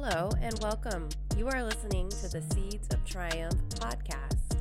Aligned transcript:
Hello 0.00 0.30
and 0.40 0.56
welcome. 0.60 1.08
You 1.36 1.48
are 1.48 1.64
listening 1.64 2.08
to 2.08 2.28
the 2.28 2.40
Seeds 2.54 2.86
of 2.94 3.04
Triumph 3.04 3.60
podcast. 3.70 4.56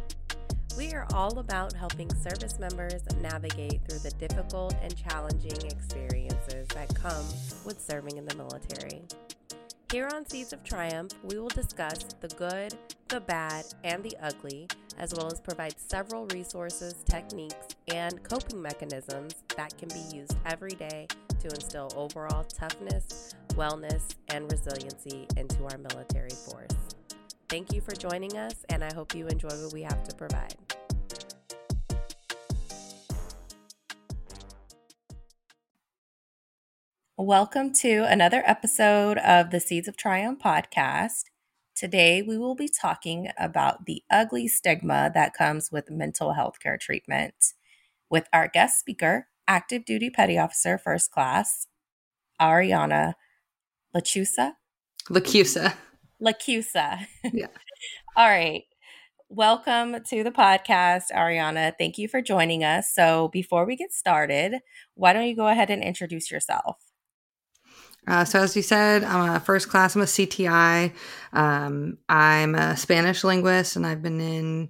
We 0.76 0.94
are 0.94 1.06
all 1.14 1.38
about 1.38 1.74
helping 1.74 2.12
service 2.16 2.58
members 2.58 3.04
navigate 3.22 3.82
through 3.88 4.00
the 4.00 4.10
difficult 4.18 4.74
and 4.82 4.98
challenging 4.98 5.64
experiences 5.68 6.68
that 6.70 6.92
come 6.96 7.24
with 7.66 7.80
serving 7.80 8.18
in 8.18 8.26
the 8.26 8.34
military. 8.34 9.04
Here 9.92 10.10
on 10.12 10.28
Seeds 10.28 10.54
of 10.54 10.64
Triumph, 10.64 11.12
we 11.24 11.38
will 11.38 11.50
discuss 11.50 12.04
the 12.20 12.30
good, 12.30 12.74
the 13.08 13.22
bad, 13.22 13.66
and 13.84 14.02
the 14.02 14.18
ugly, 14.24 14.68
as 14.98 15.14
well 15.14 15.28
as 15.28 15.40
provide 15.40 15.76
several 15.78 16.26
resources, 16.34 16.96
techniques, 17.06 17.76
and 17.94 18.24
coping 18.24 18.60
mechanisms 18.60 19.36
that 19.56 19.78
can 19.78 19.90
be 19.90 20.18
used 20.18 20.36
every 20.48 20.74
day 20.74 21.06
to 21.42 21.48
instill 21.50 21.94
overall 21.96 22.44
toughness, 22.44 23.36
wellness, 23.58 24.14
and 24.30 24.50
resiliency 24.52 25.28
into 25.36 25.64
our 25.64 25.78
military 25.80 26.30
force. 26.30 26.70
Thank 27.50 27.74
you 27.74 27.82
for 27.82 27.94
joining 27.94 28.38
us, 28.38 28.54
and 28.70 28.84
I 28.84 28.94
hope 28.94 29.16
you 29.16 29.26
enjoy 29.28 29.50
what 29.50 29.74
we 29.74 29.82
have 29.82 30.04
to 30.04 30.16
provide. 30.16 30.56
Welcome 37.18 37.74
to 37.82 38.06
another 38.08 38.44
episode 38.46 39.18
of 39.18 39.50
the 39.50 39.60
Seeds 39.60 39.88
of 39.88 39.98
Triumph 39.98 40.40
podcast. 40.40 41.24
Today, 41.76 42.22
we 42.22 42.38
will 42.38 42.54
be 42.54 42.70
talking 42.70 43.30
about 43.40 43.88
the 43.88 44.04
ugly 44.12 44.48
stigma 44.48 45.10
that 45.16 45.34
comes 45.34 45.72
with 45.72 45.90
mental 45.90 46.34
health 46.34 46.60
care 46.62 46.78
treatment 46.78 47.54
with 48.08 48.28
our 48.32 48.48
guest 48.48 48.80
speaker, 48.80 49.30
active 49.48 49.84
duty 49.84 50.12
petty 50.12 50.38
officer, 50.38 50.78
first 50.78 51.12
class, 51.12 51.66
Arianna 52.40 53.16
Lachusa. 53.98 54.52
Lacusa. 55.10 55.74
Lacusa. 56.22 57.08
Yeah. 57.34 57.48
All 58.16 58.30
right. 58.30 58.66
Welcome 59.28 60.04
to 60.04 60.24
the 60.24 60.30
podcast, 60.30 61.06
Arianna. 61.12 61.74
Thank 61.80 61.98
you 61.98 62.08
for 62.08 62.22
joining 62.22 62.64
us. 62.64 62.94
So, 62.94 63.30
before 63.30 63.66
we 63.66 63.76
get 63.76 63.92
started, 63.92 64.60
why 64.94 65.14
don't 65.14 65.26
you 65.28 65.36
go 65.36 65.48
ahead 65.48 65.72
and 65.72 65.82
introduce 65.82 66.30
yourself? 66.30 66.78
Uh, 68.08 68.24
so, 68.24 68.42
as 68.42 68.56
you 68.56 68.62
said, 68.62 69.04
I'm 69.04 69.36
a 69.36 69.40
first 69.40 69.68
class, 69.68 69.96
I'm 69.96 70.04
a 70.04 70.06
CTI. 70.06 70.94
Um, 71.34 71.98
I'm 72.08 72.54
a 72.54 72.78
Spanish 72.78 73.24
linguist, 73.24 73.78
and 73.78 73.88
I've 73.88 74.04
been 74.04 74.22
in 74.22 74.70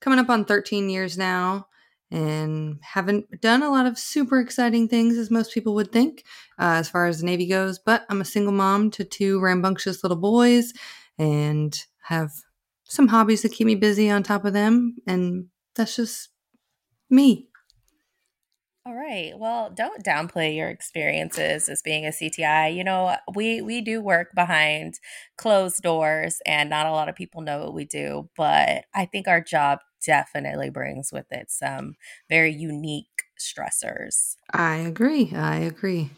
coming 0.00 0.20
up 0.20 0.30
on 0.30 0.44
13 0.44 0.88
years 0.88 1.18
now 1.18 1.66
and 2.10 2.78
haven't 2.82 3.40
done 3.40 3.62
a 3.62 3.70
lot 3.70 3.86
of 3.86 3.98
super 3.98 4.40
exciting 4.40 4.88
things 4.88 5.16
as 5.16 5.30
most 5.30 5.54
people 5.54 5.74
would 5.74 5.92
think 5.92 6.24
uh, 6.58 6.74
as 6.78 6.88
far 6.88 7.06
as 7.06 7.20
the 7.20 7.26
Navy 7.26 7.46
goes. 7.46 7.78
But 7.78 8.04
I'm 8.08 8.20
a 8.20 8.24
single 8.24 8.52
mom 8.52 8.90
to 8.92 9.04
two 9.04 9.40
rambunctious 9.40 10.02
little 10.02 10.18
boys 10.18 10.72
and 11.18 11.78
have 12.04 12.32
some 12.84 13.08
hobbies 13.08 13.42
that 13.42 13.52
keep 13.52 13.66
me 13.66 13.76
busy 13.76 14.10
on 14.10 14.22
top 14.22 14.44
of 14.44 14.52
them. 14.52 14.96
And 15.06 15.46
that's 15.76 15.94
just 15.94 16.30
me. 17.08 17.46
All 18.86 18.94
right. 18.94 19.38
Well, 19.38 19.70
don't 19.70 20.02
downplay 20.02 20.56
your 20.56 20.68
experiences 20.68 21.68
as 21.68 21.82
being 21.82 22.06
a 22.06 22.08
CTI. 22.08 22.74
You 22.74 22.82
know, 22.82 23.14
we 23.34 23.60
we 23.60 23.82
do 23.82 24.00
work 24.00 24.34
behind 24.34 24.94
closed 25.36 25.82
doors 25.82 26.40
and 26.46 26.70
not 26.70 26.86
a 26.86 26.90
lot 26.90 27.08
of 27.08 27.14
people 27.14 27.42
know 27.42 27.60
what 27.60 27.74
we 27.74 27.84
do, 27.84 28.30
but 28.36 28.86
I 28.94 29.04
think 29.04 29.28
our 29.28 29.42
job 29.42 29.80
definitely 30.04 30.70
brings 30.70 31.12
with 31.12 31.30
it 31.30 31.50
some 31.50 31.96
very 32.28 32.52
unique 32.52 33.06
stressors. 33.38 34.36
I 34.52 34.76
agree. 34.76 35.32
I 35.34 35.58
agree. 35.58 36.10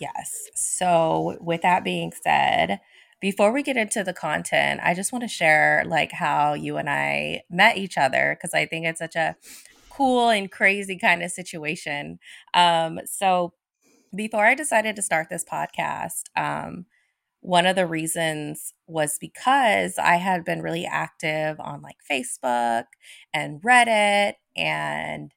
Yes. 0.00 0.48
So, 0.54 1.38
with 1.40 1.62
that 1.62 1.84
being 1.84 2.12
said, 2.12 2.80
before 3.20 3.52
we 3.52 3.62
get 3.62 3.76
into 3.76 4.04
the 4.04 4.12
content, 4.12 4.80
I 4.82 4.92
just 4.92 5.12
want 5.12 5.22
to 5.22 5.28
share 5.28 5.84
like 5.86 6.12
how 6.12 6.54
you 6.54 6.76
and 6.76 6.90
I 6.90 7.42
met 7.48 7.78
each 7.78 7.96
other 7.96 8.36
because 8.36 8.52
I 8.52 8.66
think 8.66 8.86
it's 8.86 8.98
such 8.98 9.16
a 9.16 9.36
cool 9.88 10.28
and 10.28 10.50
crazy 10.50 10.98
kind 10.98 11.22
of 11.22 11.30
situation. 11.30 12.18
Um, 12.52 13.00
so 13.06 13.54
before 14.14 14.44
I 14.44 14.54
decided 14.54 14.96
to 14.96 15.02
start 15.02 15.28
this 15.30 15.44
podcast, 15.44 16.24
um, 16.36 16.86
one 17.44 17.66
of 17.66 17.76
the 17.76 17.86
reasons 17.86 18.72
was 18.86 19.18
because 19.20 19.98
I 19.98 20.16
had 20.16 20.46
been 20.46 20.62
really 20.62 20.86
active 20.86 21.60
on 21.60 21.82
like 21.82 21.98
Facebook 22.10 22.84
and 23.34 23.60
Reddit 23.60 24.32
and 24.56 25.30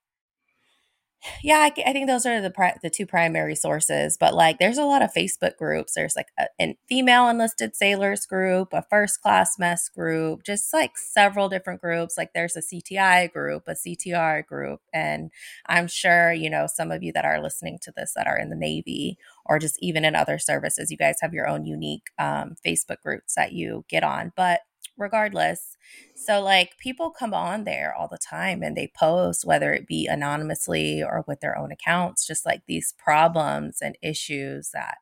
yeah, 1.43 1.57
I, 1.57 1.73
I, 1.85 1.93
think 1.93 2.07
those 2.07 2.25
are 2.25 2.41
the 2.41 2.51
pri- 2.51 2.77
the 2.81 2.89
two 2.89 3.05
primary 3.05 3.55
sources. 3.55 4.17
But 4.19 4.33
like, 4.33 4.59
there's 4.59 4.77
a 4.77 4.85
lot 4.85 5.01
of 5.01 5.13
Facebook 5.13 5.57
groups. 5.57 5.93
There's 5.95 6.15
like 6.15 6.27
a, 6.39 6.75
female 6.87 7.27
enlisted 7.27 7.75
sailors 7.75 8.25
group, 8.25 8.69
a 8.73 8.83
first 8.89 9.21
class 9.21 9.57
mess 9.57 9.89
group, 9.89 10.43
just 10.43 10.73
like 10.73 10.97
several 10.97 11.49
different 11.49 11.81
groups. 11.81 12.17
Like, 12.17 12.31
there's 12.33 12.55
a 12.55 12.61
CTI 12.61 13.31
group, 13.31 13.63
a 13.67 13.73
CTR 13.73 14.45
group, 14.45 14.81
and 14.93 15.31
I'm 15.65 15.87
sure 15.87 16.31
you 16.31 16.49
know 16.49 16.67
some 16.67 16.91
of 16.91 17.03
you 17.03 17.11
that 17.13 17.25
are 17.25 17.41
listening 17.41 17.79
to 17.83 17.93
this 17.95 18.13
that 18.15 18.27
are 18.27 18.37
in 18.37 18.49
the 18.49 18.55
Navy 18.55 19.17
or 19.45 19.59
just 19.59 19.77
even 19.81 20.05
in 20.05 20.15
other 20.15 20.37
services. 20.37 20.91
You 20.91 20.97
guys 20.97 21.17
have 21.21 21.33
your 21.33 21.47
own 21.47 21.65
unique 21.65 22.09
um, 22.19 22.55
Facebook 22.65 23.01
groups 23.01 23.35
that 23.35 23.53
you 23.53 23.85
get 23.89 24.03
on, 24.03 24.33
but 24.35 24.61
regardless. 24.97 25.77
So, 26.15 26.41
like, 26.41 26.77
people 26.79 27.11
come 27.11 27.33
on 27.33 27.63
there 27.63 27.93
all 27.95 28.07
the 28.07 28.17
time 28.17 28.63
and 28.63 28.75
they 28.75 28.91
post, 28.97 29.45
whether 29.45 29.73
it 29.73 29.87
be 29.87 30.07
anonymously 30.07 31.03
or 31.03 31.23
with 31.27 31.39
their 31.41 31.57
own 31.57 31.71
accounts, 31.71 32.25
just 32.25 32.45
like 32.45 32.63
these 32.67 32.93
problems 32.97 33.81
and 33.81 33.97
issues 34.01 34.71
that 34.73 34.97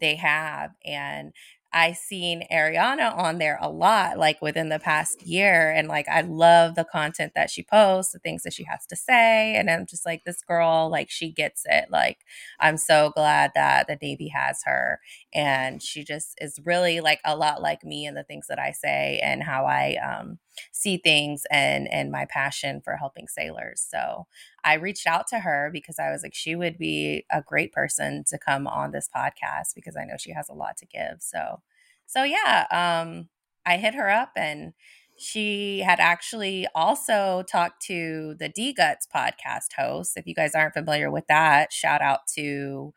they 0.00 0.16
have. 0.16 0.72
And 0.84 1.32
I 1.72 1.92
seen 1.92 2.44
Arianna 2.50 3.16
on 3.16 3.38
there 3.38 3.58
a 3.60 3.68
lot, 3.70 4.18
like 4.18 4.40
within 4.40 4.70
the 4.70 4.78
past 4.78 5.22
year. 5.26 5.70
And 5.70 5.86
like, 5.86 6.08
I 6.08 6.22
love 6.22 6.74
the 6.74 6.84
content 6.84 7.32
that 7.34 7.50
she 7.50 7.62
posts, 7.62 8.12
the 8.12 8.18
things 8.18 8.42
that 8.44 8.54
she 8.54 8.64
has 8.64 8.86
to 8.86 8.96
say. 8.96 9.54
And 9.54 9.70
I'm 9.70 9.84
just 9.86 10.06
like, 10.06 10.24
this 10.24 10.40
girl, 10.42 10.88
like, 10.90 11.10
she 11.10 11.30
gets 11.30 11.62
it. 11.66 11.90
Like, 11.90 12.18
I'm 12.58 12.78
so 12.78 13.10
glad 13.14 13.52
that 13.54 13.86
the 13.86 13.98
Navy 14.00 14.28
has 14.28 14.62
her. 14.64 15.00
And 15.34 15.82
she 15.82 16.04
just 16.04 16.34
is 16.40 16.58
really 16.64 17.00
like 17.00 17.20
a 17.24 17.36
lot 17.36 17.60
like 17.60 17.84
me 17.84 18.06
and 18.06 18.16
the 18.16 18.24
things 18.24 18.46
that 18.48 18.58
I 18.58 18.72
say 18.72 19.20
and 19.22 19.42
how 19.42 19.66
I 19.66 19.96
um, 19.96 20.38
see 20.72 20.96
things 20.96 21.44
and, 21.50 21.86
and 21.92 22.10
my 22.10 22.26
passion 22.30 22.80
for 22.80 22.96
helping 22.96 23.28
sailors. 23.28 23.86
So 23.88 24.26
I 24.68 24.74
reached 24.74 25.06
out 25.06 25.26
to 25.28 25.38
her 25.40 25.70
because 25.72 25.98
I 25.98 26.10
was 26.10 26.22
like, 26.22 26.34
she 26.34 26.54
would 26.54 26.78
be 26.78 27.24
a 27.30 27.42
great 27.42 27.72
person 27.72 28.24
to 28.28 28.38
come 28.38 28.66
on 28.66 28.90
this 28.92 29.08
podcast 29.14 29.74
because 29.74 29.96
I 29.96 30.04
know 30.04 30.16
she 30.18 30.32
has 30.32 30.48
a 30.48 30.54
lot 30.54 30.76
to 30.78 30.86
give. 30.86 31.18
So, 31.20 31.62
so 32.06 32.24
yeah, 32.24 32.66
um, 32.70 33.28
I 33.66 33.76
hit 33.76 33.94
her 33.94 34.10
up 34.10 34.32
and 34.36 34.72
she 35.16 35.80
had 35.80 36.00
actually 36.00 36.66
also 36.74 37.42
talked 37.50 37.82
to 37.86 38.34
the 38.38 38.48
D 38.48 38.72
Guts 38.72 39.06
podcast 39.14 39.72
host. 39.76 40.16
If 40.16 40.26
you 40.26 40.34
guys 40.34 40.54
aren't 40.54 40.74
familiar 40.74 41.10
with 41.10 41.26
that, 41.28 41.72
shout 41.72 42.00
out 42.02 42.20
to 42.36 42.92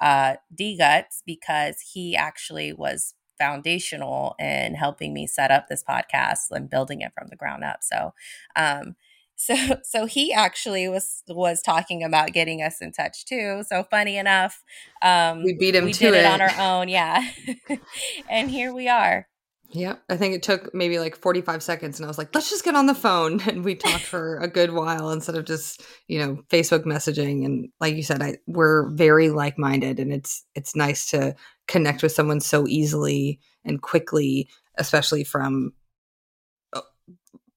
uh, 0.00 0.36
D 0.54 0.76
Guts 0.76 1.22
because 1.26 1.80
he 1.92 2.16
actually 2.16 2.72
was 2.72 3.14
foundational 3.38 4.36
in 4.38 4.74
helping 4.74 5.12
me 5.12 5.26
set 5.26 5.50
up 5.50 5.66
this 5.68 5.82
podcast 5.88 6.50
and 6.50 6.70
building 6.70 7.00
it 7.00 7.12
from 7.18 7.28
the 7.28 7.36
ground 7.36 7.64
up. 7.64 7.78
So, 7.82 8.14
um, 8.56 8.94
so 9.36 9.54
so 9.82 10.06
he 10.06 10.32
actually 10.32 10.88
was 10.88 11.22
was 11.28 11.60
talking 11.62 12.02
about 12.02 12.32
getting 12.32 12.62
us 12.62 12.80
in 12.80 12.92
touch 12.92 13.24
too 13.24 13.62
so 13.66 13.82
funny 13.84 14.16
enough 14.16 14.62
um 15.02 15.42
we 15.42 15.54
beat 15.54 15.74
him 15.74 15.84
we 15.84 15.92
did 15.92 16.14
it. 16.14 16.18
it 16.18 16.26
on 16.26 16.40
our 16.40 16.54
own 16.58 16.88
yeah 16.88 17.28
and 18.30 18.50
here 18.50 18.72
we 18.72 18.88
are 18.88 19.26
yeah 19.70 19.96
i 20.08 20.16
think 20.16 20.34
it 20.34 20.42
took 20.42 20.72
maybe 20.74 20.98
like 20.98 21.16
45 21.16 21.62
seconds 21.62 21.98
and 21.98 22.06
i 22.06 22.08
was 22.08 22.18
like 22.18 22.34
let's 22.34 22.50
just 22.50 22.64
get 22.64 22.76
on 22.76 22.86
the 22.86 22.94
phone 22.94 23.40
and 23.48 23.64
we 23.64 23.74
talked 23.74 24.04
for 24.04 24.38
a 24.38 24.48
good 24.48 24.72
while 24.72 25.10
instead 25.10 25.36
of 25.36 25.44
just 25.44 25.82
you 26.06 26.18
know 26.18 26.42
facebook 26.48 26.84
messaging 26.84 27.44
and 27.44 27.68
like 27.80 27.94
you 27.94 28.02
said 28.02 28.22
I, 28.22 28.38
we're 28.46 28.90
very 28.90 29.30
like-minded 29.30 29.98
and 29.98 30.12
it's 30.12 30.44
it's 30.54 30.76
nice 30.76 31.10
to 31.10 31.34
connect 31.66 32.02
with 32.02 32.12
someone 32.12 32.40
so 32.40 32.66
easily 32.68 33.40
and 33.64 33.80
quickly 33.80 34.48
especially 34.76 35.24
from 35.24 35.72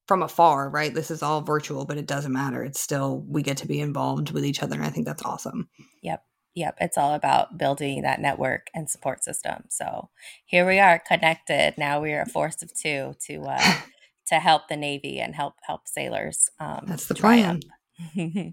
from 0.08 0.22
afar, 0.22 0.70
right? 0.70 0.92
This 0.92 1.10
is 1.10 1.22
all 1.22 1.42
virtual, 1.42 1.84
but 1.84 1.98
it 1.98 2.06
doesn't 2.06 2.32
matter. 2.32 2.64
It's 2.64 2.80
still 2.80 3.24
we 3.28 3.42
get 3.42 3.58
to 3.58 3.68
be 3.68 3.80
involved 3.80 4.32
with 4.32 4.44
each 4.44 4.62
other, 4.62 4.74
and 4.74 4.84
I 4.84 4.90
think 4.90 5.06
that's 5.06 5.22
awesome. 5.22 5.68
Yep. 6.02 6.24
Yep, 6.54 6.78
it's 6.80 6.98
all 6.98 7.14
about 7.14 7.56
building 7.56 8.02
that 8.02 8.20
network 8.20 8.68
and 8.74 8.90
support 8.90 9.22
system. 9.22 9.64
So 9.68 10.08
here 10.44 10.66
we 10.66 10.80
are 10.80 10.98
connected. 10.98 11.74
Now 11.78 12.00
we 12.00 12.12
are 12.14 12.22
a 12.22 12.26
force 12.26 12.62
of 12.62 12.74
two 12.74 13.14
to 13.26 13.42
uh, 13.42 13.74
to 14.26 14.36
help 14.40 14.66
the 14.66 14.76
Navy 14.76 15.20
and 15.20 15.36
help 15.36 15.54
help 15.62 15.86
sailors. 15.86 16.50
Um, 16.58 16.86
That's 16.88 17.06
the 17.06 17.14
plan. 17.14 17.60
all 18.18 18.52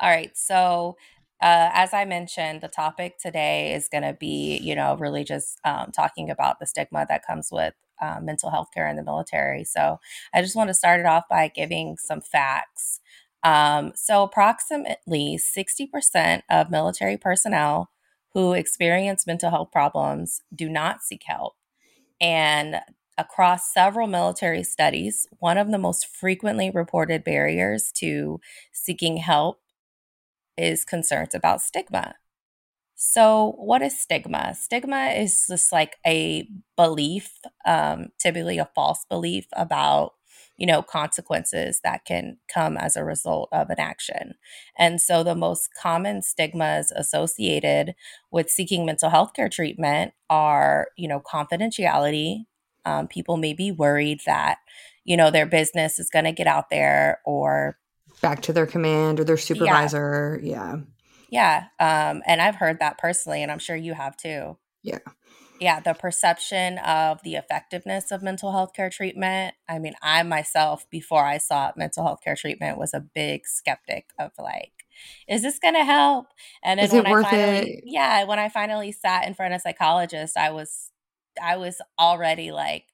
right, 0.00 0.30
so 0.34 0.96
uh, 1.42 1.70
as 1.72 1.92
I 1.92 2.04
mentioned, 2.04 2.62
the 2.62 2.68
topic 2.68 3.18
today 3.18 3.74
is 3.74 3.88
going 3.88 4.02
to 4.02 4.14
be, 4.14 4.58
you 4.62 4.74
know, 4.74 4.96
really 4.96 5.22
just 5.22 5.58
um, 5.64 5.92
talking 5.94 6.30
about 6.30 6.58
the 6.58 6.66
stigma 6.66 7.04
that 7.08 7.26
comes 7.26 7.48
with 7.52 7.74
uh, 8.00 8.20
mental 8.20 8.50
health 8.50 8.68
care 8.72 8.88
in 8.88 8.96
the 8.96 9.02
military. 9.02 9.64
So 9.64 9.98
I 10.34 10.42
just 10.42 10.56
want 10.56 10.68
to 10.68 10.74
start 10.74 11.00
it 11.00 11.06
off 11.06 11.24
by 11.28 11.48
giving 11.48 11.96
some 11.96 12.20
facts. 12.20 13.00
Um, 13.44 13.92
so, 13.94 14.24
approximately 14.24 15.38
60% 15.38 16.42
of 16.50 16.70
military 16.70 17.16
personnel 17.16 17.90
who 18.34 18.52
experience 18.52 19.26
mental 19.26 19.50
health 19.50 19.70
problems 19.70 20.42
do 20.54 20.68
not 20.68 21.02
seek 21.02 21.22
help. 21.24 21.54
And 22.20 22.80
across 23.16 23.72
several 23.72 24.06
military 24.06 24.62
studies, 24.62 25.28
one 25.38 25.58
of 25.58 25.70
the 25.70 25.78
most 25.78 26.06
frequently 26.06 26.70
reported 26.70 27.24
barriers 27.24 27.92
to 27.96 28.40
seeking 28.72 29.18
help 29.18 29.60
is 30.56 30.84
concerns 30.84 31.34
about 31.34 31.62
stigma. 31.62 32.14
So, 33.00 33.54
what 33.58 33.80
is 33.80 34.00
stigma? 34.00 34.56
Stigma 34.56 35.14
is 35.16 35.46
just 35.48 35.70
like 35.70 35.98
a 36.04 36.48
belief, 36.76 37.30
um, 37.64 38.08
typically 38.18 38.58
a 38.58 38.68
false 38.74 39.04
belief 39.08 39.46
about 39.52 40.14
you 40.58 40.66
know, 40.66 40.82
consequences 40.82 41.80
that 41.84 42.04
can 42.04 42.36
come 42.52 42.76
as 42.76 42.96
a 42.96 43.04
result 43.04 43.48
of 43.52 43.70
an 43.70 43.78
action. 43.78 44.34
And 44.76 45.00
so 45.00 45.22
the 45.22 45.36
most 45.36 45.70
common 45.80 46.20
stigmas 46.20 46.90
associated 46.90 47.94
with 48.32 48.50
seeking 48.50 48.84
mental 48.84 49.08
health 49.08 49.34
care 49.34 49.48
treatment 49.48 50.14
are, 50.28 50.88
you 50.96 51.06
know, 51.06 51.20
confidentiality. 51.20 52.46
Um, 52.84 53.06
people 53.06 53.36
may 53.36 53.52
be 53.52 53.70
worried 53.70 54.22
that, 54.26 54.58
you 55.04 55.16
know, 55.16 55.30
their 55.30 55.46
business 55.46 56.00
is 56.00 56.10
going 56.10 56.24
to 56.24 56.32
get 56.32 56.48
out 56.48 56.70
there 56.70 57.20
or 57.24 57.78
back 58.20 58.42
to 58.42 58.52
their 58.52 58.66
command 58.66 59.20
or 59.20 59.24
their 59.24 59.36
supervisor. 59.36 60.40
Yeah. 60.42 60.74
Yeah. 60.74 60.76
Yeah. 61.28 61.66
Um, 61.78 62.22
and 62.26 62.40
I've 62.40 62.56
heard 62.56 62.78
that 62.80 62.98
personally, 62.98 63.42
and 63.42 63.52
I'm 63.52 63.58
sure 63.58 63.76
you 63.76 63.94
have 63.94 64.16
too. 64.16 64.58
Yeah 64.82 64.98
yeah, 65.60 65.80
the 65.80 65.94
perception 65.94 66.78
of 66.78 67.22
the 67.22 67.34
effectiveness 67.34 68.10
of 68.10 68.22
mental 68.22 68.52
health 68.52 68.72
care 68.74 68.90
treatment. 68.90 69.54
I 69.68 69.78
mean, 69.78 69.94
I 70.02 70.22
myself, 70.22 70.88
before 70.90 71.24
I 71.24 71.38
sought 71.38 71.76
mental 71.76 72.04
health 72.04 72.20
care 72.22 72.36
treatment, 72.36 72.78
was 72.78 72.94
a 72.94 73.00
big 73.00 73.46
skeptic 73.46 74.06
of 74.18 74.32
like, 74.38 74.72
is 75.28 75.42
this 75.42 75.58
going 75.58 75.74
to 75.74 75.84
help? 75.84 76.26
And 76.62 76.78
then 76.78 76.86
is 76.86 76.92
when 76.92 77.06
I 77.06 77.22
finally, 77.22 77.70
it? 77.70 77.84
yeah, 77.84 78.24
when 78.24 78.38
I 78.38 78.48
finally 78.48 78.92
sat 78.92 79.26
in 79.26 79.34
front 79.34 79.52
of 79.52 79.58
a 79.58 79.60
psychologist, 79.60 80.36
I 80.36 80.50
was, 80.50 80.90
I 81.42 81.56
was 81.56 81.80
already 81.98 82.52
like, 82.52 82.84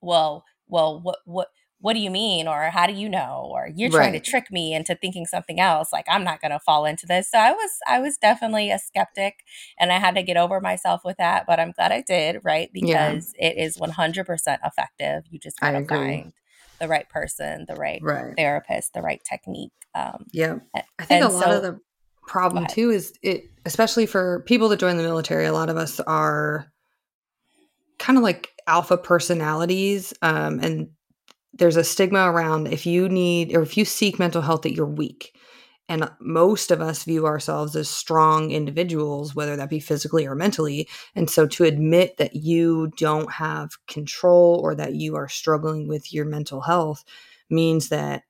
well, 0.00 0.44
well, 0.68 1.00
what, 1.00 1.18
what, 1.24 1.48
what 1.80 1.92
do 1.92 2.00
you 2.00 2.10
mean? 2.10 2.48
Or 2.48 2.70
how 2.70 2.86
do 2.86 2.92
you 2.92 3.08
know? 3.08 3.48
Or 3.52 3.68
you're 3.74 3.90
trying 3.90 4.12
right. 4.12 4.24
to 4.24 4.30
trick 4.30 4.50
me 4.50 4.74
into 4.74 4.94
thinking 4.94 5.26
something 5.26 5.60
else 5.60 5.92
like 5.92 6.06
i'm 6.08 6.24
not 6.24 6.40
going 6.40 6.50
to 6.50 6.58
fall 6.58 6.84
into 6.84 7.06
this. 7.06 7.30
So 7.30 7.38
i 7.38 7.52
was 7.52 7.70
i 7.86 8.00
was 8.00 8.16
definitely 8.16 8.70
a 8.70 8.78
skeptic 8.78 9.44
and 9.78 9.92
i 9.92 9.98
had 9.98 10.14
to 10.14 10.22
get 10.22 10.36
over 10.36 10.60
myself 10.60 11.02
with 11.04 11.16
that 11.18 11.44
but 11.46 11.60
i'm 11.60 11.72
glad 11.72 11.92
i 11.92 12.02
did 12.02 12.40
right? 12.44 12.70
Because 12.72 13.32
yeah. 13.38 13.48
it 13.48 13.58
is 13.58 13.76
100% 13.76 14.58
effective. 14.64 15.24
You 15.30 15.38
just 15.38 15.60
got 15.60 15.72
to 15.72 15.84
find 15.86 16.32
the 16.78 16.88
right 16.88 17.08
person 17.08 17.64
the 17.66 17.74
right, 17.74 18.00
right, 18.02 18.34
therapist 18.36 18.92
the 18.92 19.00
right 19.00 19.22
technique 19.24 19.72
um 19.94 20.26
yeah. 20.32 20.56
i 20.98 21.04
think 21.04 21.24
a 21.24 21.28
lot 21.28 21.44
so, 21.44 21.56
of 21.56 21.62
the 21.62 21.80
problem 22.26 22.66
too 22.66 22.90
is 22.90 23.14
it 23.22 23.44
especially 23.64 24.04
for 24.04 24.42
people 24.46 24.68
that 24.68 24.78
join 24.78 24.98
the 24.98 25.02
military 25.02 25.46
a 25.46 25.52
lot 25.54 25.70
of 25.70 25.78
us 25.78 26.00
are 26.00 26.70
kind 27.98 28.18
of 28.18 28.22
like 28.22 28.50
alpha 28.66 28.96
personalities 28.96 30.12
um, 30.22 30.60
and 30.60 30.88
there's 31.58 31.76
a 31.76 31.84
stigma 31.84 32.30
around 32.30 32.68
if 32.68 32.86
you 32.86 33.08
need 33.08 33.54
or 33.56 33.62
if 33.62 33.76
you 33.76 33.84
seek 33.84 34.18
mental 34.18 34.42
health 34.42 34.62
that 34.62 34.74
you're 34.74 34.86
weak. 34.86 35.34
And 35.88 36.10
most 36.20 36.72
of 36.72 36.80
us 36.80 37.04
view 37.04 37.26
ourselves 37.26 37.76
as 37.76 37.88
strong 37.88 38.50
individuals 38.50 39.34
whether 39.34 39.56
that 39.56 39.70
be 39.70 39.78
physically 39.78 40.26
or 40.26 40.34
mentally. 40.34 40.88
And 41.14 41.30
so 41.30 41.46
to 41.46 41.64
admit 41.64 42.16
that 42.16 42.34
you 42.34 42.92
don't 42.96 43.30
have 43.30 43.70
control 43.86 44.60
or 44.62 44.74
that 44.74 44.94
you 44.94 45.14
are 45.14 45.28
struggling 45.28 45.86
with 45.86 46.12
your 46.12 46.24
mental 46.24 46.60
health 46.60 47.04
means 47.48 47.88
that 47.90 48.24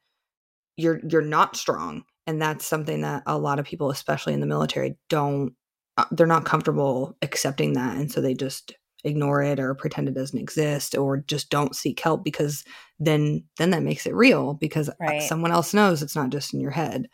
you're 0.77 1.01
you're 1.09 1.23
not 1.23 1.57
strong. 1.57 2.05
And 2.27 2.43
that's 2.43 2.67
something 2.67 3.01
that 3.03 3.23
a 3.27 3.39
lot 3.39 3.59
of 3.59 3.65
people 3.65 3.91
especially 3.91 4.35
in 4.35 4.41
the 4.41 4.47
military 4.47 4.97
don't 5.09 5.55
uh, 5.97 6.05
they're 6.11 6.27
not 6.27 6.45
comfortable 6.45 7.17
accepting 7.23 7.73
that. 7.73 7.97
And 7.97 8.13
so 8.13 8.21
they 8.21 8.35
just 8.35 8.75
ignore 9.07 9.43
it 9.43 9.61
or 9.61 9.75
pretend 9.75 10.09
it 10.09 10.15
doesn't 10.15 10.39
exist 10.39 10.97
or 10.97 11.19
just 11.19 11.49
don't 11.49 11.77
seek 11.77 11.99
help 12.01 12.25
because 12.25 12.65
then 12.99 13.45
then 13.59 13.71
that 13.71 13.83
makes 13.83 14.07
it 14.07 14.15
real 14.15 14.55
because 14.55 14.89
uh, 14.89 14.95
right. 15.01 15.23
someone 15.23 15.53
else 15.53 15.73
knows 15.73 16.03
it's 16.03 16.17
not 16.17 16.31
just 16.31 16.53
in 16.53 16.61
your 16.61 16.73
head 16.73 17.09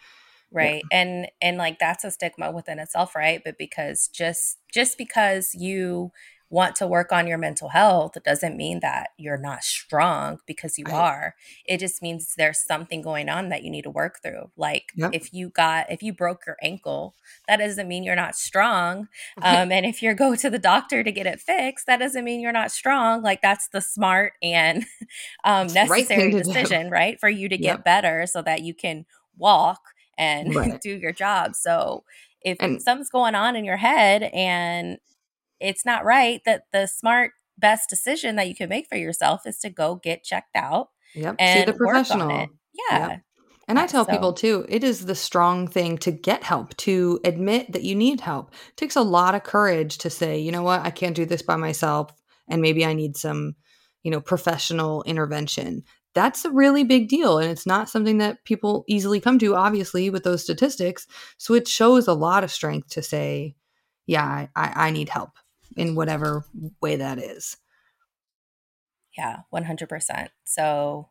right 0.51 0.83
yeah. 0.91 1.01
and 1.01 1.29
and 1.41 1.59
like 1.59 1.79
that's 1.79 2.05
a 2.05 2.11
stigma 2.11 2.51
within 2.51 2.79
itself 2.79 3.15
right 3.15 3.43
but 3.45 3.59
because 3.59 4.09
just 4.09 4.59
just 4.73 4.97
because 4.97 5.55
you 5.55 6.11
want 6.53 6.77
to 6.77 6.87
work 6.87 7.13
on 7.13 7.27
your 7.27 7.39
mental 7.39 7.71
health 7.71 8.13
doesn't 8.25 8.59
mean 8.59 8.81
that 8.81 9.09
you're 9.17 9.39
not 9.39 9.65
strong 9.65 10.39
because 10.47 10.79
you 10.79 10.85
right. 10.85 10.95
are. 10.95 11.35
It 11.65 11.79
just 11.79 12.03
means 12.03 12.35
there's 12.37 12.61
something 12.61 13.01
going 13.01 13.31
on 13.31 13.49
that 13.49 13.63
you 13.65 13.71
need 13.71 13.85
to 13.85 13.91
work 13.91 14.21
through. 14.23 14.51
Like 14.55 14.93
yep. 14.95 15.13
if 15.15 15.33
you 15.33 15.49
got 15.49 15.91
if 15.91 16.03
you 16.03 16.13
broke 16.13 16.43
your 16.47 16.59
ankle, 16.63 17.15
that 17.49 17.57
doesn't 17.57 17.89
mean 17.89 18.05
you're 18.05 18.15
not 18.15 18.37
strong. 18.37 19.09
Um, 19.41 19.73
and 19.73 19.87
if 19.87 20.03
you 20.03 20.13
go 20.13 20.37
to 20.37 20.51
the 20.51 20.59
doctor 20.59 21.03
to 21.03 21.11
get 21.11 21.27
it 21.27 21.41
fixed, 21.41 21.87
that 21.87 21.97
doesn't 22.01 22.23
mean 22.23 22.41
you're 22.41 22.53
not 22.53 22.71
strong. 22.71 23.23
Like 23.23 23.41
that's 23.41 23.69
the 23.69 23.81
smart 23.81 24.35
and 24.43 24.85
um, 25.45 25.69
necessary 25.69 26.35
right 26.35 26.45
decision, 26.45 26.91
right, 26.91 27.19
for 27.19 27.31
you 27.31 27.49
to 27.49 27.57
get 27.57 27.83
better 27.83 28.27
so 28.27 28.43
that 28.43 28.61
you 28.61 28.75
can 28.75 29.07
walk 29.39 29.81
and 30.19 30.55
right. 30.55 30.81
do 30.83 30.91
your 30.91 31.13
job. 31.13 31.55
So 31.55 32.05
if 32.43 32.59
and, 32.61 32.83
something's 32.83 33.09
going 33.09 33.35
on 33.35 33.57
in 33.57 33.65
your 33.65 33.79
head 33.79 34.25
and 34.35 34.99
it's 35.63 35.85
not 35.85 36.05
right 36.05 36.41
that 36.45 36.65
the 36.73 36.87
smart 36.87 37.33
best 37.59 37.89
decision 37.89 38.37
that 38.37 38.49
you 38.49 38.55
can 38.55 38.69
make 38.69 38.87
for 38.89 38.97
yourself 38.97 39.47
is 39.47 39.59
to 39.59 39.71
go 39.71 39.95
get 39.95 40.25
checked 40.25 40.57
out 40.57 40.89
yep. 41.15 41.37
and 41.39 41.61
see 41.61 41.73
the 41.73 41.77
professional 41.77 42.49
yeah 42.91 43.09
yep. 43.09 43.21
And 43.69 43.79
I 43.79 43.87
tell 43.87 44.05
so. 44.05 44.11
people 44.11 44.33
too, 44.33 44.67
it 44.69 44.83
is 44.83 45.07
the 45.07 45.15
strong 45.15 45.69
thing 45.69 45.97
to 45.99 46.11
get 46.11 46.43
help, 46.43 46.77
to 46.79 47.21
admit 47.25 47.73
that 47.73 47.85
you 47.85 47.95
need 47.95 48.21
help. 48.21 48.53
It 48.69 48.77
takes 48.77 48.97
a 48.97 49.03
lot 49.03 49.35
of 49.35 49.45
courage 49.45 49.99
to 49.99 50.11
say, 50.11 50.39
you 50.39 50.51
know 50.51 50.63
what, 50.63 50.83
I 50.83 50.91
can't 50.91 51.17
do 51.17 51.25
this 51.25 51.43
by 51.43 51.57
myself 51.57 52.11
and 52.49 52.61
maybe 52.61 52.85
I 52.85 52.93
need 52.93 53.17
some, 53.17 53.55
you 54.03 54.11
know, 54.11 54.21
professional 54.21 55.05
intervention. 55.05 55.85
That's 56.15 56.45
a 56.45 56.51
really 56.51 56.85
big 56.85 57.09
deal 57.09 57.39
and 57.39 57.51
it's 57.51 57.65
not 57.65 57.89
something 57.89 58.19
that 58.19 58.45
people 58.45 58.85
easily 58.89 59.21
come 59.21 59.39
to 59.39 59.55
obviously 59.55 60.11
with 60.11 60.25
those 60.25 60.43
statistics. 60.43 61.07
So 61.39 61.55
it 61.55 61.69
shows 61.69 62.09
a 62.09 62.15
lot 62.15 62.45
of 62.45 62.51
strength 62.51 62.89
to 62.91 63.03
say, 63.03 63.55
yeah, 64.07 64.49
I, 64.57 64.73
I 64.89 64.91
need 64.91 65.09
help 65.09 65.31
in 65.77 65.95
whatever 65.95 66.45
way 66.81 66.97
that 66.97 67.19
is. 67.19 67.57
Yeah, 69.17 69.41
100%. 69.53 70.29
So, 70.45 71.11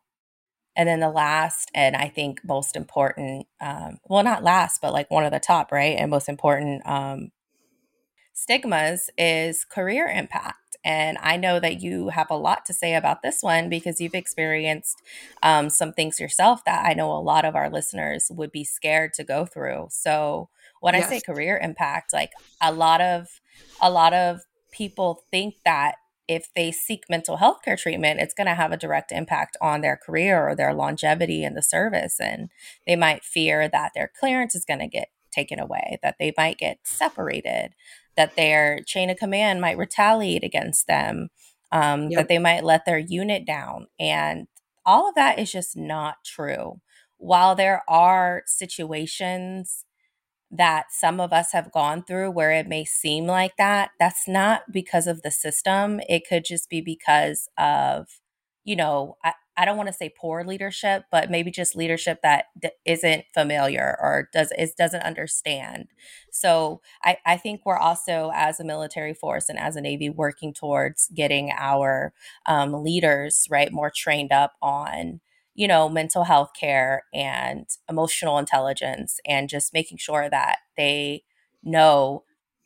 and 0.74 0.88
then 0.88 1.00
the 1.00 1.10
last, 1.10 1.70
and 1.74 1.94
I 1.94 2.08
think 2.08 2.40
most 2.44 2.74
important, 2.74 3.46
um, 3.60 3.98
well, 4.06 4.24
not 4.24 4.42
last, 4.42 4.80
but 4.80 4.92
like 4.92 5.10
one 5.10 5.24
of 5.24 5.32
the 5.32 5.38
top, 5.38 5.70
right? 5.70 5.96
And 5.96 6.10
most 6.10 6.28
important 6.28 6.82
um, 6.86 7.30
stigmas 8.32 9.10
is 9.16 9.64
career 9.64 10.06
impact. 10.08 10.56
And 10.84 11.16
I 11.20 11.36
know 11.36 11.60
that 11.60 11.80
you 11.80 12.08
have 12.08 12.28
a 12.28 12.36
lot 12.36 12.64
to 12.66 12.74
say 12.74 12.94
about 12.94 13.22
this 13.22 13.38
one 13.40 13.68
because 13.68 14.00
you've 14.00 14.14
experienced 14.14 15.00
um, 15.42 15.70
some 15.70 15.92
things 15.92 16.18
yourself 16.18 16.64
that 16.64 16.84
I 16.84 16.94
know 16.94 17.12
a 17.12 17.22
lot 17.22 17.44
of 17.44 17.54
our 17.54 17.70
listeners 17.70 18.26
would 18.30 18.50
be 18.50 18.64
scared 18.64 19.12
to 19.14 19.24
go 19.24 19.46
through. 19.46 19.88
So, 19.90 20.48
when 20.80 20.94
yes. 20.94 21.06
I 21.06 21.10
say 21.10 21.20
career 21.20 21.60
impact, 21.62 22.12
like 22.12 22.32
a 22.60 22.72
lot 22.72 23.00
of 23.00 23.28
a 23.80 23.88
lot 23.88 24.12
of 24.12 24.40
people 24.72 25.24
think 25.30 25.56
that 25.64 25.96
if 26.28 26.48
they 26.54 26.72
seek 26.72 27.04
mental 27.10 27.36
health 27.36 27.58
care 27.64 27.76
treatment, 27.76 28.20
it's 28.20 28.34
going 28.34 28.46
to 28.46 28.54
have 28.54 28.72
a 28.72 28.76
direct 28.76 29.12
impact 29.12 29.56
on 29.60 29.80
their 29.80 29.96
career 29.96 30.48
or 30.48 30.54
their 30.54 30.72
longevity 30.72 31.44
in 31.44 31.54
the 31.54 31.62
service. 31.62 32.18
And 32.20 32.48
they 32.86 32.96
might 32.96 33.24
fear 33.24 33.68
that 33.68 33.92
their 33.94 34.10
clearance 34.18 34.54
is 34.54 34.64
going 34.64 34.80
to 34.80 34.86
get 34.86 35.08
taken 35.30 35.58
away, 35.58 35.98
that 36.02 36.16
they 36.18 36.32
might 36.36 36.58
get 36.58 36.78
separated, 36.84 37.74
that 38.16 38.36
their 38.36 38.80
chain 38.86 39.10
of 39.10 39.16
command 39.16 39.60
might 39.60 39.78
retaliate 39.78 40.44
against 40.44 40.86
them, 40.86 41.28
um, 41.70 42.10
yep. 42.10 42.20
that 42.20 42.28
they 42.28 42.38
might 42.38 42.64
let 42.64 42.84
their 42.84 42.98
unit 42.98 43.46
down. 43.46 43.86
And 43.98 44.46
all 44.84 45.08
of 45.08 45.14
that 45.14 45.38
is 45.38 45.50
just 45.50 45.76
not 45.76 46.16
true. 46.24 46.80
While 47.18 47.54
there 47.54 47.82
are 47.88 48.42
situations 48.46 49.81
that 50.52 50.86
some 50.92 51.20
of 51.20 51.32
us 51.32 51.52
have 51.52 51.72
gone 51.72 52.04
through 52.04 52.30
where 52.30 52.52
it 52.52 52.68
may 52.68 52.84
seem 52.84 53.26
like 53.26 53.56
that, 53.56 53.90
that's 53.98 54.28
not 54.28 54.62
because 54.72 55.06
of 55.06 55.22
the 55.22 55.30
system. 55.30 56.00
It 56.08 56.28
could 56.28 56.44
just 56.44 56.68
be 56.68 56.80
because 56.82 57.48
of, 57.58 58.06
you 58.64 58.76
know, 58.76 59.16
I, 59.24 59.32
I 59.56 59.64
don't 59.64 59.76
want 59.76 59.88
to 59.88 59.92
say 59.92 60.10
poor 60.16 60.44
leadership, 60.44 61.04
but 61.10 61.30
maybe 61.30 61.50
just 61.50 61.76
leadership 61.76 62.20
that 62.22 62.46
d- 62.60 62.70
not 62.86 63.24
familiar 63.34 63.96
or 64.00 64.28
does 64.32 64.52
is 64.58 64.72
doesn't 64.74 65.02
understand. 65.02 65.88
So 66.30 66.80
I, 67.04 67.18
I 67.26 67.36
think 67.36 67.62
we're 67.64 67.76
also 67.78 68.30
as 68.34 68.60
a 68.60 68.64
military 68.64 69.14
force 69.14 69.48
and 69.48 69.58
as 69.58 69.76
a 69.76 69.80
Navy 69.80 70.08
working 70.08 70.54
towards 70.54 71.08
getting 71.14 71.52
our 71.56 72.12
um, 72.46 72.82
leaders 72.82 73.46
right 73.50 73.72
more 73.72 73.92
trained 73.94 74.32
up 74.32 74.54
on 74.62 75.20
you 75.62 75.68
know, 75.68 75.88
mental 75.88 76.24
health 76.24 76.50
care 76.58 77.04
and 77.14 77.68
emotional 77.88 78.36
intelligence 78.36 79.20
and 79.24 79.48
just 79.48 79.72
making 79.72 79.96
sure 79.96 80.28
that 80.28 80.56
they 80.76 81.22
know 81.62 82.24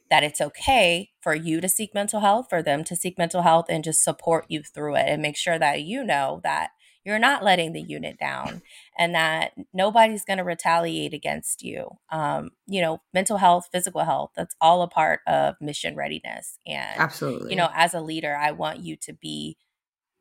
that 0.08 0.24
it's 0.24 0.40
okay 0.40 1.10
for 1.20 1.34
you 1.34 1.60
to 1.60 1.68
seek 1.68 1.92
mental 1.92 2.20
health, 2.20 2.46
for 2.48 2.62
them 2.62 2.82
to 2.84 2.96
seek 2.96 3.18
mental 3.18 3.42
health 3.42 3.66
and 3.68 3.84
just 3.84 4.02
support 4.02 4.46
you 4.48 4.62
through 4.62 4.94
it 4.94 5.04
and 5.08 5.20
make 5.20 5.36
sure 5.36 5.58
that 5.58 5.82
you 5.82 6.02
know 6.02 6.40
that 6.42 6.70
you're 7.04 7.18
not 7.18 7.44
letting 7.44 7.74
the 7.74 7.82
unit 7.82 8.18
down 8.18 8.62
and 8.98 9.14
that 9.14 9.52
nobody's 9.74 10.24
going 10.24 10.38
to 10.38 10.42
retaliate 10.42 11.12
against 11.12 11.62
you. 11.62 11.90
Um, 12.10 12.48
you 12.66 12.80
know, 12.80 13.02
mental 13.12 13.36
health, 13.36 13.68
physical 13.70 14.04
health, 14.06 14.30
that's 14.34 14.56
all 14.58 14.80
a 14.80 14.88
part 14.88 15.20
of 15.26 15.56
mission 15.60 15.96
readiness. 15.96 16.58
And, 16.66 16.98
Absolutely. 16.98 17.50
you 17.50 17.56
know, 17.56 17.68
as 17.74 17.92
a 17.92 18.00
leader, 18.00 18.34
I 18.34 18.52
want 18.52 18.78
you 18.78 18.96
to 19.02 19.12
be 19.12 19.58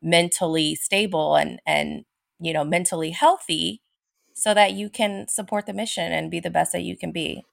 mentally 0.01 0.75
stable 0.75 1.37
and, 1.37 1.61
and, 1.65 2.03
you 2.39 2.53
know, 2.53 2.63
mentally 2.63 3.11
healthy 3.11 3.81
so 4.33 4.53
that 4.53 4.73
you 4.73 4.89
can 4.89 5.27
support 5.27 5.65
the 5.65 5.73
mission 5.73 6.11
and 6.11 6.31
be 6.31 6.39
the 6.39 6.49
best 6.49 6.73
that 6.73 6.83
you 6.83 6.97
can 6.97 7.11
be. 7.11 7.43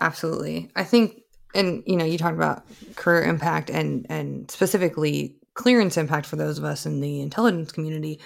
Absolutely. 0.00 0.70
I 0.74 0.84
think 0.84 1.20
and 1.54 1.82
you 1.86 1.96
know, 1.96 2.04
you 2.04 2.18
talked 2.18 2.36
about 2.36 2.64
career 2.96 3.22
impact 3.22 3.70
and 3.70 4.06
and 4.08 4.50
specifically 4.50 5.36
clearance 5.54 5.96
impact 5.96 6.26
for 6.26 6.36
those 6.36 6.58
of 6.58 6.64
us 6.64 6.86
in 6.86 7.00
the 7.00 7.20
intelligence 7.20 7.72
community. 7.72 8.20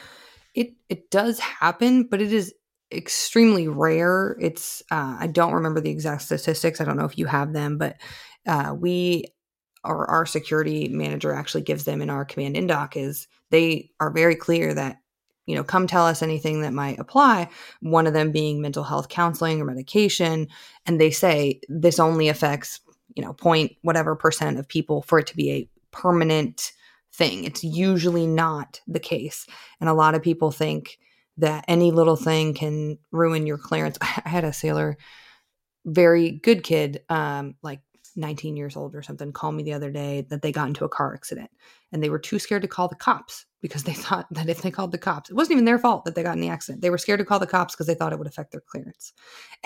It 0.54 0.75
it 0.88 1.11
does 1.11 1.38
happen, 1.38 2.04
but 2.04 2.23
it 2.23 2.32
is 2.32 2.54
extremely 2.92 3.68
rare. 3.68 4.37
It's 4.40 4.82
uh, 4.90 5.16
I 5.18 5.26
don't 5.26 5.54
remember 5.54 5.80
the 5.80 5.90
exact 5.90 6.23
statistics. 6.23 6.80
I 6.80 6.85
don't 6.85 6.96
know 6.96 7.04
if 7.04 7.18
you 7.18 7.26
have 7.26 7.52
them, 7.52 7.78
but 7.78 7.96
uh, 8.46 8.75
we 8.78 9.25
or 9.85 10.08
our 10.11 10.26
security 10.26 10.88
manager 10.88 11.32
actually 11.32 11.62
gives 11.62 11.85
them 11.85 12.02
in 12.02 12.11
our 12.11 12.25
command 12.25 12.56
indoc 12.56 12.96
is 12.96 13.28
they 13.50 13.90
are 14.00 14.11
very 14.11 14.35
clear 14.35 14.75
that 14.75 14.96
you 15.46 15.54
know, 15.54 15.64
come 15.64 15.86
tell 15.86 16.06
us 16.06 16.22
anything 16.22 16.60
that 16.62 16.72
might 16.72 16.98
apply. 16.98 17.48
One 17.80 18.06
of 18.06 18.12
them 18.12 18.32
being 18.32 18.60
mental 18.60 18.84
health 18.84 19.08
counseling 19.08 19.60
or 19.60 19.64
medication. 19.64 20.48
And 20.84 21.00
they 21.00 21.10
say 21.10 21.60
this 21.68 21.98
only 21.98 22.28
affects, 22.28 22.80
you 23.14 23.24
know, 23.24 23.32
point 23.32 23.76
whatever 23.82 24.16
percent 24.16 24.58
of 24.58 24.68
people 24.68 25.02
for 25.02 25.20
it 25.20 25.28
to 25.28 25.36
be 25.36 25.50
a 25.52 25.68
permanent 25.92 26.72
thing. 27.12 27.44
It's 27.44 27.64
usually 27.64 28.26
not 28.26 28.80
the 28.86 29.00
case. 29.00 29.46
And 29.80 29.88
a 29.88 29.94
lot 29.94 30.14
of 30.14 30.22
people 30.22 30.50
think 30.50 30.98
that 31.38 31.64
any 31.68 31.90
little 31.90 32.16
thing 32.16 32.54
can 32.54 32.98
ruin 33.12 33.46
your 33.46 33.58
clearance. 33.58 33.98
I 34.02 34.28
had 34.28 34.44
a 34.44 34.52
sailor, 34.52 34.96
very 35.84 36.32
good 36.32 36.64
kid, 36.64 37.02
um, 37.08 37.54
like 37.62 37.80
19 38.16 38.56
years 38.56 38.76
old 38.76 38.94
or 38.94 39.02
something, 39.02 39.32
call 39.32 39.52
me 39.52 39.62
the 39.62 39.73
other 39.73 39.90
day 39.90 40.26
that 40.30 40.42
they 40.42 40.50
got 40.50 40.68
into 40.68 40.85
a 40.85 40.88
car 40.88 41.14
accident 41.14 41.50
and 41.92 42.02
they 42.02 42.11
were 42.11 42.18
too 42.18 42.38
scared 42.38 42.62
to 42.62 42.68
call 42.68 42.88
the 42.88 42.94
cops 42.94 43.46
because 43.62 43.85
they 43.85 43.92
thought 43.94 44.26
that 44.30 44.49
if 44.49 44.62
they 44.62 44.70
called 44.70 44.92
the 44.92 44.99
cops, 44.99 45.30
it 45.30 45.37
wasn't 45.37 45.52
even 45.52 45.64
their 45.64 45.78
fault 45.78 46.04
that 46.04 46.14
they 46.14 46.23
got 46.23 46.35
in 46.35 46.40
the 46.40 46.49
accident. 46.49 46.82
They 46.82 46.90
were 46.90 46.99
scared 46.99 47.18
to 47.18 47.25
call 47.25 47.38
the 47.38 47.46
cops 47.46 47.75
because 47.75 47.87
they 47.87 47.94
thought 47.94 48.12
it 48.12 48.18
would 48.18 48.26
affect 48.26 48.52
their 48.52 48.62
clearance. 48.62 49.12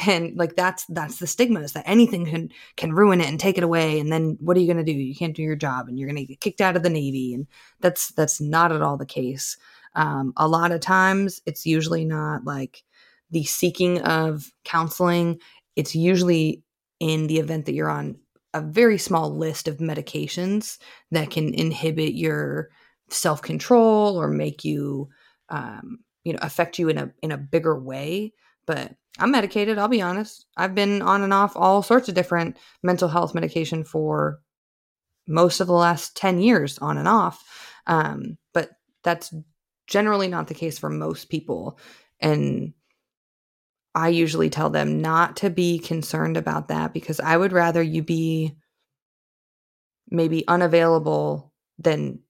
And 0.07 0.37
like 0.37 0.57
that's 0.57 0.85
that's 0.88 1.19
the 1.19 1.26
stigma 1.26 1.61
is 1.61 1.73
that 1.73 1.88
anything 1.88 2.26
can 2.26 2.50
can 2.76 2.92
ruin 2.92 3.21
it 3.21 3.28
and 3.28 3.38
take 3.38 3.59
it 3.59 3.64
away. 3.64 4.00
And 4.00 4.12
then 4.12 4.37
what 4.40 4.57
are 4.57 4.61
you 4.61 4.66
gonna 4.66 4.85
do? 4.85 4.92
You 4.92 5.14
can't 5.14 5.37
do 5.37 5.42
your 5.42 5.57
job 5.57 5.88
and 5.88 5.99
you're 5.99 6.09
gonna 6.09 6.25
get 6.25 6.40
kicked 6.40 6.61
out 6.61 6.76
of 6.76 6.83
the 6.83 6.90
Navy. 6.90 7.35
And 7.35 7.47
that's 7.80 8.09
that's 8.12 8.40
not 8.40 8.73
at 8.73 8.83
all 8.83 8.97
the 8.97 9.07
case. 9.07 9.57
Um, 9.95 10.33
a 10.37 10.47
lot 10.47 10.73
of 10.73 10.80
times 10.80 11.40
it's 11.47 11.66
usually 11.66 12.04
not 12.04 12.45
like 12.45 12.83
the 13.30 13.45
seeking 13.45 14.00
of 14.02 14.52
counseling. 14.64 15.40
It's 15.76 15.95
usually 15.95 16.62
in 17.00 17.26
the 17.26 17.38
event 17.38 17.66
that 17.66 17.75
you're 17.75 17.90
on 17.90 18.16
a 18.54 18.61
very 18.61 18.99
small 18.99 19.37
list 19.37 19.69
of 19.69 19.78
medications 19.78 20.78
that 21.11 21.30
can 21.30 21.54
inhibit 21.54 22.14
your 22.14 22.71
self 23.09 23.42
control 23.42 24.21
or 24.21 24.28
make 24.28 24.64
you, 24.64 25.09
um, 25.49 26.00
you 26.25 26.33
know, 26.33 26.38
affect 26.42 26.78
you 26.78 26.88
in 26.88 26.99
a 26.99 27.12
in 27.23 27.33
a 27.33 27.38
bigger 27.38 27.78
way. 27.78 28.33
But 28.66 28.95
I'm 29.19 29.30
medicated. 29.30 29.78
I'll 29.78 29.88
be 29.88 30.02
honest. 30.02 30.47
I've 30.57 30.75
been 30.75 31.02
on 31.02 31.23
and 31.23 31.33
off 31.33 31.57
all 31.57 31.83
sorts 31.83 32.09
of 32.09 32.14
different 32.14 32.57
mental 32.83 33.09
health 33.09 33.35
medication 33.35 33.85
for 33.85 34.40
most 35.26 35.61
of 35.61 35.66
the 35.66 35.73
last 35.73 36.16
ten 36.16 36.40
years, 36.40 36.78
on 36.78 36.99
and 36.99 37.09
off. 37.09 37.45
Um, 37.87 38.38
but 38.52 38.71
that's 39.02 39.35
generally 39.87 40.28
not 40.28 40.49
the 40.49 40.54
case 40.54 40.78
for 40.78 40.90
most 40.90 41.28
people, 41.28 41.78
and 42.21 42.73
I 43.94 44.09
usually 44.09 44.50
tell 44.50 44.70
them 44.70 45.00
not 45.00 45.37
to 45.38 45.50
be 45.50 45.78
concerned 45.78 46.37
about 46.37 46.68
that 46.68 46.92
because 46.92 47.20
I 47.20 47.37
would 47.37 47.52
rather 47.52 47.82
you 47.82 48.02
be 48.02 48.56
maybe 50.11 50.47
unavailable 50.47 51.52
than 51.78 52.20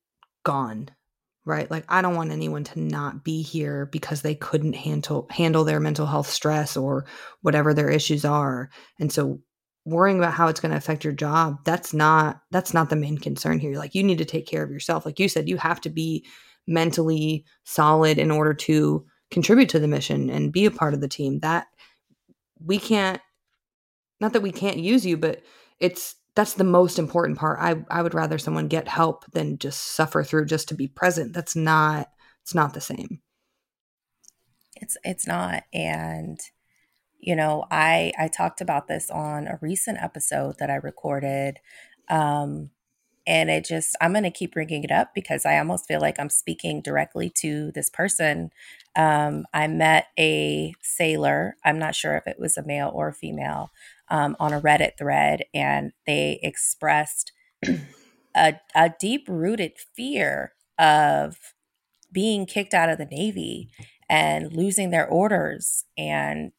gone 0.44 0.90
right? 1.44 1.70
Like 1.70 1.84
i 1.88 2.02
don't 2.02 2.14
want 2.16 2.30
anyone 2.30 2.64
to 2.64 2.80
not 2.80 3.24
be 3.24 3.42
here 3.42 3.86
because 3.86 4.22
they 4.22 4.34
couldn't 4.34 4.74
handle 4.74 5.26
handle 5.30 5.64
their 5.64 5.80
mental 5.80 6.06
health 6.06 6.28
stress 6.28 6.76
or 6.76 7.06
whatever 7.42 7.74
their 7.74 7.90
issues 7.90 8.24
are. 8.24 8.70
And 8.98 9.12
so 9.12 9.40
worrying 9.84 10.18
about 10.18 10.34
how 10.34 10.48
it's 10.48 10.60
going 10.60 10.70
to 10.70 10.76
affect 10.76 11.02
your 11.02 11.12
job 11.14 11.56
that's 11.64 11.94
not 11.94 12.42
that's 12.50 12.74
not 12.74 12.90
the 12.90 12.96
main 12.96 13.18
concern 13.18 13.58
here. 13.58 13.76
Like 13.76 13.94
you 13.94 14.02
need 14.02 14.18
to 14.18 14.24
take 14.24 14.46
care 14.46 14.62
of 14.62 14.70
yourself. 14.70 15.06
Like 15.06 15.18
you 15.18 15.28
said 15.28 15.48
you 15.48 15.56
have 15.56 15.80
to 15.82 15.90
be 15.90 16.24
mentally 16.66 17.44
solid 17.64 18.18
in 18.18 18.30
order 18.30 18.54
to 18.54 19.04
contribute 19.30 19.68
to 19.68 19.78
the 19.78 19.88
mission 19.88 20.30
and 20.30 20.52
be 20.52 20.66
a 20.66 20.70
part 20.70 20.94
of 20.94 21.00
the 21.00 21.08
team 21.08 21.40
that 21.40 21.66
we 22.64 22.78
can't 22.78 23.20
not 24.20 24.32
that 24.32 24.42
we 24.42 24.52
can't 24.52 24.78
use 24.78 25.06
you 25.06 25.16
but 25.16 25.42
it's 25.78 26.16
that's 26.34 26.54
the 26.54 26.64
most 26.64 26.98
important 26.98 27.38
part. 27.38 27.58
I 27.60 27.84
i 27.90 28.02
would 28.02 28.14
rather 28.14 28.38
someone 28.38 28.68
get 28.68 28.88
help 28.88 29.24
than 29.32 29.58
just 29.58 29.94
suffer 29.94 30.22
through 30.22 30.46
just 30.46 30.68
to 30.68 30.74
be 30.74 30.88
present. 30.88 31.32
That's 31.32 31.56
not 31.56 32.08
it's 32.42 32.54
not 32.54 32.74
the 32.74 32.80
same. 32.80 33.20
It's 34.76 34.96
it's 35.04 35.26
not. 35.26 35.64
And 35.72 36.38
you 37.18 37.36
know 37.36 37.66
i 37.70 38.12
i 38.18 38.28
talked 38.28 38.62
about 38.62 38.88
this 38.88 39.10
on 39.10 39.46
a 39.46 39.58
recent 39.60 39.98
episode 40.02 40.56
that 40.58 40.70
i 40.70 40.76
recorded 40.76 41.58
um 42.08 42.70
and 43.30 43.48
it 43.48 43.64
just 43.64 43.96
i'm 44.00 44.12
going 44.12 44.24
to 44.24 44.30
keep 44.30 44.52
bringing 44.52 44.82
it 44.82 44.90
up 44.90 45.14
because 45.14 45.46
i 45.46 45.56
almost 45.56 45.86
feel 45.86 46.00
like 46.00 46.18
i'm 46.18 46.28
speaking 46.28 46.82
directly 46.82 47.30
to 47.30 47.70
this 47.72 47.88
person. 47.88 48.50
Um, 48.96 49.46
i 49.54 49.68
met 49.68 50.08
a 50.18 50.74
sailor 50.82 51.56
i'm 51.64 51.78
not 51.78 51.94
sure 51.94 52.16
if 52.16 52.26
it 52.26 52.38
was 52.38 52.58
a 52.58 52.66
male 52.66 52.90
or 52.92 53.08
a 53.08 53.14
female 53.14 53.70
um, 54.08 54.36
on 54.40 54.52
a 54.52 54.60
reddit 54.60 54.98
thread 54.98 55.44
and 55.54 55.92
they 56.06 56.40
expressed 56.42 57.32
a, 58.36 58.54
a 58.74 58.90
deep 58.98 59.26
rooted 59.28 59.74
fear 59.94 60.52
of 60.78 61.54
being 62.12 62.46
kicked 62.46 62.74
out 62.74 62.88
of 62.88 62.98
the 62.98 63.06
navy 63.06 63.70
and 64.08 64.52
losing 64.52 64.90
their 64.90 65.06
orders 65.06 65.84
and 65.96 66.50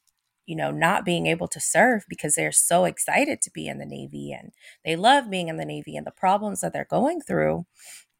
you 0.46 0.56
know, 0.56 0.70
not 0.70 1.04
being 1.04 1.26
able 1.26 1.48
to 1.48 1.60
serve 1.60 2.04
because 2.08 2.34
they're 2.34 2.52
so 2.52 2.84
excited 2.84 3.40
to 3.42 3.50
be 3.50 3.66
in 3.66 3.78
the 3.78 3.86
Navy 3.86 4.32
and 4.32 4.52
they 4.84 4.96
love 4.96 5.30
being 5.30 5.48
in 5.48 5.56
the 5.56 5.64
Navy 5.64 5.96
and 5.96 6.06
the 6.06 6.10
problems 6.10 6.60
that 6.60 6.72
they're 6.72 6.86
going 6.90 7.20
through, 7.20 7.66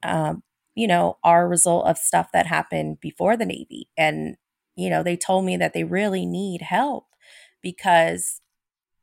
um, 0.02 0.42
you 0.74 0.86
know, 0.86 1.18
are 1.24 1.44
a 1.44 1.48
result 1.48 1.86
of 1.86 1.98
stuff 1.98 2.30
that 2.32 2.46
happened 2.46 3.00
before 3.00 3.36
the 3.36 3.46
Navy. 3.46 3.88
And, 3.96 4.36
you 4.76 4.88
know, 4.88 5.02
they 5.02 5.16
told 5.16 5.44
me 5.44 5.56
that 5.56 5.74
they 5.74 5.84
really 5.84 6.26
need 6.26 6.62
help 6.62 7.06
because 7.62 8.40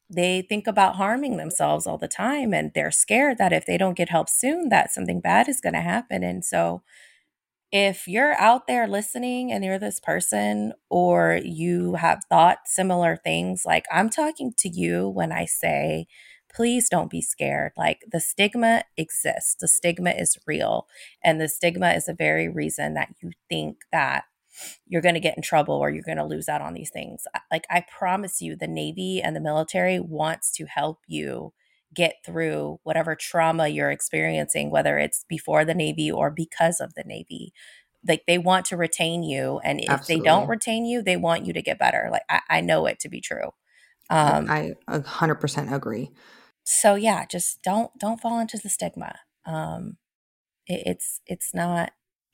they 0.09 0.41
think 0.41 0.65
about 0.65 0.95
harming 0.95 1.37
themselves 1.37 1.85
all 1.85 1.97
the 1.97 2.07
time 2.07 2.53
and 2.53 2.71
they're 2.73 2.91
scared 2.91 3.37
that 3.37 3.53
if 3.53 3.65
they 3.65 3.77
don't 3.77 3.97
get 3.97 4.09
help 4.09 4.27
soon 4.27 4.69
that 4.69 4.91
something 4.91 5.19
bad 5.19 5.47
is 5.47 5.61
going 5.61 5.73
to 5.73 5.81
happen 5.81 6.23
and 6.23 6.43
so 6.43 6.81
if 7.71 8.07
you're 8.07 8.33
out 8.39 8.67
there 8.67 8.87
listening 8.87 9.51
and 9.51 9.63
you're 9.63 9.79
this 9.79 9.99
person 9.99 10.73
or 10.89 11.39
you 11.43 11.95
have 11.95 12.23
thought 12.29 12.59
similar 12.65 13.15
things, 13.15 13.63
like 13.65 13.85
I'm 13.91 14.09
talking 14.09 14.53
to 14.57 14.69
you 14.69 15.07
when 15.07 15.31
I 15.31 15.45
say, 15.45 16.07
please 16.53 16.89
don't 16.89 17.11
be 17.11 17.21
scared. 17.21 17.73
Like 17.77 17.99
the 18.11 18.19
stigma 18.19 18.83
exists, 18.97 19.55
the 19.59 19.67
stigma 19.67 20.11
is 20.11 20.37
real. 20.47 20.87
And 21.23 21.39
the 21.39 21.47
stigma 21.47 21.91
is 21.91 22.07
a 22.07 22.13
very 22.13 22.49
reason 22.49 22.95
that 22.95 23.09
you 23.21 23.31
think 23.49 23.77
that 23.91 24.23
you're 24.87 25.01
going 25.01 25.13
to 25.13 25.21
get 25.21 25.37
in 25.37 25.43
trouble 25.43 25.75
or 25.75 25.91
you're 25.91 26.03
going 26.03 26.17
to 26.17 26.25
lose 26.25 26.49
out 26.49 26.61
on 26.61 26.73
these 26.73 26.89
things. 26.89 27.23
Like 27.51 27.65
I 27.69 27.85
promise 27.97 28.41
you, 28.41 28.55
the 28.55 28.67
Navy 28.67 29.21
and 29.21 29.35
the 29.35 29.41
military 29.41 29.99
wants 29.99 30.51
to 30.53 30.65
help 30.65 30.99
you 31.07 31.53
get 31.93 32.15
through 32.25 32.79
whatever 32.83 33.15
trauma 33.15 33.67
you're 33.67 33.91
experiencing, 33.91 34.69
whether 34.69 34.97
it's 34.97 35.25
before 35.27 35.65
the 35.65 35.73
Navy 35.73 36.11
or 36.11 36.29
because 36.29 36.79
of 36.79 36.93
the 36.93 37.03
Navy. 37.05 37.53
Like 38.07 38.23
they 38.27 38.37
want 38.37 38.65
to 38.67 38.77
retain 38.77 39.23
you. 39.23 39.59
And 39.63 39.81
if 39.81 39.89
Absolutely. 39.89 40.23
they 40.23 40.29
don't 40.29 40.47
retain 40.47 40.85
you, 40.85 41.01
they 41.01 41.17
want 41.17 41.45
you 41.45 41.53
to 41.53 41.61
get 41.61 41.79
better. 41.79 42.09
Like 42.11 42.23
I, 42.29 42.41
I 42.49 42.61
know 42.61 42.85
it 42.85 42.99
to 42.99 43.09
be 43.09 43.21
true. 43.21 43.49
Um, 44.09 44.49
I 44.49 44.73
a 44.87 45.01
hundred 45.01 45.35
percent 45.35 45.73
agree. 45.73 46.11
So 46.63 46.95
yeah, 46.95 47.25
just 47.25 47.61
don't 47.61 47.91
don't 47.99 48.21
fall 48.21 48.39
into 48.39 48.57
the 48.57 48.69
stigma. 48.69 49.15
Um, 49.45 49.97
it, 50.65 50.83
it's 50.85 51.21
it's 51.25 51.53
not. 51.53 51.91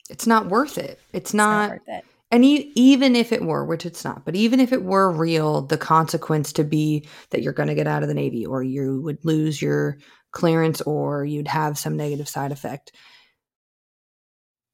It's 0.08 0.26
not 0.26 0.46
worth 0.46 0.78
it. 0.78 1.00
It's, 1.12 1.30
it's 1.30 1.34
not, 1.34 1.68
not 1.68 1.70
worth 1.70 1.88
it 1.88 2.04
and 2.36 2.44
e- 2.44 2.70
even 2.74 3.16
if 3.16 3.32
it 3.32 3.40
were, 3.40 3.64
which 3.64 3.86
it's 3.86 4.04
not, 4.04 4.26
but 4.26 4.36
even 4.36 4.60
if 4.60 4.70
it 4.70 4.82
were 4.82 5.10
real, 5.10 5.62
the 5.62 5.78
consequence 5.78 6.52
to 6.52 6.64
be 6.64 7.08
that 7.30 7.40
you're 7.40 7.54
going 7.54 7.70
to 7.70 7.74
get 7.74 7.86
out 7.86 8.02
of 8.02 8.10
the 8.10 8.14
Navy 8.14 8.44
or 8.44 8.62
you 8.62 9.00
would 9.00 9.24
lose 9.24 9.62
your 9.62 9.96
clearance 10.32 10.82
or 10.82 11.24
you'd 11.24 11.48
have 11.48 11.78
some 11.78 11.96
negative 11.96 12.28
side 12.28 12.52
effect. 12.52 12.92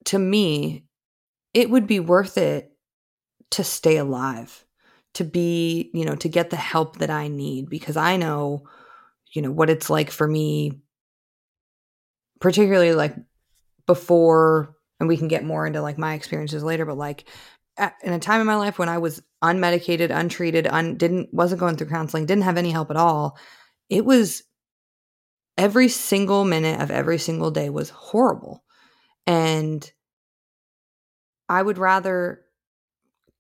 To 0.06 0.18
me, 0.18 0.86
it 1.54 1.70
would 1.70 1.86
be 1.86 2.00
worth 2.00 2.36
it 2.36 2.72
to 3.52 3.62
stay 3.62 3.96
alive, 3.96 4.64
to 5.14 5.22
be, 5.22 5.88
you 5.94 6.04
know, 6.04 6.16
to 6.16 6.28
get 6.28 6.50
the 6.50 6.56
help 6.56 6.96
that 6.96 7.10
I 7.10 7.28
need 7.28 7.70
because 7.70 7.96
I 7.96 8.16
know, 8.16 8.64
you 9.32 9.40
know, 9.40 9.52
what 9.52 9.70
it's 9.70 9.88
like 9.88 10.10
for 10.10 10.26
me, 10.26 10.80
particularly 12.40 12.92
like 12.92 13.14
before 13.86 14.74
and 15.02 15.08
we 15.08 15.16
can 15.16 15.28
get 15.28 15.44
more 15.44 15.66
into 15.66 15.82
like 15.82 15.98
my 15.98 16.14
experiences 16.14 16.62
later 16.62 16.86
but 16.86 16.96
like 16.96 17.26
at, 17.76 17.94
in 18.02 18.12
a 18.12 18.18
time 18.18 18.40
in 18.40 18.46
my 18.46 18.56
life 18.56 18.78
when 18.78 18.88
I 18.88 18.98
was 18.98 19.22
unmedicated, 19.42 20.10
untreated, 20.10 20.66
un, 20.66 20.96
didn't 20.96 21.32
wasn't 21.32 21.60
going 21.60 21.76
through 21.76 21.88
counseling, 21.88 22.26
didn't 22.26 22.44
have 22.44 22.58
any 22.58 22.70
help 22.70 22.90
at 22.90 22.96
all. 22.96 23.38
It 23.88 24.04
was 24.04 24.42
every 25.56 25.88
single 25.88 26.44
minute 26.44 26.80
of 26.80 26.90
every 26.90 27.18
single 27.18 27.50
day 27.50 27.70
was 27.70 27.90
horrible. 27.90 28.62
And 29.26 29.90
I 31.48 31.62
would 31.62 31.78
rather 31.78 32.42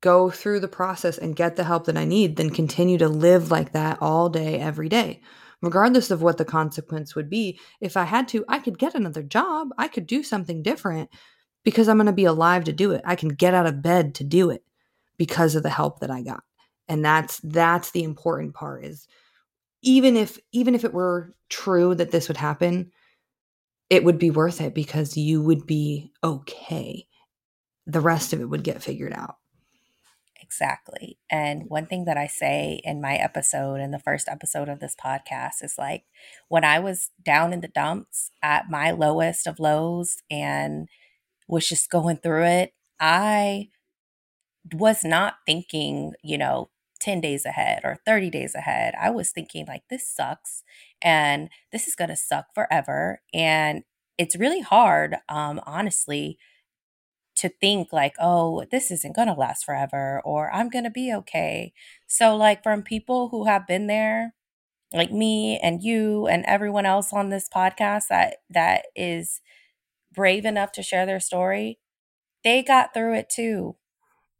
go 0.00 0.30
through 0.30 0.60
the 0.60 0.68
process 0.68 1.18
and 1.18 1.36
get 1.36 1.56
the 1.56 1.64
help 1.64 1.86
that 1.86 1.96
I 1.96 2.04
need 2.04 2.36
than 2.36 2.50
continue 2.50 2.98
to 2.98 3.08
live 3.08 3.50
like 3.50 3.72
that 3.72 3.98
all 4.00 4.28
day, 4.28 4.58
every 4.58 4.88
day. 4.88 5.20
Regardless 5.60 6.10
of 6.10 6.22
what 6.22 6.38
the 6.38 6.44
consequence 6.44 7.14
would 7.14 7.30
be, 7.30 7.60
if 7.80 7.96
I 7.96 8.02
had 8.02 8.26
to, 8.28 8.44
I 8.48 8.58
could 8.58 8.78
get 8.78 8.96
another 8.96 9.22
job. 9.22 9.68
I 9.78 9.86
could 9.86 10.06
do 10.06 10.24
something 10.24 10.60
different 10.60 11.08
because 11.64 11.88
I'm 11.88 11.96
going 11.96 12.06
to 12.06 12.12
be 12.12 12.24
alive 12.24 12.64
to 12.64 12.72
do 12.72 12.92
it. 12.92 13.02
I 13.04 13.16
can 13.16 13.28
get 13.30 13.54
out 13.54 13.66
of 13.66 13.82
bed 13.82 14.14
to 14.16 14.24
do 14.24 14.50
it 14.50 14.64
because 15.16 15.54
of 15.54 15.62
the 15.62 15.70
help 15.70 16.00
that 16.00 16.10
I 16.10 16.22
got. 16.22 16.42
And 16.88 17.04
that's 17.04 17.40
that's 17.44 17.92
the 17.92 18.02
important 18.02 18.54
part 18.54 18.84
is 18.84 19.06
even 19.82 20.16
if 20.16 20.38
even 20.52 20.74
if 20.74 20.84
it 20.84 20.94
were 20.94 21.34
true 21.48 21.94
that 21.94 22.10
this 22.10 22.28
would 22.28 22.36
happen, 22.36 22.90
it 23.90 24.04
would 24.04 24.18
be 24.18 24.30
worth 24.30 24.60
it 24.60 24.74
because 24.74 25.16
you 25.16 25.42
would 25.42 25.66
be 25.66 26.12
okay. 26.24 27.06
The 27.86 28.00
rest 28.00 28.32
of 28.32 28.40
it 28.40 28.48
would 28.48 28.64
get 28.64 28.82
figured 28.82 29.12
out. 29.12 29.36
Exactly. 30.40 31.18
And 31.30 31.64
one 31.68 31.86
thing 31.86 32.04
that 32.04 32.18
I 32.18 32.26
say 32.26 32.80
in 32.84 33.00
my 33.00 33.14
episode, 33.14 33.76
in 33.76 33.90
the 33.90 33.98
first 33.98 34.28
episode 34.28 34.68
of 34.68 34.80
this 34.80 34.94
podcast, 34.94 35.62
is 35.62 35.76
like 35.78 36.04
when 36.48 36.62
I 36.62 36.78
was 36.78 37.10
down 37.24 37.52
in 37.54 37.60
the 37.60 37.68
dumps 37.68 38.30
at 38.42 38.68
my 38.68 38.90
lowest 38.90 39.46
of 39.46 39.58
lows 39.58 40.22
and 40.30 40.88
was 41.48 41.68
just 41.68 41.90
going 41.90 42.18
through 42.18 42.44
it, 42.44 42.74
I 43.00 43.68
was 44.74 45.04
not 45.04 45.34
thinking, 45.46 46.12
you 46.22 46.38
know, 46.38 46.70
10 47.00 47.20
days 47.20 47.44
ahead 47.44 47.80
or 47.84 47.98
30 48.06 48.30
days 48.30 48.54
ahead. 48.54 48.94
I 49.00 49.10
was 49.10 49.30
thinking, 49.30 49.66
like, 49.66 49.82
this 49.90 50.08
sucks 50.08 50.62
and 51.02 51.48
this 51.72 51.88
is 51.88 51.96
going 51.96 52.10
to 52.10 52.16
suck 52.16 52.46
forever. 52.54 53.20
And 53.34 53.82
it's 54.18 54.36
really 54.36 54.60
hard, 54.60 55.16
um, 55.28 55.60
honestly, 55.66 56.38
to 57.36 57.48
think 57.48 57.92
like, 57.92 58.14
oh, 58.20 58.64
this 58.70 58.90
isn't 58.90 59.16
going 59.16 59.28
to 59.28 59.34
last 59.34 59.64
forever 59.64 60.20
or 60.24 60.52
I'm 60.52 60.68
going 60.68 60.84
to 60.84 60.90
be 60.90 61.12
okay. 61.14 61.72
So, 62.06 62.36
like, 62.36 62.62
from 62.62 62.82
people 62.82 63.28
who 63.30 63.44
have 63.46 63.66
been 63.66 63.86
there, 63.86 64.34
like 64.92 65.12
me 65.12 65.58
and 65.62 65.82
you 65.82 66.26
and 66.26 66.44
everyone 66.46 66.86
else 66.86 67.12
on 67.12 67.30
this 67.30 67.48
podcast 67.48 68.04
that 68.10 68.36
that 68.50 68.86
is 68.94 69.40
brave 70.12 70.44
enough 70.44 70.72
to 70.72 70.82
share 70.82 71.06
their 71.06 71.20
story, 71.20 71.78
they 72.44 72.62
got 72.62 72.94
through 72.94 73.14
it 73.14 73.30
too. 73.30 73.76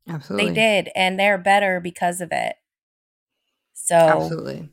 Absolutely. 0.09 0.49
They 0.49 0.55
did 0.55 0.91
and 0.95 1.19
they're 1.19 1.39
better 1.39 1.81
because 1.81 2.21
of 2.21 2.31
it. 2.33 2.57
So 3.75 3.97
Absolutely. 3.97 4.69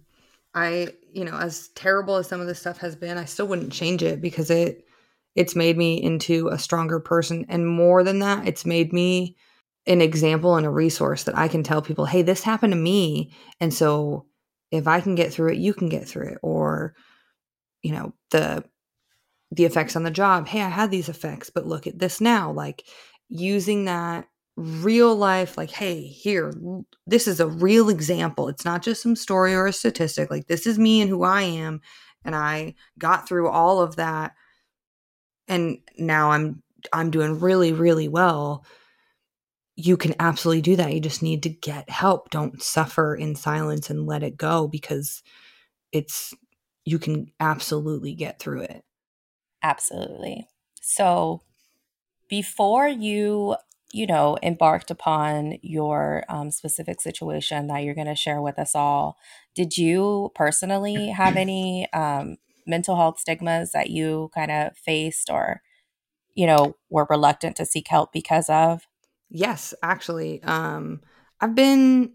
I, 0.53 0.89
you 1.13 1.25
know, 1.25 1.38
as 1.38 1.70
terrible 1.70 2.15
as 2.15 2.27
some 2.27 2.41
of 2.41 2.48
this 2.48 2.60
stuff 2.60 2.77
has 2.79 2.96
been, 2.96 3.18
I 3.18 3.25
still 3.25 3.48
wouldn't 3.48 3.72
change 3.72 4.03
it 4.03 4.22
because 4.22 4.50
it 4.50 4.86
it's 5.36 5.56
made 5.56 5.77
me 5.77 6.01
into 6.01 6.48
a 6.48 6.58
stronger 6.58 7.00
person 7.00 7.46
and 7.50 7.68
more 7.68 8.03
than 8.03 8.20
that, 8.20 8.48
it's 8.48 8.65
made 8.65 8.91
me 8.91 9.38
an 9.86 10.01
example 10.01 10.56
and 10.56 10.65
a 10.65 10.70
resource 10.70 11.24
that 11.24 11.38
I 11.38 11.48
can 11.48 11.63
tell 11.63 11.82
people, 11.82 12.06
"Hey, 12.06 12.24
this 12.24 12.44
happened 12.44 12.74
to 12.74 12.79
me." 12.79 13.32
And 13.60 13.74
so 13.74 14.25
if 14.72 14.88
I 14.88 15.01
can 15.01 15.15
get 15.15 15.32
through 15.32 15.51
it, 15.53 15.58
you 15.60 15.74
can 15.74 15.88
get 15.89 16.08
through 16.08 16.29
it 16.29 16.38
or 16.41 16.96
you 17.84 17.94
know, 17.94 18.13
the 18.32 18.63
the 19.51 19.65
effects 19.65 19.96
on 19.96 20.03
the 20.03 20.12
job. 20.12 20.48
Hey, 20.48 20.62
I 20.62 20.70
had 20.70 20.91
these 20.91 21.10
effects, 21.10 21.50
but 21.50 21.65
look 21.65 21.88
at 21.88 22.00
this 22.00 22.22
now. 22.22 22.51
Like 22.51 22.86
using 23.29 23.86
that 23.86 24.27
real 24.60 25.15
life 25.15 25.58
like 25.58 25.72
hey 25.72 26.01
here 26.01 26.53
this 27.08 27.29
is 27.29 27.39
a 27.39 27.48
real 27.48 27.88
example 27.88 28.50
it's 28.50 28.66
not 28.66 28.81
just 28.81 29.01
some 29.01 29.16
story 29.16 29.55
or 29.55 29.68
a 29.68 29.72
statistic 29.72 30.29
like 30.29 30.48
this 30.48 30.68
is 30.68 30.77
me 30.77 31.00
and 31.00 31.09
who 31.09 31.24
i 31.24 31.42
am 31.42 31.79
and 32.25 32.35
i 32.35 32.75
got 32.98 33.25
through 33.25 33.48
all 33.48 33.79
of 33.79 33.96
that 33.96 34.33
and 35.48 35.77
now 35.98 36.31
i'm 36.31 36.62
i'm 36.92 37.09
doing 37.09 37.40
really 37.40 37.72
really 37.72 38.09
well 38.09 38.66
you 39.77 39.96
can 39.96 40.14
absolutely 40.20 40.62
do 40.62 40.75
that 40.75 40.94
you 40.94 41.00
just 41.00 41.24
need 41.24 41.44
to 41.44 41.50
get 41.50 41.90
help 41.90 42.29
don't 42.29 42.62
suffer 42.62 43.16
in 43.16 43.35
silence 43.35 43.90
and 43.90 44.05
let 44.05 44.24
it 44.24 44.35
go 44.35 44.68
because 44.68 45.24
it's 45.94 46.33
you 46.83 47.00
can 47.00 47.31
absolutely 47.40 48.14
get 48.14 48.40
through 48.40 48.59
it 48.59 48.83
absolutely 49.63 50.48
so 50.81 51.41
before 52.29 52.87
you 52.87 53.55
you 53.91 54.05
know, 54.05 54.37
embarked 54.43 54.91
upon 54.91 55.57
your 55.61 56.24
um, 56.29 56.51
specific 56.51 57.01
situation 57.01 57.67
that 57.67 57.83
you're 57.83 57.95
going 57.95 58.07
to 58.07 58.15
share 58.15 58.41
with 58.41 58.59
us 58.59 58.75
all, 58.75 59.17
did 59.55 59.77
you 59.77 60.31
personally 60.35 61.07
have 61.07 61.35
any 61.35 61.91
um, 61.93 62.37
mental 62.67 62.95
health 62.95 63.19
stigmas 63.19 63.72
that 63.72 63.89
you 63.89 64.29
kind 64.33 64.51
of 64.51 64.77
faced 64.77 65.29
or, 65.31 65.61
you 66.35 66.45
know, 66.45 66.75
were 66.89 67.07
reluctant 67.09 67.55
to 67.55 67.65
seek 67.65 67.87
help 67.87 68.13
because 68.13 68.48
of? 68.50 68.83
Yes, 69.29 69.74
actually. 69.81 70.43
Um, 70.43 71.01
I've 71.41 71.55
been, 71.55 72.13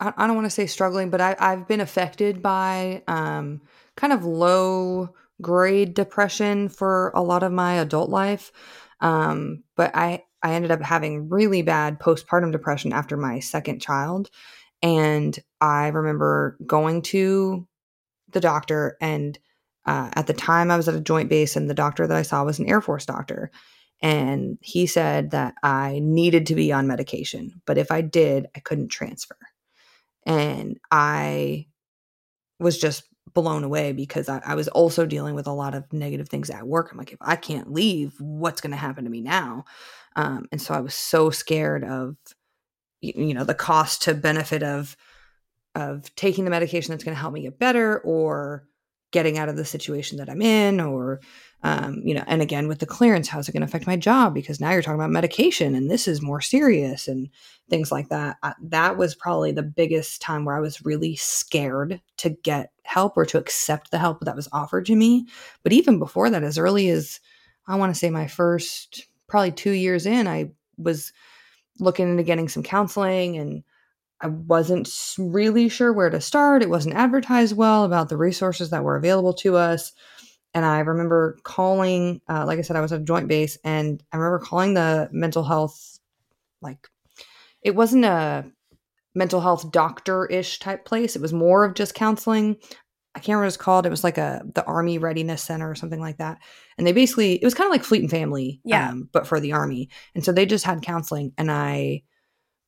I, 0.00 0.26
don't 0.26 0.34
want 0.34 0.46
to 0.46 0.50
say 0.50 0.66
struggling, 0.66 1.10
but 1.10 1.20
I, 1.20 1.36
I've 1.38 1.68
been 1.68 1.80
affected 1.80 2.42
by 2.42 3.02
um, 3.06 3.60
kind 3.96 4.14
of 4.14 4.24
low 4.24 5.14
grade 5.40 5.94
depression 5.94 6.68
for 6.68 7.10
a 7.14 7.22
lot 7.22 7.42
of 7.42 7.52
my 7.52 7.74
adult 7.74 8.10
life. 8.10 8.52
Um, 9.00 9.64
but 9.76 9.94
I 9.94 10.24
I 10.42 10.54
ended 10.54 10.70
up 10.70 10.82
having 10.82 11.28
really 11.28 11.62
bad 11.62 11.98
postpartum 11.98 12.52
depression 12.52 12.92
after 12.92 13.16
my 13.16 13.40
second 13.40 13.80
child. 13.80 14.30
And 14.82 15.36
I 15.60 15.88
remember 15.88 16.56
going 16.66 17.02
to 17.02 17.66
the 18.30 18.40
doctor, 18.40 18.96
and 19.00 19.38
uh, 19.86 20.10
at 20.14 20.26
the 20.26 20.34
time 20.34 20.70
I 20.70 20.76
was 20.76 20.88
at 20.88 20.94
a 20.94 21.00
joint 21.00 21.28
base, 21.28 21.56
and 21.56 21.68
the 21.68 21.74
doctor 21.74 22.06
that 22.06 22.16
I 22.16 22.22
saw 22.22 22.44
was 22.44 22.58
an 22.58 22.68
Air 22.68 22.80
Force 22.80 23.06
doctor. 23.06 23.50
And 24.02 24.58
he 24.60 24.86
said 24.86 25.30
that 25.30 25.54
I 25.62 26.00
needed 26.02 26.46
to 26.46 26.54
be 26.54 26.70
on 26.70 26.86
medication, 26.86 27.62
but 27.66 27.78
if 27.78 27.90
I 27.90 28.02
did, 28.02 28.46
I 28.54 28.60
couldn't 28.60 28.88
transfer. 28.88 29.38
And 30.26 30.78
I 30.90 31.66
was 32.60 32.78
just 32.78 33.04
blown 33.34 33.64
away 33.64 33.92
because 33.92 34.28
I, 34.28 34.40
I, 34.44 34.54
was 34.54 34.68
also 34.68 35.04
dealing 35.04 35.34
with 35.34 35.46
a 35.46 35.52
lot 35.52 35.74
of 35.74 35.92
negative 35.92 36.28
things 36.28 36.48
at 36.48 36.66
work. 36.66 36.90
I'm 36.90 36.98
like, 36.98 37.12
if 37.12 37.18
I 37.20 37.36
can't 37.36 37.72
leave, 37.72 38.14
what's 38.20 38.60
going 38.60 38.70
to 38.70 38.76
happen 38.76 39.04
to 39.04 39.10
me 39.10 39.20
now? 39.20 39.64
Um, 40.14 40.46
and 40.52 40.60
so 40.60 40.74
I 40.74 40.80
was 40.80 40.94
so 40.94 41.30
scared 41.30 41.84
of, 41.84 42.16
you 43.00 43.34
know, 43.34 43.44
the 43.44 43.54
cost 43.54 44.02
to 44.02 44.14
benefit 44.14 44.62
of 44.62 44.96
of 45.74 46.14
taking 46.14 46.44
the 46.44 46.50
medication 46.50 46.92
that's 46.92 47.04
going 47.04 47.14
to 47.14 47.20
help 47.20 47.34
me 47.34 47.42
get 47.42 47.58
better, 47.58 47.98
or 47.98 48.66
getting 49.16 49.38
out 49.38 49.48
of 49.48 49.56
the 49.56 49.64
situation 49.64 50.18
that 50.18 50.28
I'm 50.28 50.42
in, 50.42 50.78
or 50.78 51.22
um, 51.62 52.02
you 52.04 52.12
know, 52.12 52.22
and 52.26 52.42
again 52.42 52.68
with 52.68 52.80
the 52.80 52.86
clearance, 52.86 53.28
how's 53.28 53.48
it 53.48 53.52
going 53.52 53.62
to 53.62 53.66
affect 53.66 53.86
my 53.86 53.96
job? 53.96 54.34
Because 54.34 54.60
now 54.60 54.72
you're 54.72 54.82
talking 54.82 55.00
about 55.00 55.08
medication, 55.08 55.74
and 55.74 55.90
this 55.90 56.06
is 56.06 56.20
more 56.20 56.42
serious, 56.42 57.08
and 57.08 57.30
things 57.70 57.90
like 57.90 58.10
that. 58.10 58.36
I, 58.42 58.52
that 58.64 58.98
was 58.98 59.14
probably 59.14 59.52
the 59.52 59.62
biggest 59.62 60.20
time 60.20 60.44
where 60.44 60.54
I 60.54 60.60
was 60.60 60.84
really 60.84 61.16
scared 61.16 61.98
to 62.18 62.28
get 62.28 62.72
help 62.82 63.16
or 63.16 63.24
to 63.24 63.38
accept 63.38 63.90
the 63.90 63.98
help 63.98 64.20
that 64.20 64.36
was 64.36 64.50
offered 64.52 64.84
to 64.86 64.94
me. 64.94 65.26
But 65.62 65.72
even 65.72 65.98
before 65.98 66.28
that, 66.28 66.44
as 66.44 66.58
early 66.58 66.90
as 66.90 67.18
I 67.66 67.76
want 67.76 67.94
to 67.94 67.98
say 67.98 68.10
my 68.10 68.26
first 68.26 69.06
probably 69.26 69.52
two 69.52 69.72
years 69.72 70.04
in, 70.04 70.28
I 70.28 70.50
was 70.76 71.10
looking 71.80 72.10
into 72.10 72.22
getting 72.22 72.50
some 72.50 72.62
counseling 72.62 73.38
and 73.38 73.64
I 74.20 74.28
wasn't 74.28 74.88
really 75.18 75.68
sure 75.68 75.92
where 75.92 76.10
to 76.10 76.20
start. 76.20 76.62
It 76.62 76.70
wasn't 76.70 76.94
advertised 76.94 77.56
well 77.56 77.84
about 77.84 78.08
the 78.08 78.16
resources 78.16 78.70
that 78.70 78.84
were 78.84 78.96
available 78.96 79.34
to 79.34 79.56
us. 79.56 79.92
And 80.54 80.64
I 80.64 80.78
remember 80.78 81.36
calling, 81.42 82.22
uh, 82.28 82.46
like 82.46 82.58
I 82.58 82.62
said, 82.62 82.76
I 82.76 82.80
was 82.80 82.92
at 82.92 83.02
a 83.02 83.04
joint 83.04 83.28
base, 83.28 83.58
and 83.62 84.02
I 84.10 84.16
remember 84.16 84.38
calling 84.38 84.72
the 84.72 85.10
mental 85.12 85.44
health, 85.44 85.98
like, 86.62 86.88
it 87.60 87.74
wasn't 87.74 88.06
a 88.06 88.50
mental 89.14 89.40
health 89.40 89.70
doctor 89.70 90.24
ish 90.26 90.58
type 90.60 90.86
place. 90.86 91.14
It 91.14 91.22
was 91.22 91.32
more 91.32 91.64
of 91.64 91.74
just 91.74 91.94
counseling. 91.94 92.56
I 93.14 93.18
can't 93.18 93.28
remember 93.28 93.44
what 93.44 93.48
it's 93.48 93.56
called. 93.56 93.86
It 93.86 93.90
was 93.90 94.04
like 94.04 94.18
a 94.18 94.42
the 94.54 94.64
Army 94.64 94.98
Readiness 94.98 95.42
Center 95.42 95.70
or 95.70 95.74
something 95.74 96.00
like 96.00 96.18
that. 96.18 96.38
And 96.76 96.86
they 96.86 96.92
basically 96.92 97.34
it 97.34 97.44
was 97.44 97.54
kind 97.54 97.66
of 97.66 97.72
like 97.72 97.82
Fleet 97.82 98.02
and 98.02 98.10
Family, 98.10 98.60
yeah, 98.64 98.90
um, 98.90 99.08
but 99.12 99.26
for 99.26 99.40
the 99.40 99.52
Army. 99.52 99.88
And 100.14 100.24
so 100.24 100.32
they 100.32 100.46
just 100.46 100.64
had 100.64 100.82
counseling. 100.82 101.32
And 101.38 101.50
I 101.50 102.02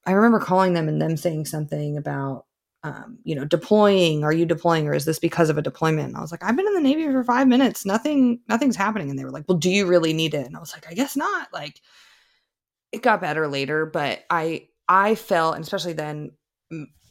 I 0.08 0.12
remember 0.12 0.40
calling 0.40 0.72
them 0.72 0.88
and 0.88 1.00
them 1.00 1.18
saying 1.18 1.44
something 1.44 1.98
about 1.98 2.46
um, 2.84 3.18
you 3.24 3.34
know, 3.34 3.44
deploying, 3.44 4.22
are 4.24 4.32
you 4.32 4.46
deploying 4.46 4.86
or 4.86 4.94
is 4.94 5.04
this 5.04 5.18
because 5.18 5.50
of 5.50 5.58
a 5.58 5.62
deployment? 5.62 6.08
And 6.08 6.16
I 6.16 6.20
was 6.20 6.30
like, 6.30 6.44
I've 6.44 6.56
been 6.56 6.66
in 6.66 6.74
the 6.74 6.80
Navy 6.80 7.04
for 7.06 7.24
five 7.24 7.48
minutes. 7.48 7.84
Nothing, 7.84 8.40
nothing's 8.48 8.76
happening. 8.76 9.10
And 9.10 9.18
they 9.18 9.24
were 9.24 9.32
like, 9.32 9.44
well, 9.48 9.58
do 9.58 9.70
you 9.70 9.86
really 9.86 10.12
need 10.12 10.32
it? 10.34 10.46
And 10.46 10.56
I 10.56 10.60
was 10.60 10.72
like, 10.72 10.88
I 10.88 10.94
guess 10.94 11.16
not. 11.16 11.48
Like 11.52 11.80
it 12.92 13.02
got 13.02 13.20
better 13.20 13.48
later, 13.48 13.84
but 13.84 14.24
I, 14.30 14.68
I 14.88 15.16
felt, 15.16 15.56
and 15.56 15.64
especially 15.64 15.92
then 15.92 16.30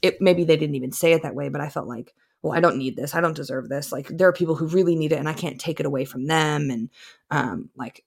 it, 0.01 0.21
maybe 0.21 0.45
they 0.45 0.57
didn't 0.57 0.75
even 0.75 0.91
say 0.91 1.13
it 1.13 1.23
that 1.23 1.35
way, 1.35 1.49
but 1.49 1.61
I 1.61 1.69
felt 1.69 1.87
like, 1.87 2.13
well, 2.41 2.53
I 2.53 2.61
don't 2.61 2.77
need 2.77 2.95
this. 2.95 3.13
I 3.13 3.21
don't 3.21 3.35
deserve 3.35 3.67
this. 3.67 3.91
Like 3.91 4.07
there 4.07 4.29
are 4.29 4.33
people 4.33 4.55
who 4.55 4.67
really 4.67 4.95
need 4.95 5.11
it 5.11 5.19
and 5.19 5.27
I 5.27 5.33
can't 5.33 5.59
take 5.59 5.79
it 5.79 5.85
away 5.85 6.05
from 6.05 6.27
them. 6.27 6.69
And, 6.71 6.89
um, 7.29 7.69
like 7.75 8.03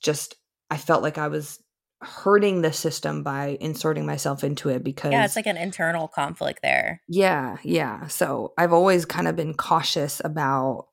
just, 0.00 0.36
I 0.70 0.78
felt 0.78 1.02
like 1.02 1.18
I 1.18 1.28
was 1.28 1.62
hurting 2.00 2.62
the 2.62 2.72
system 2.72 3.22
by 3.24 3.58
inserting 3.60 4.06
myself 4.06 4.44
into 4.44 4.68
it 4.68 4.84
because 4.84 5.10
yeah 5.10 5.24
it's 5.24 5.34
like 5.34 5.46
an 5.46 5.56
internal 5.56 6.06
conflict 6.06 6.60
there. 6.62 7.02
Yeah 7.08 7.56
yeah. 7.64 8.06
So 8.06 8.52
i've 8.56 8.72
always 8.72 9.04
kind 9.04 9.26
of 9.26 9.34
been 9.34 9.54
cautious 9.54 10.20
about 10.24 10.86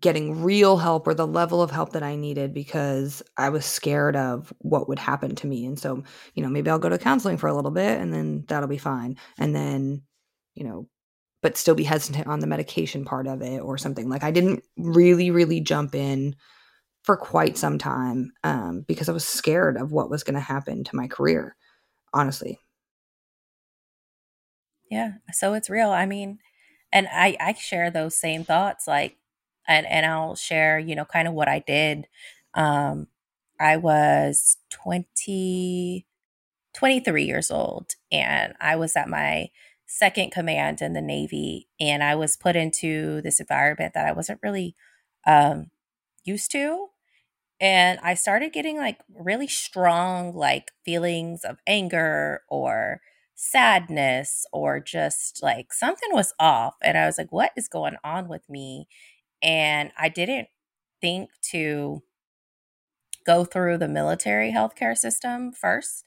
getting 0.00 0.42
real 0.42 0.78
help 0.78 1.06
or 1.06 1.12
the 1.12 1.26
level 1.26 1.60
of 1.60 1.70
help 1.70 1.92
that 1.92 2.02
i 2.02 2.16
needed 2.16 2.54
because 2.54 3.22
i 3.36 3.50
was 3.50 3.66
scared 3.66 4.16
of 4.16 4.52
what 4.58 4.88
would 4.88 4.98
happen 4.98 5.34
to 5.36 5.46
me. 5.46 5.66
And 5.66 5.78
so 5.78 6.02
you 6.34 6.42
know 6.42 6.48
maybe 6.48 6.70
i'll 6.70 6.78
go 6.78 6.88
to 6.88 6.98
counseling 6.98 7.36
for 7.36 7.48
a 7.48 7.54
little 7.54 7.70
bit 7.70 8.00
and 8.00 8.12
then 8.12 8.44
that'll 8.48 8.68
be 8.68 8.78
fine. 8.78 9.16
And 9.38 9.54
then 9.54 10.02
you 10.54 10.64
know 10.64 10.88
but 11.42 11.58
still 11.58 11.74
be 11.74 11.84
hesitant 11.84 12.28
on 12.28 12.38
the 12.38 12.46
medication 12.46 13.04
part 13.04 13.26
of 13.26 13.42
it 13.42 13.58
or 13.58 13.76
something. 13.76 14.08
Like 14.08 14.24
i 14.24 14.30
didn't 14.30 14.64
really 14.78 15.30
really 15.30 15.60
jump 15.60 15.94
in 15.94 16.36
for 17.04 17.16
quite 17.16 17.56
some 17.58 17.78
time 17.78 18.32
um, 18.44 18.84
because 18.86 19.08
I 19.08 19.12
was 19.12 19.24
scared 19.26 19.76
of 19.76 19.92
what 19.92 20.10
was 20.10 20.22
going 20.22 20.34
to 20.34 20.40
happen 20.40 20.84
to 20.84 20.96
my 20.96 21.08
career, 21.08 21.56
honestly. 22.14 22.60
Yeah, 24.90 25.12
so 25.32 25.54
it's 25.54 25.70
real. 25.70 25.90
I 25.90 26.06
mean, 26.06 26.38
and 26.92 27.08
I 27.12 27.36
I 27.40 27.54
share 27.54 27.90
those 27.90 28.14
same 28.16 28.44
thoughts 28.44 28.86
like 28.86 29.16
and 29.68 29.86
and 29.86 30.04
I'll 30.06 30.34
share, 30.36 30.78
you 30.78 30.94
know, 30.94 31.04
kind 31.04 31.28
of 31.28 31.34
what 31.34 31.48
I 31.48 31.60
did. 31.60 32.06
Um 32.54 33.08
I 33.60 33.76
was 33.76 34.58
20 34.70 36.06
23 36.74 37.24
years 37.24 37.50
old 37.50 37.94
and 38.10 38.54
I 38.60 38.76
was 38.76 38.96
at 38.96 39.08
my 39.08 39.50
second 39.86 40.32
command 40.32 40.82
in 40.82 40.94
the 40.94 41.02
Navy 41.02 41.68
and 41.80 42.02
I 42.02 42.14
was 42.16 42.36
put 42.36 42.56
into 42.56 43.20
this 43.22 43.40
environment 43.40 43.94
that 43.94 44.06
I 44.06 44.12
wasn't 44.12 44.40
really 44.42 44.74
um 45.26 45.70
used 46.24 46.50
to 46.52 46.88
and 47.62 48.00
I 48.04 48.14
started 48.14 48.52
getting 48.54 48.78
like 48.78 49.00
really 49.14 49.48
strong 49.48 50.34
like 50.36 50.72
feelings 50.84 51.44
of 51.44 51.58
anger 51.68 52.42
or 52.50 53.02
sadness 53.36 54.46
or 54.52 54.80
just 54.80 55.42
like 55.42 55.74
something 55.74 56.10
was 56.12 56.34
off 56.40 56.76
and 56.82 56.98
I 56.98 57.06
was 57.06 57.18
like 57.18 57.32
what 57.32 57.52
is 57.56 57.68
going 57.68 57.96
on 58.04 58.28
with 58.28 58.48
me 58.50 58.88
and 59.42 59.92
I 59.98 60.08
didn't 60.10 60.48
think 61.02 61.30
to 61.52 62.02
go 63.24 63.44
through 63.44 63.78
the 63.78 63.88
military 63.88 64.52
healthcare 64.52 64.96
system 64.96 65.52
first 65.52 66.04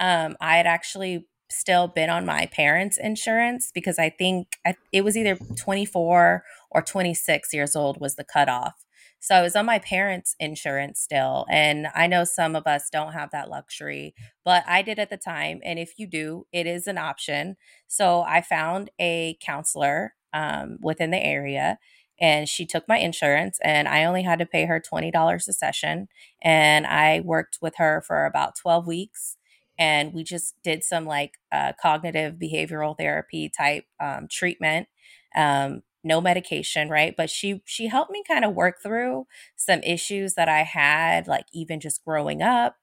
um, 0.00 0.36
I 0.40 0.56
had 0.58 0.66
actually 0.66 1.26
still 1.50 1.88
been 1.88 2.10
on 2.10 2.26
my 2.26 2.46
parents' 2.46 2.98
insurance 2.98 3.70
because 3.74 3.98
I 3.98 4.10
think 4.10 4.48
I, 4.66 4.74
it 4.92 5.04
was 5.04 5.16
either 5.16 5.38
24 5.56 6.44
or 6.70 6.82
26 6.82 7.54
years 7.54 7.76
old 7.76 8.00
was 8.00 8.16
the 8.16 8.24
cutoff. 8.24 8.84
So 9.22 9.36
I 9.36 9.40
was 9.40 9.54
on 9.54 9.66
my 9.66 9.78
parents' 9.78 10.34
insurance 10.40 10.98
still. 10.98 11.46
And 11.48 11.86
I 11.94 12.08
know 12.08 12.24
some 12.24 12.56
of 12.56 12.66
us 12.66 12.90
don't 12.90 13.12
have 13.12 13.30
that 13.30 13.48
luxury, 13.48 14.16
but 14.44 14.64
I 14.66 14.82
did 14.82 14.98
at 14.98 15.10
the 15.10 15.16
time. 15.16 15.60
And 15.64 15.78
if 15.78 15.92
you 15.96 16.08
do, 16.08 16.46
it 16.52 16.66
is 16.66 16.88
an 16.88 16.98
option. 16.98 17.56
So 17.86 18.22
I 18.22 18.40
found 18.40 18.90
a 19.00 19.38
counselor 19.40 20.14
um, 20.34 20.78
within 20.82 21.12
the 21.12 21.24
area 21.24 21.78
and 22.20 22.48
she 22.48 22.66
took 22.66 22.88
my 22.88 22.98
insurance 22.98 23.60
and 23.62 23.86
I 23.86 24.04
only 24.04 24.24
had 24.24 24.40
to 24.40 24.46
pay 24.46 24.66
her 24.66 24.80
$20 24.80 25.48
a 25.48 25.52
session. 25.52 26.08
And 26.42 26.84
I 26.84 27.20
worked 27.24 27.58
with 27.62 27.76
her 27.76 28.02
for 28.04 28.26
about 28.26 28.56
12 28.60 28.88
weeks 28.88 29.36
and 29.78 30.12
we 30.12 30.24
just 30.24 30.56
did 30.64 30.82
some 30.82 31.06
like 31.06 31.34
uh, 31.52 31.74
cognitive 31.80 32.34
behavioral 32.34 32.98
therapy 32.98 33.48
type 33.56 33.84
um, 34.00 34.26
treatment 34.28 34.88
um, 35.36 35.82
no 36.04 36.20
medication 36.20 36.88
right? 36.88 37.14
But 37.16 37.30
she 37.30 37.62
she 37.64 37.86
helped 37.88 38.10
me 38.10 38.22
kind 38.26 38.44
of 38.44 38.54
work 38.54 38.82
through 38.82 39.26
some 39.56 39.80
issues 39.82 40.34
that 40.34 40.48
i 40.48 40.62
had 40.62 41.26
like 41.28 41.46
even 41.52 41.80
just 41.80 42.04
growing 42.04 42.42
up 42.42 42.76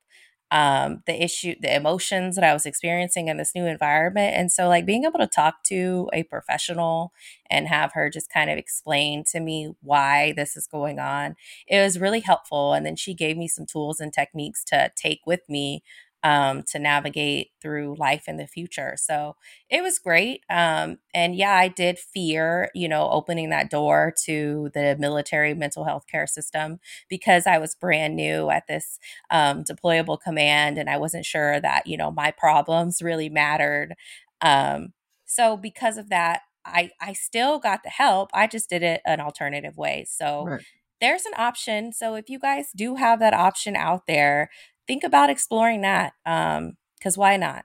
um 0.52 1.04
the 1.06 1.24
issue 1.24 1.54
the 1.62 1.76
emotions 1.76 2.34
that 2.36 2.44
i 2.44 2.54
was 2.54 2.66
experiencing 2.66 3.28
in 3.28 3.38
this 3.38 3.54
new 3.54 3.66
environment. 3.68 4.36
And 4.36 4.52
so 4.52 4.68
like 4.68 4.84
being 4.86 5.04
able 5.06 5.20
to 5.20 5.28
talk 5.28 5.64
to 5.66 6.10
a 6.12 6.24
professional 6.24 7.14
and 7.52 7.68
have 7.68 7.92
her 7.94 8.10
just 8.10 8.32
kind 8.32 8.50
of 8.50 8.58
explain 8.58 9.24
to 9.32 9.40
me 9.40 9.74
why 9.82 10.34
this 10.36 10.58
is 10.58 10.66
going 10.66 10.98
on 11.00 11.36
it 11.68 11.82
was 11.82 12.00
really 12.00 12.22
helpful. 12.22 12.74
And 12.74 12.84
then 12.86 12.96
she 12.96 13.14
gave 13.14 13.38
me 13.38 13.48
some 13.48 13.66
tools 13.68 14.00
and 14.00 14.12
techniques 14.12 14.64
to 14.66 14.92
take 14.96 15.22
with 15.28 15.42
me 15.50 15.84
um, 16.24 16.64
to 16.64 16.80
navigate 16.80 17.52
through 17.62 17.96
life 17.98 18.24
in 18.28 18.38
the 18.38 18.48
future. 18.48 18.96
So 18.98 19.36
it 19.70 19.82
was 19.82 20.00
great. 20.00 20.44
Um, 20.50 20.98
and 21.14 21.36
yeah, 21.36 21.54
I 21.54 21.70
did 21.70 21.98
fear, 21.98 22.70
you 22.76 22.88
know, 22.88 23.10
opening 23.10 23.50
that 23.50 23.70
door 23.70 24.14
to 24.26 24.70
the 24.74 24.98
military 25.00 25.54
mental 25.54 25.86
health 25.86 26.06
care 26.12 26.28
system 26.28 26.80
because 27.10 27.48
I 27.48 27.58
was 27.58 27.76
brand 27.76 28.16
new 28.16 28.50
at 28.50 28.68
this 28.68 29.00
um, 29.32 29.64
deployable 29.64 30.20
command 30.20 30.78
and 30.78 30.90
I 30.90 30.98
wasn't 30.98 31.26
sure 31.26 31.60
that, 31.60 31.88
you 31.88 31.98
know, 31.98 32.12
my 32.12 32.32
problems 32.32 33.02
really 33.02 33.30
mattered. 33.30 33.96
Um, 34.42 34.94
so 35.26 35.56
because 35.56 35.98
of 35.98 36.10
that, 36.10 36.42
I, 36.66 36.92
I 37.00 37.14
still 37.14 37.60
got 37.60 37.84
the 37.84 37.90
help. 37.90 38.30
I 38.34 38.46
just 38.46 38.70
did 38.70 38.84
it 38.84 39.02
an 39.06 39.22
alternative 39.22 39.78
way. 39.78 40.06
So 40.08 40.46
right 40.46 40.62
there's 41.02 41.26
an 41.26 41.34
option. 41.38 41.94
So 41.94 42.16
if 42.16 42.30
you 42.30 42.40
guys 42.40 42.72
do 42.76 42.96
have 42.96 43.20
that 43.20 43.34
option 43.34 43.76
out 43.76 44.06
there, 44.08 44.50
think 44.90 45.04
about 45.04 45.30
exploring 45.30 45.82
that 45.82 46.14
um 46.26 46.76
because 46.98 47.16
why 47.16 47.38
not 47.38 47.64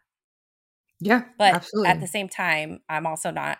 yeah 1.00 1.22
but 1.38 1.54
absolutely. 1.54 1.90
at 1.90 1.98
the 1.98 2.06
same 2.06 2.28
time 2.28 2.80
i'm 2.90 3.06
also 3.06 3.30
not 3.30 3.56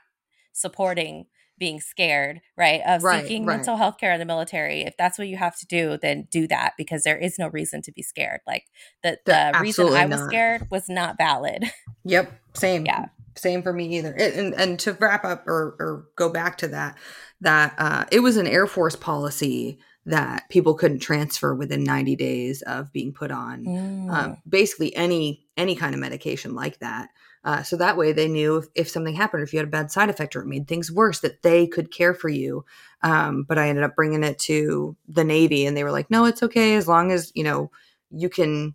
supporting 0.53 1.25
being 1.57 1.81
scared 1.81 2.43
right 2.59 2.83
of 2.87 3.03
right, 3.03 3.23
seeking 3.23 3.47
right. 3.47 3.57
mental 3.57 3.79
health 3.79 3.97
care 3.99 4.13
in 4.13 4.19
the 4.19 4.27
military 4.27 4.83
if 4.83 4.95
that's 4.99 5.19
what 5.19 5.29
you 5.29 5.39
have 5.39 5.57
to 5.57 5.65
do 5.65 5.97
then 6.03 6.29
do 6.31 6.47
that 6.47 6.75
because 6.77 7.05
there 7.05 7.17
is 7.17 7.39
no 7.39 7.49
reason 7.49 7.81
to 7.81 7.91
be 7.91 8.03
scared 8.03 8.41
like 8.47 8.65
the, 9.03 9.17
the 9.25 9.59
reason 9.63 9.89
i 9.95 10.05
was 10.05 10.21
not. 10.21 10.29
scared 10.29 10.67
was 10.71 10.91
not 10.91 11.17
valid 11.17 11.65
yep 12.05 12.39
same 12.53 12.85
yeah 12.85 13.07
same 13.35 13.63
for 13.63 13.73
me 13.73 13.97
either 13.97 14.13
and, 14.13 14.53
and 14.55 14.79
to 14.79 14.93
wrap 15.01 15.25
up 15.25 15.49
or, 15.49 15.75
or 15.81 16.07
go 16.17 16.29
back 16.29 16.59
to 16.59 16.69
that 16.69 16.99
that 17.41 17.75
uh, 17.79 18.05
it 18.13 18.21
was 18.21 18.37
an 18.37 18.47
air 18.47 18.67
force 18.67 18.95
policy 18.95 19.79
that 20.07 20.49
people 20.51 20.75
couldn't 20.75 20.99
transfer 20.99 21.55
within 21.55 21.83
90 21.83 22.17
days 22.17 22.63
of 22.63 22.93
being 22.93 23.13
put 23.13 23.31
on 23.31 23.65
mm. 23.65 24.11
um, 24.11 24.37
basically 24.47 24.95
any 24.95 25.47
any 25.57 25.75
kind 25.75 25.95
of 25.95 26.01
medication 26.01 26.55
like 26.55 26.79
that. 26.81 27.09
Uh, 27.45 27.63
so 27.63 27.77
that 27.77 27.97
way 27.97 28.13
they 28.13 28.27
knew 28.27 28.57
if, 28.57 28.67
if, 28.75 28.89
something 28.89 29.15
happened 29.15 29.43
if 29.43 29.53
you 29.53 29.59
had 29.59 29.69
a 29.69 29.71
bad 29.71 29.91
side 29.91 30.09
effect 30.09 30.35
or 30.35 30.41
it 30.41 30.47
made 30.47 30.67
things 30.67 30.91
worse 30.91 31.21
that 31.21 31.43
they 31.43 31.67
could 31.67 31.93
care 31.93 32.15
for 32.15 32.29
you. 32.29 32.65
Um, 33.03 33.45
but 33.47 33.59
i 33.59 33.69
ended 33.69 33.85
up 33.85 33.95
bringing 33.95 34.25
it 34.25 34.39
to 34.41 34.97
the 35.07 35.25
navy 35.25 35.67
and 35.67 35.77
they 35.77 35.85
were 35.85 35.93
like 35.93 36.11
no 36.11 36.25
it's 36.25 36.43
okay 36.43 36.75
as 36.75 36.89
long 36.89 37.13
as 37.13 37.31
you 37.35 37.45
know 37.45 37.71
you 38.11 38.31
can 38.31 38.75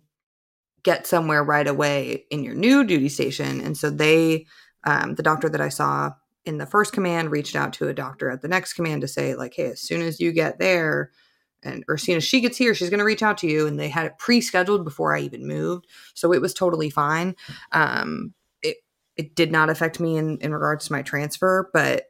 get 0.82 1.06
somewhere 1.06 1.42
right 1.42 1.66
away 1.66 2.24
in 2.30 2.44
your 2.44 2.54
new 2.54 2.84
duty 2.84 3.08
station. 3.08 3.60
And 3.60 3.76
so 3.76 3.90
they 3.90 4.46
um, 4.84 5.14
the 5.14 5.22
doctor 5.22 5.48
that 5.48 5.60
i 5.60 5.68
saw 5.68 6.12
in 6.44 6.58
the 6.58 6.66
first 6.66 6.92
command 6.92 7.30
reached 7.30 7.56
out 7.56 7.72
to 7.74 7.88
a 7.88 7.94
doctor 7.94 8.30
at 8.30 8.42
the 8.42 8.48
next 8.48 8.74
command 8.74 9.02
to 9.02 9.08
say 9.08 9.34
like 9.34 9.54
hey 9.54 9.66
as 9.66 9.80
soon 9.80 10.02
as 10.02 10.20
you 10.20 10.32
get 10.32 10.58
there 10.58 11.10
and 11.62 11.84
or 11.88 11.94
as 11.94 12.02
soon 12.02 12.16
as 12.16 12.24
she 12.24 12.40
gets 12.40 12.56
here 12.56 12.74
she's 12.74 12.90
going 12.90 12.98
to 12.98 13.04
reach 13.04 13.22
out 13.22 13.38
to 13.38 13.46
you 13.46 13.66
and 13.66 13.78
they 13.78 13.88
had 13.88 14.06
it 14.06 14.18
pre-scheduled 14.18 14.84
before 14.84 15.14
i 15.14 15.20
even 15.20 15.46
moved 15.46 15.86
so 16.14 16.32
it 16.32 16.40
was 16.40 16.54
totally 16.54 16.90
fine. 16.90 17.34
Um 17.72 18.32
it 18.62 18.78
it 19.16 19.34
did 19.34 19.52
not 19.52 19.70
affect 19.70 20.00
me 20.00 20.16
in 20.16 20.38
in 20.38 20.52
regards 20.52 20.86
to 20.86 20.92
my 20.92 21.02
transfer 21.02 21.70
but 21.72 22.04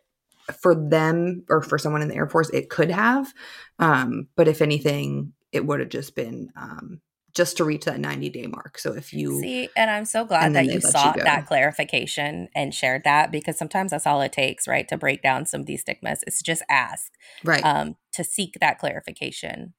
for 0.61 0.75
them 0.75 1.45
or 1.49 1.63
for 1.63 1.79
someone 1.79 2.03
in 2.03 2.09
the 2.09 2.17
air 2.17 2.29
force 2.29 2.51
it 2.51 2.71
could 2.71 2.91
have. 2.91 3.33
Um 3.79 4.29
but 4.37 4.49
if 4.49 4.63
anything 4.63 5.33
it 5.53 5.67
would 5.67 5.81
have 5.81 5.89
just 5.89 6.15
been 6.15 6.53
um 6.57 7.01
just 7.35 7.57
to 7.57 7.65
reach 7.65 7.85
that 7.85 8.01
90 8.01 8.29
day 8.31 8.47
mark. 8.47 8.79
So 8.79 8.93
if 8.93 9.13
you 9.13 9.41
see, 9.41 9.69
and 9.77 9.91
I'm 9.91 10.05
so 10.05 10.25
glad 10.25 10.55
that 10.55 10.67
you 10.67 10.81
sought 10.81 11.17
you 11.17 11.23
that 11.23 11.47
clarification 11.47 12.49
and 12.55 12.75
shared 12.75 13.05
that 13.05 13.31
because 13.31 13.57
sometimes 13.57 13.93
that's 13.93 14.07
all 14.07 14.21
it 14.23 14.33
takes, 14.33 14.67
right? 14.67 14.87
To 14.89 14.97
break 14.97 15.23
down 15.23 15.47
some 15.47 15.61
of 15.61 15.67
these 15.67 15.83
stigmas 15.83 16.25
is 16.27 16.39
to 16.39 16.45
just 16.45 16.63
ask, 16.69 17.13
right? 17.45 17.65
Um, 17.65 17.97
to 18.13 18.25
seek 18.25 18.59
that 18.61 18.79
clarification, 18.79 19.75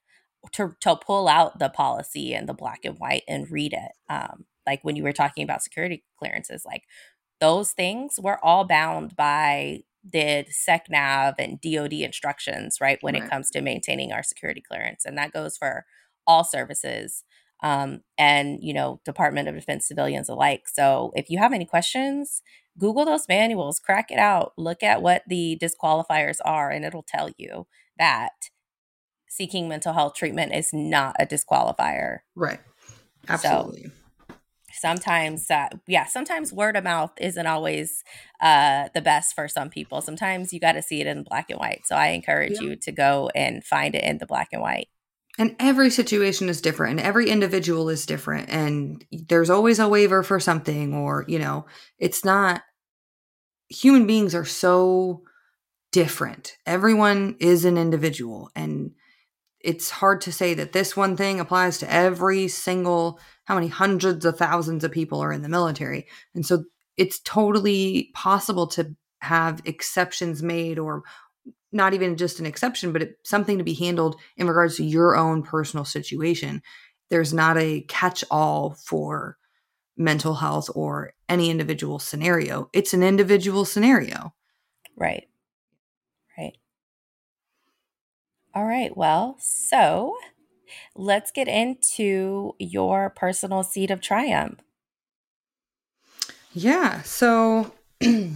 to 0.54 0.76
to 0.82 0.96
pull 0.96 1.28
out 1.28 1.60
the 1.60 1.70
policy 1.70 2.34
and 2.34 2.48
the 2.48 2.54
black 2.54 2.86
and 2.86 2.98
white 3.00 3.24
and 3.28 3.52
read 3.52 3.74
it. 3.74 3.92
Um, 4.10 4.46
like 4.66 4.84
when 4.84 4.96
you 4.96 5.04
were 5.04 5.14
talking 5.14 5.44
about 5.44 5.64
security 5.64 6.04
clearances, 6.18 6.64
like 6.66 6.84
those 7.40 7.72
things 7.72 8.20
we're 8.22 8.40
all 8.42 8.66
bound 8.66 9.16
by 9.16 9.82
the 10.04 10.46
SecNav 10.50 11.36
and 11.38 11.62
DoD 11.62 11.94
instructions, 11.94 12.78
right? 12.82 12.98
When 13.02 13.14
right. 13.14 13.24
it 13.24 13.30
comes 13.30 13.52
to 13.52 13.62
maintaining 13.62 14.12
our 14.12 14.24
security 14.24 14.62
clearance, 14.62 15.06
and 15.06 15.18
that 15.18 15.34
goes 15.34 15.58
for 15.58 15.86
all 16.28 16.44
services 16.44 17.24
um, 17.62 18.02
and 18.18 18.60
you 18.62 18.74
know 18.74 19.02
department 19.06 19.48
of 19.48 19.56
defense 19.56 19.88
civilians 19.88 20.30
alike. 20.30 20.64
So 20.68 21.12
if 21.16 21.30
you 21.30 21.38
have 21.40 21.54
any 21.54 21.66
questions 21.66 22.42
google 22.80 23.04
those 23.04 23.28
manuals 23.28 23.82
crack 23.82 24.10
it 24.12 24.18
out 24.18 24.54
look 24.58 24.82
at 24.82 25.02
what 25.02 25.24
the 25.28 25.60
disqualifiers 25.62 26.38
are 26.46 26.70
and 26.70 26.86
it'll 26.86 27.04
tell 27.04 27.30
you 27.38 27.68
that 27.98 28.32
seeking 29.32 29.70
mental 29.70 29.94
health 29.94 30.14
treatment 30.14 30.54
is 30.54 30.72
not 30.74 31.16
a 31.18 31.26
disqualifier. 31.26 32.20
Right. 32.36 32.60
Absolutely. 33.30 33.86
so, 33.86 34.36
sometimes 34.74 35.52
uh, 35.52 35.68
yeah 35.88 36.06
sometimes 36.06 36.52
word 36.54 36.76
of 36.76 36.84
mouth 36.84 37.12
isn't 37.20 37.46
always 37.46 38.04
uh, 38.42 38.90
the 38.94 39.02
best 39.02 39.34
for 39.34 39.48
some 39.48 39.70
people. 39.70 40.02
Sometimes 40.02 40.52
you 40.52 40.60
got 40.60 40.74
to 40.74 40.82
see 40.82 41.00
it 41.00 41.08
in 41.08 41.24
black 41.24 41.50
and 41.50 41.60
white. 41.60 41.82
So 41.86 41.96
i 41.96 42.08
encourage 42.08 42.54
yeah. 42.56 42.62
you 42.62 42.76
to 42.76 42.92
go 42.92 43.30
and 43.34 43.64
find 43.64 43.96
it 43.96 44.04
in 44.04 44.18
the 44.18 44.26
black 44.26 44.50
and 44.52 44.62
white 44.62 44.90
and 45.40 45.56
every 45.60 45.90
situation 45.90 46.50
is 46.50 46.62
different 46.62 47.00
and 47.00 47.08
every 47.08 47.30
individual 47.30 47.90
is 47.90 48.06
different 48.06 48.50
and 48.50 49.06
there's 49.12 49.50
always 49.50 49.80
a 49.80 49.88
waiver 49.88 50.24
for 50.24 50.40
something 50.40 50.94
or 50.94 51.26
you 51.28 51.40
know 51.40 51.66
it's 52.00 52.26
not 52.26 52.62
human 53.72 54.06
beings 54.06 54.36
are 54.36 54.46
so 54.46 55.24
different. 55.92 56.58
Everyone 56.66 57.36
is 57.40 57.66
an 57.66 57.78
individual 57.78 58.52
and 58.56 58.92
it's 59.60 59.90
hard 59.90 60.22
to 60.22 60.32
say 60.32 60.54
that 60.56 60.74
this 60.74 60.98
one 60.98 61.16
thing 61.16 61.40
applies 61.40 61.78
to 61.78 61.92
every 61.92 62.48
single 62.48 63.20
how 63.46 63.56
many 63.56 63.68
hundreds 63.68 64.26
of 64.26 64.38
thousands 64.38 64.84
of 64.84 64.92
people 64.92 65.22
are 65.22 65.32
in 65.32 65.42
the 65.42 65.50
military. 65.50 66.08
And 66.34 66.46
so 66.46 66.64
it's 66.98 67.20
totally 67.20 68.10
possible 68.14 68.68
to 68.68 68.96
have 69.20 69.62
exceptions 69.66 70.42
made 70.42 70.80
or 70.80 71.04
not 71.72 71.94
even 71.94 72.18
just 72.18 72.40
an 72.40 72.46
exception, 72.46 72.92
but 72.92 73.02
it, 73.02 73.18
something 73.24 73.58
to 73.58 73.64
be 73.64 73.74
handled 73.74 74.18
in 74.38 74.48
regards 74.48 74.78
to 74.78 74.84
your 74.84 75.16
own 75.16 75.44
personal 75.44 75.86
situation. 75.86 76.62
There's 77.10 77.34
not 77.34 77.58
a 77.58 77.82
catch 77.82 78.24
all 78.30 78.72
for 78.72 79.38
mental 79.98 80.36
health 80.36 80.70
or 80.76 81.14
any 81.30 81.50
individual 81.50 82.00
scenario. 82.00 82.70
It's 82.74 82.94
an 82.94 83.04
individual 83.04 83.66
scenario. 83.66 84.34
Right. 84.98 85.28
Right. 86.38 86.58
All 88.54 88.66
right. 88.66 88.96
Well, 88.96 89.38
so 89.40 90.16
let's 90.96 91.32
get 91.32 91.48
into 91.48 92.54
your 92.60 93.10
personal 93.10 93.64
seed 93.64 93.92
of 93.92 94.02
triumph. 94.02 94.60
Yeah. 96.54 97.02
So, 97.04 97.74
so 98.02 98.30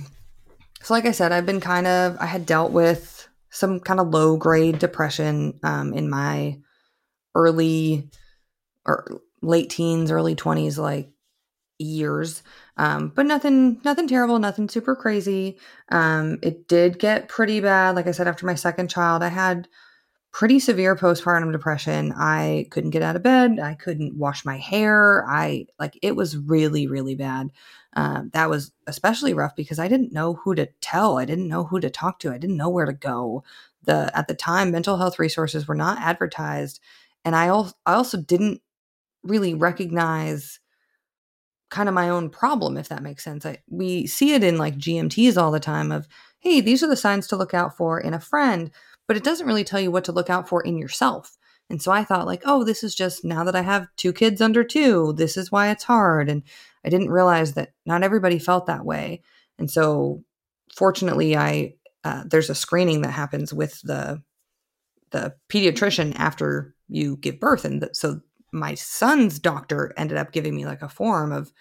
like 0.89 1.05
I 1.05 1.11
said, 1.11 1.31
I've 1.31 1.45
been 1.45 1.59
kind 1.59 1.87
of, 1.87 2.17
I 2.19 2.25
had 2.27 2.45
dealt 2.45 2.71
with 2.71 3.14
some 3.55 3.79
kind 3.79 3.99
of 3.99 4.09
low 4.09 4.35
grade 4.35 4.79
depression 4.79 5.57
um, 5.63 5.93
in 5.93 6.09
my 6.09 6.59
early 7.33 8.09
or 8.85 9.21
late 9.41 9.69
teens, 9.69 10.11
early 10.11 10.35
20s, 10.35 10.77
like 10.77 11.09
years. 11.79 12.43
Um, 12.77 13.13
but 13.15 13.25
nothing, 13.25 13.79
nothing 13.85 14.07
terrible, 14.07 14.39
nothing 14.39 14.67
super 14.67 14.95
crazy. 14.95 15.57
Um, 15.89 16.39
it 16.43 16.67
did 16.67 16.99
get 16.99 17.29
pretty 17.29 17.61
bad. 17.61 17.95
Like 17.95 18.07
I 18.07 18.11
said, 18.11 18.27
after 18.27 18.45
my 18.45 18.55
second 18.55 18.89
child, 18.89 19.23
I 19.23 19.29
had 19.29 19.69
pretty 20.35 20.59
severe 20.59 20.97
postpartum 20.97 21.49
depression. 21.53 22.11
I 22.11 22.67
couldn't 22.69 22.89
get 22.89 23.01
out 23.01 23.15
of 23.15 23.23
bed. 23.23 23.57
I 23.57 23.73
couldn't 23.73 24.17
wash 24.17 24.43
my 24.43 24.57
hair. 24.57 25.25
I 25.29 25.67
like 25.79 25.97
it 26.01 26.17
was 26.17 26.35
really, 26.35 26.87
really 26.87 27.15
bad. 27.15 27.51
Um, 27.93 28.31
that 28.33 28.49
was 28.49 28.73
especially 28.85 29.33
rough 29.33 29.55
because 29.55 29.79
I 29.79 29.87
didn't 29.87 30.11
know 30.11 30.33
who 30.33 30.53
to 30.55 30.67
tell. 30.81 31.17
I 31.17 31.23
didn't 31.23 31.47
know 31.47 31.63
who 31.63 31.79
to 31.79 31.89
talk 31.89 32.19
to. 32.19 32.33
I 32.33 32.37
didn't 32.37 32.57
know 32.57 32.67
where 32.67 32.85
to 32.85 32.91
go. 32.91 33.45
The 33.83 34.11
at 34.13 34.27
the 34.27 34.33
time, 34.33 34.71
mental 34.71 34.97
health 34.97 35.19
resources 35.19 35.69
were 35.69 35.73
not 35.73 36.01
advertised, 36.01 36.81
and 37.23 37.33
I 37.33 37.47
also 37.47 37.73
I 37.85 37.93
also 37.93 38.17
didn't 38.17 38.61
really 39.23 39.53
recognize 39.53 40.59
kind 41.69 41.87
of 41.87 41.95
my 41.95 42.09
own 42.09 42.29
problem, 42.29 42.75
if 42.75 42.89
that 42.89 43.03
makes 43.03 43.23
sense. 43.23 43.45
I, 43.45 43.59
we 43.69 44.05
see 44.05 44.33
it 44.33 44.43
in 44.43 44.57
like 44.57 44.77
GMTs 44.77 45.37
all 45.37 45.51
the 45.51 45.61
time 45.61 45.93
of, 45.93 46.09
hey, 46.39 46.59
these 46.59 46.83
are 46.83 46.87
the 46.87 46.97
signs 46.97 47.25
to 47.27 47.37
look 47.37 47.53
out 47.53 47.77
for 47.77 48.01
in 48.01 48.13
a 48.13 48.19
friend, 48.19 48.69
but 49.07 49.17
it 49.17 49.23
doesn't 49.23 49.47
really 49.47 49.63
tell 49.63 49.79
you 49.79 49.91
what 49.91 50.03
to 50.05 50.11
look 50.11 50.29
out 50.29 50.47
for 50.47 50.61
in 50.61 50.77
yourself. 50.77 51.37
And 51.69 51.81
so 51.81 51.91
I 51.91 52.03
thought, 52.03 52.27
like, 52.27 52.43
oh, 52.45 52.63
this 52.63 52.83
is 52.83 52.93
just 52.93 53.25
now 53.25 53.43
that 53.43 53.55
I 53.55 53.61
have 53.61 53.87
two 53.97 54.13
kids 54.13 54.39
under 54.39 54.63
two, 54.63 55.13
this 55.13 55.35
is 55.35 55.51
why 55.51 55.69
it's 55.69 55.83
hard. 55.83 56.29
And 56.29 56.43
I 56.85 56.89
didn't 56.89 57.09
realize 57.09 57.53
that 57.53 57.73
not 57.85 58.03
everybody 58.03 58.37
felt 58.37 58.67
that 58.67 58.85
way. 58.85 59.23
And 59.57 59.69
so, 59.71 60.23
fortunately, 60.75 61.35
I 61.35 61.75
uh, 62.03 62.23
there's 62.27 62.51
a 62.51 62.55
screening 62.55 63.01
that 63.01 63.11
happens 63.11 63.53
with 63.53 63.81
the 63.81 64.21
the 65.11 65.33
pediatrician 65.49 66.13
after 66.17 66.75
you 66.87 67.17
give 67.17 67.39
birth, 67.39 67.65
and 67.65 67.89
so 67.93 68.21
my 68.51 68.75
son's 68.75 69.39
doctor 69.39 69.93
ended 69.97 70.17
up 70.17 70.31
giving 70.31 70.55
me 70.55 70.65
like 70.65 70.81
a 70.81 70.89
form 70.89 71.31
of 71.31 71.51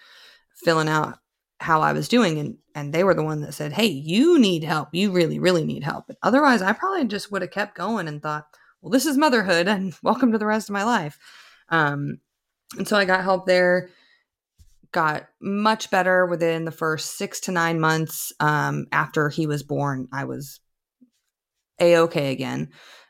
filling 0.63 0.87
out 0.87 1.17
how 1.65 1.81
I 1.81 1.93
was 1.93 2.07
doing, 2.07 2.39
and 2.39 2.57
and 2.73 2.93
they 2.93 3.03
were 3.03 3.13
the 3.13 3.23
one 3.23 3.41
that 3.41 3.53
said, 3.53 3.73
"Hey, 3.73 3.87
you 3.87 4.39
need 4.39 4.63
help. 4.63 4.89
You 4.93 5.11
really, 5.11 5.39
really 5.39 5.65
need 5.65 5.83
help." 5.83 6.05
But 6.07 6.17
otherwise, 6.23 6.61
I 6.61 6.73
probably 6.73 7.05
just 7.05 7.31
would 7.31 7.41
have 7.41 7.51
kept 7.51 7.75
going 7.75 8.07
and 8.07 8.21
thought, 8.21 8.45
"Well, 8.81 8.91
this 8.91 9.05
is 9.05 9.17
motherhood, 9.17 9.67
and 9.67 9.93
welcome 10.03 10.31
to 10.31 10.37
the 10.37 10.45
rest 10.45 10.69
of 10.69 10.73
my 10.73 10.83
life." 10.83 11.17
Um, 11.69 12.19
and 12.77 12.87
so 12.87 12.95
I 12.95 13.05
got 13.05 13.23
help 13.23 13.45
there 13.45 13.89
got 14.95 15.27
much 15.41 15.91
better 15.91 16.25
within 16.25 16.63
the 16.63 16.71
first 16.71 17.17
six 17.17 17.41
to 17.41 17.51
nine 17.51 17.81
months 17.81 18.31
um, 18.39 18.85
after 18.93 19.27
he 19.27 19.45
was 19.45 19.61
born. 19.61 20.07
I 20.13 20.23
was 20.23 20.61
a 21.81 21.97
okay 21.97 22.31
again. 22.31 22.69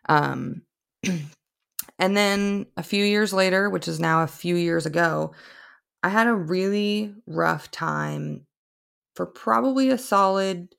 Um, 0.09 0.63
and 1.99 2.17
then 2.17 2.65
a 2.75 2.81
few 2.81 3.05
years 3.05 3.33
later, 3.33 3.69
which 3.69 3.87
is 3.87 3.99
now 3.99 4.23
a 4.23 4.27
few 4.27 4.55
years 4.55 4.87
ago, 4.87 5.33
I 6.05 6.09
had 6.09 6.27
a 6.27 6.35
really 6.35 7.15
rough 7.25 7.71
time 7.71 8.45
for 9.15 9.25
probably 9.25 9.89
a 9.89 9.97
solid 9.97 10.75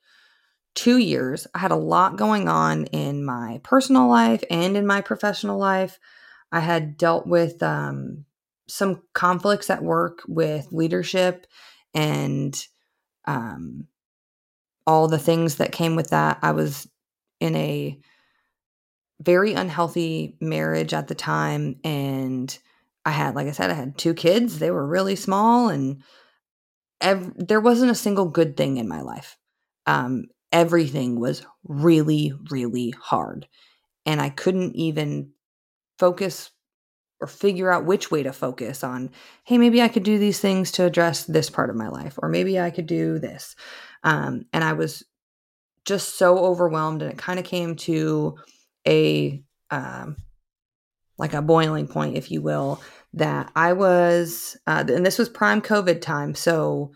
two 0.73 0.99
years. 0.99 1.45
I 1.53 1.59
had 1.59 1.71
a 1.71 1.75
lot 1.75 2.15
going 2.15 2.47
on 2.47 2.85
in 2.85 3.25
my 3.25 3.59
personal 3.61 4.07
life 4.07 4.41
and 4.49 4.77
in 4.77 4.87
my 4.87 5.01
professional 5.01 5.59
life. 5.59 5.99
I 6.49 6.61
had 6.61 6.95
dealt 6.95 7.27
with 7.27 7.61
um, 7.61 8.23
some 8.69 9.01
conflicts 9.13 9.69
at 9.69 9.83
work 9.83 10.21
with 10.29 10.71
leadership 10.71 11.45
and 11.93 12.57
um, 13.25 13.87
all 14.85 15.09
the 15.09 15.19
things 15.19 15.55
that 15.55 15.73
came 15.73 15.97
with 15.97 16.11
that. 16.11 16.39
I 16.41 16.51
was 16.51 16.87
in 17.41 17.53
a 17.57 17.99
very 19.19 19.55
unhealthy 19.55 20.37
marriage 20.39 20.93
at 20.93 21.09
the 21.09 21.15
time. 21.15 21.81
And 21.83 22.57
I 23.07 23.11
had, 23.11 23.35
like 23.35 23.47
I 23.47 23.51
said, 23.51 23.71
I 23.71 23.73
had 23.73 23.97
two 23.97 24.13
kids. 24.13 24.59
They 24.59 24.69
were 24.69 24.85
really 24.85 25.15
small, 25.15 25.69
and 25.69 26.03
ev- 26.99 27.31
there 27.37 27.61
wasn't 27.61 27.89
a 27.89 27.95
single 27.95 28.25
good 28.25 28.57
thing 28.57 28.75
in 28.75 28.89
my 28.89 28.99
life. 28.99 29.37
Um, 29.85 30.25
everything 30.51 31.17
was 31.17 31.45
really, 31.63 32.33
really 32.51 32.89
hard. 32.89 33.47
And 34.05 34.19
I 34.19 34.27
couldn't 34.27 34.75
even 34.75 35.31
focus 35.97 36.51
or 37.21 37.27
figure 37.27 37.71
out 37.71 37.85
which 37.85 38.11
way 38.11 38.23
to 38.23 38.31
focus 38.31 38.83
on 38.83 39.09
hey 39.43 39.57
maybe 39.57 39.81
i 39.81 39.87
could 39.87 40.03
do 40.03 40.19
these 40.19 40.39
things 40.39 40.71
to 40.71 40.85
address 40.85 41.23
this 41.23 41.49
part 41.49 41.71
of 41.71 41.75
my 41.75 41.87
life 41.87 42.13
or 42.21 42.29
maybe 42.29 42.59
i 42.59 42.69
could 42.69 42.85
do 42.85 43.17
this 43.17 43.55
um, 44.03 44.45
and 44.53 44.63
i 44.63 44.73
was 44.73 45.03
just 45.83 46.19
so 46.19 46.37
overwhelmed 46.37 47.01
and 47.01 47.11
it 47.11 47.17
kind 47.17 47.39
of 47.39 47.45
came 47.45 47.75
to 47.75 48.37
a 48.87 49.41
um, 49.71 50.15
like 51.17 51.33
a 51.33 51.41
boiling 51.41 51.87
point 51.87 52.15
if 52.15 52.31
you 52.31 52.41
will 52.41 52.81
that 53.13 53.51
i 53.55 53.73
was 53.73 54.57
uh, 54.67 54.83
and 54.87 55.05
this 55.05 55.17
was 55.17 55.29
prime 55.29 55.61
covid 55.61 56.01
time 56.01 56.35
so 56.35 56.91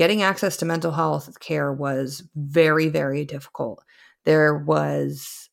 getting 0.00 0.22
access 0.22 0.56
to 0.56 0.64
mental 0.64 0.92
health 0.92 1.38
care 1.40 1.70
was 1.70 2.22
very 2.34 2.88
very 2.88 3.24
difficult. 3.24 3.84
There 4.24 4.56
was 4.56 5.50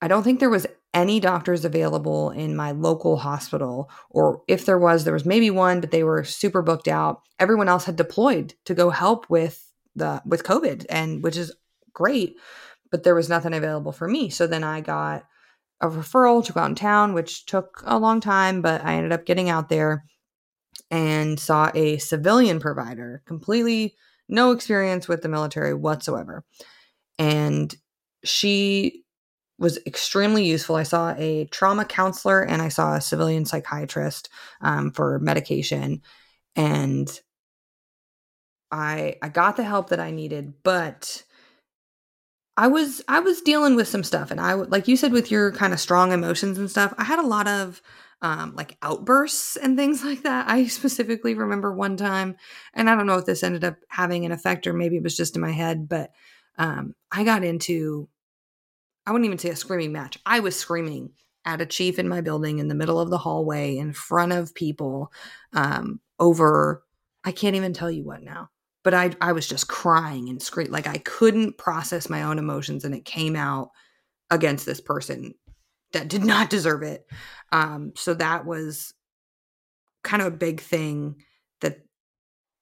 i 0.00 0.06
don't 0.08 0.22
think 0.22 0.38
there 0.38 0.48
was 0.48 0.66
any 0.92 1.18
doctors 1.18 1.64
available 1.64 2.30
in 2.30 2.54
my 2.54 2.70
local 2.70 3.16
hospital 3.16 3.90
or 4.10 4.42
if 4.46 4.64
there 4.64 4.78
was 4.78 5.02
there 5.02 5.12
was 5.12 5.24
maybe 5.24 5.50
one 5.50 5.80
but 5.80 5.90
they 5.90 6.04
were 6.04 6.22
super 6.22 6.62
booked 6.62 6.86
out. 6.86 7.22
Everyone 7.40 7.68
else 7.68 7.84
had 7.84 7.96
deployed 7.96 8.54
to 8.64 8.74
go 8.74 8.90
help 8.90 9.28
with 9.28 9.72
the 9.96 10.22
with 10.24 10.44
covid 10.44 10.86
and 10.88 11.24
which 11.24 11.36
is 11.36 11.52
great 11.92 12.36
but 12.92 13.02
there 13.02 13.16
was 13.16 13.28
nothing 13.28 13.54
available 13.54 13.90
for 13.90 14.06
me. 14.06 14.30
So 14.30 14.46
then 14.46 14.62
i 14.62 14.80
got 14.80 15.24
a 15.84 15.88
referral 15.88 16.44
to 16.44 16.52
go 16.52 16.60
out 16.60 16.68
in 16.68 16.74
town 16.74 17.14
which 17.14 17.46
took 17.46 17.82
a 17.84 17.98
long 17.98 18.20
time 18.20 18.62
but 18.62 18.84
i 18.84 18.94
ended 18.94 19.12
up 19.12 19.26
getting 19.26 19.48
out 19.48 19.68
there 19.68 20.04
and 20.90 21.38
saw 21.38 21.70
a 21.74 21.98
civilian 21.98 22.60
provider 22.60 23.22
completely 23.26 23.94
no 24.28 24.50
experience 24.52 25.08
with 25.08 25.22
the 25.22 25.28
military 25.28 25.74
whatsoever 25.74 26.44
and 27.18 27.76
she 28.24 29.04
was 29.58 29.78
extremely 29.86 30.44
useful. 30.44 30.76
I 30.76 30.82
saw 30.82 31.14
a 31.16 31.46
trauma 31.46 31.84
counselor 31.84 32.42
and 32.42 32.60
I 32.60 32.68
saw 32.68 32.94
a 32.94 33.00
civilian 33.00 33.44
psychiatrist 33.44 34.28
um, 34.60 34.90
for 34.90 35.18
medication, 35.20 36.02
and 36.56 37.08
I 38.70 39.16
I 39.22 39.28
got 39.28 39.56
the 39.56 39.64
help 39.64 39.90
that 39.90 40.00
I 40.00 40.10
needed, 40.10 40.54
but 40.62 41.24
I 42.56 42.68
was 42.68 43.02
I 43.08 43.20
was 43.20 43.40
dealing 43.40 43.76
with 43.76 43.88
some 43.88 44.04
stuff, 44.04 44.30
and 44.30 44.40
I 44.40 44.54
would 44.54 44.70
like 44.70 44.88
you 44.88 44.96
said 44.96 45.12
with 45.12 45.30
your 45.30 45.52
kind 45.52 45.72
of 45.72 45.80
strong 45.80 46.12
emotions 46.12 46.58
and 46.58 46.70
stuff. 46.70 46.94
I 46.98 47.04
had 47.04 47.18
a 47.18 47.26
lot 47.26 47.48
of 47.48 47.82
um, 48.22 48.54
like 48.54 48.78
outbursts 48.82 49.56
and 49.56 49.76
things 49.76 50.04
like 50.04 50.22
that. 50.22 50.48
I 50.48 50.66
specifically 50.66 51.34
remember 51.34 51.72
one 51.72 51.96
time, 51.96 52.36
and 52.72 52.88
I 52.88 52.94
don't 52.94 53.06
know 53.06 53.18
if 53.18 53.26
this 53.26 53.42
ended 53.42 53.64
up 53.64 53.76
having 53.88 54.24
an 54.24 54.32
effect 54.32 54.66
or 54.66 54.72
maybe 54.72 54.96
it 54.96 55.02
was 55.02 55.16
just 55.16 55.36
in 55.36 55.42
my 55.42 55.50
head, 55.52 55.88
but 55.88 56.10
um, 56.58 56.94
I 57.10 57.24
got 57.24 57.44
into 57.44 58.08
I 59.06 59.12
wouldn't 59.12 59.26
even 59.26 59.38
say 59.38 59.50
a 59.50 59.56
screaming 59.56 59.92
match. 59.92 60.18
I 60.24 60.40
was 60.40 60.56
screaming 60.56 61.10
at 61.44 61.60
a 61.60 61.66
chief 61.66 61.98
in 61.98 62.08
my 62.08 62.20
building 62.20 62.58
in 62.58 62.68
the 62.68 62.74
middle 62.74 62.98
of 63.00 63.10
the 63.10 63.18
hallway 63.18 63.76
in 63.76 63.92
front 63.92 64.32
of 64.32 64.54
people 64.54 65.12
um, 65.52 66.00
over, 66.18 66.82
I 67.22 67.32
can't 67.32 67.56
even 67.56 67.74
tell 67.74 67.90
you 67.90 68.02
what 68.04 68.22
now. 68.22 68.48
But 68.84 68.94
I, 68.94 69.10
I 69.20 69.32
was 69.32 69.48
just 69.48 69.66
crying 69.66 70.28
and 70.28 70.40
screaming. 70.40 70.72
Like 70.72 70.86
I 70.86 70.98
couldn't 70.98 71.58
process 71.58 72.08
my 72.08 72.22
own 72.22 72.38
emotions 72.38 72.84
and 72.84 72.94
it 72.94 73.04
came 73.04 73.34
out 73.34 73.70
against 74.30 74.66
this 74.66 74.80
person 74.80 75.34
that 75.92 76.08
did 76.08 76.24
not 76.24 76.50
deserve 76.50 76.82
it. 76.82 77.06
Um, 77.50 77.92
so 77.96 78.14
that 78.14 78.44
was 78.44 78.92
kind 80.02 80.22
of 80.22 80.28
a 80.28 80.36
big 80.36 80.60
thing 80.60 81.16
that 81.60 81.78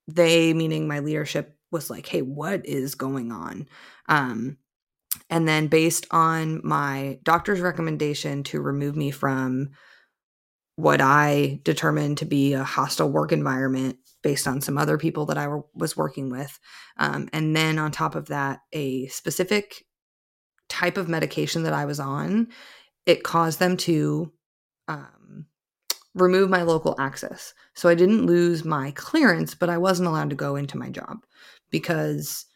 they, 0.06 0.54
meaning 0.54 0.86
my 0.86 1.00
leadership, 1.00 1.56
was 1.72 1.90
like, 1.90 2.06
hey, 2.06 2.22
what 2.22 2.64
is 2.66 2.94
going 2.94 3.32
on? 3.32 3.66
Um, 4.08 4.58
and 5.28 5.48
then 5.48 5.66
based 5.66 6.06
on 6.10 6.60
my 6.62 7.18
doctor's 7.22 7.60
recommendation 7.60 8.44
to 8.44 8.60
remove 8.60 8.96
me 8.96 9.10
from 9.10 9.70
what 10.76 11.00
I 11.00 11.60
determined 11.64 12.18
to 12.18 12.24
be 12.24 12.54
a 12.54 12.64
hostile 12.64 13.10
work 13.10 13.32
environment 13.32 13.96
based 14.22 14.46
on 14.46 14.60
some 14.60 14.78
other 14.78 14.98
people 14.98 15.26
that 15.26 15.38
I 15.38 15.48
was 15.74 15.96
working 15.96 16.30
with. 16.30 16.58
Um, 16.96 17.28
and 17.32 17.54
then 17.54 17.78
on 17.78 17.90
top 17.90 18.14
of 18.14 18.28
that, 18.28 18.60
a 18.72 19.06
specific 19.08 19.84
type 20.68 20.96
of 20.96 21.08
medication 21.08 21.64
that 21.64 21.72
I 21.72 21.84
was 21.84 22.00
on, 22.00 22.48
it 23.04 23.24
caused 23.24 23.58
them 23.58 23.76
to 23.78 24.32
um, 24.88 25.46
remove 26.14 26.50
my 26.50 26.62
local 26.62 26.94
access. 26.98 27.54
So 27.74 27.88
I 27.88 27.94
didn't 27.94 28.26
lose 28.26 28.64
my 28.64 28.92
clearance, 28.92 29.54
but 29.54 29.70
I 29.70 29.78
wasn't 29.78 30.08
allowed 30.08 30.30
to 30.30 30.36
go 30.36 30.56
into 30.56 30.78
my 30.78 30.90
job 30.90 31.18
because 31.70 32.46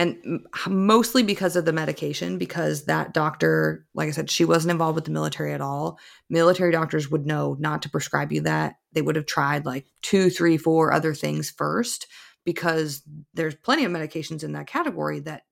and 0.00 0.46
mostly 0.66 1.22
because 1.22 1.56
of 1.56 1.66
the 1.66 1.74
medication 1.74 2.38
because 2.38 2.86
that 2.86 3.12
doctor 3.12 3.86
like 3.92 4.08
i 4.08 4.10
said 4.10 4.30
she 4.30 4.46
wasn't 4.46 4.70
involved 4.70 4.94
with 4.94 5.04
the 5.04 5.10
military 5.10 5.52
at 5.52 5.60
all. 5.60 5.98
Military 6.30 6.72
doctors 6.72 7.10
would 7.10 7.26
know 7.26 7.54
not 7.60 7.82
to 7.82 7.90
prescribe 7.90 8.32
you 8.32 8.40
that. 8.40 8.76
They 8.94 9.02
would 9.02 9.16
have 9.16 9.26
tried 9.26 9.66
like 9.66 9.86
two 10.00 10.30
three 10.30 10.56
four 10.56 10.90
other 10.90 11.12
things 11.12 11.50
first 11.50 12.06
because 12.46 13.02
there's 13.34 13.54
plenty 13.54 13.84
of 13.84 13.92
medications 13.92 14.42
in 14.42 14.52
that 14.52 14.66
category 14.66 15.20
that 15.20 15.42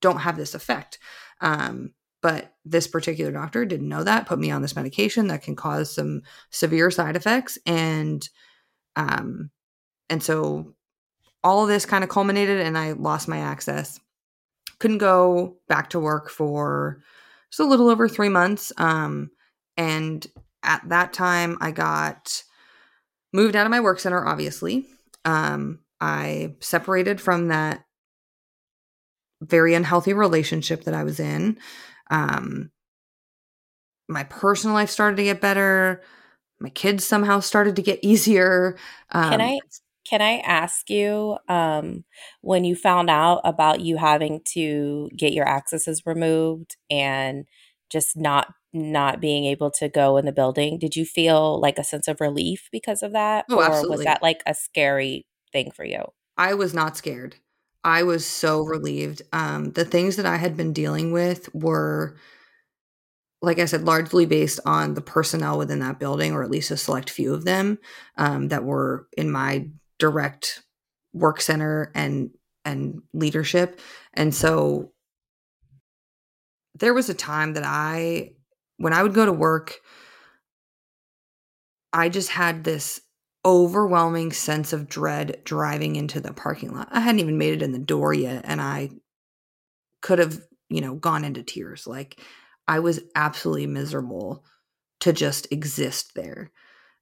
don't 0.00 0.20
have 0.20 0.38
this 0.38 0.54
effect. 0.54 0.98
Um, 1.42 1.92
but 2.22 2.54
this 2.64 2.86
particular 2.88 3.30
doctor 3.30 3.66
didn't 3.66 3.90
know 3.90 4.04
that 4.04 4.26
put 4.26 4.38
me 4.38 4.50
on 4.50 4.62
this 4.62 4.74
medication 4.74 5.26
that 5.26 5.42
can 5.42 5.54
cause 5.54 5.94
some 5.94 6.22
severe 6.50 6.90
side 6.90 7.14
effects 7.14 7.58
and 7.66 8.26
um 8.96 9.50
and 10.08 10.22
so 10.22 10.75
all 11.46 11.62
of 11.62 11.68
this 11.68 11.86
kind 11.86 12.02
of 12.02 12.10
culminated 12.10 12.60
and 12.60 12.76
I 12.76 12.90
lost 12.90 13.28
my 13.28 13.38
access. 13.38 14.00
Couldn't 14.80 14.98
go 14.98 15.58
back 15.68 15.90
to 15.90 16.00
work 16.00 16.28
for 16.28 17.04
just 17.52 17.60
a 17.60 17.64
little 17.64 17.88
over 17.88 18.08
three 18.08 18.28
months. 18.28 18.72
Um, 18.78 19.30
and 19.76 20.26
at 20.64 20.82
that 20.88 21.12
time, 21.12 21.56
I 21.60 21.70
got 21.70 22.42
moved 23.32 23.54
out 23.54 23.64
of 23.64 23.70
my 23.70 23.78
work 23.78 24.00
center, 24.00 24.26
obviously. 24.26 24.86
Um, 25.24 25.78
I 26.00 26.56
separated 26.58 27.20
from 27.20 27.46
that 27.48 27.84
very 29.40 29.74
unhealthy 29.74 30.14
relationship 30.14 30.82
that 30.82 30.94
I 30.94 31.04
was 31.04 31.20
in. 31.20 31.58
Um, 32.10 32.72
my 34.08 34.24
personal 34.24 34.74
life 34.74 34.90
started 34.90 35.16
to 35.18 35.24
get 35.24 35.40
better. 35.40 36.02
My 36.58 36.70
kids 36.70 37.04
somehow 37.04 37.38
started 37.38 37.76
to 37.76 37.82
get 37.82 38.00
easier. 38.02 38.76
Um, 39.12 39.30
Can 39.30 39.40
I 39.40 39.60
can 40.08 40.22
I 40.22 40.38
ask 40.38 40.88
you, 40.88 41.36
um, 41.48 42.04
when 42.40 42.64
you 42.64 42.76
found 42.76 43.10
out 43.10 43.40
about 43.44 43.80
you 43.80 43.96
having 43.96 44.40
to 44.52 45.10
get 45.16 45.32
your 45.32 45.48
accesses 45.48 46.02
removed 46.06 46.76
and 46.90 47.44
just 47.90 48.16
not 48.16 48.52
not 48.72 49.20
being 49.20 49.46
able 49.46 49.70
to 49.70 49.88
go 49.88 50.18
in 50.18 50.26
the 50.26 50.32
building, 50.32 50.78
did 50.78 50.96
you 50.96 51.04
feel 51.04 51.58
like 51.60 51.78
a 51.78 51.84
sense 51.84 52.08
of 52.08 52.20
relief 52.20 52.68
because 52.70 53.02
of 53.02 53.12
that? 53.12 53.46
Oh, 53.50 53.62
absolutely. 53.62 53.88
Or 53.88 53.96
was 53.96 54.04
that 54.04 54.22
like 54.22 54.42
a 54.46 54.54
scary 54.54 55.26
thing 55.50 55.70
for 55.70 55.84
you? 55.84 56.04
I 56.36 56.54
was 56.54 56.74
not 56.74 56.96
scared. 56.96 57.36
I 57.82 58.02
was 58.02 58.26
so 58.26 58.60
relieved. 58.62 59.22
Um, 59.32 59.70
the 59.72 59.84
things 59.84 60.16
that 60.16 60.26
I 60.26 60.36
had 60.36 60.56
been 60.56 60.72
dealing 60.74 61.12
with 61.12 61.48
were, 61.54 62.16
like 63.40 63.58
I 63.58 63.64
said, 63.64 63.84
largely 63.84 64.26
based 64.26 64.60
on 64.66 64.94
the 64.94 65.00
personnel 65.00 65.56
within 65.56 65.78
that 65.78 65.98
building, 65.98 66.32
or 66.32 66.42
at 66.42 66.50
least 66.50 66.70
a 66.70 66.76
select 66.76 67.08
few 67.08 67.32
of 67.32 67.44
them 67.44 67.78
um, 68.18 68.48
that 68.48 68.64
were 68.64 69.06
in 69.16 69.30
my 69.30 69.68
direct 69.98 70.62
work 71.12 71.40
center 71.40 71.90
and 71.94 72.30
and 72.64 73.02
leadership. 73.12 73.80
And 74.14 74.34
so 74.34 74.92
there 76.78 76.94
was 76.94 77.08
a 77.08 77.14
time 77.14 77.54
that 77.54 77.64
i 77.64 78.30
when 78.76 78.92
i 78.92 79.02
would 79.02 79.14
go 79.14 79.24
to 79.24 79.32
work 79.32 79.76
i 81.92 82.08
just 82.08 82.30
had 82.30 82.64
this 82.64 83.00
overwhelming 83.44 84.32
sense 84.32 84.72
of 84.72 84.88
dread 84.88 85.40
driving 85.44 85.94
into 85.94 86.20
the 86.20 86.32
parking 86.32 86.74
lot. 86.74 86.88
I 86.90 86.98
hadn't 86.98 87.20
even 87.20 87.38
made 87.38 87.54
it 87.54 87.62
in 87.62 87.72
the 87.72 87.78
door 87.78 88.12
yet 88.12 88.44
and 88.46 88.60
i 88.60 88.90
could 90.02 90.18
have 90.18 90.40
you 90.68 90.80
know 90.80 90.94
gone 90.94 91.24
into 91.24 91.42
tears. 91.42 91.86
Like 91.86 92.20
i 92.68 92.80
was 92.80 93.00
absolutely 93.14 93.66
miserable 93.66 94.44
to 95.00 95.12
just 95.12 95.50
exist 95.52 96.12
there. 96.14 96.50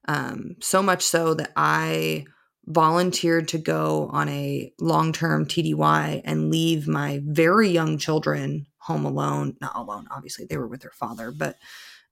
Um 0.07 0.55
so 0.61 0.81
much 0.83 1.03
so 1.03 1.33
that 1.33 1.51
i 1.55 2.25
volunteered 2.67 3.47
to 3.49 3.57
go 3.57 4.09
on 4.11 4.27
a 4.29 4.71
long 4.79 5.13
term 5.13 5.45
TDY 5.45 6.21
and 6.23 6.49
leave 6.49 6.87
my 6.87 7.21
very 7.25 7.69
young 7.69 7.97
children 7.97 8.65
home 8.79 9.05
alone. 9.05 9.55
Not 9.61 9.75
alone, 9.75 10.07
obviously, 10.11 10.45
they 10.45 10.57
were 10.57 10.67
with 10.67 10.81
their 10.81 10.91
father, 10.91 11.31
but, 11.31 11.57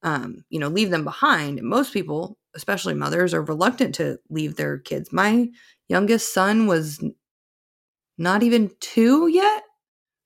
um, 0.03 0.43
you 0.49 0.59
know, 0.59 0.67
leave 0.67 0.89
them 0.89 1.03
behind. 1.03 1.61
Most 1.61 1.93
people, 1.93 2.37
especially 2.55 2.93
mothers, 2.93 3.33
are 3.33 3.41
reluctant 3.41 3.95
to 3.95 4.19
leave 4.29 4.55
their 4.55 4.77
kids. 4.77 5.11
My 5.11 5.49
youngest 5.87 6.33
son 6.33 6.67
was 6.67 7.03
not 8.17 8.43
even 8.43 8.71
two 8.79 9.27
yet. 9.27 9.63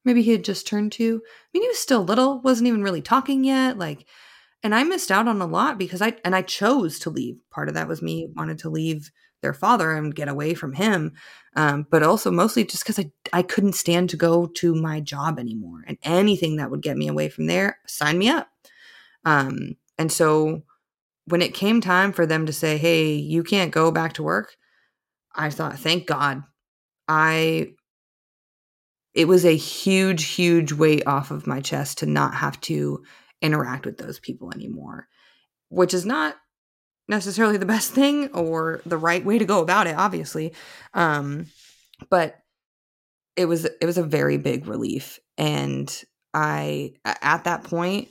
Maybe 0.04 0.22
he 0.22 0.32
had 0.32 0.44
just 0.44 0.68
turned 0.68 0.92
two. 0.94 1.22
I 1.26 1.48
mean, 1.54 1.64
he 1.64 1.68
was 1.68 1.80
still 1.80 2.04
little, 2.04 2.42
wasn't 2.42 2.68
even 2.68 2.84
really 2.84 3.02
talking 3.02 3.44
yet. 3.44 3.78
Like, 3.78 4.06
and 4.64 4.74
I 4.74 4.84
missed 4.84 5.12
out 5.12 5.28
on 5.28 5.42
a 5.42 5.46
lot 5.46 5.78
because 5.78 6.02
I, 6.02 6.16
and 6.24 6.36
I 6.36 6.42
chose 6.42 7.00
to 7.00 7.10
leave. 7.10 7.38
Part 7.52 7.68
of 7.68 7.76
that 7.76 7.88
was 7.88 8.02
me 8.02 8.30
wanted 8.36 8.60
to 8.60 8.70
leave 8.70 9.12
their 9.42 9.54
father 9.54 9.92
and 9.92 10.16
get 10.16 10.28
away 10.28 10.54
from 10.54 10.74
him. 10.74 11.14
Um, 11.56 11.88
but 11.90 12.04
also 12.04 12.30
mostly 12.30 12.64
just 12.64 12.84
because 12.84 13.00
I, 13.00 13.12
I 13.34 13.42
couldn't 13.42 13.74
stand 13.74 14.10
to 14.12 14.18
go 14.18 14.46
to 14.46 14.76
my 14.76 15.00
job 15.00 15.40
anymore. 15.40 15.84
And 15.88 15.98
anything 16.04 16.58
that 16.58 16.70
would 16.70 16.82
get 16.82 16.98
me 16.98 17.08
away 17.08 17.30
from 17.30 17.48
there, 17.48 17.80
sign 17.88 18.18
me 18.18 18.30
up. 18.30 18.48
Um, 19.26 19.76
and 19.98 20.12
so 20.12 20.62
when 21.26 21.42
it 21.42 21.54
came 21.54 21.82
time 21.82 22.14
for 22.14 22.26
them 22.26 22.46
to 22.46 22.54
say, 22.54 22.78
hey, 22.78 23.14
you 23.14 23.44
can't 23.44 23.72
go 23.72 23.92
back 23.92 24.14
to 24.14 24.24
work, 24.24 24.56
I 25.36 25.50
thought, 25.50 25.80
thank 25.80 26.08
God. 26.08 26.44
I 27.08 27.74
it 29.14 29.28
was 29.28 29.46
a 29.46 29.56
huge, 29.56 30.26
huge 30.26 30.72
weight 30.74 31.08
off 31.08 31.32
of 31.32 31.48
my 31.48 31.60
chest 31.60 31.98
to 31.98 32.06
not 32.06 32.36
have 32.36 32.62
to 32.62 33.04
interact 33.42 33.86
with 33.86 33.98
those 33.98 34.20
people 34.20 34.52
anymore, 34.54 35.08
which 35.70 35.94
is 35.94 36.06
not 36.06 36.36
necessarily 37.08 37.58
the 37.58 37.66
best 37.66 37.92
thing 37.92 38.28
or 38.34 38.82
the 38.86 38.98
right 38.98 39.24
way 39.26 39.38
to 39.38 39.46
go 39.46 39.62
about 39.62 39.88
it 39.88 39.96
obviously 39.98 40.54
um 40.94 41.46
but 42.10 42.38
it 43.36 43.46
was 43.46 43.66
it 43.66 43.86
was 43.86 43.98
a 43.98 44.04
very 44.04 44.38
big 44.38 44.68
relief 44.68 45.20
and 45.38 46.04
i 46.34 46.92
at 47.06 47.44
that 47.44 47.64
point 47.64 48.10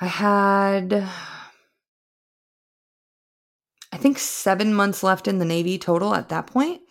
i 0.00 0.06
had 0.06 1.08
i 3.92 3.96
think 3.96 4.18
7 4.18 4.74
months 4.74 5.02
left 5.02 5.28
in 5.28 5.38
the 5.38 5.44
navy 5.44 5.78
total 5.78 6.14
at 6.14 6.28
that 6.30 6.46
point 6.46 6.82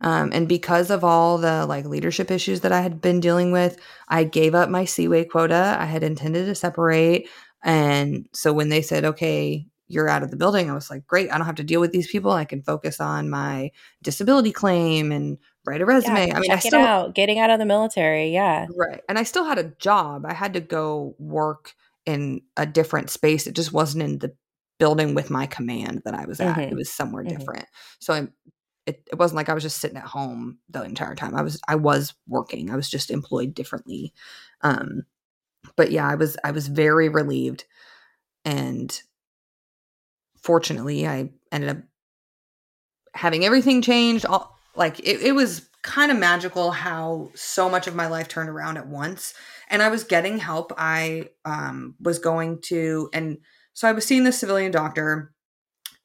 um, 0.00 0.32
and 0.34 0.46
because 0.46 0.90
of 0.90 1.02
all 1.02 1.38
the 1.38 1.64
like 1.64 1.86
leadership 1.86 2.30
issues 2.30 2.60
that 2.60 2.72
I 2.72 2.82
had 2.82 3.00
been 3.00 3.20
dealing 3.20 3.52
with, 3.52 3.78
I 4.08 4.24
gave 4.24 4.54
up 4.54 4.68
my 4.68 4.84
C-WAY 4.84 5.24
quota. 5.24 5.76
I 5.78 5.86
had 5.86 6.02
intended 6.02 6.44
to 6.44 6.54
separate. 6.54 7.28
And 7.62 8.28
so 8.34 8.52
when 8.52 8.68
they 8.68 8.82
said, 8.82 9.06
okay, 9.06 9.66
you're 9.88 10.08
out 10.08 10.22
of 10.22 10.30
the 10.30 10.36
building. 10.36 10.70
I 10.70 10.74
was 10.74 10.90
like, 10.90 11.06
great, 11.06 11.30
I 11.30 11.36
don't 11.36 11.46
have 11.46 11.56
to 11.56 11.64
deal 11.64 11.80
with 11.80 11.92
these 11.92 12.10
people. 12.10 12.32
I 12.32 12.44
can 12.44 12.62
focus 12.62 13.00
on 13.00 13.28
my 13.28 13.70
disability 14.02 14.52
claim 14.52 15.12
and 15.12 15.38
write 15.66 15.80
a 15.80 15.86
resume. 15.86 16.28
Yeah, 16.28 16.36
I 16.36 16.40
mean, 16.40 16.50
I 16.50 16.58
still 16.58 16.80
out, 16.80 17.14
getting 17.14 17.38
out 17.38 17.50
of 17.50 17.58
the 17.58 17.66
military, 17.66 18.30
yeah. 18.30 18.66
Right. 18.74 19.02
And 19.08 19.18
I 19.18 19.24
still 19.24 19.44
had 19.44 19.58
a 19.58 19.72
job. 19.78 20.24
I 20.26 20.32
had 20.32 20.54
to 20.54 20.60
go 20.60 21.14
work 21.18 21.74
in 22.06 22.42
a 22.56 22.66
different 22.66 23.10
space. 23.10 23.46
It 23.46 23.54
just 23.54 23.72
wasn't 23.72 24.04
in 24.04 24.18
the 24.18 24.34
building 24.78 25.14
with 25.14 25.30
my 25.30 25.46
command 25.46 26.02
that 26.04 26.14
I 26.14 26.26
was 26.26 26.40
at. 26.40 26.56
Mm-hmm. 26.56 26.72
It 26.72 26.74
was 26.74 26.92
somewhere 26.92 27.24
mm-hmm. 27.24 27.36
different. 27.36 27.66
So 28.00 28.14
I 28.14 28.28
it, 28.86 29.02
it 29.10 29.18
wasn't 29.18 29.36
like 29.36 29.48
I 29.48 29.54
was 29.54 29.62
just 29.62 29.78
sitting 29.78 29.96
at 29.96 30.04
home 30.04 30.58
the 30.68 30.82
entire 30.82 31.14
time. 31.14 31.34
I 31.34 31.42
was 31.42 31.60
I 31.66 31.76
was 31.76 32.14
working. 32.28 32.70
I 32.70 32.76
was 32.76 32.90
just 32.90 33.10
employed 33.10 33.54
differently. 33.54 34.12
Um 34.62 35.04
but 35.76 35.90
yeah, 35.90 36.06
I 36.06 36.16
was 36.16 36.36
I 36.44 36.50
was 36.50 36.68
very 36.68 37.08
relieved 37.08 37.64
and 38.44 39.00
fortunately, 40.44 41.08
I 41.08 41.30
ended 41.50 41.70
up 41.70 41.78
having 43.14 43.44
everything 43.44 43.82
changed. 43.82 44.26
All 44.26 44.56
like 44.76 45.00
it, 45.00 45.22
it 45.22 45.34
was 45.34 45.68
kind 45.82 46.12
of 46.12 46.18
magical 46.18 46.70
how 46.70 47.30
so 47.34 47.68
much 47.68 47.86
of 47.86 47.94
my 47.94 48.06
life 48.06 48.28
turned 48.28 48.48
around 48.48 48.76
at 48.76 48.86
once. 48.86 49.34
And 49.68 49.82
I 49.82 49.88
was 49.88 50.04
getting 50.04 50.38
help. 50.38 50.72
I 50.76 51.30
um, 51.44 51.94
was 52.00 52.18
going 52.18 52.60
to, 52.66 53.08
and 53.12 53.38
so 53.72 53.88
I 53.88 53.92
was 53.92 54.04
seeing 54.04 54.24
the 54.24 54.32
civilian 54.32 54.70
doctor. 54.70 55.32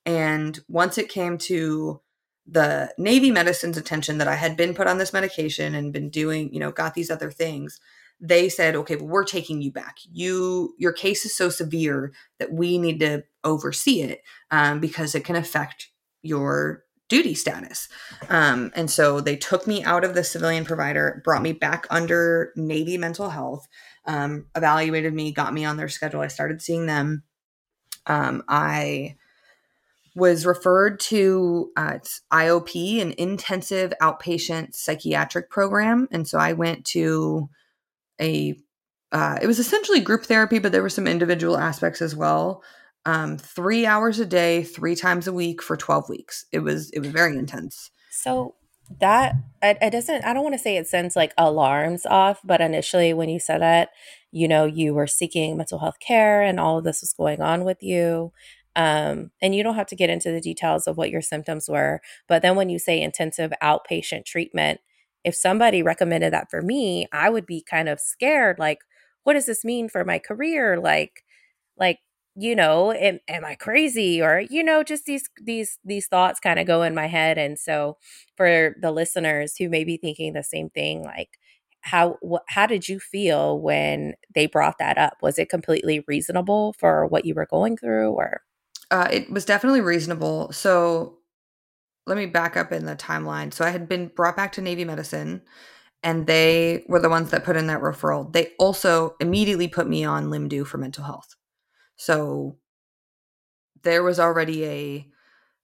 And 0.06 0.60
once 0.68 0.98
it 0.98 1.10
came 1.10 1.38
to 1.40 2.02
the 2.48 2.92
Navy 2.98 3.32
medicine's 3.32 3.78
attention 3.78 4.18
that 4.18 4.28
I 4.28 4.36
had 4.36 4.58
been 4.58 4.74
put 4.74 4.88
on 4.88 4.98
this 4.98 5.14
medication 5.14 5.76
and 5.76 5.94
been 5.94 6.10
doing, 6.10 6.54
you 6.54 6.60
know, 6.60 6.72
got 6.72 6.94
these 6.94 7.12
other 7.12 7.30
things, 7.30 7.80
they 8.22 8.50
said, 8.50 8.76
okay, 8.76 8.96
well, 8.96 9.08
we're 9.08 9.24
taking 9.24 9.62
you 9.62 9.72
back. 9.72 9.98
You, 10.12 10.76
your 10.78 10.92
case 10.92 11.26
is 11.26 11.36
so 11.36 11.50
severe 11.50 12.12
that 12.38 12.52
we 12.52 12.78
need 12.78 13.00
to 13.00 13.24
oversee 13.44 14.02
it 14.02 14.22
um, 14.52 14.80
because 14.80 15.16
it 15.16 15.24
can 15.24 15.36
affect 15.36 15.90
your 16.22 16.84
duty 17.08 17.34
status. 17.34 17.90
Um, 18.30 18.72
and 18.76 18.90
so 18.90 19.20
they 19.20 19.36
took 19.36 19.66
me 19.66 19.84
out 19.84 20.04
of 20.04 20.14
the 20.14 20.24
civilian 20.24 20.64
provider, 20.66 21.22
brought 21.24 21.42
me 21.42 21.54
back 21.54 21.88
under 21.90 22.54
Navy 22.56 22.98
mental 22.98 23.30
health, 23.30 23.68
um, 24.06 24.46
evaluated 24.56 25.14
me, 25.14 25.32
got 25.32 25.54
me 25.54 25.66
on 25.66 25.78
their 25.78 25.90
schedule. 25.90 26.22
I 26.22 26.28
started 26.28 26.62
seeing 26.62 26.86
them. 26.86 27.24
Um, 28.06 28.44
I 28.48 29.16
was 30.16 30.46
referred 30.46 31.00
to 31.00 31.72
uh, 31.78 32.00
IOP, 32.32 33.02
an 33.02 33.14
intensive 33.18 33.94
outpatient 34.02 34.76
psychiatric 34.76 35.50
program. 35.50 36.08
And 36.12 36.28
so 36.28 36.38
I 36.38 36.54
went 36.54 36.86
to 36.88 37.50
a, 38.22 38.56
uh, 39.12 39.38
it 39.42 39.48
was 39.48 39.60
essentially 39.60 40.00
group 40.00 40.26
therapy, 40.26 40.60
but 40.60 40.72
there 40.72 40.82
were 40.82 40.90
some 40.90 41.08
individual 41.08 41.58
aspects 41.58 42.02
as 42.02 42.16
well. 42.16 42.64
Um, 43.06 43.38
three 43.38 43.86
hours 43.86 44.20
a 44.20 44.26
day, 44.26 44.64
three 44.64 44.96
times 44.96 45.28
a 45.28 45.34
week 45.34 45.62
for 45.62 45.78
12 45.78 46.10
weeks. 46.10 46.46
It 46.52 46.60
was, 46.60 46.90
it 46.92 47.00
was 47.00 47.10
very 47.10 47.38
intense. 47.38 47.92
So 48.12 48.56
that 49.00 49.36
it, 49.62 49.78
it 49.82 49.92
doesn't 49.92 50.26
i 50.26 50.34
don't 50.34 50.42
want 50.42 50.56
to 50.56 50.60
say 50.60 50.76
it 50.76 50.88
sends 50.88 51.16
like 51.16 51.32
alarms 51.38 52.08
off 52.08 52.40
but 52.44 52.60
initially 52.60 53.14
when 53.14 53.30
you 53.30 53.40
said 53.40 53.62
that 53.62 53.90
you 54.32 54.48
know 54.48 54.66
you 54.66 54.96
were 54.96 55.06
seeking 55.06 55.56
mental 55.56 55.78
health 55.78 56.00
care 56.00 56.42
and 56.42 56.60
all 56.60 56.80
of 56.80 56.84
this 56.84 57.02
was 57.02 57.14
going 57.14 57.40
on 57.40 57.64
with 57.64 57.84
you 57.84 58.32
um, 58.76 59.32
and 59.42 59.54
you 59.54 59.62
don't 59.62 59.76
have 59.76 59.88
to 59.88 59.96
get 59.96 60.10
into 60.10 60.32
the 60.32 60.40
details 60.40 60.88
of 60.88 60.96
what 60.96 61.10
your 61.10 61.22
symptoms 61.22 61.68
were. 61.68 62.00
But 62.28 62.42
then 62.42 62.56
when 62.56 62.70
you 62.70 62.80
say 62.80 63.02
intensive 63.02 63.52
outpatient 63.62 64.24
treatment, 64.26 64.80
if 65.24 65.36
somebody 65.36 65.84
recommended 65.84 66.34
that 66.34 66.50
for 66.50 66.62
me, 66.62 67.08
I 67.12 67.30
would 67.30 67.46
be 67.46 67.64
kind 67.70 67.90
of 67.90 68.00
scared. 68.00 68.60
Like, 68.60 68.80
what 69.24 69.34
does 69.34 69.46
this 69.46 69.66
mean 69.66 69.90
for 69.90 70.06
my 70.06 70.20
career? 70.20 70.80
Like, 70.80 71.24
like 71.78 72.00
you 72.36 72.56
know, 72.56 72.94
am, 72.94 73.20
am 73.28 73.44
I 73.44 73.56
crazy? 73.56 74.22
Or 74.22 74.42
you 74.50 74.64
know, 74.64 74.84
just 74.84 75.06
these 75.06 75.30
these 75.42 75.78
these 75.84 76.08
thoughts 76.08 76.40
kind 76.40 76.60
of 76.60 76.68
go 76.68 76.84
in 76.84 76.96
my 76.96 77.08
head. 77.08 77.38
And 77.38 77.60
so, 77.60 77.98
for 78.38 78.76
the 78.82 78.92
listeners 78.92 79.56
who 79.58 79.70
may 79.70 79.84
be 79.84 79.98
thinking 79.98 80.34
the 80.34 80.44
same 80.44 80.70
thing, 80.70 81.04
like 81.04 81.38
how 81.82 82.18
wh- 82.28 82.44
how 82.48 82.66
did 82.66 82.88
you 82.90 83.00
feel 83.00 83.60
when 83.60 84.14
they 84.36 84.46
brought 84.46 84.78
that 84.80 84.98
up 84.98 85.14
was 85.22 85.40
it 85.40 85.50
completely 85.50 86.04
reasonable 86.08 86.74
for 86.78 87.06
what 87.08 87.26
you 87.26 87.34
were 87.34 87.48
going 87.50 87.78
through 87.78 88.12
or 88.12 88.42
uh, 88.92 89.08
it 89.12 89.30
was 89.30 89.46
definitely 89.46 89.82
reasonable. 89.82 90.52
So 90.52 91.19
let 92.10 92.18
me 92.18 92.26
back 92.26 92.58
up 92.58 92.72
in 92.72 92.86
the 92.86 92.96
timeline. 92.96 93.54
So 93.54 93.64
I 93.64 93.70
had 93.70 93.88
been 93.88 94.08
brought 94.08 94.36
back 94.36 94.52
to 94.54 94.62
Navy 94.62 94.84
medicine, 94.84 95.42
and 96.04 96.28
they 96.28 96.84
were 96.88 97.00
the 97.00 97.10
ones 97.10 97.32
that 97.32 97.46
put 97.46 97.56
in 97.56 97.68
that 97.68 97.82
referral. 97.82 98.32
They 98.34 98.52
also 98.60 99.16
immediately 99.20 99.68
put 99.68 99.88
me 99.88 100.04
on 100.04 100.30
Limdu 100.30 100.66
for 100.66 100.78
mental 100.78 101.06
health. 101.06 101.36
So 101.96 102.58
there 103.84 104.04
was 104.04 104.20
already 104.20 104.66
a 104.66 105.08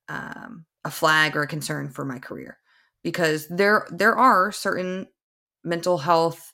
um, 0.08 0.66
a 0.86 0.92
flag 0.92 1.36
or 1.36 1.42
a 1.42 1.48
concern 1.48 1.90
for 1.90 2.06
my 2.06 2.20
career 2.20 2.60
because 3.04 3.48
there 3.50 3.88
there 3.92 4.16
are 4.16 4.52
certain 4.52 5.08
mental 5.64 5.98
health 5.98 6.52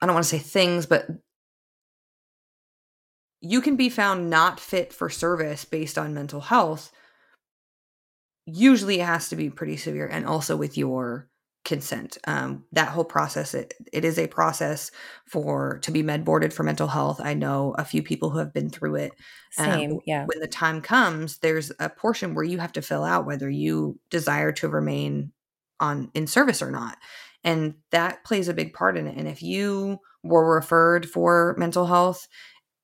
I 0.00 0.06
don't 0.06 0.14
want 0.14 0.24
to 0.24 0.30
say 0.30 0.38
things, 0.38 0.86
but 0.86 1.08
you 3.40 3.60
can 3.60 3.76
be 3.76 3.88
found 3.88 4.30
not 4.30 4.60
fit 4.60 4.92
for 4.92 5.10
service 5.10 5.64
based 5.64 5.98
on 5.98 6.14
mental 6.14 6.40
health. 6.40 6.92
Usually 8.50 9.00
it 9.00 9.06
has 9.06 9.28
to 9.28 9.36
be 9.36 9.50
pretty 9.50 9.76
severe 9.76 10.06
and 10.06 10.26
also 10.26 10.56
with 10.56 10.78
your 10.78 11.28
consent. 11.64 12.16
Um, 12.26 12.64
that 12.72 12.88
whole 12.88 13.04
process, 13.04 13.52
it, 13.52 13.74
it 13.92 14.02
is 14.04 14.18
a 14.18 14.26
process 14.26 14.90
for 15.26 15.78
to 15.80 15.90
be 15.90 16.02
med 16.02 16.24
boarded 16.24 16.54
for 16.54 16.62
mental 16.62 16.88
health. 16.88 17.20
I 17.22 17.34
know 17.34 17.74
a 17.76 17.84
few 17.84 18.02
people 18.02 18.30
who 18.30 18.38
have 18.38 18.54
been 18.54 18.70
through 18.70 18.96
it. 18.96 19.12
Same, 19.50 19.92
um, 19.92 19.98
yeah. 20.06 20.24
When 20.24 20.40
the 20.40 20.48
time 20.48 20.80
comes, 20.80 21.38
there's 21.38 21.70
a 21.78 21.90
portion 21.90 22.34
where 22.34 22.44
you 22.44 22.58
have 22.58 22.72
to 22.72 22.82
fill 22.82 23.04
out 23.04 23.26
whether 23.26 23.50
you 23.50 23.98
desire 24.08 24.50
to 24.52 24.68
remain 24.68 25.32
on 25.78 26.10
in 26.14 26.26
service 26.26 26.62
or 26.62 26.70
not. 26.70 26.96
And 27.44 27.74
that 27.90 28.24
plays 28.24 28.48
a 28.48 28.54
big 28.54 28.72
part 28.72 28.96
in 28.96 29.06
it. 29.06 29.16
And 29.18 29.28
if 29.28 29.42
you 29.42 29.98
were 30.22 30.54
referred 30.54 31.08
for 31.08 31.54
mental 31.58 31.86
health 31.86 32.28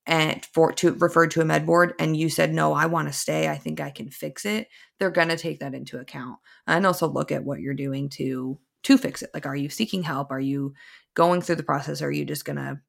and 0.07 0.44
for 0.46 0.72
to 0.72 0.92
refer 0.94 1.26
to 1.26 1.40
a 1.40 1.44
med 1.44 1.66
board 1.66 1.94
and 1.98 2.16
you 2.16 2.28
said 2.28 2.52
no 2.52 2.72
i 2.72 2.86
want 2.86 3.09
to 3.09 3.12
stay. 3.12 3.48
I 3.48 3.57
think 3.57 3.80
i 3.80 3.90
can 3.90 4.11
fix 4.11 4.44
it. 4.44 4.68
They're 4.98 5.11
going 5.11 5.28
to 5.28 5.36
take 5.36 5.61
that 5.61 5.74
into 5.74 5.98
account. 5.98 6.38
And 6.66 6.86
also 6.86 7.09
look 7.09 7.32
at 7.32 7.44
what 7.44 7.61
you're 7.61 7.74
doing 7.74 8.09
to 8.11 8.59
to 8.84 8.98
fix 8.98 9.22
it. 9.22 9.30
Like 9.32 9.46
are 9.46 9.57
you 9.57 9.68
seeking 9.68 10.02
help? 10.02 10.30
Are 10.30 10.40
you 10.40 10.74
going 11.14 11.40
through 11.40 11.57
the 11.57 11.62
process? 11.62 12.02
Or 12.02 12.07
are 12.07 12.12
you 12.12 12.24
just 12.24 12.44
going 12.44 12.57
to 12.57 12.80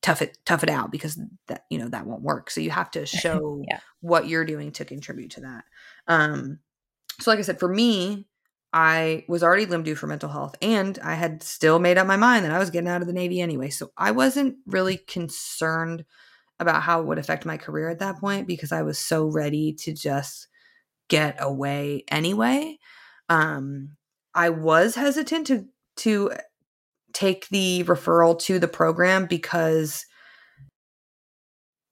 tough 0.00 0.22
it 0.22 0.38
tough 0.46 0.62
it 0.62 0.70
out? 0.70 0.90
Because 0.90 1.20
that 1.48 1.64
you 1.70 1.78
know 1.78 1.88
that 1.88 2.06
won't 2.06 2.22
work. 2.22 2.50
So 2.50 2.60
you 2.60 2.70
have 2.70 2.90
to 2.92 3.06
show 3.06 3.62
yeah. 3.68 3.80
what 4.00 4.28
you're 4.28 4.44
doing 4.44 4.72
to 4.72 4.84
contribute 4.84 5.32
to 5.32 5.40
that. 5.42 5.64
Um 6.06 6.60
so 7.20 7.30
like 7.30 7.38
i 7.38 7.42
said 7.42 7.60
for 7.60 7.68
me 7.68 8.26
I 8.72 9.24
was 9.28 9.44
already 9.44 9.66
LIMDU 9.66 9.96
for 9.96 10.08
mental 10.08 10.28
health 10.28 10.56
and 10.60 10.98
I 10.98 11.14
had 11.14 11.44
still 11.44 11.78
made 11.78 11.96
up 11.96 12.08
my 12.08 12.16
mind 12.16 12.44
that 12.44 12.50
I 12.50 12.58
was 12.58 12.70
getting 12.70 12.88
out 12.88 13.02
of 13.02 13.06
the 13.06 13.12
Navy 13.12 13.40
anyway. 13.40 13.70
So 13.70 13.92
I 13.96 14.10
wasn't 14.10 14.56
really 14.66 14.96
concerned 14.96 16.04
about 16.64 16.82
how 16.82 17.00
it 17.00 17.06
would 17.06 17.18
affect 17.18 17.46
my 17.46 17.56
career 17.56 17.88
at 17.88 18.00
that 18.00 18.18
point 18.18 18.46
because 18.46 18.72
I 18.72 18.82
was 18.82 18.98
so 18.98 19.26
ready 19.26 19.72
to 19.80 19.92
just 19.92 20.48
get 21.08 21.36
away 21.38 22.04
anyway. 22.10 22.78
Um, 23.28 23.96
I 24.34 24.50
was 24.50 24.94
hesitant 24.94 25.46
to 25.48 25.66
to 25.96 26.32
take 27.12 27.48
the 27.48 27.84
referral 27.84 28.38
to 28.40 28.58
the 28.58 28.68
program 28.68 29.26
because 29.26 30.04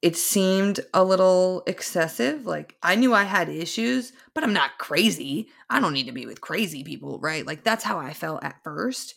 it 0.02 0.16
seemed 0.16 0.80
a 0.92 1.04
little 1.04 1.62
excessive. 1.66 2.44
Like 2.44 2.76
I 2.82 2.96
knew 2.96 3.14
I 3.14 3.22
had 3.22 3.48
issues, 3.48 4.12
but 4.34 4.42
I'm 4.42 4.52
not 4.52 4.78
crazy. 4.78 5.48
I 5.70 5.78
don't 5.78 5.92
need 5.92 6.06
to 6.06 6.12
be 6.12 6.26
with 6.26 6.40
crazy 6.40 6.82
people, 6.82 7.20
right? 7.20 7.46
Like 7.46 7.62
that's 7.62 7.84
how 7.84 7.98
I 7.98 8.12
felt 8.12 8.42
at 8.42 8.62
first. 8.64 9.14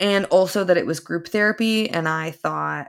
And 0.00 0.24
also 0.26 0.64
that 0.64 0.76
it 0.76 0.86
was 0.86 0.98
group 0.98 1.28
therapy 1.28 1.88
and 1.88 2.08
I 2.08 2.32
thought 2.32 2.88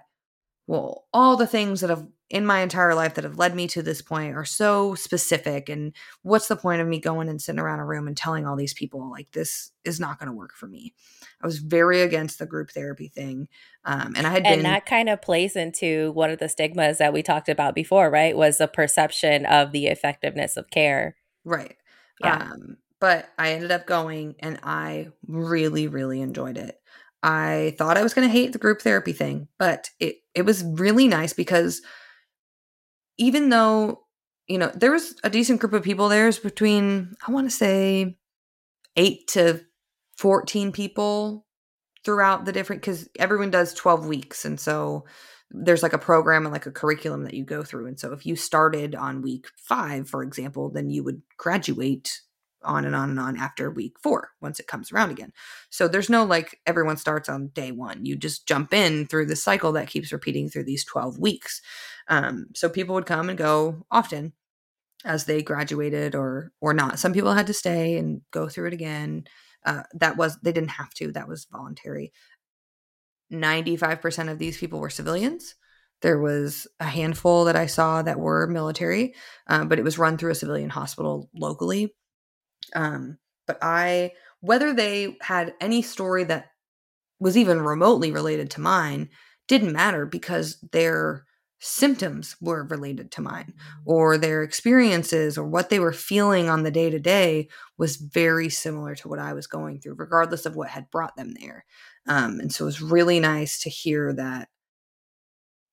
well, 0.68 1.06
all 1.14 1.38
the 1.38 1.48
things 1.48 1.82
that 1.82 1.90
have 1.90 2.08
in 2.30 2.46
my 2.46 2.62
entire 2.62 2.96
life 2.96 3.14
that 3.14 3.24
have 3.24 3.38
led 3.38 3.56
me 3.56 3.68
to 3.68 3.84
this 3.84 4.02
point 4.02 4.36
are 4.36 4.46
so 4.46 4.96
specific. 4.96 5.70
And 5.70 5.94
what's 6.24 6.48
the 6.48 6.56
point 6.56 6.82
of 6.82 6.88
me 6.88 7.00
going 7.00 7.30
and 7.30 7.40
sitting 7.40 7.60
around 7.60 7.80
a 7.80 7.86
room 7.86 8.08
and 8.08 8.18
telling 8.18 8.48
all 8.48 8.56
these 8.56 8.74
people, 8.74 9.12
like, 9.12 9.32
this 9.32 9.72
is 9.84 10.00
not 10.00 10.18
going 10.18 10.28
to 10.28 10.36
work 10.36 10.56
for 10.56 10.66
me? 10.66 10.96
I 11.42 11.46
was 11.46 11.60
very 11.60 12.02
against 12.02 12.40
the 12.40 12.48
group 12.48 12.72
therapy 12.72 13.10
thing. 13.10 13.48
Um, 13.84 14.14
and 14.18 14.26
I 14.26 14.32
had 14.32 14.46
and 14.46 14.56
been. 14.56 14.64
that 14.64 14.88
kind 14.88 15.08
of 15.08 15.22
plays 15.22 15.56
into 15.56 16.12
one 16.14 16.32
of 16.32 16.40
the 16.40 16.50
stigmas 16.50 16.98
that 16.98 17.14
we 17.14 17.22
talked 17.22 17.48
about 17.48 17.76
before, 17.76 18.10
right? 18.10 18.36
Was 18.36 18.58
the 18.58 18.68
perception 18.68 19.46
of 19.46 19.72
the 19.72 19.86
effectiveness 19.86 20.58
of 20.58 20.72
care. 20.72 21.16
Right. 21.44 21.78
Yeah. 22.22 22.50
Um, 22.54 22.78
but 23.00 23.30
I 23.38 23.52
ended 23.52 23.72
up 23.72 23.86
going 23.86 24.36
and 24.40 24.60
I 24.64 25.10
really, 25.28 25.88
really 25.88 26.22
enjoyed 26.22 26.58
it. 26.58 26.82
I 27.22 27.76
thought 27.78 27.98
I 27.98 28.04
was 28.04 28.16
going 28.16 28.28
to 28.28 28.32
hate 28.32 28.52
the 28.52 28.60
group 28.60 28.82
therapy 28.82 29.14
thing, 29.14 29.48
but 29.60 29.90
it 30.00 30.18
it 30.36 30.46
was 30.46 30.64
really 30.64 31.08
nice 31.08 31.34
because 31.34 31.82
even 33.18 33.50
though 33.50 34.02
you 34.48 34.58
know 34.58 34.72
there 34.76 34.92
was 34.92 35.16
a 35.24 35.30
decent 35.30 35.60
group 35.60 35.74
of 35.74 35.84
people 35.84 36.10
there's 36.10 36.38
between 36.38 37.16
I 37.26 37.32
want 37.32 37.50
to 37.50 37.56
say 37.56 38.18
8 38.96 39.28
to 39.30 39.62
14 40.18 40.72
people 40.72 41.46
throughout 42.04 42.46
the 42.46 42.52
different 42.52 42.84
cuz 42.84 43.10
everyone 43.18 43.50
does 43.50 43.74
12 43.74 44.06
weeks 44.06 44.46
and 44.46 44.60
so 44.60 45.06
there's 45.52 45.84
like 45.84 45.94
a 45.94 45.98
program 45.98 46.46
and 46.46 46.54
like 46.54 46.66
a 46.66 46.72
curriculum 46.72 47.24
that 47.24 47.34
you 47.34 47.46
go 47.46 47.64
through 47.64 47.88
and 47.88 48.00
so 48.00 48.12
if 48.12 48.26
you 48.26 48.36
started 48.36 48.94
on 48.94 49.22
week 49.22 49.48
5 49.58 50.10
for 50.10 50.22
example 50.22 50.70
then 50.70 50.90
you 50.90 51.04
would 51.04 51.22
graduate 51.38 52.22
on 52.66 52.86
and 52.86 52.96
on 52.96 53.10
and 53.10 53.20
on 53.20 53.38
after 53.38 53.70
week 53.70 53.96
four 54.02 54.32
once 54.42 54.60
it 54.60 54.68
comes 54.68 54.92
around 54.92 55.12
again. 55.12 55.32
So 55.70 55.88
there's 55.88 56.10
no 56.10 56.24
like 56.24 56.60
everyone 56.66 56.98
starts 56.98 57.30
on 57.30 57.48
day 57.50 57.72
one. 57.72 58.06
You 58.06 58.16
just 58.16 58.48
jump 58.48 58.74
in 58.74 59.08
through 59.08 59.28
the 59.28 59.36
cycle 59.36 59.72
that 59.74 59.88
keeps 59.88 60.12
repeating 60.12 60.50
through 60.50 60.66
these 60.66 60.86
12 60.86 61.20
weeks. 61.20 61.62
Um, 62.08 62.48
so 62.56 62.70
people 62.70 62.96
would 62.96 63.06
come 63.06 63.30
and 63.30 63.38
go 63.38 63.86
often 63.92 64.34
as 65.04 65.26
they 65.26 65.42
graduated 65.42 66.16
or 66.16 66.52
or 66.60 66.74
not. 66.74 67.00
Some 67.00 67.14
people 67.14 67.34
had 67.34 67.48
to 67.48 67.54
stay 67.54 67.98
and 67.98 68.22
go 68.32 68.50
through 68.50 68.68
it 68.68 68.74
again. 68.74 69.26
Uh, 69.66 69.84
that 69.94 70.18
was 70.18 70.38
they 70.42 70.52
didn't 70.52 70.70
have 70.72 70.94
to. 70.96 71.12
That 71.12 71.28
was 71.28 71.48
voluntary. 71.52 72.12
95% 73.32 74.32
of 74.32 74.38
these 74.38 74.58
people 74.58 74.80
were 74.80 74.90
civilians. 74.90 75.56
There 76.02 76.20
was 76.20 76.68
a 76.80 76.86
handful 76.86 77.46
that 77.46 77.56
I 77.56 77.66
saw 77.66 78.02
that 78.02 78.20
were 78.20 78.48
military, 78.48 79.16
uh, 79.48 79.66
but 79.66 79.80
it 79.80 79.84
was 79.84 79.98
run 79.98 80.18
through 80.18 80.32
a 80.32 80.36
civilian 80.36 80.70
hospital 80.70 81.30
locally. 81.34 81.96
Um, 82.74 83.18
but 83.48 83.58
I, 83.62 84.12
whether 84.40 84.74
they 84.74 85.18
had 85.22 85.54
any 85.62 85.82
story 85.82 86.24
that 86.26 86.48
was 87.20 87.38
even 87.38 87.62
remotely 87.62 88.12
related 88.12 88.52
to 88.52 88.62
mine, 88.62 89.10
didn't 89.48 89.74
matter 89.74 90.06
because 90.06 90.58
their 90.72 91.26
symptoms 91.60 92.36
were 92.42 92.66
related 92.66 93.12
to 93.12 93.22
mine 93.22 93.54
or 93.86 94.18
their 94.18 94.44
experiences 94.44 95.38
or 95.38 95.46
what 95.46 95.70
they 95.70 95.80
were 95.80 95.94
feeling 95.94 96.50
on 96.50 96.64
the 96.64 96.72
day 96.72 96.90
to 96.90 97.00
day 97.00 97.48
was 97.78 97.96
very 97.96 98.50
similar 98.50 98.94
to 98.96 99.08
what 99.08 99.20
I 99.20 99.34
was 99.34 99.48
going 99.48 99.80
through, 99.80 99.96
regardless 99.96 100.46
of 100.46 100.56
what 100.56 100.70
had 100.70 100.92
brought 100.92 101.16
them 101.16 101.34
there. 101.40 101.66
Um, 102.08 102.40
and 102.40 102.54
so 102.54 102.66
it 102.66 102.68
was 102.68 102.82
really 102.82 103.20
nice 103.20 103.62
to 103.62 103.70
hear 103.70 104.14
that 104.14 104.50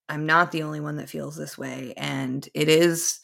I'm 0.09 0.27
not 0.27 0.53
the 0.53 0.63
only 0.63 0.81
one 0.81 0.97
that 0.97 1.11
feels 1.11 1.37
this 1.37 1.59
way. 1.59 1.95
And 1.97 2.49
it 2.55 2.69
is, 2.69 3.19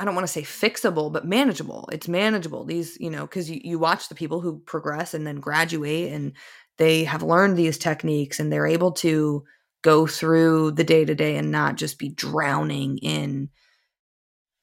I 0.00 0.04
don't 0.06 0.14
want 0.14 0.26
to 0.26 0.32
say 0.32 0.40
fixable, 0.40 1.12
but 1.12 1.26
manageable. 1.26 1.86
It's 1.92 2.08
manageable. 2.08 2.64
These, 2.64 2.96
you 2.98 3.10
know, 3.10 3.26
because 3.26 3.50
you, 3.50 3.60
you 3.62 3.78
watch 3.78 4.08
the 4.08 4.14
people 4.14 4.40
who 4.40 4.60
progress 4.60 5.12
and 5.12 5.26
then 5.26 5.40
graduate 5.40 6.10
and 6.10 6.32
they 6.78 7.04
have 7.04 7.22
learned 7.22 7.58
these 7.58 7.76
techniques 7.76 8.40
and 8.40 8.50
they're 8.50 8.66
able 8.66 8.92
to 8.92 9.44
go 9.82 10.06
through 10.06 10.70
the 10.70 10.84
day 10.84 11.04
to 11.04 11.14
day 11.14 11.36
and 11.36 11.50
not 11.50 11.76
just 11.76 11.98
be 11.98 12.08
drowning 12.08 12.96
in 12.98 13.50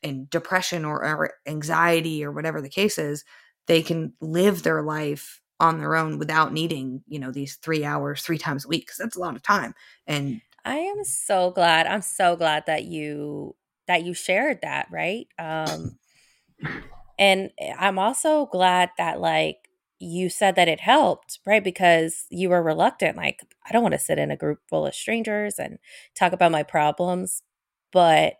in 0.01 0.27
depression 0.31 0.85
or, 0.85 1.05
or, 1.05 1.33
anxiety 1.45 2.25
or 2.25 2.31
whatever 2.31 2.59
the 2.59 2.69
case 2.69 2.97
is 2.97 3.23
they 3.67 3.83
can 3.83 4.13
live 4.21 4.63
their 4.63 4.81
life 4.81 5.41
on 5.59 5.77
their 5.79 5.95
own 5.95 6.17
without 6.17 6.53
needing 6.53 7.03
you 7.07 7.19
know 7.19 7.31
these 7.31 7.55
three 7.57 7.83
hours 7.83 8.21
three 8.21 8.37
times 8.37 8.65
a 8.65 8.67
week 8.67 8.85
because 8.85 8.97
that's 8.97 9.15
a 9.15 9.19
lot 9.19 9.35
of 9.35 9.41
time 9.41 9.73
and 10.05 10.41
i 10.65 10.77
am 10.77 11.03
so 11.03 11.49
glad 11.51 11.87
i'm 11.87 12.01
so 12.01 12.35
glad 12.35 12.63
that 12.67 12.85
you 12.85 13.55
that 13.87 14.03
you 14.03 14.13
shared 14.13 14.59
that 14.61 14.87
right 14.91 15.27
um 15.39 15.97
and 17.19 17.51
i'm 17.79 17.99
also 17.99 18.45
glad 18.47 18.89
that 18.97 19.19
like 19.19 19.67
you 19.99 20.29
said 20.29 20.55
that 20.55 20.67
it 20.67 20.79
helped, 20.79 21.39
right? 21.45 21.63
Because 21.63 22.25
you 22.29 22.49
were 22.49 22.61
reluctant. 22.61 23.17
Like, 23.17 23.41
I 23.67 23.71
don't 23.71 23.81
want 23.81 23.93
to 23.93 23.99
sit 23.99 24.19
in 24.19 24.31
a 24.31 24.37
group 24.37 24.59
full 24.69 24.85
of 24.85 24.93
strangers 24.93 25.57
and 25.57 25.79
talk 26.15 26.33
about 26.33 26.51
my 26.51 26.63
problems. 26.63 27.41
But 27.91 28.35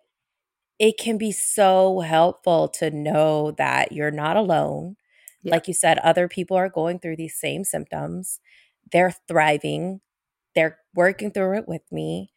it 0.80 0.98
can 0.98 1.18
be 1.18 1.32
so 1.32 2.02
helpful 2.02 2.68
to 2.68 2.91
know 2.91 3.52
that 3.52 3.91
you're 3.91 4.12
not 4.12 4.38
alone. 4.38 4.98
Yeah. 5.41 5.54
Like 5.54 5.68
you 5.68 5.74
said, 5.74 5.98
other 6.00 6.28
people 6.28 6.56
are 6.58 6.70
going 6.70 7.00
through 7.00 7.16
these 7.16 7.39
same 7.39 7.64
symptoms. 7.64 8.39
They're 8.91 9.16
thriving, 9.28 10.02
they're 10.56 10.78
working 10.93 11.32
through 11.32 11.58
it 11.58 11.68
with 11.68 11.84
me. 11.91 12.32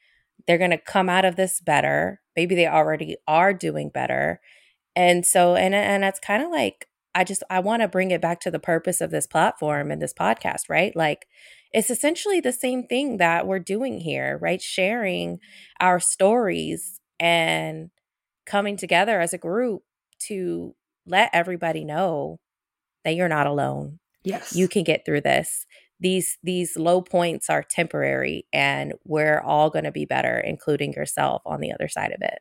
They're 0.47 0.59
going 0.59 0.71
to 0.71 0.79
come 0.79 1.09
out 1.09 1.25
of 1.25 1.37
this 1.37 1.61
better. 1.61 2.21
Maybe 2.41 2.55
they 2.55 2.67
already 2.67 3.17
are 3.29 3.53
doing 3.53 3.91
better. 3.91 4.41
And 4.97 5.27
so, 5.27 5.57
and, 5.57 5.75
and 5.75 6.05
it's 6.05 6.19
kind 6.19 6.43
of 6.43 6.51
like, 6.51 6.87
I 7.15 7.23
just 7.23 7.43
I 7.51 7.61
want 7.61 7.83
to 7.83 7.89
bring 7.89 8.11
it 8.13 8.23
back 8.23 8.41
to 8.41 8.51
the 8.51 8.59
purpose 8.59 9.03
of 9.03 9.11
this 9.11 9.27
platform 9.27 9.91
and 9.91 10.01
this 10.01 10.15
podcast, 10.15 10.71
right? 10.71 10.97
Like 10.97 11.27
it's 11.71 11.91
essentially 11.91 12.41
the 12.41 12.51
same 12.53 12.85
thing 12.85 13.19
that 13.19 13.47
we're 13.47 13.59
doing 13.59 14.01
here, 14.01 14.39
right? 14.41 14.63
Sharing 14.63 15.39
our 15.81 16.01
stories 16.01 16.99
and 17.19 17.91
coming 18.47 18.79
together 18.79 19.21
as 19.21 19.35
a 19.35 19.39
group 19.39 19.83
to 20.29 20.75
let 21.07 21.29
everybody 21.35 21.85
know 21.85 22.39
that 23.05 23.17
you're 23.17 23.29
not 23.29 23.47
alone. 23.47 23.99
Yes. 24.23 24.55
You 24.55 24.67
can 24.67 24.85
get 24.85 25.05
through 25.05 25.23
this. 25.23 25.67
These 26.01 26.39
these 26.43 26.77
low 26.77 27.03
points 27.03 27.51
are 27.51 27.63
temporary 27.63 28.47
and 28.53 28.95
we're 29.05 29.41
all 29.41 29.71
going 29.71 29.85
to 29.85 29.93
be 29.93 30.05
better 30.05 30.39
including 30.39 30.93
yourself 30.93 31.43
on 31.45 31.61
the 31.61 31.73
other 31.73 31.89
side 31.89 32.13
of 32.13 32.23
it. 32.23 32.41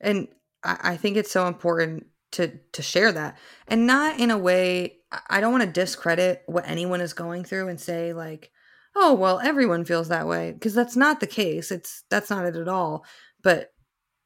And 0.00 0.28
I 0.62 0.96
think 0.96 1.16
it's 1.16 1.30
so 1.30 1.46
important 1.46 2.06
to 2.32 2.58
to 2.72 2.82
share 2.82 3.12
that. 3.12 3.38
And 3.68 3.86
not 3.86 4.18
in 4.18 4.30
a 4.30 4.38
way 4.38 4.98
i 5.30 5.40
don't 5.40 5.52
want 5.52 5.62
to 5.62 5.70
discredit 5.70 6.42
what 6.46 6.68
anyone 6.68 7.00
is 7.00 7.12
going 7.12 7.44
through 7.44 7.68
and 7.68 7.80
say 7.80 8.12
like 8.12 8.50
oh 8.96 9.14
well 9.14 9.38
everyone 9.38 9.84
feels 9.84 10.08
that 10.08 10.26
way 10.26 10.50
because 10.50 10.74
that's 10.74 10.96
not 10.96 11.20
the 11.20 11.26
case. 11.26 11.70
It's 11.70 12.02
that's 12.10 12.30
not 12.30 12.46
it 12.46 12.56
at 12.56 12.68
all. 12.68 13.04
But 13.42 13.70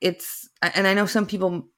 it's 0.00 0.48
and 0.62 0.86
i 0.86 0.94
know 0.94 1.06
some 1.06 1.26
people 1.26 1.68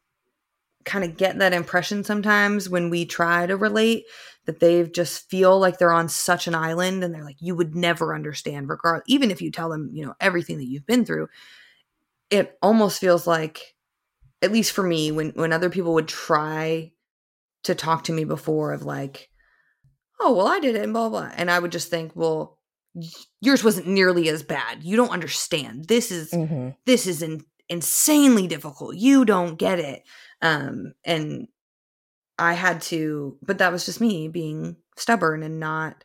kind 0.84 1.04
of 1.04 1.16
get 1.16 1.38
that 1.38 1.52
impression 1.52 2.04
sometimes 2.04 2.68
when 2.68 2.90
we 2.90 3.04
try 3.04 3.46
to 3.46 3.56
relate 3.56 4.04
that 4.46 4.60
they 4.60 4.84
just 4.84 5.28
feel 5.28 5.58
like 5.58 5.78
they're 5.78 5.92
on 5.92 6.08
such 6.08 6.46
an 6.46 6.54
island 6.54 7.04
and 7.04 7.14
they're 7.14 7.24
like 7.24 7.40
you 7.40 7.54
would 7.54 7.74
never 7.74 8.14
understand 8.14 8.68
regard 8.68 9.02
even 9.06 9.30
if 9.30 9.42
you 9.42 9.50
tell 9.50 9.68
them 9.68 9.90
you 9.92 10.04
know 10.04 10.14
everything 10.20 10.58
that 10.58 10.66
you've 10.66 10.86
been 10.86 11.04
through 11.04 11.28
it 12.30 12.56
almost 12.62 13.00
feels 13.00 13.26
like 13.26 13.74
at 14.42 14.52
least 14.52 14.72
for 14.72 14.82
me 14.82 15.12
when 15.12 15.30
when 15.30 15.52
other 15.52 15.70
people 15.70 15.94
would 15.94 16.08
try 16.08 16.90
to 17.62 17.74
talk 17.74 18.04
to 18.04 18.12
me 18.12 18.24
before 18.24 18.72
of 18.72 18.82
like 18.82 19.30
oh 20.20 20.34
well 20.34 20.48
i 20.48 20.58
did 20.58 20.74
it 20.74 20.82
and 20.82 20.92
blah 20.92 21.08
blah 21.08 21.30
and 21.36 21.50
i 21.50 21.58
would 21.58 21.72
just 21.72 21.90
think 21.90 22.12
well 22.14 22.58
yours 23.40 23.64
wasn't 23.64 23.86
nearly 23.86 24.28
as 24.28 24.42
bad. 24.42 24.82
You 24.82 24.96
don't 24.96 25.10
understand. 25.10 25.86
This 25.86 26.10
is 26.10 26.30
mm-hmm. 26.30 26.70
this 26.86 27.06
is 27.06 27.22
in, 27.22 27.44
insanely 27.68 28.46
difficult. 28.46 28.96
You 28.96 29.24
don't 29.24 29.56
get 29.56 29.78
it. 29.78 30.02
Um 30.42 30.92
and 31.04 31.48
i 32.40 32.54
had 32.54 32.80
to 32.82 33.36
but 33.42 33.58
that 33.58 33.72
was 33.72 33.86
just 33.86 34.00
me 34.00 34.28
being 34.28 34.76
stubborn 34.96 35.42
and 35.42 35.60
not 35.60 36.04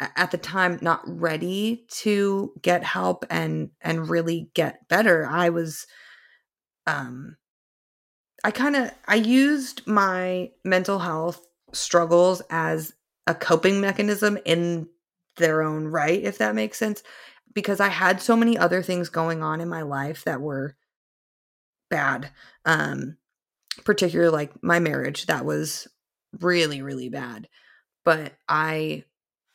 at 0.00 0.30
the 0.30 0.38
time 0.38 0.78
not 0.80 1.02
ready 1.04 1.84
to 1.88 2.52
get 2.62 2.84
help 2.84 3.24
and 3.30 3.70
and 3.80 4.08
really 4.08 4.50
get 4.54 4.86
better. 4.88 5.26
I 5.26 5.48
was 5.48 5.86
um 6.86 7.36
I 8.44 8.50
kind 8.50 8.76
of 8.76 8.92
I 9.06 9.16
used 9.16 9.86
my 9.86 10.50
mental 10.64 11.00
health 11.00 11.44
struggles 11.72 12.42
as 12.48 12.92
a 13.26 13.34
coping 13.34 13.80
mechanism 13.80 14.38
in 14.44 14.88
their 15.36 15.62
own 15.62 15.86
right 15.86 16.22
if 16.22 16.38
that 16.38 16.54
makes 16.54 16.78
sense 16.78 17.02
because 17.54 17.80
I 17.80 17.88
had 17.88 18.20
so 18.20 18.36
many 18.36 18.56
other 18.56 18.82
things 18.82 19.08
going 19.08 19.42
on 19.42 19.60
in 19.60 19.68
my 19.68 19.82
life 19.82 20.24
that 20.24 20.40
were 20.40 20.76
bad. 21.90 22.30
Um 22.64 23.16
particularly 23.84 24.30
like 24.30 24.52
my 24.62 24.78
marriage 24.78 25.26
that 25.26 25.44
was 25.44 25.88
really 26.40 26.82
really 26.82 27.08
bad 27.08 27.48
but 28.04 28.32
I 28.48 29.04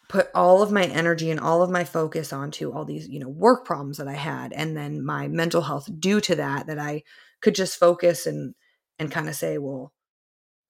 put 0.10 0.30
all 0.36 0.62
of 0.62 0.72
my 0.72 0.86
energy 0.86 1.32
and 1.32 1.40
all 1.40 1.64
of 1.64 1.70
my 1.70 1.84
focus 1.84 2.34
onto 2.34 2.72
all 2.72 2.86
these 2.86 3.08
you 3.08 3.20
know 3.20 3.30
work 3.30 3.66
problems 3.66 3.98
that 3.98 4.08
I 4.08 4.14
had 4.14 4.54
and 4.54 4.76
then 4.76 5.04
my 5.04 5.28
mental 5.28 5.62
health 5.62 5.90
due 6.00 6.22
to 6.22 6.36
that 6.36 6.68
that 6.68 6.80
I 6.80 7.04
could 7.42 7.56
just 7.56 7.80
focus 7.80 8.26
and 8.26 8.56
and 9.00 9.12
kind 9.12 9.28
of 9.28 9.36
say, 9.36 9.58
well, 9.58 9.92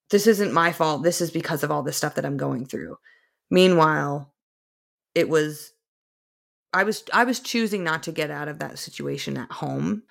this 0.09 0.27
isn't 0.27 0.53
my 0.53 0.71
fault. 0.71 1.03
This 1.03 1.21
is 1.21 1.31
because 1.31 1.63
of 1.63 1.71
all 1.71 1.83
this 1.83 1.97
stuff 1.97 2.15
that 2.15 2.25
I'm 2.25 2.37
going 2.37 2.65
through. 2.65 2.97
Meanwhile, 3.49 4.33
it 5.15 5.29
was 5.29 5.73
I 6.73 6.83
was 6.83 7.03
I 7.13 7.23
was 7.23 7.39
choosing 7.39 7.83
not 7.83 8.03
to 8.03 8.11
get 8.11 8.31
out 8.31 8.47
of 8.47 8.59
that 8.59 8.79
situation 8.79 9.37
at 9.37 9.51
home 9.51 10.03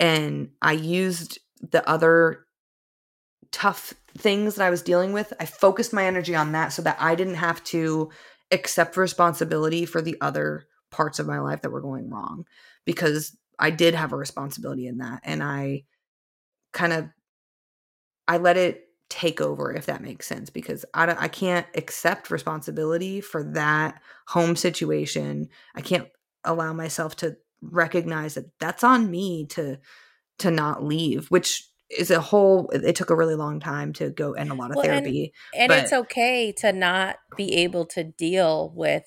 and 0.00 0.50
I 0.62 0.72
used 0.72 1.38
the 1.60 1.86
other 1.88 2.45
tough 3.52 3.94
things 4.16 4.54
that 4.54 4.64
I 4.64 4.70
was 4.70 4.82
dealing 4.82 5.12
with. 5.12 5.32
I 5.40 5.46
focused 5.46 5.92
my 5.92 6.06
energy 6.06 6.34
on 6.34 6.52
that 6.52 6.72
so 6.72 6.82
that 6.82 6.96
I 7.00 7.14
didn't 7.14 7.34
have 7.34 7.62
to 7.64 8.10
accept 8.50 8.96
responsibility 8.96 9.84
for 9.84 10.00
the 10.00 10.16
other 10.20 10.66
parts 10.90 11.18
of 11.18 11.26
my 11.26 11.40
life 11.40 11.62
that 11.62 11.70
were 11.70 11.80
going 11.80 12.08
wrong 12.08 12.44
because 12.84 13.36
I 13.58 13.70
did 13.70 13.94
have 13.94 14.12
a 14.12 14.16
responsibility 14.16 14.86
in 14.86 14.98
that 14.98 15.20
and 15.24 15.42
I 15.42 15.84
kind 16.72 16.92
of 16.92 17.08
I 18.28 18.38
let 18.38 18.56
it 18.56 18.84
take 19.08 19.40
over 19.40 19.72
if 19.72 19.86
that 19.86 20.02
makes 20.02 20.26
sense 20.26 20.50
because 20.50 20.84
I 20.94 21.06
I 21.18 21.28
can't 21.28 21.66
accept 21.74 22.30
responsibility 22.30 23.20
for 23.20 23.42
that 23.54 24.00
home 24.28 24.56
situation. 24.56 25.48
I 25.74 25.80
can't 25.80 26.08
allow 26.44 26.72
myself 26.72 27.16
to 27.16 27.36
recognize 27.60 28.34
that 28.34 28.58
that's 28.58 28.84
on 28.84 29.10
me 29.10 29.46
to 29.46 29.78
to 30.38 30.50
not 30.50 30.84
leave, 30.84 31.30
which 31.30 31.68
is 31.90 32.10
a 32.10 32.20
whole 32.20 32.68
it 32.70 32.96
took 32.96 33.10
a 33.10 33.16
really 33.16 33.36
long 33.36 33.60
time 33.60 33.92
to 33.94 34.10
go 34.10 34.34
and 34.34 34.50
a 34.50 34.54
lot 34.54 34.70
of 34.70 34.76
well, 34.76 34.84
therapy. 34.84 35.32
And, 35.54 35.70
and 35.70 35.82
it's 35.82 35.92
okay 35.92 36.52
to 36.58 36.72
not 36.72 37.16
be 37.36 37.54
able 37.56 37.86
to 37.86 38.04
deal 38.04 38.72
with 38.74 39.04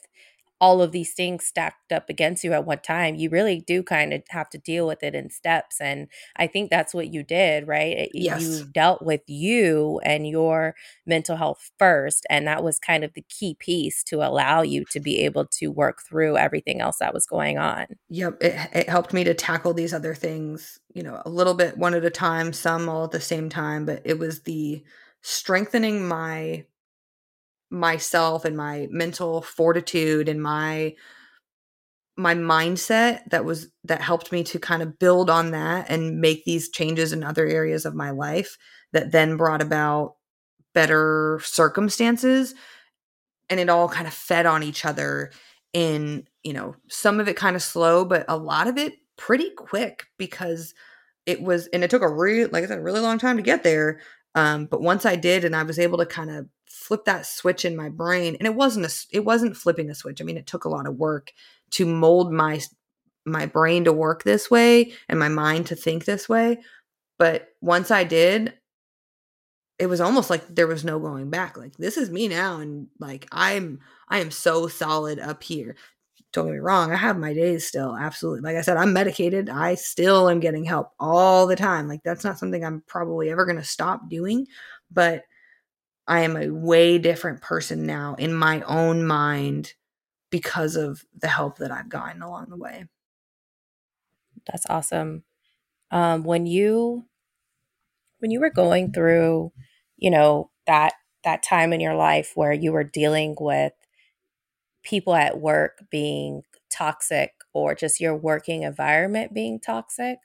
all 0.62 0.82
of 0.82 0.92
these 0.92 1.14
things 1.14 1.46
stacked 1.46 1.92
up 1.92 2.10
against 2.10 2.44
you 2.44 2.54
at 2.54 2.66
one 2.66 2.80
time 2.80 3.16
you 3.16 3.30
really 3.30 3.64
do 3.66 3.82
kind 3.82 4.14
of 4.14 4.22
have 4.30 4.50
to 4.50 4.58
deal 4.58 4.86
with 4.86 5.04
it 5.04 5.16
in 5.16 5.30
steps 5.30 5.80
and 5.80 6.08
i 6.36 6.46
think 6.46 6.70
that's 6.70 6.94
what 6.94 7.14
you 7.14 7.24
did 7.24 7.68
right 7.68 8.10
yes. 8.14 8.42
you 8.42 8.66
dealt 8.66 9.02
with 9.02 9.22
you 9.28 10.00
and 10.04 10.28
your 10.28 10.76
mental 11.06 11.38
health 11.38 11.72
first 11.78 12.26
and 12.30 12.48
that 12.48 12.64
was 12.64 12.80
kind 12.80 13.04
of 13.04 13.14
the 13.14 13.26
key 13.30 13.56
piece 13.60 14.04
to 14.04 14.18
allow 14.18 14.62
you 14.62 14.86
to 14.86 15.00
be 15.00 15.20
able 15.20 15.46
to 15.46 15.68
work 15.68 16.00
through 16.08 16.38
everything 16.38 16.82
else 16.82 16.98
that 17.00 17.14
was 17.14 17.26
going 17.26 17.58
on 17.58 17.86
yep 18.10 18.38
it, 18.42 18.56
it 18.74 18.90
helped 18.90 19.14
me 19.14 19.24
to 19.24 19.34
tackle 19.34 19.74
these 19.74 19.94
other 19.94 20.14
things 20.14 20.80
you 20.94 21.04
know 21.04 21.22
a 21.26 21.30
little 21.30 21.54
bit 21.54 21.78
one 21.78 21.94
at 21.94 22.06
a 22.06 22.10
time 22.10 22.52
some 22.54 22.90
all 22.90 23.06
at 23.06 23.12
the 23.12 23.20
same 23.20 23.50
time 23.50 23.86
but 23.86 24.02
it 24.04 24.20
was 24.20 24.44
the 24.44 24.84
strengthening 25.22 26.08
my 26.08 26.66
myself 27.70 28.46
and 28.46 28.58
my 28.58 28.88
mental 28.90 29.42
fortitude 29.42 30.28
and 30.28 30.42
my 30.42 30.96
my 32.18 32.36
mindset 32.36 33.22
that 33.30 33.46
was 33.46 33.70
that 33.86 34.02
helped 34.02 34.32
me 34.32 34.44
to 34.44 34.60
kind 34.60 34.82
of 34.82 35.00
build 35.00 35.30
on 35.30 35.52
that 35.52 35.90
and 35.90 36.20
make 36.20 36.44
these 36.44 36.70
changes 36.70 37.14
in 37.14 37.24
other 37.24 37.46
areas 37.46 37.86
of 37.86 37.96
my 37.96 38.10
life 38.10 38.58
that 38.92 39.12
then 39.12 39.38
brought 39.38 39.62
about 39.62 40.16
better 40.74 41.40
circumstances 41.44 42.56
and 43.50 43.60
it 43.60 43.70
all 43.70 43.88
kind 43.88 44.08
of 44.08 44.14
fed 44.14 44.46
on 44.46 44.64
each 44.64 44.84
other 44.86 45.32
in 45.74 46.28
you 46.44 46.52
know 46.52 46.76
some 46.90 47.20
of 47.20 47.28
it 47.28 47.38
kind 47.38 47.56
of 47.56 47.62
slow 47.62 48.04
but 48.04 48.26
a 48.28 48.36
lot 48.36 48.68
of 48.68 48.78
it 48.78 48.96
pretty 49.18 49.52
quick 49.52 50.06
because 50.18 50.74
it 51.26 51.42
was 51.42 51.68
and 51.68 51.84
it 51.84 51.92
took 51.92 52.02
a 52.02 52.10
real 52.10 52.50
like 52.52 52.64
I 52.64 52.68
said, 52.68 52.80
a 52.80 52.82
really 52.82 53.02
long 53.02 53.20
time 53.20 53.38
to 53.38 53.44
get 53.44 53.64
there. 53.64 54.00
Um, 54.34 54.66
but 54.66 54.82
once 54.82 55.06
I 55.06 55.16
did 55.16 55.44
and 55.44 55.56
I 55.56 55.64
was 55.64 55.78
able 55.78 56.00
to 56.00 56.06
kind 56.06 56.32
of 56.32 56.48
flip 56.90 57.06
that 57.06 57.28
switch 57.28 57.66
in 57.66 57.76
my 57.76 57.88
brain, 57.88 58.36
and 58.40 58.48
it 58.48 58.56
wasn't 58.56 58.84
a 58.84 59.06
it 59.12 59.24
wasn't 59.24 59.56
flipping 59.56 59.92
a 59.92 59.96
switch. 59.96 60.22
I 60.22 60.24
mean, 60.26 60.38
it 60.38 60.48
took 60.48 60.66
a 60.66 60.70
lot 60.70 60.88
of 60.88 60.96
work 60.96 61.32
to 61.72 61.86
mold 61.86 62.34
my 62.34 62.60
my 63.26 63.46
brain 63.46 63.84
to 63.84 63.94
work 63.94 64.24
this 64.24 64.50
way 64.50 64.92
and 65.08 65.20
my 65.20 65.30
mind 65.30 65.68
to 65.68 65.76
think 65.76 66.06
this 66.06 66.28
way. 66.28 66.58
But 67.20 67.50
once 67.62 67.92
I 67.92 68.06
did, 68.06 68.56
it 69.78 69.86
was 69.86 70.02
almost 70.02 70.32
like 70.32 70.48
there 70.48 70.66
was 70.66 70.84
no 70.84 70.98
going 70.98 71.30
back. 71.30 71.58
Like 71.58 71.78
this 71.78 71.96
is 71.96 72.10
me 72.10 72.28
now 72.28 72.60
and 72.60 72.88
like 73.00 73.28
I'm 73.32 73.82
I 74.08 74.18
am 74.18 74.32
so 74.32 74.68
solid 74.68 75.20
up 75.20 75.44
here. 75.44 75.76
Don't 76.34 76.46
get 76.48 76.54
me 76.54 76.60
wrong, 76.60 76.92
I 76.92 76.96
have 76.96 77.20
my 77.20 77.36
days 77.36 77.68
still. 77.68 77.96
Absolutely. 77.96 78.42
Like 78.42 78.58
I 78.58 78.62
said, 78.62 78.78
I'm 78.78 78.94
medicated. 78.94 79.48
I 79.48 79.76
still 79.76 80.28
am 80.28 80.40
getting 80.40 80.64
help 80.64 80.92
all 81.00 81.46
the 81.46 81.56
time. 81.56 81.88
Like 81.88 82.02
that's 82.04 82.24
not 82.24 82.40
something 82.40 82.66
I'm 82.66 82.82
probably 82.88 83.30
ever 83.30 83.46
going 83.46 83.58
to 83.58 83.64
stop 83.64 84.10
doing, 84.10 84.48
but 84.90 85.24
I 86.10 86.22
am 86.22 86.38
a 86.38 86.50
way 86.52 87.00
different 87.00 87.42
person 87.42 87.86
now 87.86 88.16
in 88.16 88.34
my 88.36 88.62
own 88.64 89.08
mind 89.08 89.76
because 90.32 90.76
of 90.76 91.06
the 91.18 91.30
help 91.30 91.60
that 91.60 91.72
I've 91.72 91.90
gotten 91.90 92.22
along 92.24 92.48
the 92.50 92.58
way. 92.58 92.86
That's 94.52 94.66
awesome. 94.70 95.24
Um, 95.92 96.24
when 96.24 96.48
you 96.48 97.06
when 98.20 98.32
you 98.32 98.40
were 98.40 98.50
going 98.50 98.92
through, 98.92 99.52
you 99.98 100.12
know, 100.12 100.50
that 100.68 100.94
that 101.24 101.44
time 101.44 101.74
in 101.74 101.80
your 101.82 101.96
life 101.96 102.32
where 102.36 102.54
you 102.54 102.72
were 102.72 102.84
dealing 102.84 103.36
with 103.40 103.74
people 104.84 105.14
at 105.16 105.40
work 105.40 105.84
being 105.92 106.44
toxic 106.72 107.32
or 107.54 107.76
just 107.76 108.00
your 108.00 108.16
working 108.16 108.64
environment 108.64 109.34
being 109.34 109.60
toxic, 109.60 110.20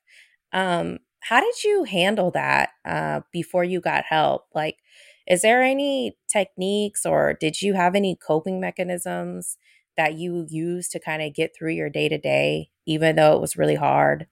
um, 0.52 0.98
how 1.20 1.40
did 1.40 1.64
you 1.64 1.84
handle 1.84 2.30
that 2.32 2.70
uh, 2.84 3.20
before 3.32 3.64
you 3.64 3.80
got 3.80 4.04
help? 4.04 4.46
Like, 4.54 4.78
is 5.26 5.42
there 5.42 5.62
any 5.62 6.16
techniques 6.30 7.06
or 7.06 7.34
did 7.34 7.62
you 7.62 7.74
have 7.74 7.94
any 7.94 8.16
coping 8.16 8.60
mechanisms 8.60 9.56
that 9.96 10.14
you 10.14 10.46
use 10.48 10.88
to 10.88 11.00
kind 11.00 11.22
of 11.22 11.34
get 11.34 11.54
through 11.56 11.72
your 11.72 11.88
day 11.88 12.08
to 12.08 12.18
day, 12.18 12.70
even 12.86 13.16
though 13.16 13.34
it 13.34 13.40
was 13.40 13.56
really 13.56 13.76
hard? 13.76 14.26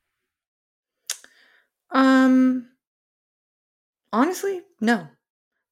Um, 1.91 2.69
honestly, 4.13 4.63
no. 4.81 5.09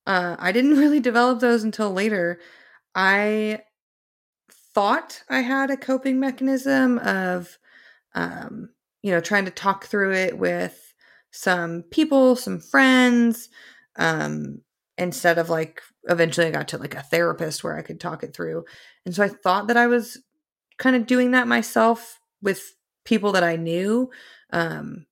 Uh, 0.07 0.37
I 0.39 0.53
didn't 0.53 0.79
really 0.79 1.01
develop 1.01 1.41
those 1.41 1.64
until 1.64 1.93
later. 1.93 2.41
I 2.95 3.61
thought 4.75 5.23
I 5.29 5.41
had 5.41 5.71
a 5.71 5.77
coping 5.77 6.21
mechanism 6.21 6.99
of, 6.99 7.59
um, 8.14 8.71
you 9.03 9.11
know, 9.11 9.21
trying 9.21 9.45
to 9.47 9.51
talk 9.51 9.87
through 9.87 10.12
it 10.12 10.39
with 10.39 10.95
some 11.33 11.85
people, 11.91 12.37
some 12.37 12.61
friends, 12.61 13.49
um, 13.97 14.61
instead 15.01 15.38
of 15.38 15.51
like 15.51 15.82
eventually 16.09 16.46
I 16.46 16.51
got 16.51 16.68
to 16.68 16.78
like 16.78 16.94
a 16.94 17.03
therapist 17.03 17.64
where 17.64 17.76
I 17.76 17.82
could 17.82 18.01
talk 18.01 18.22
it 18.22 18.34
through. 18.34 18.64
And 19.07 19.14
so 19.14 19.24
I 19.24 19.28
thought 19.28 19.68
that 19.68 19.76
I 19.76 19.86
was 19.86 20.18
kind 20.78 20.94
of 20.94 21.07
doing 21.07 21.32
that 21.32 21.48
myself 21.48 22.20
with 22.42 22.74
people 23.05 23.32
that 23.32 23.42
I 23.44 23.57
knew. 23.57 24.11
Um, 24.53 25.07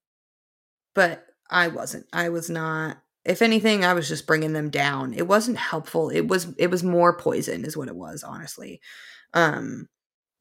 but 0.94 1.26
I 1.50 1.68
wasn't. 1.68 2.06
I 2.12 2.28
was 2.28 2.50
not. 2.50 2.98
If 3.24 3.42
anything, 3.42 3.84
I 3.84 3.94
was 3.94 4.08
just 4.08 4.26
bringing 4.26 4.52
them 4.52 4.70
down. 4.70 5.14
It 5.14 5.26
wasn't 5.26 5.58
helpful. 5.58 6.10
It 6.10 6.28
was 6.28 6.54
it 6.58 6.70
was 6.70 6.82
more 6.84 7.16
poison 7.16 7.64
is 7.64 7.76
what 7.76 7.88
it 7.88 7.96
was, 7.96 8.22
honestly. 8.22 8.80
Um 9.34 9.88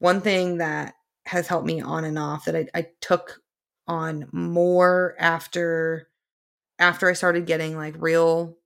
one 0.00 0.20
thing 0.20 0.58
that 0.58 0.94
has 1.26 1.48
helped 1.48 1.66
me 1.66 1.80
on 1.80 2.04
and 2.04 2.18
off 2.18 2.44
that 2.46 2.56
I, 2.56 2.66
I 2.74 2.86
took 3.00 3.40
on 3.86 4.28
more 4.32 5.14
after 5.18 6.08
after 6.78 7.08
I 7.08 7.14
started 7.14 7.46
getting 7.46 7.76
like 7.76 7.96
real 7.98 8.57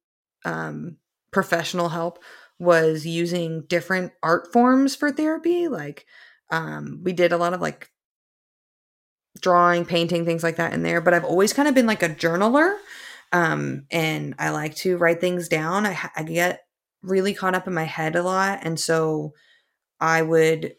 um 0.45 0.97
professional 1.31 1.89
help 1.89 2.19
was 2.59 3.05
using 3.07 3.63
different 3.63 4.13
art 4.23 4.53
forms 4.53 4.95
for 4.95 5.11
therapy. 5.11 5.67
Like, 5.67 6.07
um, 6.51 7.01
we 7.03 7.13
did 7.13 7.33
a 7.33 7.37
lot 7.37 7.55
of 7.55 7.61
like 7.61 7.91
drawing, 9.41 9.85
painting, 9.85 10.25
things 10.25 10.43
like 10.43 10.57
that 10.57 10.73
in 10.73 10.83
there. 10.83 11.01
But 11.01 11.15
I've 11.15 11.25
always 11.25 11.53
kind 11.53 11.69
of 11.69 11.75
been 11.75 11.87
like 11.87 12.03
a 12.03 12.09
journaler. 12.09 12.77
Um, 13.33 13.87
and 13.91 14.35
I 14.39 14.51
like 14.51 14.77
to 14.77 14.99
write 14.99 15.21
things 15.21 15.49
down. 15.49 15.87
I, 15.87 15.99
I 16.15 16.23
get 16.23 16.61
really 17.03 17.35
caught 17.35 17.55
up 17.55 17.67
in 17.67 17.75
my 17.75 17.85
head 17.85 18.15
a 18.15 18.23
lot. 18.23 18.61
And 18.63 18.79
so 18.79 19.33
I 19.99 20.23
would, 20.23 20.75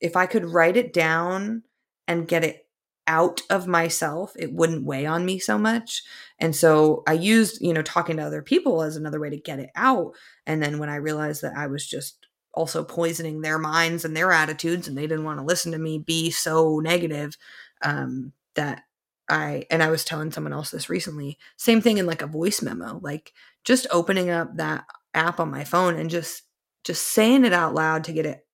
if 0.00 0.16
I 0.16 0.26
could 0.26 0.44
write 0.44 0.76
it 0.76 0.92
down 0.92 1.62
and 2.08 2.28
get 2.28 2.44
it 2.44 2.65
out 3.06 3.40
of 3.50 3.66
myself, 3.66 4.32
it 4.36 4.52
wouldn't 4.52 4.84
weigh 4.84 5.06
on 5.06 5.24
me 5.24 5.38
so 5.38 5.58
much. 5.58 6.02
And 6.38 6.54
so 6.54 7.02
I 7.06 7.12
used, 7.12 7.60
you 7.60 7.72
know, 7.72 7.82
talking 7.82 8.16
to 8.16 8.24
other 8.24 8.42
people 8.42 8.82
as 8.82 8.96
another 8.96 9.20
way 9.20 9.30
to 9.30 9.36
get 9.36 9.58
it 9.58 9.70
out. 9.74 10.12
And 10.46 10.62
then 10.62 10.78
when 10.78 10.88
I 10.88 10.96
realized 10.96 11.42
that 11.42 11.56
I 11.56 11.66
was 11.66 11.86
just 11.86 12.26
also 12.52 12.82
poisoning 12.82 13.40
their 13.40 13.58
minds 13.58 14.04
and 14.04 14.16
their 14.16 14.32
attitudes 14.32 14.88
and 14.88 14.96
they 14.96 15.06
didn't 15.06 15.24
want 15.24 15.38
to 15.38 15.44
listen 15.44 15.72
to 15.72 15.78
me 15.78 15.98
be 15.98 16.30
so 16.30 16.80
negative, 16.80 17.36
um, 17.82 18.32
that 18.54 18.82
I, 19.28 19.66
and 19.70 19.82
I 19.82 19.90
was 19.90 20.04
telling 20.04 20.30
someone 20.30 20.52
else 20.52 20.70
this 20.70 20.88
recently, 20.88 21.38
same 21.56 21.80
thing 21.80 21.98
in 21.98 22.06
like 22.06 22.22
a 22.22 22.26
voice 22.26 22.62
memo, 22.62 23.00
like 23.02 23.32
just 23.64 23.86
opening 23.90 24.30
up 24.30 24.56
that 24.56 24.84
app 25.14 25.40
on 25.40 25.50
my 25.50 25.64
phone 25.64 25.96
and 25.96 26.08
just, 26.08 26.42
just 26.84 27.02
saying 27.02 27.44
it 27.44 27.52
out 27.52 27.74
loud 27.74 28.04
to 28.04 28.12
get 28.12 28.26
it 28.26 28.45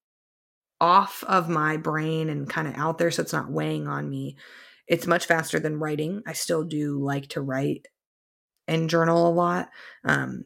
off 0.83 1.23
of 1.29 1.49
my 1.49 1.77
brain 1.77 2.29
and 2.29 2.51
kind 2.51 2.67
of 2.67 2.75
out 2.75 2.99
there 2.99 3.13
so 3.13 3.23
it's 3.23 3.33
not 3.33 3.53
weighing 3.53 3.87
on 3.87 4.11
me. 4.11 4.37
It's 4.89 5.07
much 5.07 5.27
faster 5.27 5.61
than 5.61 5.79
writing. 5.79 6.25
I 6.27 6.33
still 6.33 6.65
do 6.65 6.99
like 6.99 7.29
to 7.29 7.41
write 7.41 7.87
and 8.67 8.91
journal 8.91 9.29
a 9.29 9.31
lot. 9.31 9.69
Um, 10.05 10.45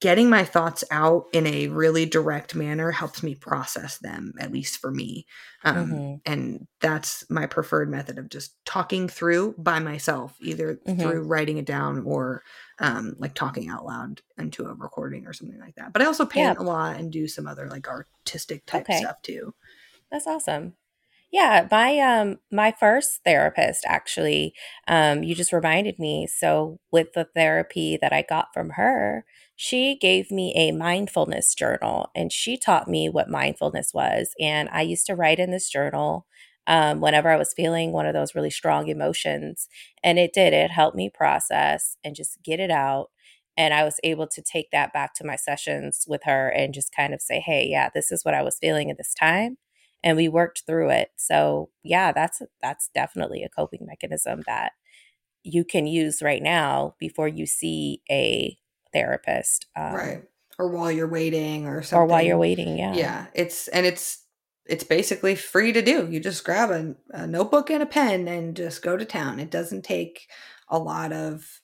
getting 0.00 0.28
my 0.28 0.44
thoughts 0.44 0.84
out 0.90 1.26
in 1.32 1.46
a 1.46 1.68
really 1.68 2.04
direct 2.04 2.54
manner 2.54 2.90
helps 2.90 3.22
me 3.22 3.34
process 3.34 3.98
them, 3.98 4.34
at 4.38 4.52
least 4.52 4.78
for 4.78 4.90
me. 4.90 5.26
Um, 5.64 5.76
mm-hmm. 5.76 6.14
And 6.26 6.66
that's 6.80 7.24
my 7.30 7.46
preferred 7.46 7.90
method 7.90 8.18
of 8.18 8.28
just 8.28 8.54
talking 8.64 9.08
through 9.08 9.54
by 9.56 9.78
myself, 9.78 10.36
either 10.40 10.78
mm-hmm. 10.86 11.00
through 11.00 11.22
writing 11.22 11.58
it 11.58 11.64
down 11.64 12.02
or 12.04 12.42
um, 12.80 13.16
like 13.18 13.34
talking 13.34 13.68
out 13.68 13.86
loud 13.86 14.20
into 14.36 14.66
a 14.66 14.74
recording 14.74 15.26
or 15.26 15.32
something 15.32 15.60
like 15.60 15.76
that. 15.76 15.92
But 15.92 16.02
I 16.02 16.06
also 16.06 16.26
paint 16.26 16.58
yeah. 16.58 16.62
a 16.62 16.66
lot 16.66 16.96
and 16.96 17.10
do 17.10 17.26
some 17.26 17.46
other 17.46 17.68
like 17.68 17.88
artistic 17.88 18.66
type 18.66 18.82
okay. 18.82 18.98
stuff 18.98 19.22
too. 19.22 19.54
That's 20.10 20.26
awesome. 20.26 20.74
Yeah, 21.34 21.66
my 21.70 21.98
um 21.98 22.38
my 22.52 22.72
first 22.78 23.20
therapist 23.24 23.84
actually 23.88 24.54
um 24.86 25.24
you 25.24 25.34
just 25.34 25.52
reminded 25.52 25.98
me 25.98 26.28
so 26.28 26.78
with 26.92 27.12
the 27.14 27.24
therapy 27.34 27.98
that 28.00 28.12
I 28.12 28.22
got 28.22 28.48
from 28.54 28.70
her, 28.70 29.24
she 29.56 29.96
gave 30.00 30.30
me 30.30 30.52
a 30.56 30.70
mindfulness 30.72 31.52
journal 31.56 32.08
and 32.14 32.30
she 32.32 32.56
taught 32.56 32.86
me 32.88 33.08
what 33.08 33.28
mindfulness 33.28 33.92
was 33.92 34.30
and 34.40 34.68
I 34.72 34.82
used 34.82 35.06
to 35.06 35.16
write 35.16 35.40
in 35.40 35.50
this 35.50 35.68
journal 35.68 36.26
um, 36.68 37.00
whenever 37.00 37.28
I 37.30 37.36
was 37.36 37.52
feeling 37.54 37.90
one 37.92 38.06
of 38.06 38.14
those 38.14 38.34
really 38.34 38.50
strong 38.50 38.88
emotions. 38.88 39.68
And 40.02 40.18
it 40.18 40.32
did, 40.32 40.54
it 40.54 40.70
helped 40.70 40.96
me 40.96 41.10
process 41.12 41.96
and 42.04 42.14
just 42.14 42.38
get 42.42 42.58
it 42.60 42.70
out. 42.70 43.10
And 43.56 43.74
I 43.74 43.84
was 43.84 44.00
able 44.02 44.26
to 44.28 44.40
take 44.42 44.70
that 44.72 44.92
back 44.94 45.14
to 45.16 45.26
my 45.26 45.36
sessions 45.36 46.04
with 46.08 46.22
her 46.24 46.48
and 46.48 46.72
just 46.72 46.94
kind 46.96 47.12
of 47.12 47.20
say, 47.20 47.40
hey, 47.40 47.66
yeah, 47.68 47.90
this 47.94 48.10
is 48.12 48.24
what 48.24 48.32
I 48.34 48.42
was 48.42 48.56
feeling 48.58 48.90
at 48.90 48.96
this 48.96 49.12
time. 49.12 49.58
And 50.04 50.16
we 50.16 50.28
worked 50.28 50.62
through 50.66 50.90
it. 50.90 51.08
So 51.16 51.70
yeah, 51.82 52.12
that's 52.12 52.40
that's 52.62 52.90
definitely 52.94 53.42
a 53.42 53.48
coping 53.48 53.86
mechanism 53.86 54.42
that 54.46 54.72
you 55.42 55.64
can 55.64 55.86
use 55.86 56.22
right 56.22 56.42
now 56.42 56.94
before 57.00 57.26
you 57.26 57.46
see 57.46 58.02
a 58.10 58.56
therapist. 58.92 59.66
Um, 59.74 59.94
right. 59.94 60.22
Or 60.58 60.68
while 60.68 60.92
you're 60.92 61.08
waiting 61.08 61.66
or 61.66 61.82
something. 61.82 61.98
Or 61.98 62.06
while 62.06 62.22
you're 62.22 62.38
waiting, 62.38 62.78
yeah. 62.78 62.94
Yeah. 62.94 63.26
It's 63.34 63.66
and 63.68 63.86
it's 63.86 64.24
it's 64.66 64.84
basically 64.84 65.34
free 65.34 65.72
to 65.72 65.82
do. 65.82 66.08
You 66.10 66.20
just 66.20 66.44
grab 66.44 66.70
a, 66.70 66.94
a, 67.10 67.26
notebook 67.26 67.68
and 67.70 67.82
a 67.82 67.86
pen 67.86 68.28
and 68.28 68.56
just 68.56 68.82
go 68.82 68.96
to 68.96 69.04
town. 69.04 69.38
It 69.38 69.50
doesn't 69.50 69.82
take 69.82 70.26
a 70.68 70.78
lot 70.78 71.12
of 71.12 71.60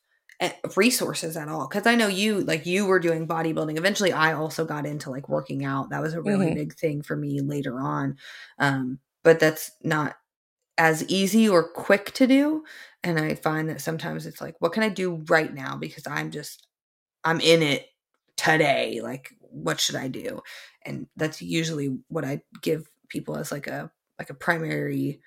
resources 0.76 1.36
at 1.36 1.48
all. 1.48 1.66
Cause 1.66 1.86
I 1.86 1.94
know 1.94 2.06
you, 2.06 2.40
like 2.40 2.66
you 2.66 2.86
were 2.86 3.00
doing 3.00 3.28
bodybuilding. 3.28 3.76
Eventually 3.76 4.12
I 4.12 4.32
also 4.32 4.64
got 4.64 4.86
into 4.86 5.10
like 5.10 5.28
working 5.28 5.64
out. 5.64 5.90
That 5.90 6.02
was 6.02 6.14
a 6.14 6.22
really 6.22 6.46
mm-hmm. 6.46 6.54
big 6.54 6.74
thing 6.74 7.02
for 7.02 7.16
me 7.16 7.40
later 7.40 7.80
on. 7.80 8.16
Um, 8.58 8.98
but 9.22 9.38
that's 9.38 9.70
not 9.82 10.16
as 10.78 11.06
easy 11.08 11.48
or 11.48 11.70
quick 11.70 12.12
to 12.12 12.26
do. 12.26 12.64
And 13.02 13.18
I 13.18 13.34
find 13.34 13.68
that 13.68 13.80
sometimes 13.80 14.26
it's 14.26 14.40
like, 14.40 14.56
what 14.60 14.72
can 14.72 14.82
I 14.82 14.88
do 14.88 15.24
right 15.28 15.52
now? 15.52 15.76
Because 15.76 16.06
I'm 16.06 16.30
just, 16.30 16.66
I'm 17.22 17.40
in 17.40 17.62
it 17.62 17.86
today. 18.36 19.00
Like, 19.02 19.30
what 19.40 19.80
should 19.80 19.96
I 19.96 20.08
do? 20.08 20.40
and 20.84 21.06
that's 21.16 21.42
usually 21.42 21.98
what 22.08 22.24
i 22.24 22.40
give 22.62 22.88
people 23.08 23.36
as 23.36 23.52
like 23.52 23.66
a 23.66 23.90
like 24.18 24.30
a 24.30 24.34
primary 24.34 25.20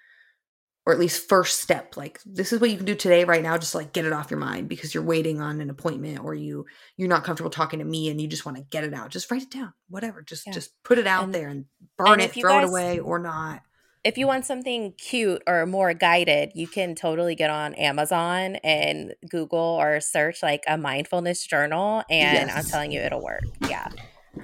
or 0.85 0.93
at 0.93 0.99
least 0.99 1.29
first 1.29 1.61
step 1.61 1.95
like 1.95 2.19
this 2.25 2.51
is 2.51 2.59
what 2.59 2.69
you 2.69 2.77
can 2.77 2.85
do 2.85 2.95
today 2.95 3.23
right 3.23 3.43
now 3.43 3.57
just 3.57 3.75
like 3.75 3.93
get 3.93 4.05
it 4.05 4.13
off 4.13 4.29
your 4.29 4.39
mind 4.39 4.67
because 4.67 4.93
you're 4.93 5.03
waiting 5.03 5.39
on 5.39 5.61
an 5.61 5.69
appointment 5.69 6.19
or 6.23 6.33
you 6.33 6.65
you're 6.97 7.09
not 7.09 7.23
comfortable 7.23 7.49
talking 7.49 7.79
to 7.79 7.85
me 7.85 8.09
and 8.09 8.19
you 8.19 8.27
just 8.27 8.45
want 8.45 8.57
to 8.57 8.63
get 8.63 8.83
it 8.83 8.93
out 8.93 9.09
just 9.09 9.29
write 9.31 9.43
it 9.43 9.51
down 9.51 9.73
whatever 9.89 10.21
just 10.21 10.45
yeah. 10.45 10.53
just 10.53 10.71
put 10.83 10.97
it 10.97 11.07
out 11.07 11.23
and, 11.23 11.33
there 11.33 11.47
and 11.47 11.65
burn 11.97 12.13
and 12.13 12.21
it 12.21 12.33
throw 12.33 12.51
guys, 12.51 12.65
it 12.65 12.69
away 12.69 12.99
or 12.99 13.19
not 13.19 13.61
if 14.03 14.17
you 14.17 14.27
want 14.27 14.45
something 14.45 14.93
cute 14.97 15.41
or 15.47 15.65
more 15.65 15.93
guided, 15.93 16.51
you 16.55 16.67
can 16.67 16.93
totally 16.93 17.35
get 17.35 17.49
on 17.49 17.73
Amazon 17.75 18.57
and 18.57 19.15
Google 19.29 19.59
or 19.59 20.01
search 20.01 20.43
like 20.43 20.63
a 20.67 20.77
mindfulness 20.77 21.45
journal, 21.45 22.03
and 22.09 22.49
yes. 22.49 22.57
I'm 22.57 22.69
telling 22.69 22.91
you, 22.91 22.99
it'll 22.99 23.23
work. 23.23 23.43
Yeah. 23.61 23.87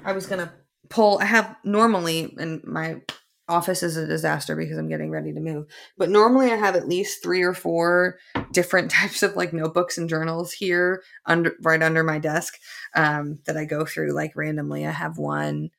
I 0.05 0.13
was 0.13 0.27
gonna 0.27 0.53
pull. 0.89 1.19
I 1.19 1.25
have 1.25 1.57
normally 1.65 2.33
in 2.39 2.61
my 2.63 3.01
office 3.49 3.83
is 3.83 3.97
a 3.97 4.07
disaster 4.07 4.55
because 4.55 4.77
I'm 4.77 4.87
getting 4.87 5.09
ready 5.09 5.33
to 5.33 5.39
move. 5.39 5.67
But 5.97 6.09
normally 6.09 6.51
I 6.51 6.55
have 6.55 6.75
at 6.75 6.87
least 6.87 7.21
three 7.21 7.41
or 7.41 7.53
four 7.53 8.19
different 8.53 8.91
types 8.91 9.23
of 9.23 9.35
like 9.35 9.51
notebooks 9.51 9.97
and 9.97 10.07
journals 10.07 10.53
here 10.53 11.03
under 11.25 11.53
right 11.61 11.81
under 11.81 12.03
my 12.03 12.19
desk 12.19 12.57
um, 12.95 13.39
that 13.45 13.57
I 13.57 13.65
go 13.65 13.85
through 13.85 14.13
like 14.13 14.35
randomly. 14.35 14.85
I 14.85 14.91
have 14.91 15.17
one. 15.17 15.71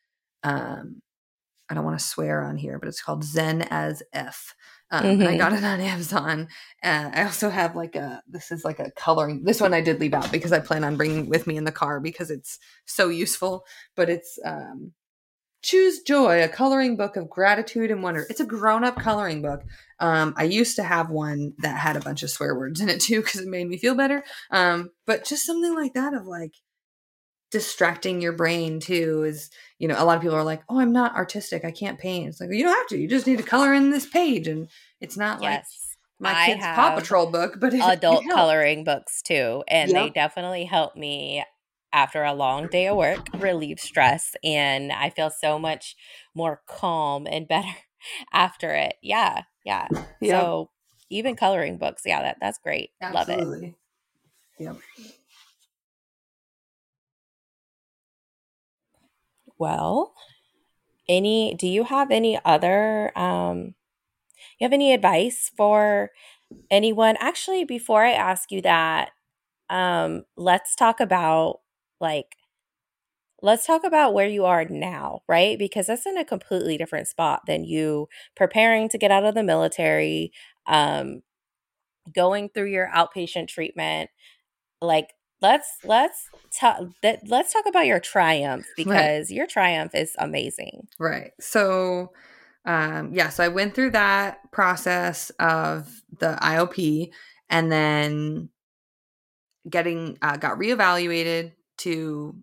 Um, 0.43 1.03
I 1.69 1.75
don't 1.75 1.85
want 1.85 1.99
to 1.99 2.05
swear 2.05 2.43
on 2.43 2.57
here, 2.57 2.79
but 2.81 2.89
it's 2.89 3.01
called 3.01 3.23
Zen 3.23 3.63
as 3.71 4.03
F. 4.13 4.55
Um, 4.91 5.05
mm-hmm. 5.05 5.29
I 5.29 5.37
got 5.37 5.53
it 5.53 5.63
on 5.63 5.81
Amazon. 5.81 6.49
Uh, 6.83 7.11
I 7.15 7.23
also 7.23 7.49
have 7.49 7.77
like 7.77 7.95
a 7.95 8.23
this 8.29 8.51
is 8.51 8.65
like 8.65 8.81
a 8.81 8.91
coloring. 8.91 9.45
This 9.45 9.61
one 9.61 9.73
I 9.73 9.81
did 9.81 10.01
leave 10.01 10.15
out 10.15 10.33
because 10.33 10.53
I 10.53 10.59
plan 10.59 10.83
on 10.83 10.97
bringing 10.97 11.29
with 11.29 11.47
me 11.47 11.57
in 11.57 11.65
the 11.65 11.73
car 11.73 12.01
because 12.01 12.31
it's 12.31 12.59
so 12.87 13.09
useful. 13.09 13.65
But 13.95 14.11
it's 14.11 14.39
um, 14.45 14.93
Choose 15.63 16.01
Joy, 16.01 16.43
a 16.43 16.49
coloring 16.49 16.97
book 16.97 17.17
of 17.17 17.29
gratitude 17.29 17.91
and 17.91 18.03
wonder. 18.03 18.27
It's 18.31 18.41
a 18.41 18.47
grown 18.47 18.83
up 18.83 18.97
coloring 18.97 19.43
book. 19.43 19.63
Um, 19.99 20.33
I 20.37 20.45
used 20.45 20.77
to 20.77 20.83
have 20.83 21.11
one 21.11 21.53
that 21.59 21.79
had 21.79 21.97
a 21.97 22.01
bunch 22.01 22.23
of 22.23 22.31
swear 22.31 22.55
words 22.55 22.81
in 22.81 22.89
it 22.89 23.01
too 23.01 23.21
because 23.21 23.41
it 23.41 23.49
made 23.49 23.69
me 23.69 23.77
feel 23.77 23.95
better. 23.95 24.25
Um, 24.51 24.91
but 25.07 25.27
just 25.27 25.45
something 25.45 25.75
like 25.75 25.93
that 25.95 26.15
of 26.15 26.27
like 26.27 26.55
distracting 27.51 28.23
your 28.23 28.33
brain 28.33 28.81
too 28.81 29.25
is, 29.25 29.51
you 29.79 29.89
know, 29.89 30.03
a 30.03 30.05
lot 30.05 30.17
of 30.17 30.23
people 30.23 30.37
are 30.37 30.45
like, 30.45 30.63
oh, 30.69 30.81
I'm 30.81 30.93
not 30.93 31.15
artistic. 31.15 31.65
I 31.65 31.73
can't 31.73 31.99
paint. 31.99 32.29
It's 32.29 32.41
like, 32.41 32.51
you 32.53 32.65
don't 32.65 32.77
have 32.77 32.87
to. 32.89 32.99
You 32.99 33.09
just 33.09 33.27
need 33.27 33.39
to 33.39 33.45
color 33.45 33.75
in 33.75 33.91
this 33.91 34.07
page. 34.07 34.49
And 34.49 34.69
it's 35.01 35.17
not 35.17 35.43
yes. 35.43 35.53
like 36.21 36.33
my 36.33 36.47
kid's 36.47 36.65
Paw 36.65 36.95
Patrol 36.95 37.27
book, 37.31 37.57
but 37.61 37.75
adult 37.75 38.25
coloring 38.31 38.85
books 38.85 39.21
too. 39.21 39.65
And 39.69 39.91
yep. 39.91 40.03
they 40.03 40.11
definitely 40.11 40.65
help 40.65 40.97
me 40.97 41.45
after 41.93 42.25
a 42.25 42.35
long 42.35 42.69
day 42.69 42.87
of 42.89 42.97
work, 42.97 43.29
relieve 43.39 43.81
stress, 43.81 44.35
and 44.45 44.93
I 44.93 45.11
feel 45.11 45.31
so 45.31 45.59
much 45.59 45.97
more 46.35 46.63
calm 46.67 47.27
and 47.27 47.49
better 47.49 47.75
after 48.33 48.71
it. 48.71 48.95
Yeah, 49.03 49.43
yeah. 49.65 49.89
So 50.25 50.71
even 51.11 51.37
coloring 51.37 51.79
books, 51.79 52.03
yeah, 52.07 52.23
that 52.23 52.39
that's 52.41 52.59
great. 52.59 52.91
Absolutely. 53.01 53.45
Love 53.47 53.63
it. 53.63 53.75
Yep. 54.59 54.77
Well, 59.59 60.15
any 61.09 61.55
do 61.55 61.67
you 61.69 61.85
have 61.85 62.11
any 62.11 62.39
other 62.45 63.17
um 63.19 63.75
you 64.59 64.65
have 64.65 64.73
any 64.73 64.93
advice 64.95 65.51
for 65.57 66.11
anyone? 66.71 67.17
Actually, 67.21 67.65
before 67.65 68.05
I 68.05 68.13
ask 68.13 68.53
you 68.53 68.63
that, 68.63 69.11
um 69.71 70.25
let's 70.37 70.77
talk 70.77 71.01
about 71.01 71.60
like 72.01 72.37
let's 73.43 73.67
talk 73.67 73.85
about 73.85 74.15
where 74.15 74.29
you 74.29 74.45
are 74.45 74.65
now, 74.67 75.21
right? 75.29 75.59
Because 75.59 75.87
that's 75.87 76.07
in 76.07 76.19
a 76.19 76.25
completely 76.25 76.77
different 76.77 77.09
spot 77.09 77.43
than 77.47 77.65
you 77.65 78.09
preparing 78.37 78.89
to 78.91 78.99
get 78.99 79.11
out 79.11 79.25
of 79.25 79.35
the 79.35 79.43
military, 79.43 80.33
um, 80.67 81.23
going 82.15 82.49
through 82.51 82.71
your 82.71 82.91
outpatient 82.95 83.49
treatment. 83.49 84.11
Like, 84.83 85.15
let's 85.43 85.69
let's 85.85 86.29
talk 86.55 86.81
that 87.03 87.21
let's 87.27 87.53
talk 87.53 87.65
about 87.67 87.87
your 87.87 88.01
triumph 88.01 88.67
because 88.77 89.31
right. 89.31 89.37
your 89.37 89.47
triumph 89.47 89.95
is 89.95 90.13
amazing. 90.19 90.87
Right. 90.99 91.33
So 91.41 92.13
um 92.67 93.13
yeah, 93.15 93.31
so 93.31 93.43
I 93.43 93.49
went 93.49 93.75
through 93.75 93.93
that 93.93 94.39
process 94.53 95.31
of 95.39 96.03
the 96.19 96.37
IOP 96.43 97.11
and 97.49 97.73
then 97.73 98.51
getting 99.69 100.19
uh, 100.23 100.37
got 100.37 100.59
reevaluated 100.59 101.53
to 101.81 102.37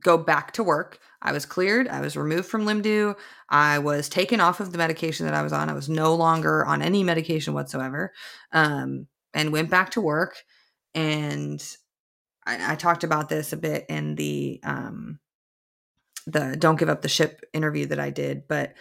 go 0.00 0.18
back 0.18 0.52
to 0.52 0.62
work. 0.62 0.98
I 1.22 1.32
was 1.32 1.46
cleared. 1.46 1.88
I 1.88 2.00
was 2.00 2.16
removed 2.16 2.48
from 2.48 2.66
LIMDU. 2.66 3.14
I 3.48 3.78
was 3.78 4.08
taken 4.08 4.40
off 4.40 4.60
of 4.60 4.72
the 4.72 4.78
medication 4.78 5.26
that 5.26 5.34
I 5.34 5.42
was 5.42 5.52
on. 5.52 5.70
I 5.70 5.74
was 5.74 5.88
no 5.88 6.14
longer 6.14 6.64
on 6.64 6.82
any 6.82 7.02
medication 7.02 7.54
whatsoever 7.54 8.12
um, 8.52 9.06
and 9.32 9.52
went 9.52 9.70
back 9.70 9.90
to 9.90 10.00
work. 10.00 10.36
And 10.94 11.64
I, 12.46 12.72
I, 12.72 12.76
talked 12.76 13.04
about 13.04 13.28
this 13.28 13.52
a 13.52 13.56
bit 13.56 13.86
in 13.88 14.14
the 14.16 14.60
um, 14.62 15.18
the 16.26 16.56
don't 16.56 16.78
give 16.78 16.88
up 16.88 17.02
the 17.02 17.08
ship 17.08 17.40
interview 17.52 17.86
that 17.86 17.98
I 17.98 18.10
did. 18.10 18.46
But 18.48 18.74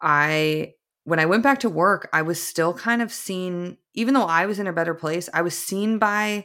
I 0.00 0.74
when 1.04 1.18
I 1.18 1.26
went 1.26 1.42
back 1.42 1.60
to 1.60 1.70
work, 1.70 2.08
I 2.12 2.22
was 2.22 2.42
still 2.42 2.74
kind 2.74 3.00
of 3.00 3.12
seen, 3.12 3.78
even 3.94 4.14
though 4.14 4.24
I 4.24 4.46
was 4.46 4.58
in 4.58 4.66
a 4.66 4.72
better 4.72 4.94
place, 4.94 5.28
I 5.32 5.42
was 5.42 5.56
seen 5.56 5.98
by 5.98 6.44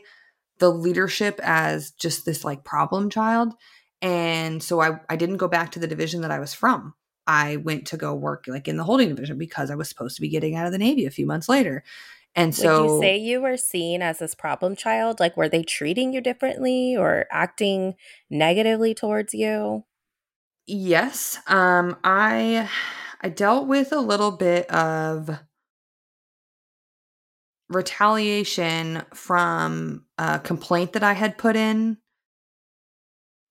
the 0.61 0.71
leadership 0.71 1.39
as 1.43 1.91
just 1.91 2.23
this 2.23 2.45
like 2.45 2.63
problem 2.63 3.09
child. 3.09 3.53
And 4.01 4.63
so 4.63 4.79
I, 4.79 4.99
I 5.09 5.15
didn't 5.15 5.37
go 5.37 5.47
back 5.47 5.71
to 5.71 5.79
the 5.79 5.87
division 5.87 6.21
that 6.21 6.31
I 6.31 6.39
was 6.39 6.53
from. 6.53 6.93
I 7.27 7.57
went 7.57 7.87
to 7.87 7.97
go 7.97 8.13
work 8.13 8.45
like 8.47 8.67
in 8.67 8.77
the 8.77 8.83
holding 8.83 9.09
division 9.09 9.37
because 9.37 9.71
I 9.71 9.75
was 9.75 9.89
supposed 9.89 10.15
to 10.15 10.21
be 10.21 10.29
getting 10.29 10.55
out 10.55 10.67
of 10.67 10.71
the 10.71 10.77
Navy 10.77 11.05
a 11.05 11.11
few 11.11 11.25
months 11.25 11.49
later. 11.49 11.83
And 12.35 12.55
so 12.55 12.81
Would 12.81 12.91
you 12.91 12.99
say 13.01 13.17
you 13.17 13.41
were 13.41 13.57
seen 13.57 14.01
as 14.03 14.19
this 14.19 14.35
problem 14.35 14.75
child? 14.75 15.19
Like 15.19 15.35
were 15.35 15.49
they 15.49 15.63
treating 15.63 16.13
you 16.13 16.21
differently 16.21 16.95
or 16.95 17.25
acting 17.31 17.95
negatively 18.29 18.93
towards 18.93 19.33
you? 19.33 19.83
Yes. 20.67 21.39
Um 21.47 21.97
I 22.03 22.69
I 23.21 23.29
dealt 23.29 23.67
with 23.67 23.91
a 23.91 23.99
little 23.99 24.31
bit 24.31 24.69
of 24.71 25.39
retaliation 27.71 29.03
from 29.13 30.05
a 30.17 30.39
complaint 30.39 30.93
that 30.93 31.03
I 31.03 31.13
had 31.13 31.37
put 31.37 31.55
in 31.55 31.97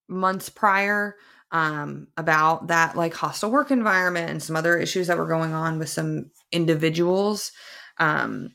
months 0.09 0.49
prior 0.49 1.16
um, 1.53 2.09
about 2.16 2.68
that 2.68 2.97
like 2.97 3.14
hostile 3.14 3.51
work 3.51 3.71
environment 3.71 4.31
and 4.31 4.43
some 4.43 4.57
other 4.57 4.79
issues 4.79 5.09
that 5.09 5.18
were 5.18 5.27
going 5.27 5.53
on 5.53 5.79
with 5.79 5.89
some 5.89 6.31
individuals. 6.53 7.53
Um, 7.99 8.55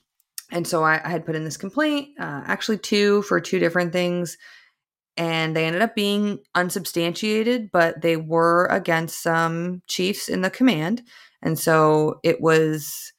and 0.51 0.67
so 0.67 0.83
I, 0.83 1.01
I, 1.03 1.09
had 1.09 1.25
put 1.25 1.35
in 1.35 1.43
this 1.43 1.57
complaint, 1.57 2.09
uh, 2.19 2.43
actually 2.45 2.77
two 2.77 3.23
for 3.23 3.39
two 3.39 3.59
different 3.59 3.91
things, 3.91 4.37
and 5.17 5.55
they 5.55 5.65
ended 5.65 5.81
up 5.81 5.95
being 5.95 6.39
unsubstantiated, 6.53 7.69
but 7.71 8.01
they 8.01 8.15
were 8.15 8.67
against 8.67 9.21
some 9.21 9.81
chiefs 9.87 10.29
in 10.29 10.41
the 10.41 10.49
command. 10.49 11.01
And 11.41 11.57
so 11.57 12.19
it 12.23 12.41
was 12.41 13.13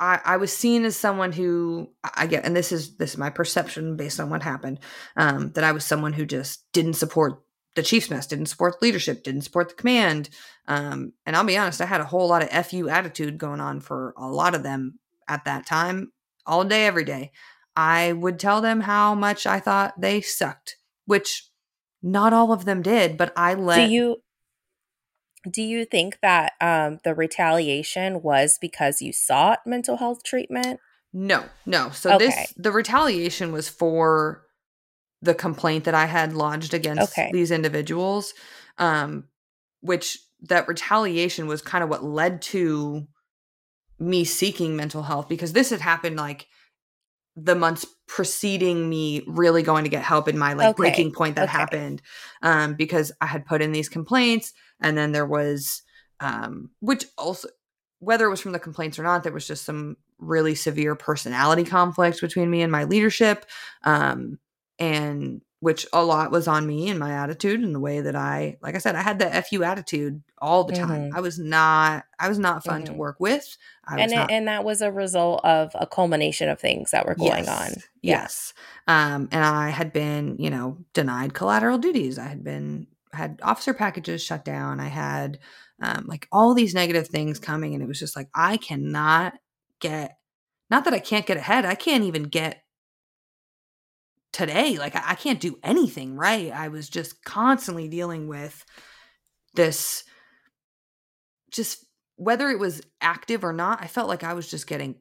I, 0.00 0.20
I 0.24 0.36
was 0.38 0.52
seen 0.52 0.84
as 0.84 0.96
someone 0.96 1.32
who 1.32 1.90
I 2.16 2.26
get, 2.26 2.44
and 2.44 2.56
this 2.56 2.72
is 2.72 2.96
this 2.96 3.12
is 3.12 3.18
my 3.18 3.30
perception 3.30 3.96
based 3.96 4.18
on 4.18 4.30
what 4.30 4.42
happened, 4.42 4.80
um, 5.16 5.52
that 5.52 5.64
I 5.64 5.72
was 5.72 5.84
someone 5.84 6.12
who 6.12 6.26
just 6.26 6.64
didn't 6.72 6.94
support 6.94 7.42
the 7.74 7.82
chief's 7.82 8.10
mess, 8.10 8.26
didn't 8.26 8.46
support 8.46 8.82
leadership, 8.82 9.22
didn't 9.22 9.42
support 9.42 9.68
the 9.68 9.74
command. 9.74 10.30
Um, 10.66 11.12
and 11.26 11.36
I'll 11.36 11.44
be 11.44 11.56
honest, 11.56 11.80
I 11.80 11.86
had 11.86 12.00
a 12.00 12.06
whole 12.06 12.28
lot 12.28 12.42
of 12.42 12.66
fu 12.66 12.88
attitude 12.88 13.38
going 13.38 13.60
on 13.60 13.80
for 13.80 14.14
a 14.16 14.26
lot 14.26 14.54
of 14.54 14.62
them 14.62 14.98
at 15.28 15.44
that 15.44 15.66
time, 15.66 16.12
all 16.46 16.64
day, 16.64 16.86
every 16.86 17.04
day. 17.04 17.32
I 17.76 18.12
would 18.12 18.38
tell 18.38 18.60
them 18.60 18.80
how 18.80 19.14
much 19.14 19.46
I 19.46 19.58
thought 19.58 20.00
they 20.00 20.20
sucked, 20.20 20.76
which 21.06 21.50
not 22.02 22.32
all 22.32 22.52
of 22.52 22.64
them 22.64 22.82
did, 22.82 23.16
but 23.16 23.32
I 23.36 23.54
let. 23.54 23.86
Do 23.86 23.92
you 23.92 24.16
do 25.50 25.62
you 25.62 25.84
think 25.84 26.18
that 26.22 26.52
um, 26.60 26.98
the 27.04 27.14
retaliation 27.14 28.22
was 28.22 28.58
because 28.60 29.02
you 29.02 29.12
sought 29.12 29.60
mental 29.66 29.96
health 29.96 30.22
treatment? 30.22 30.80
No, 31.12 31.44
no. 31.66 31.90
So 31.90 32.14
okay. 32.14 32.26
this 32.26 32.54
the 32.56 32.72
retaliation 32.72 33.52
was 33.52 33.68
for 33.68 34.44
the 35.22 35.34
complaint 35.34 35.84
that 35.84 35.94
I 35.94 36.06
had 36.06 36.32
lodged 36.32 36.74
against 36.74 37.12
okay. 37.12 37.30
these 37.32 37.50
individuals, 37.50 38.34
um, 38.78 39.24
which 39.80 40.18
that 40.42 40.68
retaliation 40.68 41.46
was 41.46 41.62
kind 41.62 41.82
of 41.84 41.90
what 41.90 42.04
led 42.04 42.42
to 42.42 43.06
me 43.98 44.24
seeking 44.24 44.76
mental 44.76 45.02
health 45.02 45.28
because 45.28 45.52
this 45.52 45.70
had 45.70 45.80
happened 45.80 46.16
like 46.16 46.46
the 47.36 47.54
months 47.54 47.86
preceding 48.06 48.88
me 48.88 49.22
really 49.26 49.62
going 49.62 49.84
to 49.84 49.90
get 49.90 50.02
help 50.02 50.28
in 50.28 50.38
my 50.38 50.52
like 50.52 50.68
okay. 50.68 50.76
breaking 50.76 51.12
point 51.12 51.36
that 51.36 51.48
okay. 51.48 51.58
happened 51.58 52.02
um 52.42 52.74
because 52.74 53.12
i 53.20 53.26
had 53.26 53.46
put 53.46 53.62
in 53.62 53.72
these 53.72 53.88
complaints 53.88 54.52
and 54.84 54.96
then 54.96 55.12
there 55.12 55.26
was 55.26 55.82
um 56.20 56.70
which 56.80 57.06
also 57.18 57.48
whether 57.98 58.26
it 58.26 58.30
was 58.30 58.40
from 58.40 58.52
the 58.52 58.58
complaints 58.58 58.98
or 58.98 59.02
not 59.02 59.24
there 59.24 59.32
was 59.32 59.46
just 59.46 59.64
some 59.64 59.96
really 60.18 60.54
severe 60.54 60.94
personality 60.94 61.64
conflicts 61.64 62.20
between 62.20 62.50
me 62.50 62.62
and 62.62 62.70
my 62.70 62.84
leadership 62.84 63.46
um 63.82 64.38
and 64.78 65.40
which 65.64 65.86
a 65.94 66.04
lot 66.04 66.30
was 66.30 66.46
on 66.46 66.66
me 66.66 66.90
and 66.90 66.98
my 66.98 67.14
attitude 67.14 67.60
and 67.60 67.74
the 67.74 67.80
way 67.80 68.02
that 68.02 68.14
I, 68.14 68.58
like 68.60 68.74
I 68.74 68.78
said, 68.78 68.96
I 68.96 69.00
had 69.00 69.18
the 69.18 69.30
fu 69.48 69.62
attitude 69.62 70.22
all 70.36 70.64
the 70.64 70.74
time. 70.74 71.04
Mm-hmm. 71.04 71.16
I 71.16 71.20
was 71.20 71.38
not, 71.38 72.04
I 72.18 72.28
was 72.28 72.38
not 72.38 72.62
fun 72.62 72.82
mm-hmm. 72.82 72.92
to 72.92 72.98
work 72.98 73.16
with. 73.18 73.56
I 73.82 73.98
and 73.98 74.12
it, 74.12 74.14
not, 74.14 74.30
and 74.30 74.46
that 74.46 74.62
was 74.62 74.82
a 74.82 74.92
result 74.92 75.42
of 75.42 75.70
a 75.74 75.86
culmination 75.86 76.50
of 76.50 76.60
things 76.60 76.90
that 76.90 77.06
were 77.06 77.14
going 77.14 77.46
yes, 77.46 77.48
on. 77.48 77.82
Yes. 78.02 78.54
Um, 78.86 79.30
and 79.32 79.42
I 79.42 79.70
had 79.70 79.90
been, 79.90 80.36
you 80.38 80.50
know, 80.50 80.76
denied 80.92 81.32
collateral 81.32 81.78
duties. 81.78 82.18
I 82.18 82.26
had 82.26 82.44
been 82.44 82.86
had 83.14 83.40
officer 83.42 83.74
packages 83.74 84.22
shut 84.22 84.44
down. 84.44 84.80
I 84.80 84.88
had 84.88 85.38
um, 85.80 86.06
like 86.06 86.28
all 86.30 86.54
these 86.54 86.74
negative 86.74 87.08
things 87.08 87.38
coming, 87.38 87.74
and 87.74 87.82
it 87.82 87.86
was 87.86 87.98
just 87.98 88.16
like 88.16 88.28
I 88.34 88.56
cannot 88.56 89.34
get. 89.80 90.16
Not 90.70 90.84
that 90.84 90.94
I 90.94 90.98
can't 90.98 91.26
get 91.26 91.36
ahead. 91.36 91.64
I 91.64 91.74
can't 91.74 92.04
even 92.04 92.24
get 92.24 92.62
today. 94.32 94.78
Like 94.78 94.96
I, 94.96 95.02
I 95.10 95.14
can't 95.14 95.40
do 95.40 95.58
anything 95.62 96.16
right. 96.16 96.52
I 96.52 96.68
was 96.68 96.88
just 96.88 97.24
constantly 97.24 97.88
dealing 97.88 98.28
with 98.28 98.64
this. 99.54 100.04
Just 101.50 101.86
whether 102.16 102.50
it 102.50 102.58
was 102.58 102.82
active 103.00 103.44
or 103.44 103.52
not, 103.52 103.82
I 103.82 103.86
felt 103.86 104.08
like 104.08 104.24
I 104.24 104.34
was 104.34 104.50
just 104.50 104.66
getting 104.66 104.96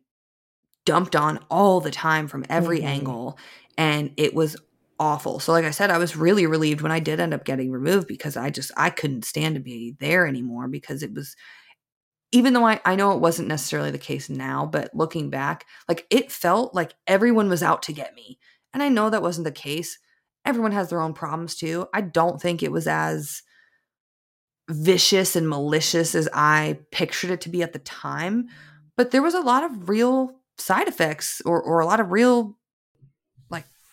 dumped 0.86 1.16
on 1.16 1.39
all 1.49 1.80
the 1.80 1.91
time 1.91 2.28
from 2.28 2.45
every 2.49 2.80
mm-hmm. 2.80 2.88
angle, 2.88 3.39
and 3.78 4.11
it 4.18 4.34
was 4.34 4.55
awful. 5.04 5.39
So 5.39 5.51
like 5.51 5.66
I 5.66 5.72
said, 5.72 5.91
I 5.91 5.97
was 5.97 6.16
really 6.16 6.45
relieved 6.45 6.80
when 6.82 6.91
I 6.91 6.99
did 6.99 7.20
end 7.20 7.34
up 7.34 7.43
getting 7.43 7.72
removed 7.72 8.08
because 8.08 8.38
I 8.38 8.49
just 8.49 8.72
I 8.78 8.89
couldn't 8.89 9.26
stand 9.26 9.56
to 9.56 9.62
be 9.62 9.95
there 9.99 10.26
anymore 10.26 10.70
because 10.70 11.04
it 11.04 11.14
was 11.14 11.36
even 12.32 12.54
though 12.54 12.66
I, 12.66 12.80
I 12.86 12.95
know 12.95 13.12
it 13.12 13.20
wasn't 13.20 13.49
necessarily 13.49 13.91
the 13.91 13.97
case 13.97 14.30
now, 14.30 14.66
but 14.66 14.89
looking 14.95 15.30
back, 15.30 15.66
like 15.89 16.08
it 16.10 16.32
felt 16.32 16.74
like 16.74 16.95
everyone 17.06 17.49
was 17.49 17.62
out 17.62 17.84
to 17.84 17.93
get 17.93 18.16
me. 18.16 18.39
And 18.74 18.82
I 18.82 18.89
know 18.89 19.10
that 19.10 19.22
wasn't 19.22 19.43
the 19.43 19.51
case. 19.51 19.99
Everyone 20.45 20.72
has 20.72 20.89
their 20.89 21.01
own 21.01 21.14
problems 21.14 21.56
too. 21.56 21.88
I 21.93 22.01
don't 22.01 22.41
think 22.41 22.64
it 22.64 22.72
was 22.72 22.88
as 22.88 23.43
vicious 24.70 25.36
and 25.36 25.49
malicious 25.49 26.16
as 26.16 26.30
I 26.34 26.80
pictured 26.91 27.30
it 27.30 27.41
to 27.41 27.49
be 27.49 27.62
at 27.62 27.74
the 27.74 27.80
time, 27.80 28.43
mm-hmm. 28.43 28.49
but 28.95 29.12
there 29.12 29.22
was 29.22 29.34
a 29.34 29.41
lot 29.41 29.64
of 29.66 29.89
real 29.89 30.32
side 30.58 30.88
effects 30.88 31.41
or 31.45 31.62
or 31.62 31.82
a 31.82 31.86
lot 31.86 31.99
of 31.99 32.12
real 32.12 32.58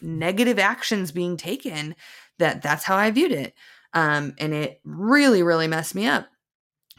negative 0.02 0.58
actions 0.58 1.12
being 1.12 1.36
taken 1.36 1.94
that 2.38 2.62
that's 2.62 2.84
how 2.84 2.96
i 2.96 3.10
viewed 3.10 3.32
it. 3.32 3.54
Um 3.92 4.34
and 4.38 4.54
it 4.54 4.80
really 4.84 5.42
really 5.42 5.66
messed 5.68 5.94
me 5.94 6.06
up. 6.06 6.26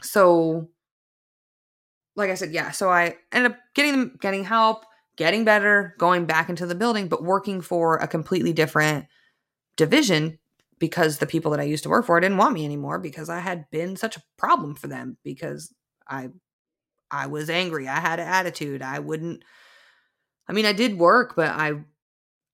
So 0.02 0.68
like 2.16 2.30
i 2.30 2.34
said 2.34 2.52
yeah 2.52 2.70
so 2.70 2.90
i 2.90 3.16
ended 3.32 3.52
up 3.52 3.58
getting 3.74 4.16
getting 4.20 4.44
help 4.44 4.84
getting 5.16 5.44
better 5.44 5.94
going 5.98 6.26
back 6.26 6.48
into 6.48 6.66
the 6.66 6.74
building 6.74 7.08
but 7.08 7.22
working 7.22 7.60
for 7.60 7.96
a 7.96 8.08
completely 8.08 8.52
different 8.52 9.06
division 9.76 10.38
because 10.78 11.18
the 11.18 11.26
people 11.26 11.50
that 11.50 11.60
i 11.60 11.64
used 11.64 11.82
to 11.82 11.88
work 11.88 12.04
for 12.04 12.18
didn't 12.20 12.36
want 12.38 12.54
me 12.54 12.64
anymore 12.64 12.98
because 12.98 13.28
i 13.28 13.38
had 13.38 13.64
been 13.70 13.96
such 13.96 14.16
a 14.16 14.22
problem 14.36 14.74
for 14.74 14.88
them 14.88 15.16
because 15.24 15.72
i 16.08 16.28
i 17.10 17.26
was 17.26 17.50
angry. 17.50 17.86
I 17.88 18.00
had 18.00 18.20
an 18.20 18.28
attitude. 18.28 18.82
I 18.82 18.98
wouldn't 18.98 19.44
i 20.48 20.52
mean 20.52 20.66
i 20.66 20.72
did 20.72 20.98
work 20.98 21.34
but 21.36 21.48
i 21.48 21.72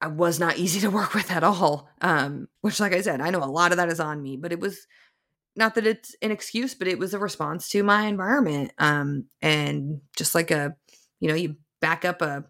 I 0.01 0.09
was 0.09 0.39
not 0.39 0.59
easy 0.59 0.81
to 0.81 0.91
work 0.91 1.15
with 1.15 1.31
at 1.31 1.45
all. 1.45 1.89
Um, 2.01 2.49
which, 2.61 2.81
like 2.81 2.93
I 2.93 3.01
said, 3.01 3.21
I 3.21 3.31
know 3.31 3.43
a 3.43 3.47
lot 3.47 3.73
of 3.73 3.79
that 3.79 3.89
is 3.89 4.01
on 4.01 4.23
me, 4.23 4.37
but 4.37 4.53
it 4.53 4.61
was 4.61 4.87
not 5.57 5.75
that 5.75 5.87
it's 5.87 6.15
an 6.23 6.31
excuse, 6.31 6.75
but 6.75 6.89
it 6.89 6.99
was 6.99 7.15
a 7.15 7.19
response 7.19 7.69
to 7.71 7.83
my 7.83 8.07
environment. 8.07 8.73
Um, 8.79 9.25
and 9.43 10.01
just 10.17 10.35
like 10.35 10.51
a, 10.51 10.77
you 11.21 11.29
know, 11.29 11.35
you 11.35 11.57
back 11.81 12.05
up 12.05 12.23
a 12.23 12.45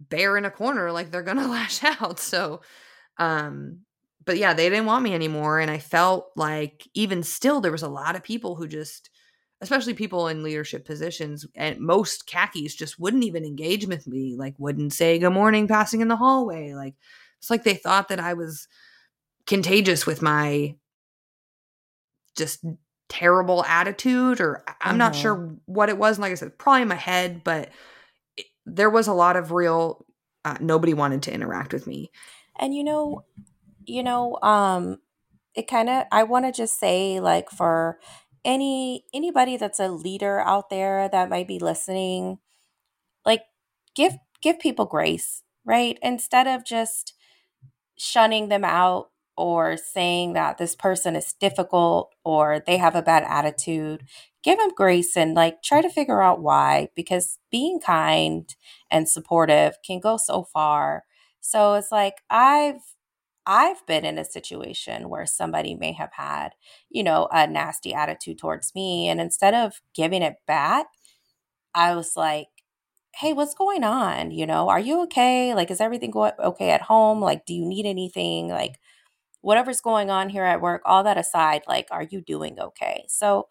bear 0.00 0.36
in 0.36 0.44
a 0.44 0.50
corner, 0.50 0.90
like 0.92 1.10
they're 1.10 1.22
gonna 1.22 1.48
lash 1.50 1.82
out. 1.84 2.18
So, 2.18 2.62
um, 3.18 3.80
but 4.24 4.38
yeah, 4.38 4.54
they 4.54 4.68
didn't 4.68 4.86
want 4.86 5.04
me 5.04 5.14
anymore, 5.14 5.58
and 5.58 5.70
I 5.70 5.78
felt 5.78 6.30
like 6.36 6.86
even 6.94 7.22
still 7.22 7.60
there 7.60 7.72
was 7.72 7.82
a 7.82 7.88
lot 7.88 8.16
of 8.16 8.22
people 8.22 8.56
who 8.56 8.68
just 8.68 9.10
especially 9.60 9.94
people 9.94 10.28
in 10.28 10.42
leadership 10.42 10.84
positions 10.84 11.46
and 11.54 11.80
most 11.80 12.26
khakis 12.26 12.74
just 12.74 12.98
wouldn't 12.98 13.24
even 13.24 13.44
engage 13.44 13.86
with 13.86 14.06
me 14.06 14.36
like 14.36 14.54
wouldn't 14.58 14.92
say 14.92 15.18
good 15.18 15.30
morning 15.30 15.66
passing 15.66 16.00
in 16.00 16.08
the 16.08 16.16
hallway 16.16 16.74
like 16.74 16.94
it's 17.38 17.50
like 17.50 17.64
they 17.64 17.74
thought 17.74 18.08
that 18.08 18.20
i 18.20 18.34
was 18.34 18.68
contagious 19.46 20.06
with 20.06 20.22
my 20.22 20.74
just 22.36 22.64
terrible 23.08 23.64
attitude 23.64 24.40
or 24.40 24.62
i'm 24.80 24.90
mm-hmm. 24.90 24.98
not 24.98 25.16
sure 25.16 25.56
what 25.66 25.88
it 25.88 25.98
was 25.98 26.18
like 26.18 26.30
i 26.32 26.34
said 26.34 26.56
probably 26.58 26.82
in 26.82 26.88
my 26.88 26.94
head 26.94 27.42
but 27.42 27.70
it, 28.36 28.46
there 28.66 28.90
was 28.90 29.08
a 29.08 29.14
lot 29.14 29.36
of 29.36 29.50
real 29.50 30.04
uh, 30.44 30.56
nobody 30.60 30.94
wanted 30.94 31.22
to 31.22 31.32
interact 31.32 31.72
with 31.72 31.86
me 31.86 32.10
and 32.58 32.74
you 32.74 32.84
know 32.84 33.24
you 33.86 34.02
know 34.02 34.38
um 34.42 34.98
it 35.54 35.66
kind 35.66 35.88
of 35.88 36.04
i 36.12 36.22
want 36.22 36.44
to 36.44 36.52
just 36.52 36.78
say 36.78 37.18
like 37.18 37.50
for 37.50 37.98
any 38.44 39.04
anybody 39.14 39.56
that's 39.56 39.80
a 39.80 39.88
leader 39.88 40.40
out 40.40 40.70
there 40.70 41.08
that 41.10 41.30
might 41.30 41.48
be 41.48 41.58
listening 41.58 42.38
like 43.26 43.42
give 43.94 44.14
give 44.42 44.58
people 44.58 44.86
grace 44.86 45.42
right? 45.64 45.98
Instead 46.02 46.46
of 46.46 46.64
just 46.64 47.12
shunning 47.96 48.48
them 48.48 48.64
out 48.64 49.10
or 49.36 49.76
saying 49.76 50.32
that 50.34 50.58
this 50.58 50.74
person 50.74 51.16
is 51.16 51.32
difficult 51.34 52.14
or 52.24 52.62
they 52.66 52.76
have 52.76 52.94
a 52.94 53.02
bad 53.02 53.24
attitude 53.24 54.04
give 54.44 54.58
them 54.58 54.70
grace 54.76 55.16
and 55.16 55.34
like 55.34 55.62
try 55.62 55.80
to 55.82 55.90
figure 55.90 56.22
out 56.22 56.40
why 56.40 56.88
because 56.94 57.38
being 57.50 57.80
kind 57.80 58.54
and 58.90 59.08
supportive 59.08 59.76
can 59.84 60.00
go 60.00 60.16
so 60.16 60.44
far. 60.44 61.04
So 61.40 61.74
it's 61.74 61.92
like 61.92 62.16
i've 62.30 62.80
I've 63.48 63.84
been 63.86 64.04
in 64.04 64.18
a 64.18 64.26
situation 64.26 65.08
where 65.08 65.24
somebody 65.24 65.74
may 65.74 65.92
have 65.92 66.12
had, 66.12 66.50
you 66.90 67.02
know, 67.02 67.28
a 67.32 67.46
nasty 67.46 67.94
attitude 67.94 68.38
towards 68.38 68.74
me. 68.74 69.08
And 69.08 69.22
instead 69.22 69.54
of 69.54 69.80
giving 69.94 70.22
it 70.22 70.36
back, 70.46 70.86
I 71.74 71.94
was 71.94 72.14
like, 72.14 72.48
hey, 73.14 73.32
what's 73.32 73.54
going 73.54 73.84
on? 73.84 74.32
You 74.32 74.46
know, 74.46 74.68
are 74.68 74.78
you 74.78 75.02
okay? 75.04 75.54
Like, 75.54 75.70
is 75.70 75.80
everything 75.80 76.10
going 76.10 76.32
okay 76.38 76.70
at 76.70 76.82
home? 76.82 77.20
Like, 77.20 77.46
do 77.46 77.54
you 77.54 77.64
need 77.64 77.86
anything? 77.86 78.48
Like, 78.48 78.78
whatever's 79.40 79.80
going 79.80 80.10
on 80.10 80.28
here 80.28 80.44
at 80.44 80.60
work, 80.60 80.82
all 80.84 81.02
that 81.04 81.16
aside, 81.16 81.62
like, 81.66 81.88
are 81.90 82.02
you 82.02 82.20
doing 82.20 82.60
okay? 82.60 83.06
So 83.08 83.48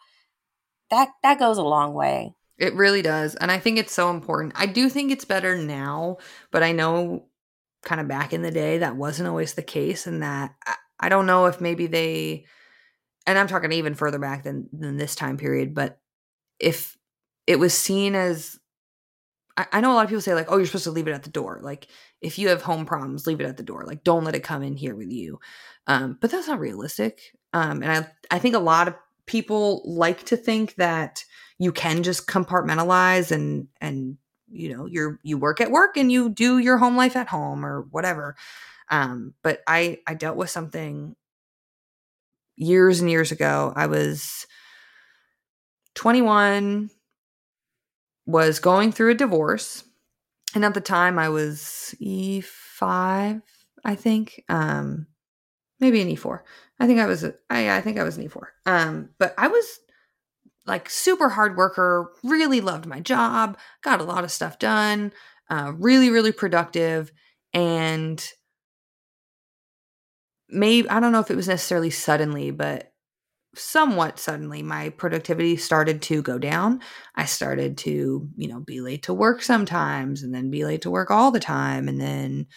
that 0.92 1.10
that 1.24 1.40
goes 1.40 1.58
a 1.58 1.64
long 1.64 1.96
way. 1.96 2.36
It 2.60 2.76
really 2.76 3.02
does. 3.02 3.36
And 3.36 3.52
I 3.52 3.58
think 3.58 3.78
it's 3.78 3.94
so 3.94 4.12
important. 4.12 4.54
I 4.56 4.68
do 4.68 4.90
think 4.90 5.12
it's 5.12 5.26
better 5.26 5.58
now, 5.58 6.18
but 6.52 6.64
I 6.64 6.72
know 6.72 7.26
kind 7.88 8.02
of 8.02 8.08
back 8.10 8.34
in 8.34 8.42
the 8.42 8.52
day 8.52 8.80
that 8.80 8.98
wasn't 8.98 9.30
always 9.30 9.54
the 9.54 9.64
case 9.64 10.08
and 10.08 10.22
that 10.22 10.54
I, 10.66 10.76
I 11.00 11.10
don't 11.10 11.26
know 11.26 11.46
if 11.46 11.62
maybe 11.62 11.88
they 11.88 12.46
and 13.26 13.40
I'm 13.40 13.48
talking 13.48 13.72
even 13.72 13.96
further 13.96 14.20
back 14.20 14.44
than 14.44 14.68
than 14.74 14.98
this 14.98 15.16
time 15.16 15.38
period, 15.38 15.74
but 15.74 16.00
if 16.60 16.98
it 17.48 17.60
was 17.60 17.74
seen 17.74 18.14
as 18.14 18.60
I, 19.56 19.68
I 19.72 19.82
know 19.82 19.94
a 19.94 19.96
lot 19.96 20.04
of 20.04 20.10
people 20.10 20.22
say 20.22 20.34
like, 20.34 20.52
oh, 20.52 20.58
you're 20.58 20.66
supposed 20.66 20.84
to 20.84 20.92
leave 20.92 21.08
it 21.08 21.14
at 21.14 21.24
the 21.24 21.30
door. 21.30 21.62
Like 21.64 21.88
if 22.22 22.38
you 22.38 22.50
have 22.50 22.62
home 22.62 22.86
problems, 22.86 23.26
leave 23.26 23.40
it 23.40 23.48
at 23.48 23.56
the 23.56 23.64
door. 23.64 23.86
Like 23.88 24.04
don't 24.04 24.26
let 24.26 24.36
it 24.36 24.44
come 24.44 24.64
in 24.64 24.76
here 24.76 24.96
with 24.96 25.10
you. 25.10 25.40
Um, 25.88 26.18
but 26.20 26.30
that's 26.30 26.50
not 26.50 26.60
realistic. 26.60 27.22
Um, 27.54 27.82
and 27.84 27.92
I 28.32 28.36
I 28.36 28.40
think 28.40 28.56
a 28.56 28.60
lot 28.60 28.90
of 28.90 28.96
people 29.28 29.82
like 29.86 30.26
to 30.26 30.36
think 30.36 30.76
that 30.76 31.24
you 31.58 31.72
can 31.72 32.04
just 32.04 32.28
compartmentalize 32.28 33.32
and 33.32 33.70
and 33.80 34.18
you 34.50 34.76
know 34.76 34.86
you're 34.86 35.20
you 35.24 35.38
work 35.38 35.62
at 35.62 35.72
work 35.72 35.98
and 35.98 36.12
you 36.12 36.30
do 36.30 36.58
your 36.58 36.78
home 36.78 36.96
life 36.96 37.16
at 37.16 37.28
home 37.28 37.66
or 37.66 37.82
whatever 37.92 38.36
um 38.90 39.34
but 39.44 39.62
i 39.68 40.00
i 40.08 40.14
dealt 40.14 40.38
with 40.38 40.50
something 40.50 41.16
years 42.58 43.00
and 43.00 43.10
years 43.10 43.32
ago. 43.32 43.72
I 43.76 43.86
was 43.86 44.46
21 45.96 46.90
was 48.26 48.60
going 48.60 48.92
through 48.92 49.12
a 49.12 49.16
divorce 49.16 49.84
and 50.54 50.66
at 50.66 50.74
the 50.74 50.82
time 50.82 51.18
i 51.18 51.30
was 51.30 51.96
e5 52.02 53.42
i 53.86 53.96
think 53.96 54.44
um 54.50 55.08
maybe 55.80 56.02
an 56.02 56.10
e4 56.10 56.42
i 56.80 56.86
think 56.86 57.00
i 57.00 57.06
was 57.06 57.24
I, 57.50 57.78
I 57.78 57.82
think 57.82 57.98
i 57.98 58.04
was 58.04 58.18
an 58.18 58.28
e4 58.28 58.44
um 58.66 59.10
but 59.18 59.34
i 59.38 59.48
was 59.48 59.80
like 60.68 60.90
super 60.90 61.30
hard 61.30 61.58
worker, 61.58 62.12
really 62.24 62.62
loved 62.62 62.86
my 62.86 63.00
job, 63.00 63.58
got 63.84 64.02
a 64.02 64.06
lot 64.06 64.24
of 64.24 64.32
stuff 64.32 64.60
done, 64.60 65.14
uh, 65.50 65.72
really, 65.78 66.10
really 66.10 66.32
productive. 66.32 67.12
And 67.54 68.24
maybe, 70.50 70.90
I 70.90 71.00
don't 71.00 71.12
know 71.12 71.22
if 71.22 71.32
it 71.32 71.36
was 71.38 71.48
necessarily 71.48 71.90
suddenly, 71.90 72.52
but 72.52 72.92
somewhat 73.56 74.20
suddenly 74.20 74.62
my 74.62 74.90
productivity 74.90 75.58
started 75.58 76.02
to 76.04 76.22
go 76.22 76.38
down. 76.38 76.82
I 77.16 77.26
started 77.26 77.78
to, 77.80 78.30
you 78.36 78.48
know, 78.48 78.60
be 78.60 78.82
late 78.82 79.04
to 79.04 79.14
work 79.14 79.42
sometimes 79.42 80.22
and 80.22 80.34
then 80.34 80.52
be 80.52 80.66
late 80.66 80.82
to 80.84 80.92
work 80.92 81.10
all 81.10 81.32
the 81.32 81.40
time. 81.40 81.88
And 81.88 82.00
then 82.00 82.48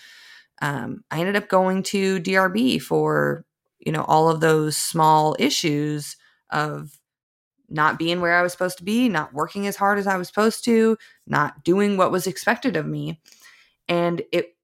um, 0.61 1.02
I 1.11 1.20
ended 1.20 1.36
up 1.36 1.48
going 1.48 1.82
to 1.84 2.20
DRB 2.20 2.82
for, 2.82 3.46
you 3.78 3.92
know, 3.92 4.04
all 4.04 4.28
of 4.28 4.40
those 4.40 4.76
small 4.76 5.36
issues 5.38 6.16
of 6.50 6.90
not 7.70 7.98
being 7.98 8.20
where 8.20 8.34
I 8.34 8.42
was 8.42 8.52
supposed 8.52 8.78
to 8.78 8.84
be, 8.84 9.08
not 9.08 9.32
working 9.32 9.66
as 9.66 9.76
hard 9.76 9.98
as 9.98 10.06
I 10.06 10.16
was 10.16 10.26
supposed 10.28 10.64
to, 10.64 10.98
not 11.26 11.64
doing 11.64 11.96
what 11.96 12.10
was 12.12 12.26
expected 12.26 12.76
of 12.76 12.84
me. 12.86 13.20
And 13.88 14.22
it 14.32 14.56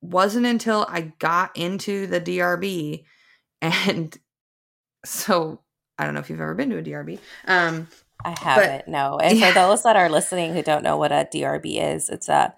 wasn't 0.00 0.46
until 0.46 0.84
I 0.88 1.12
got 1.20 1.56
into 1.56 2.06
the 2.08 2.20
DRB 2.20 3.04
and 3.62 4.18
so 5.04 5.60
I 5.98 6.04
don't 6.04 6.14
know 6.14 6.20
if 6.20 6.28
you've 6.30 6.40
ever 6.40 6.54
been 6.54 6.70
to 6.70 6.78
a 6.78 6.82
DRB. 6.82 7.18
Um 7.46 7.88
I 8.24 8.34
haven't, 8.38 8.84
but, 8.86 8.88
no. 8.88 9.18
And 9.22 9.38
yeah. 9.38 9.48
for 9.48 9.54
those 9.54 9.82
that 9.84 9.96
are 9.96 10.08
listening 10.08 10.52
who 10.54 10.62
don't 10.62 10.82
know 10.84 10.96
what 10.96 11.12
a 11.12 11.28
DRB 11.32 11.94
is, 11.94 12.08
it's 12.08 12.28
a 12.28 12.54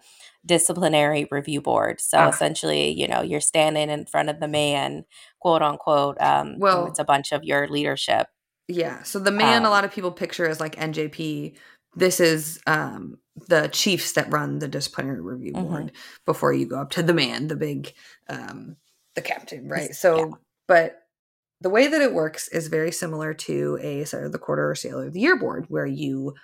disciplinary 0.46 1.26
review 1.30 1.60
board. 1.62 2.00
So 2.00 2.18
Ah. 2.18 2.28
essentially, 2.28 2.90
you 2.90 3.08
know, 3.08 3.22
you're 3.22 3.40
standing 3.40 3.88
in 3.88 4.04
front 4.06 4.28
of 4.28 4.40
the 4.40 4.48
man, 4.48 5.04
quote 5.40 5.62
unquote. 5.62 6.20
Um, 6.20 6.58
well, 6.58 6.86
it's 6.86 6.98
a 6.98 7.04
bunch 7.04 7.32
of 7.32 7.44
your 7.44 7.66
leadership. 7.68 8.28
Yeah. 8.68 9.02
So 9.02 9.18
the 9.18 9.30
man 9.30 9.62
a 9.62 9.66
Um, 9.66 9.70
lot 9.72 9.84
of 9.84 9.92
people 9.92 10.10
picture 10.12 10.46
as 10.48 10.60
like 10.60 10.76
NJP. 10.76 11.56
This 11.96 12.18
is 12.20 12.60
um, 12.66 13.18
the 13.48 13.68
chiefs 13.68 14.12
that 14.12 14.32
run 14.32 14.58
the 14.58 14.68
disciplinary 14.68 15.20
review 15.20 15.52
Mhm. 15.52 15.68
board 15.68 15.92
before 16.24 16.52
you 16.52 16.66
go 16.66 16.78
up 16.80 16.90
to 16.92 17.02
the 17.02 17.14
man, 17.14 17.48
the 17.48 17.56
big, 17.56 17.92
um, 18.28 18.76
the 19.14 19.22
captain, 19.22 19.68
right? 19.68 19.94
So, 19.94 20.16
yeah. 20.18 20.30
but 20.66 21.00
the 21.60 21.70
way 21.70 21.86
that 21.86 22.00
it 22.02 22.12
works 22.14 22.48
is 22.48 22.66
very 22.68 22.90
similar 22.90 23.32
to 23.34 23.78
a 23.80 24.04
Sailor 24.04 24.24
of 24.26 24.32
the 24.32 24.38
Quarter 24.38 24.70
or 24.70 24.74
Sailor 24.74 25.06
of 25.06 25.12
the 25.12 25.20
Year 25.20 25.36
board, 25.36 25.66
where 25.68 25.86
you 25.86 26.34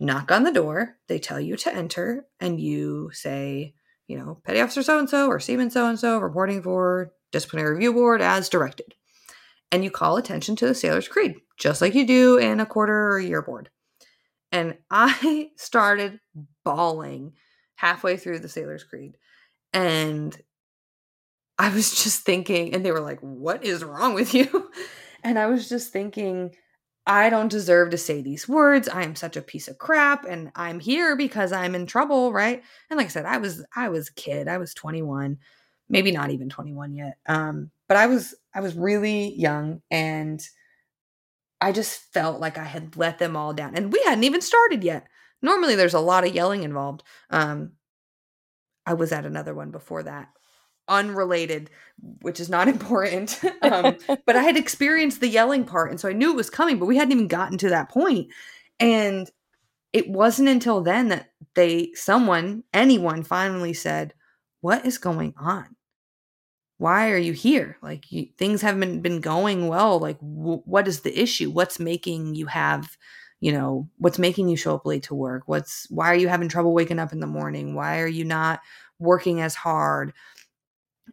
knock 0.00 0.30
on 0.32 0.42
the 0.42 0.52
door, 0.52 0.96
they 1.08 1.18
tell 1.18 1.40
you 1.40 1.56
to 1.56 1.74
enter, 1.74 2.26
and 2.40 2.60
you 2.60 3.10
say, 3.12 3.74
you 4.08 4.18
know, 4.18 4.40
Petty 4.44 4.60
Officer 4.60 4.82
so 4.82 4.98
and 4.98 5.08
so 5.08 5.28
or 5.28 5.40
Seaman 5.40 5.70
so 5.70 5.86
and 5.88 5.98
so 5.98 6.18
reporting 6.18 6.62
for 6.62 7.12
disciplinary 7.32 7.74
review 7.74 7.92
board 7.92 8.20
as 8.20 8.48
directed. 8.48 8.94
And 9.72 9.82
you 9.84 9.90
call 9.90 10.16
attention 10.16 10.56
to 10.56 10.66
the 10.66 10.74
Sailor's 10.74 11.08
Creed, 11.08 11.36
just 11.58 11.80
like 11.80 11.94
you 11.94 12.06
do 12.06 12.38
in 12.38 12.60
a 12.60 12.66
quarter 12.66 13.10
or 13.10 13.18
year 13.18 13.42
board. 13.42 13.70
And 14.52 14.78
I 14.90 15.50
started 15.56 16.20
bawling 16.64 17.32
halfway 17.76 18.16
through 18.16 18.40
the 18.40 18.48
Sailor's 18.48 18.84
Creed. 18.84 19.16
And 19.72 20.36
I 21.58 21.70
was 21.70 22.02
just 22.02 22.22
thinking, 22.22 22.74
and 22.74 22.84
they 22.84 22.92
were 22.92 23.00
like, 23.00 23.20
What 23.20 23.64
is 23.64 23.84
wrong 23.84 24.14
with 24.14 24.34
you? 24.34 24.70
And 25.24 25.40
I 25.40 25.46
was 25.46 25.68
just 25.68 25.92
thinking, 25.92 26.54
I 27.06 27.30
don't 27.30 27.48
deserve 27.48 27.90
to 27.90 27.98
say 27.98 28.20
these 28.20 28.48
words. 28.48 28.88
I 28.88 29.02
am 29.02 29.14
such 29.14 29.36
a 29.36 29.42
piece 29.42 29.68
of 29.68 29.78
crap 29.78 30.24
and 30.24 30.52
I'm 30.56 30.80
here 30.80 31.16
because 31.16 31.52
I'm 31.52 31.74
in 31.74 31.86
trouble, 31.86 32.32
right? 32.32 32.62
And 32.90 32.96
like 32.98 33.06
I 33.06 33.10
said, 33.10 33.26
I 33.26 33.38
was 33.38 33.64
I 33.74 33.88
was 33.88 34.08
a 34.08 34.14
kid. 34.14 34.48
I 34.48 34.58
was 34.58 34.74
21, 34.74 35.38
maybe 35.88 36.10
not 36.10 36.30
even 36.30 36.48
21 36.48 36.94
yet. 36.94 37.18
Um 37.26 37.70
but 37.88 37.96
I 37.96 38.06
was 38.06 38.34
I 38.56 38.60
was 38.60 38.74
really 38.74 39.34
young 39.34 39.82
and 39.90 40.40
I 41.60 41.72
just 41.72 42.00
felt 42.14 42.40
like 42.40 42.56
I 42.56 42.64
had 42.64 42.96
let 42.96 43.18
them 43.18 43.36
all 43.36 43.52
down. 43.52 43.74
And 43.76 43.92
we 43.92 44.02
hadn't 44.04 44.24
even 44.24 44.40
started 44.40 44.82
yet. 44.82 45.06
Normally 45.42 45.74
there's 45.74 45.94
a 45.94 46.00
lot 46.00 46.26
of 46.26 46.34
yelling 46.34 46.62
involved. 46.62 47.02
Um 47.30 47.72
I 48.86 48.94
was 48.94 49.12
at 49.12 49.26
another 49.26 49.54
one 49.54 49.70
before 49.70 50.04
that. 50.04 50.28
Unrelated, 50.88 51.68
which 52.22 52.40
is 52.40 52.48
not 52.48 52.68
important. 52.76 53.38
um 53.62 53.96
but 54.24 54.36
I 54.36 54.42
had 54.42 54.56
experienced 54.56 55.20
the 55.20 55.28
yelling 55.28 55.64
part, 55.64 55.90
and 55.90 56.00
so 56.00 56.08
I 56.08 56.14
knew 56.14 56.30
it 56.30 56.36
was 56.36 56.48
coming, 56.50 56.78
but 56.78 56.86
we 56.86 56.96
hadn't 56.96 57.12
even 57.12 57.28
gotten 57.28 57.58
to 57.58 57.68
that 57.68 57.90
point. 57.90 58.28
And 58.80 59.30
it 59.92 60.08
wasn't 60.08 60.48
until 60.48 60.82
then 60.82 61.08
that 61.08 61.30
they, 61.54 61.90
someone, 61.94 62.64
anyone 62.74 63.22
finally 63.22 63.72
said, 63.72 64.14
What 64.60 64.84
is 64.86 64.98
going 64.98 65.34
on? 65.38 65.76
Why 66.78 67.10
are 67.10 67.16
you 67.18 67.32
here? 67.32 67.78
Like, 67.82 68.10
you, 68.12 68.26
things 68.36 68.60
haven't 68.62 69.00
been 69.00 69.20
going 69.20 69.68
well. 69.68 69.98
Like, 69.98 70.18
w- 70.20 70.62
what 70.64 70.86
is 70.86 71.00
the 71.00 71.18
issue? 71.18 71.50
What's 71.50 71.78
making 71.80 72.34
you 72.34 72.46
have, 72.46 72.96
you 73.40 73.50
know, 73.52 73.88
what's 73.98 74.18
making 74.18 74.48
you 74.48 74.56
show 74.56 74.74
up 74.74 74.84
late 74.86 75.04
to 75.04 75.14
work? 75.14 75.44
What's, 75.46 75.86
why 75.90 76.06
are 76.08 76.16
you 76.16 76.28
having 76.28 76.48
trouble 76.48 76.74
waking 76.74 76.98
up 76.98 77.12
in 77.12 77.20
the 77.20 77.26
morning? 77.26 77.74
Why 77.74 78.00
are 78.00 78.06
you 78.06 78.24
not 78.24 78.60
working 78.98 79.40
as 79.40 79.54
hard? 79.54 80.12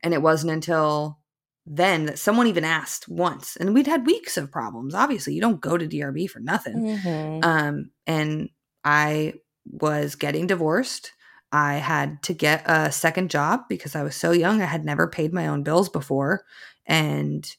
And 0.04 0.14
it 0.14 0.22
wasn't 0.22 0.52
until 0.52 1.20
then 1.66 2.08
that 2.08 2.20
someone 2.20 2.48
even 2.48 2.66
asked 2.66 3.08
once 3.08 3.56
and 3.56 3.74
we'd 3.74 3.88
had 3.88 4.06
weeks 4.06 4.36
of 4.36 4.52
problems 4.52 4.94
obviously 4.94 5.34
you 5.34 5.40
don't 5.40 5.62
go 5.62 5.78
to 5.78 5.88
drb 5.88 6.30
for 6.30 6.42
nothing 6.42 6.76
Mhm. 6.98 7.42
um 7.46 7.90
and 8.06 8.50
i 8.84 9.34
was 9.72 10.16
getting 10.16 10.46
divorced 10.46 11.14
i 11.54 11.76
had 11.76 12.22
to 12.24 12.34
get 12.34 12.64
a 12.70 12.92
second 12.92 13.32
job 13.32 13.62
because 13.70 13.96
i 13.96 14.04
was 14.04 14.16
so 14.16 14.32
young 14.32 14.62
i 14.62 14.66
had 14.66 14.86
never 14.86 15.08
paid 15.08 15.34
my 15.34 15.48
own 15.48 15.64
bills 15.64 15.90
before 15.90 16.46
and 16.88 17.56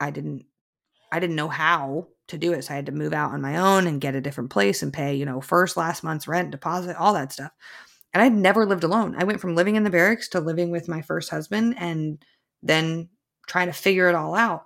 i 0.00 0.10
didn't 0.10 0.46
i 1.12 1.20
didn't 1.20 1.36
know 1.36 1.48
how 1.48 2.08
to 2.28 2.38
do 2.38 2.52
it 2.52 2.62
so 2.64 2.72
i 2.72 2.76
had 2.76 2.86
to 2.86 2.92
move 2.92 3.12
out 3.12 3.32
on 3.32 3.42
my 3.42 3.56
own 3.58 3.86
and 3.86 4.00
get 4.00 4.14
a 4.14 4.20
different 4.20 4.50
place 4.50 4.82
and 4.82 4.92
pay 4.92 5.14
you 5.14 5.26
know 5.26 5.40
first 5.40 5.76
last 5.76 6.04
month's 6.04 6.28
rent 6.28 6.50
deposit 6.50 6.96
all 6.96 7.14
that 7.14 7.32
stuff. 7.32 7.52
And 8.14 8.22
i'd 8.22 8.34
never 8.34 8.66
lived 8.66 8.84
alone. 8.84 9.14
I 9.18 9.24
went 9.24 9.40
from 9.40 9.54
living 9.56 9.76
in 9.76 9.84
the 9.84 9.90
barracks 9.90 10.28
to 10.30 10.40
living 10.40 10.70
with 10.70 10.88
my 10.88 11.02
first 11.02 11.30
husband 11.30 11.76
and 11.78 12.24
then 12.62 13.08
trying 13.46 13.68
to 13.68 13.72
figure 13.72 14.08
it 14.08 14.14
all 14.14 14.34
out. 14.34 14.64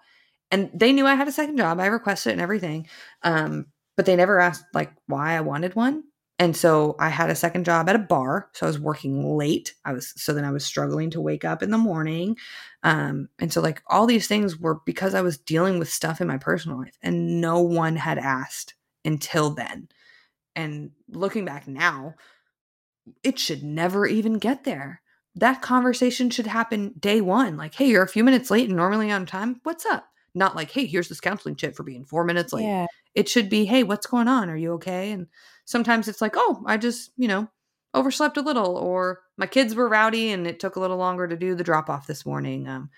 And 0.51 0.71
they 0.75 0.93
knew 0.93 1.07
i 1.07 1.15
had 1.15 1.29
a 1.29 1.33
second 1.33 1.57
job. 1.57 1.81
I 1.81 1.87
requested 1.87 2.31
it 2.31 2.35
and 2.35 2.41
everything 2.43 2.89
um, 3.23 3.67
but 3.97 4.07
they 4.07 4.17
never 4.17 4.41
asked 4.41 4.65
like 4.75 4.93
why 5.07 5.37
i 5.37 5.41
wanted 5.41 5.75
one 5.75 6.05
and 6.39 6.57
so 6.57 6.95
i 6.99 7.09
had 7.09 7.31
a 7.31 7.35
second 7.35 7.65
job 7.65 7.89
at 7.89 7.97
a 7.97 8.01
bar 8.01 8.51
so 8.53 8.67
i 8.67 8.69
was 8.69 8.79
working 8.79 9.37
late. 9.37 9.75
I 9.85 9.93
was 9.93 10.13
so 10.17 10.33
then 10.35 10.45
i 10.45 10.51
was 10.51 10.65
struggling 10.65 11.11
to 11.11 11.21
wake 11.21 11.45
up 11.45 11.63
in 11.63 11.71
the 11.71 11.79
morning. 11.79 12.37
Um, 12.83 13.29
and 13.39 13.53
so 13.53 13.61
like 13.61 13.83
all 13.89 14.07
these 14.07 14.29
things 14.29 14.59
were 14.59 14.81
because 14.85 15.15
i 15.15 15.23
was 15.23 15.39
dealing 15.39 15.79
with 15.79 15.89
stuff 15.93 16.21
in 16.21 16.27
my 16.29 16.39
personal 16.39 16.79
life 16.79 16.97
and 17.03 17.41
no 17.41 17.61
one 17.61 17.97
had 17.97 18.19
asked 18.19 18.75
until 19.05 19.51
then. 19.51 19.89
And 20.55 20.91
looking 21.09 21.45
back 21.45 21.67
now 21.69 22.15
it 23.23 23.39
should 23.39 23.63
never 23.63 24.07
even 24.07 24.39
get 24.39 24.65
there. 24.65 25.01
That 25.37 25.63
conversation 25.63 26.31
should 26.31 26.47
happen 26.47 26.95
day 26.99 27.21
one 27.21 27.57
like 27.57 27.75
hey 27.75 27.87
you're 27.89 28.03
a 28.03 28.09
few 28.09 28.25
minutes 28.25 28.51
late 28.51 28.69
and 28.69 28.77
normally 28.77 29.11
on 29.11 29.27
time. 29.27 29.61
What's 29.63 29.87
up? 29.87 30.07
Not 30.35 30.57
like 30.57 30.71
hey 30.71 30.87
here's 30.87 31.09
this 31.09 31.21
counseling 31.21 31.57
chit 31.57 31.77
for 31.77 31.83
being 31.83 32.05
four 32.05 32.25
minutes 32.25 32.53
late. 32.53 32.65
Yeah. 32.65 32.87
it 33.15 33.29
should 33.29 33.49
be 33.49 33.65
hey 33.65 33.83
what's 33.83 34.07
going 34.07 34.29
on? 34.29 34.51
Are 34.51 34.57
you 34.57 34.73
okay? 34.75 35.13
And 35.13 35.27
sometimes 35.67 36.09
it's 36.09 36.23
like 36.23 36.33
oh 36.37 36.63
i 36.67 36.77
just 36.77 37.11
you 37.19 37.29
know 37.29 37.47
overslept 37.93 38.39
a 38.39 38.43
little 38.43 38.77
or 38.77 39.21
my 39.37 39.47
kids 39.47 39.75
were 39.75 39.89
rowdy 39.89 40.31
and 40.31 40.47
it 40.47 40.59
took 40.59 40.77
a 40.77 40.81
little 40.81 40.97
longer 40.97 41.29
to 41.29 41.37
do 41.37 41.55
the 41.55 41.65
drop 41.65 41.91
off 41.91 42.07
this 42.07 42.25
morning 42.25 42.67
um 42.67 42.89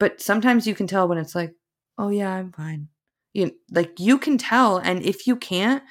but 0.00 0.20
sometimes 0.20 0.66
you 0.66 0.74
can 0.74 0.86
tell 0.86 1.08
when 1.08 1.18
it's 1.18 1.34
like 1.34 1.54
oh 1.96 2.08
yeah 2.08 2.32
i'm 2.32 2.52
fine 2.52 2.88
you 3.32 3.52
like 3.70 4.00
you 4.00 4.18
can 4.18 4.36
tell 4.36 4.78
and 4.78 5.02
if 5.02 5.26
you 5.26 5.36
can't 5.36 5.82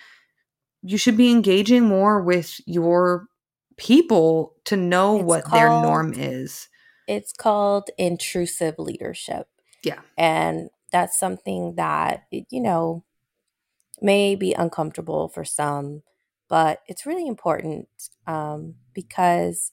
you 0.84 0.98
should 0.98 1.18
be 1.18 1.32
engaging 1.32 1.86
more 1.86 2.22
with 2.22 2.60
your 2.66 3.28
people 3.78 4.56
to 4.66 4.76
know 4.76 5.18
It's 5.18 5.26
what 5.26 5.52
their 5.52 5.70
norm 5.70 6.14
is 6.14 6.68
It's 7.08 7.32
called 7.32 7.90
intrusive 7.98 8.76
leadership. 8.78 9.48
Yeah. 9.84 10.02
And 10.18 10.70
that's 10.92 11.18
something 11.18 11.76
that, 11.76 12.24
you 12.32 12.62
know, 12.62 13.06
may 14.02 14.36
be 14.36 14.54
uncomfortable 14.54 15.28
for 15.30 15.44
some, 15.46 16.04
but 16.50 16.82
it's 16.88 17.06
really 17.06 17.28
important 17.28 17.88
um, 18.28 18.76
because, 18.94 19.72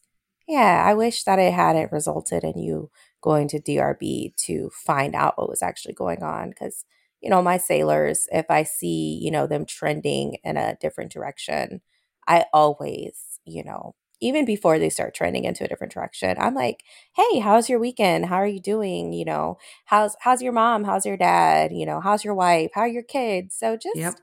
yeah, 0.48 0.82
I 0.86 0.94
wish 0.94 1.24
that 1.24 1.38
it 1.38 1.52
hadn't 1.52 1.92
resulted 1.92 2.44
in 2.44 2.58
you 2.58 2.90
going 3.22 3.48
to 3.48 3.60
DRB 3.60 4.34
to 4.36 4.70
find 4.72 5.14
out 5.14 5.38
what 5.38 5.48
was 5.48 5.62
actually 5.62 5.94
going 5.94 6.22
on. 6.22 6.50
Because, 6.50 6.84
you 7.20 7.30
know, 7.30 7.42
my 7.42 7.58
sailors, 7.58 8.26
if 8.32 8.46
I 8.50 8.64
see, 8.64 9.18
you 9.22 9.30
know, 9.30 9.46
them 9.46 9.64
trending 9.66 10.36
in 10.44 10.56
a 10.56 10.76
different 10.80 11.12
direction, 11.12 11.80
I 12.26 12.46
always, 12.52 13.40
you 13.44 13.64
know, 13.64 13.94
even 14.24 14.44
before 14.44 14.78
they 14.78 14.88
start 14.90 15.14
trending 15.14 15.44
into 15.44 15.64
a 15.64 15.68
different 15.68 15.92
direction, 15.92 16.34
I'm 16.38 16.54
like, 16.54 16.82
hey, 17.14 17.38
how's 17.40 17.68
your 17.68 17.78
weekend? 17.78 18.26
How 18.26 18.36
are 18.36 18.46
you 18.46 18.60
doing? 18.60 19.12
You 19.12 19.24
know, 19.26 19.58
how's 19.84 20.16
how's 20.20 20.40
your 20.42 20.52
mom? 20.52 20.84
How's 20.84 21.04
your 21.04 21.16
dad? 21.18 21.72
You 21.72 21.84
know, 21.86 22.00
how's 22.00 22.24
your 22.24 22.34
wife? 22.34 22.70
How 22.74 22.82
are 22.82 22.88
your 22.88 23.02
kids? 23.02 23.54
So 23.56 23.76
just 23.76 23.96
Yep. 23.96 24.14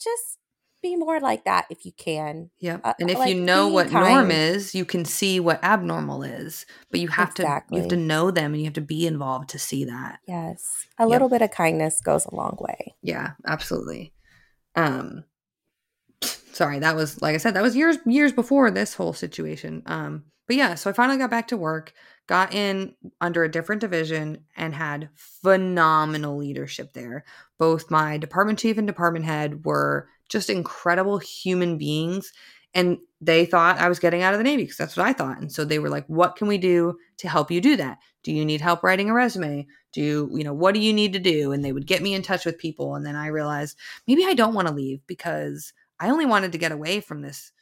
just 0.00 0.38
be 0.82 0.96
more 0.96 1.20
like 1.20 1.44
that 1.44 1.66
if 1.70 1.84
you 1.84 1.92
can. 1.92 2.50
Yep. 2.60 2.80
Uh, 2.84 2.92
and 3.00 3.10
if 3.10 3.18
like, 3.18 3.28
you 3.28 3.34
know 3.34 3.68
what 3.68 3.90
norm 3.92 4.30
is, 4.30 4.74
you 4.74 4.84
can 4.84 5.04
see 5.04 5.40
what 5.40 5.62
abnormal 5.62 6.22
is. 6.22 6.66
But 6.90 7.00
you 7.00 7.08
have 7.08 7.34
to 7.34 7.62
you 7.70 7.80
have 7.80 7.88
to 7.88 7.96
know 7.96 8.30
them 8.30 8.52
and 8.52 8.60
you 8.60 8.64
have 8.66 8.74
to 8.74 8.80
be 8.80 9.06
involved 9.06 9.50
to 9.50 9.58
see 9.58 9.84
that. 9.84 10.20
Yes. 10.26 10.86
A 10.98 11.04
Yep. 11.04 11.10
little 11.10 11.28
bit 11.28 11.42
of 11.42 11.50
kindness 11.50 12.00
goes 12.00 12.24
a 12.26 12.34
long 12.34 12.56
way. 12.60 12.94
Yeah, 13.02 13.32
absolutely. 13.46 14.12
Um 14.74 15.24
sorry, 16.52 16.78
that 16.80 16.96
was 16.96 17.20
like 17.22 17.34
I 17.34 17.38
said, 17.38 17.54
that 17.54 17.62
was 17.62 17.76
years 17.76 17.98
years 18.06 18.32
before 18.32 18.70
this 18.70 18.94
whole 18.94 19.12
situation. 19.12 19.82
Um 19.86 20.24
but 20.46 20.56
yeah, 20.56 20.74
so 20.74 20.90
I 20.90 20.92
finally 20.92 21.18
got 21.18 21.30
back 21.30 21.48
to 21.48 21.56
work, 21.56 21.94
got 22.26 22.52
in 22.54 22.94
under 23.20 23.44
a 23.44 23.50
different 23.50 23.80
division 23.80 24.44
and 24.56 24.74
had 24.74 25.08
phenomenal 25.14 26.36
leadership 26.36 26.92
there. 26.92 27.24
Both 27.58 27.90
my 27.90 28.18
department 28.18 28.58
chief 28.58 28.76
and 28.76 28.86
department 28.86 29.24
head 29.24 29.64
were 29.64 30.08
just 30.28 30.50
incredible 30.50 31.18
human 31.18 31.78
beings 31.78 32.32
and 32.74 32.98
they 33.20 33.46
thought 33.46 33.78
I 33.78 33.88
was 33.88 34.00
getting 34.00 34.22
out 34.22 34.34
of 34.34 34.38
the 34.38 34.44
Navy 34.44 34.64
because 34.64 34.76
that's 34.76 34.96
what 34.96 35.06
I 35.06 35.12
thought. 35.12 35.38
And 35.38 35.50
so 35.50 35.64
they 35.64 35.78
were 35.78 35.88
like, 35.88 36.04
"What 36.08 36.36
can 36.36 36.48
we 36.48 36.58
do 36.58 36.98
to 37.18 37.28
help 37.28 37.50
you 37.50 37.60
do 37.60 37.76
that? 37.76 37.98
Do 38.22 38.32
you 38.32 38.44
need 38.44 38.60
help 38.60 38.82
writing 38.82 39.08
a 39.08 39.14
resume? 39.14 39.66
Do 39.92 40.02
you, 40.02 40.30
you 40.32 40.44
know, 40.44 40.52
what 40.52 40.74
do 40.74 40.80
you 40.80 40.92
need 40.92 41.12
to 41.12 41.18
do?" 41.18 41.52
And 41.52 41.64
they 41.64 41.72
would 41.72 41.86
get 41.86 42.02
me 42.02 42.14
in 42.14 42.22
touch 42.22 42.44
with 42.44 42.58
people 42.58 42.96
and 42.96 43.06
then 43.06 43.16
I 43.16 43.28
realized 43.28 43.78
maybe 44.06 44.24
I 44.26 44.34
don't 44.34 44.54
want 44.54 44.68
to 44.68 44.74
leave 44.74 45.06
because 45.06 45.72
I 46.00 46.10
only 46.10 46.26
wanted 46.26 46.52
to 46.52 46.58
get 46.58 46.72
away 46.72 47.00
from 47.00 47.22
this 47.22 47.52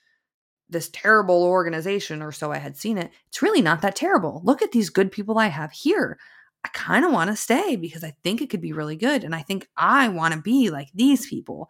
this 0.68 0.89
terrible 0.91 1.45
organization 1.45 2.22
or 2.22 2.33
so 2.33 2.51
I 2.51 2.59
had 2.59 2.76
seen 2.76 2.97
it. 2.97 3.11
It's 3.28 3.43
really 3.43 3.61
not 3.61 3.83
that 3.83 3.95
terrible. 3.95 4.41
Look 4.43 4.62
at 4.62 4.72
these 4.72 4.89
good 4.89 5.12
people 5.12 5.39
I 5.39 5.49
have 5.49 5.70
here. 5.70 6.18
I 6.64 6.68
kind 6.68 7.05
of 7.05 7.12
want 7.12 7.28
to 7.30 7.37
stay 7.37 7.76
because 7.76 8.03
I 8.03 8.14
think 8.24 8.41
it 8.41 8.49
could 8.49 8.62
be 8.62 8.72
really 8.72 8.97
good 8.97 9.22
and 9.22 9.35
I 9.35 9.43
think 9.43 9.68
I 9.76 10.09
want 10.09 10.33
to 10.33 10.41
be 10.41 10.70
like 10.70 10.89
these 10.95 11.26
people. 11.26 11.68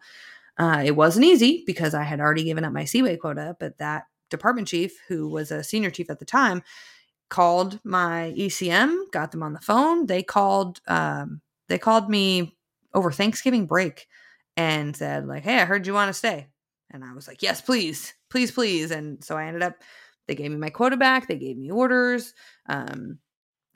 Uh, 0.57 0.83
it 0.85 0.95
wasn't 0.95 1.25
easy 1.25 1.63
because 1.65 1.93
I 1.93 2.03
had 2.03 2.19
already 2.19 2.43
given 2.43 2.63
up 2.63 2.71
my 2.71 2.85
C-WAY 2.85 3.17
quota, 3.17 3.57
but 3.59 3.77
that 3.79 4.03
department 4.29 4.67
chief, 4.67 4.99
who 5.07 5.27
was 5.27 5.51
a 5.51 5.63
senior 5.63 5.89
chief 5.89 6.09
at 6.09 6.19
the 6.19 6.25
time, 6.25 6.61
called 7.29 7.79
my 7.83 8.33
ECM, 8.37 9.11
got 9.11 9.31
them 9.31 9.41
on 9.43 9.53
the 9.53 9.59
phone. 9.59 10.05
They 10.05 10.21
called 10.21 10.79
um, 10.87 11.41
they 11.67 11.79
called 11.79 12.09
me 12.09 12.55
over 12.93 13.11
Thanksgiving 13.11 13.65
break 13.65 14.07
and 14.55 14.95
said 14.95 15.25
like, 15.25 15.43
"Hey, 15.43 15.59
I 15.59 15.65
heard 15.65 15.87
you 15.87 15.93
want 15.93 16.09
to 16.09 16.13
stay." 16.13 16.47
And 16.93 17.03
I 17.03 17.13
was 17.13 17.27
like, 17.27 17.41
"Yes, 17.41 17.61
please. 17.61 18.13
Please, 18.29 18.51
please." 18.51 18.91
And 18.91 19.23
so 19.23 19.35
I 19.35 19.45
ended 19.45 19.63
up 19.63 19.75
they 20.27 20.35
gave 20.35 20.51
me 20.51 20.57
my 20.57 20.69
quota 20.69 20.97
back, 20.97 21.27
they 21.27 21.37
gave 21.37 21.57
me 21.57 21.71
orders. 21.71 22.33
Um, 22.69 23.19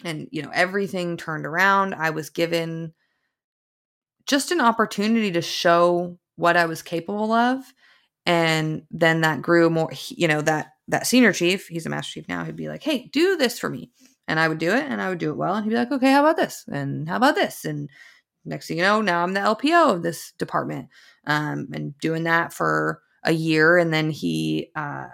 and 0.04 0.28
you 0.32 0.42
know, 0.42 0.52
everything 0.54 1.18
turned 1.18 1.46
around. 1.46 1.96
I 1.96 2.12
was 2.12 2.30
given 2.30 2.94
just 4.28 4.52
an 4.52 4.62
opportunity 4.62 5.32
to 5.32 5.42
show 5.42 6.20
what 6.36 6.58
I 6.58 6.66
was 6.66 6.82
capable 6.82 7.32
of. 7.32 7.64
And 8.26 8.84
then 8.92 9.22
that 9.22 9.42
grew 9.42 9.70
more, 9.70 9.90
you 10.10 10.28
know, 10.28 10.42
that 10.42 10.74
that 10.90 11.08
senior 11.08 11.34
chief, 11.34 11.68
he's 11.68 11.86
a 11.86 11.90
master 11.90 12.14
chief 12.14 12.30
now, 12.30 12.44
he'd 12.44 12.56
be 12.56 12.70
like, 12.70 12.84
"Hey, 12.84 13.10
do 13.12 13.38
this 13.38 13.60
for 13.60 13.70
me." 13.70 13.92
And 14.28 14.40
I 14.40 14.48
would 14.48 14.58
do 14.58 14.72
it 14.72 14.84
and 14.84 15.02
I 15.02 15.10
would 15.10 15.18
do 15.20 15.32
it 15.32 15.38
well 15.38 15.56
and 15.56 15.64
he'd 15.64 15.72
be 15.72 15.76
like, 15.78 15.92
"Okay, 15.92 16.12
how 16.12 16.22
about 16.22 16.38
this?" 16.38 16.66
And 16.68 17.08
how 17.10 17.18
about 17.18 17.36
this? 17.36 17.66
And 17.66 17.90
next 18.46 18.68
thing 18.68 18.78
you 18.78 18.84
know, 18.84 19.02
now 19.02 19.24
I'm 19.24 19.34
the 19.34 19.42
LPO 19.42 19.94
of 19.96 20.04
this 20.04 20.34
department. 20.34 20.90
Um, 21.26 21.70
and 21.74 21.98
doing 22.00 22.24
that 22.24 22.54
for 22.54 23.02
a 23.24 23.32
year 23.32 23.78
and 23.78 23.94
then 23.94 24.10
he 24.10 24.72
uh, 24.76 25.08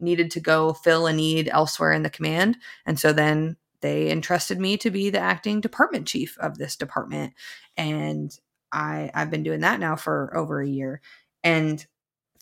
needed 0.00 0.30
to 0.32 0.40
go 0.40 0.72
fill 0.72 1.06
a 1.06 1.12
need 1.12 1.48
elsewhere 1.48 1.92
in 1.92 2.02
the 2.02 2.10
command. 2.10 2.56
And 2.86 2.98
so 2.98 3.12
then 3.12 3.56
they 3.80 4.10
entrusted 4.10 4.58
me 4.58 4.76
to 4.78 4.90
be 4.90 5.10
the 5.10 5.18
acting 5.18 5.60
department 5.60 6.06
chief 6.06 6.38
of 6.38 6.58
this 6.58 6.76
department. 6.76 7.34
And 7.76 8.36
I 8.72 9.10
I've 9.14 9.30
been 9.30 9.42
doing 9.42 9.60
that 9.60 9.80
now 9.80 9.96
for 9.96 10.36
over 10.36 10.60
a 10.60 10.68
year. 10.68 11.00
And 11.44 11.84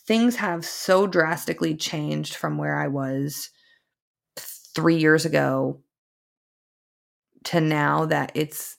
things 0.06 0.36
have 0.36 0.64
so 0.64 1.06
drastically 1.06 1.76
changed 1.76 2.34
from 2.34 2.58
where 2.58 2.76
I 2.76 2.88
was 2.88 3.50
3 4.36 4.96
years 4.96 5.24
ago 5.24 5.80
to 7.44 7.60
now 7.60 8.06
that 8.06 8.32
it's 8.34 8.76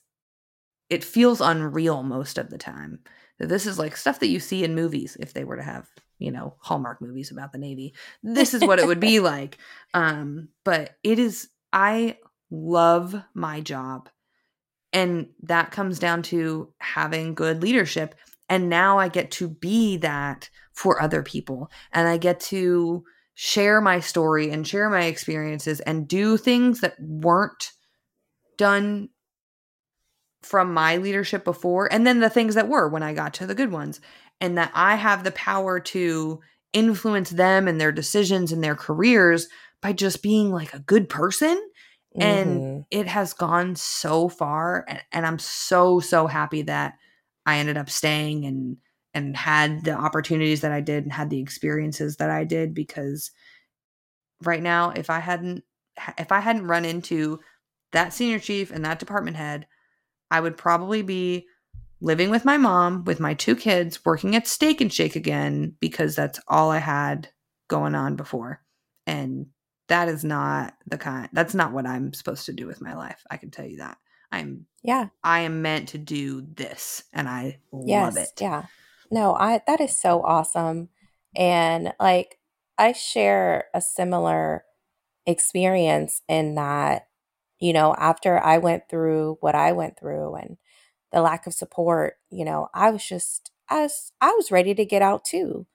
it 0.90 1.02
feels 1.02 1.40
unreal 1.40 2.02
most 2.02 2.38
of 2.38 2.50
the 2.50 2.58
time. 2.58 3.00
This 3.38 3.66
is 3.66 3.78
like 3.78 3.96
stuff 3.96 4.20
that 4.20 4.28
you 4.28 4.38
see 4.38 4.62
in 4.62 4.74
movies 4.74 5.16
if 5.18 5.32
they 5.32 5.42
were 5.42 5.56
to 5.56 5.62
have, 5.62 5.88
you 6.22 6.30
know, 6.30 6.54
Hallmark 6.58 7.00
movies 7.00 7.30
about 7.30 7.52
the 7.52 7.58
Navy. 7.58 7.94
This 8.22 8.54
is 8.54 8.62
what 8.62 8.78
it 8.78 8.86
would 8.86 9.00
be 9.00 9.20
like. 9.20 9.58
Um, 9.94 10.48
but 10.64 10.96
it 11.04 11.18
is 11.18 11.50
I 11.70 12.16
love 12.50 13.14
my 13.34 13.60
job. 13.60 14.08
And 14.92 15.28
that 15.42 15.70
comes 15.70 15.98
down 15.98 16.22
to 16.24 16.72
having 16.78 17.34
good 17.34 17.62
leadership. 17.62 18.14
And 18.48 18.70
now 18.70 18.98
I 18.98 19.08
get 19.08 19.30
to 19.32 19.48
be 19.48 19.98
that 19.98 20.48
for 20.72 21.00
other 21.00 21.22
people. 21.22 21.70
And 21.92 22.08
I 22.08 22.16
get 22.16 22.40
to 22.40 23.04
share 23.34 23.80
my 23.80 24.00
story 24.00 24.50
and 24.50 24.66
share 24.66 24.90
my 24.90 25.04
experiences 25.04 25.80
and 25.80 26.08
do 26.08 26.36
things 26.36 26.80
that 26.80 26.94
weren't 27.00 27.72
done 28.56 29.08
from 30.42 30.74
my 30.74 30.96
leadership 30.96 31.44
before. 31.44 31.90
And 31.92 32.06
then 32.06 32.20
the 32.20 32.30
things 32.30 32.54
that 32.54 32.68
were 32.68 32.88
when 32.88 33.02
I 33.02 33.14
got 33.14 33.34
to 33.34 33.46
the 33.46 33.54
good 33.54 33.72
ones. 33.72 34.00
And 34.42 34.58
that 34.58 34.72
I 34.74 34.96
have 34.96 35.24
the 35.24 35.32
power 35.32 35.80
to 35.80 36.40
influence 36.74 37.30
them 37.30 37.66
and 37.68 37.80
their 37.80 37.92
decisions 37.92 38.52
and 38.52 38.62
their 38.62 38.74
careers 38.74 39.48
by 39.80 39.92
just 39.92 40.22
being 40.22 40.50
like 40.50 40.74
a 40.74 40.80
good 40.80 41.08
person 41.08 41.60
and 42.18 42.60
mm-hmm. 42.60 42.80
it 42.90 43.06
has 43.06 43.32
gone 43.32 43.74
so 43.74 44.28
far 44.28 44.84
and, 44.88 45.02
and 45.12 45.26
i'm 45.26 45.38
so 45.38 46.00
so 46.00 46.26
happy 46.26 46.62
that 46.62 46.94
i 47.46 47.58
ended 47.58 47.76
up 47.76 47.88
staying 47.88 48.44
and 48.44 48.76
and 49.14 49.36
had 49.36 49.84
the 49.84 49.92
opportunities 49.92 50.60
that 50.60 50.72
i 50.72 50.80
did 50.80 51.04
and 51.04 51.12
had 51.12 51.30
the 51.30 51.40
experiences 51.40 52.16
that 52.16 52.30
i 52.30 52.44
did 52.44 52.74
because 52.74 53.30
right 54.42 54.62
now 54.62 54.90
if 54.90 55.08
i 55.10 55.20
hadn't 55.20 55.64
if 56.18 56.32
i 56.32 56.40
hadn't 56.40 56.66
run 56.66 56.84
into 56.84 57.40
that 57.92 58.12
senior 58.12 58.38
chief 58.38 58.70
and 58.70 58.84
that 58.84 58.98
department 58.98 59.36
head 59.36 59.66
i 60.30 60.40
would 60.40 60.56
probably 60.56 61.02
be 61.02 61.46
living 62.02 62.30
with 62.30 62.44
my 62.44 62.58
mom 62.58 63.04
with 63.04 63.20
my 63.20 63.32
two 63.32 63.54
kids 63.54 64.04
working 64.04 64.34
at 64.34 64.46
steak 64.46 64.80
and 64.80 64.92
shake 64.92 65.14
again 65.16 65.74
because 65.80 66.16
that's 66.16 66.40
all 66.48 66.70
i 66.70 66.78
had 66.78 67.28
going 67.68 67.94
on 67.94 68.16
before. 68.16 68.60
And 69.06 69.46
that 69.88 70.08
is 70.08 70.24
not 70.24 70.74
the 70.86 70.98
kind 70.98 71.28
that's 71.32 71.54
not 71.54 71.72
what 71.72 71.86
i'm 71.86 72.12
supposed 72.12 72.46
to 72.46 72.52
do 72.52 72.66
with 72.66 72.80
my 72.80 72.94
life 72.94 73.22
i 73.30 73.36
can 73.36 73.50
tell 73.50 73.66
you 73.66 73.78
that. 73.78 73.96
I'm 74.30 74.66
yeah. 74.82 75.08
I 75.22 75.40
am 75.40 75.60
meant 75.62 75.90
to 75.90 75.98
do 75.98 76.46
this 76.54 77.04
and 77.12 77.28
i 77.28 77.58
yes, 77.84 78.14
love 78.14 78.22
it. 78.22 78.30
yeah. 78.40 78.66
No 79.10 79.34
i 79.34 79.60
that 79.66 79.80
is 79.80 79.98
so 79.98 80.22
awesome. 80.22 80.88
And 81.36 81.92
like 82.00 82.38
i 82.78 82.92
share 82.92 83.64
a 83.74 83.80
similar 83.80 84.64
experience 85.26 86.22
in 86.28 86.54
that 86.56 87.08
you 87.60 87.72
know 87.72 87.94
after 87.96 88.38
i 88.42 88.58
went 88.58 88.88
through 88.88 89.36
what 89.40 89.54
i 89.54 89.70
went 89.72 89.98
through 89.98 90.34
and 90.34 90.56
the 91.12 91.20
lack 91.20 91.46
of 91.46 91.54
support 91.54 92.14
you 92.30 92.44
know 92.44 92.68
i 92.74 92.90
was 92.90 93.04
just 93.04 93.50
i 93.68 93.82
was 93.82 94.12
i 94.20 94.30
was 94.32 94.50
ready 94.50 94.74
to 94.74 94.84
get 94.84 95.02
out 95.02 95.24
too 95.24 95.66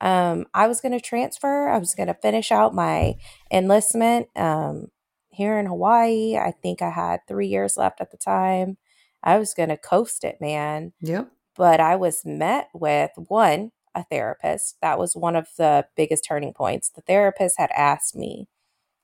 um, 0.00 0.46
I 0.54 0.66
was 0.66 0.80
going 0.80 0.92
to 0.92 1.00
transfer. 1.00 1.68
I 1.68 1.78
was 1.78 1.94
going 1.94 2.06
to 2.06 2.14
finish 2.14 2.50
out 2.50 2.74
my 2.74 3.16
enlistment 3.50 4.28
um, 4.34 4.88
here 5.28 5.58
in 5.58 5.66
Hawaii. 5.66 6.36
I 6.36 6.52
think 6.52 6.80
I 6.80 6.90
had 6.90 7.20
three 7.26 7.48
years 7.48 7.76
left 7.76 8.00
at 8.00 8.10
the 8.10 8.16
time. 8.16 8.78
I 9.22 9.38
was 9.38 9.52
going 9.52 9.68
to 9.68 9.76
coast 9.76 10.24
it, 10.24 10.38
man. 10.40 10.92
Yep. 11.02 11.30
But 11.56 11.80
I 11.80 11.96
was 11.96 12.22
met 12.24 12.68
with 12.72 13.10
one, 13.16 13.72
a 13.94 14.04
therapist. 14.04 14.76
That 14.80 14.98
was 14.98 15.14
one 15.14 15.36
of 15.36 15.48
the 15.58 15.86
biggest 15.96 16.24
turning 16.26 16.54
points. 16.54 16.88
The 16.88 17.02
therapist 17.02 17.56
had 17.58 17.70
asked 17.72 18.16
me, 18.16 18.48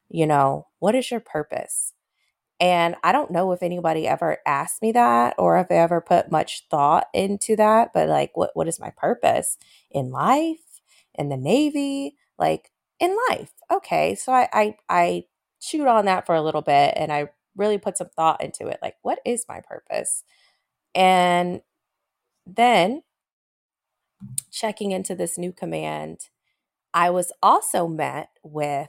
you 0.09 0.27
know, 0.27 0.69
what 0.79 0.95
is 0.95 1.11
your 1.11 1.21
purpose? 1.21 1.93
And 2.61 2.97
I 3.05 3.13
don't 3.13 3.31
know 3.31 3.53
if 3.53 3.63
anybody 3.63 4.09
ever 4.09 4.39
asked 4.47 4.81
me 4.83 4.93
that 4.93 5.35
or 5.39 5.59
if 5.59 5.67
I 5.71 5.75
ever 5.75 6.01
put 6.01 6.31
much 6.31 6.67
thought 6.71 7.07
into 7.13 7.57
that, 7.57 7.93
but 7.93 8.09
like 8.09 8.37
what 8.37 8.51
what 8.55 8.69
is 8.69 8.81
my 8.81 8.91
purpose 8.97 9.59
in 9.91 10.11
life? 10.11 10.59
in 11.17 11.29
the 11.29 11.37
Navy, 11.37 12.17
like 12.39 12.71
in 13.01 13.17
life. 13.31 13.53
Okay. 13.71 14.15
So 14.15 14.33
I, 14.33 14.49
I, 14.53 14.77
I 14.89 15.25
chewed 15.61 15.87
on 15.87 16.05
that 16.07 16.27
for 16.27 16.35
a 16.35 16.43
little 16.43 16.63
bit 16.63 16.95
and 16.97 17.13
I 17.13 17.31
really 17.57 17.79
put 17.79 17.97
some 17.97 18.09
thought 18.15 18.43
into 18.43 18.67
it. 18.69 18.79
Like, 18.83 18.97
what 19.03 19.19
is 19.25 19.47
my 19.49 19.61
purpose? 19.61 20.23
And 20.95 21.63
then 22.47 23.03
checking 24.51 24.93
into 24.93 25.15
this 25.15 25.37
new 25.39 25.53
command, 25.53 26.29
I 26.95 27.11
was 27.11 27.33
also 27.43 27.87
met 27.89 28.31
with 28.43 28.89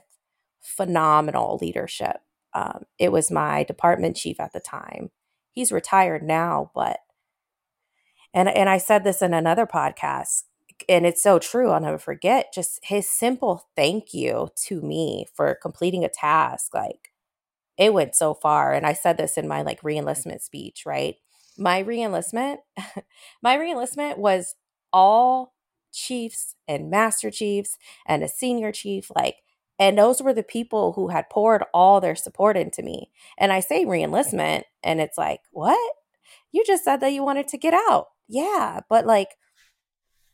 phenomenal 0.60 1.58
leadership. 1.60 2.20
Um, 2.58 2.84
it 2.98 3.12
was 3.12 3.30
my 3.30 3.62
department 3.62 4.16
chief 4.16 4.40
at 4.40 4.52
the 4.52 4.60
time. 4.60 5.10
He's 5.52 5.70
retired 5.70 6.22
now, 6.22 6.70
but 6.74 6.98
and 8.34 8.48
and 8.48 8.68
I 8.68 8.78
said 8.78 9.04
this 9.04 9.22
in 9.22 9.32
another 9.32 9.66
podcast 9.66 10.44
and 10.88 11.06
it's 11.06 11.22
so 11.22 11.38
true. 11.38 11.70
I'll 11.70 11.80
never 11.80 11.98
forget 11.98 12.52
just 12.54 12.80
his 12.84 13.08
simple 13.08 13.68
thank 13.76 14.14
you 14.14 14.48
to 14.66 14.80
me 14.80 15.26
for 15.34 15.54
completing 15.60 16.04
a 16.04 16.08
task. 16.08 16.74
Like 16.74 17.12
it 17.76 17.92
went 17.92 18.14
so 18.14 18.34
far. 18.34 18.74
And 18.74 18.86
I 18.86 18.92
said 18.92 19.16
this 19.16 19.38
in 19.38 19.48
my 19.48 19.62
like 19.62 19.80
reenlistment 19.82 20.42
speech, 20.42 20.84
right? 20.86 21.16
My 21.56 21.82
reenlistment, 21.82 22.58
my 23.42 23.56
reenlistment 23.56 24.18
was 24.18 24.54
all 24.92 25.54
chiefs 25.92 26.54
and 26.66 26.90
master 26.90 27.30
chiefs 27.30 27.78
and 28.06 28.22
a 28.22 28.28
senior 28.28 28.72
chief. 28.72 29.10
Like, 29.14 29.36
and 29.78 29.96
those 29.96 30.20
were 30.20 30.34
the 30.34 30.42
people 30.42 30.92
who 30.92 31.08
had 31.08 31.30
poured 31.30 31.64
all 31.72 32.00
their 32.00 32.16
support 32.16 32.56
into 32.56 32.82
me. 32.82 33.10
And 33.38 33.52
I 33.52 33.60
say 33.60 33.84
reenlistment, 33.84 34.64
and 34.82 35.00
it's 35.00 35.18
like, 35.18 35.40
what? 35.52 35.94
You 36.52 36.64
just 36.66 36.84
said 36.84 36.98
that 36.98 37.12
you 37.12 37.22
wanted 37.22 37.48
to 37.48 37.58
get 37.58 37.74
out. 37.74 38.08
Yeah. 38.28 38.80
But 38.88 39.06
like, 39.06 39.36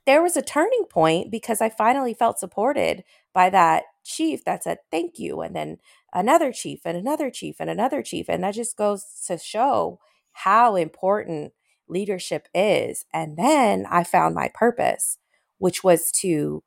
there 0.07 0.23
was 0.23 0.37
a 0.37 0.43
turning 0.43 0.85
point 0.91 1.31
because 1.31 1.61
I 1.61 1.69
finally 1.69 2.15
felt 2.15 2.39
supported 2.39 3.05
by 3.33 3.51
that 3.51 3.85
chief 4.05 4.45
that 4.45 4.63
said 4.63 4.79
thank 4.91 5.19
you 5.19 5.41
and 5.41 5.57
then 5.57 5.79
another 6.13 6.53
chief 6.53 6.81
and 6.85 6.97
another 6.97 7.31
chief 7.31 7.57
and 7.59 7.71
another 7.71 8.03
chief 8.03 8.27
and 8.29 8.45
that 8.45 8.55
just 8.55 8.77
goes 8.77 9.05
to 9.27 9.39
show 9.39 9.99
how 10.33 10.77
important 10.77 11.53
leadership 11.89 12.49
is 12.55 13.07
and 13.15 13.39
then 13.39 13.87
I 13.91 14.05
found 14.05 14.35
my 14.35 14.51
purpose 14.53 15.19
which 15.57 15.83
was 15.83 16.13
to 16.21 16.63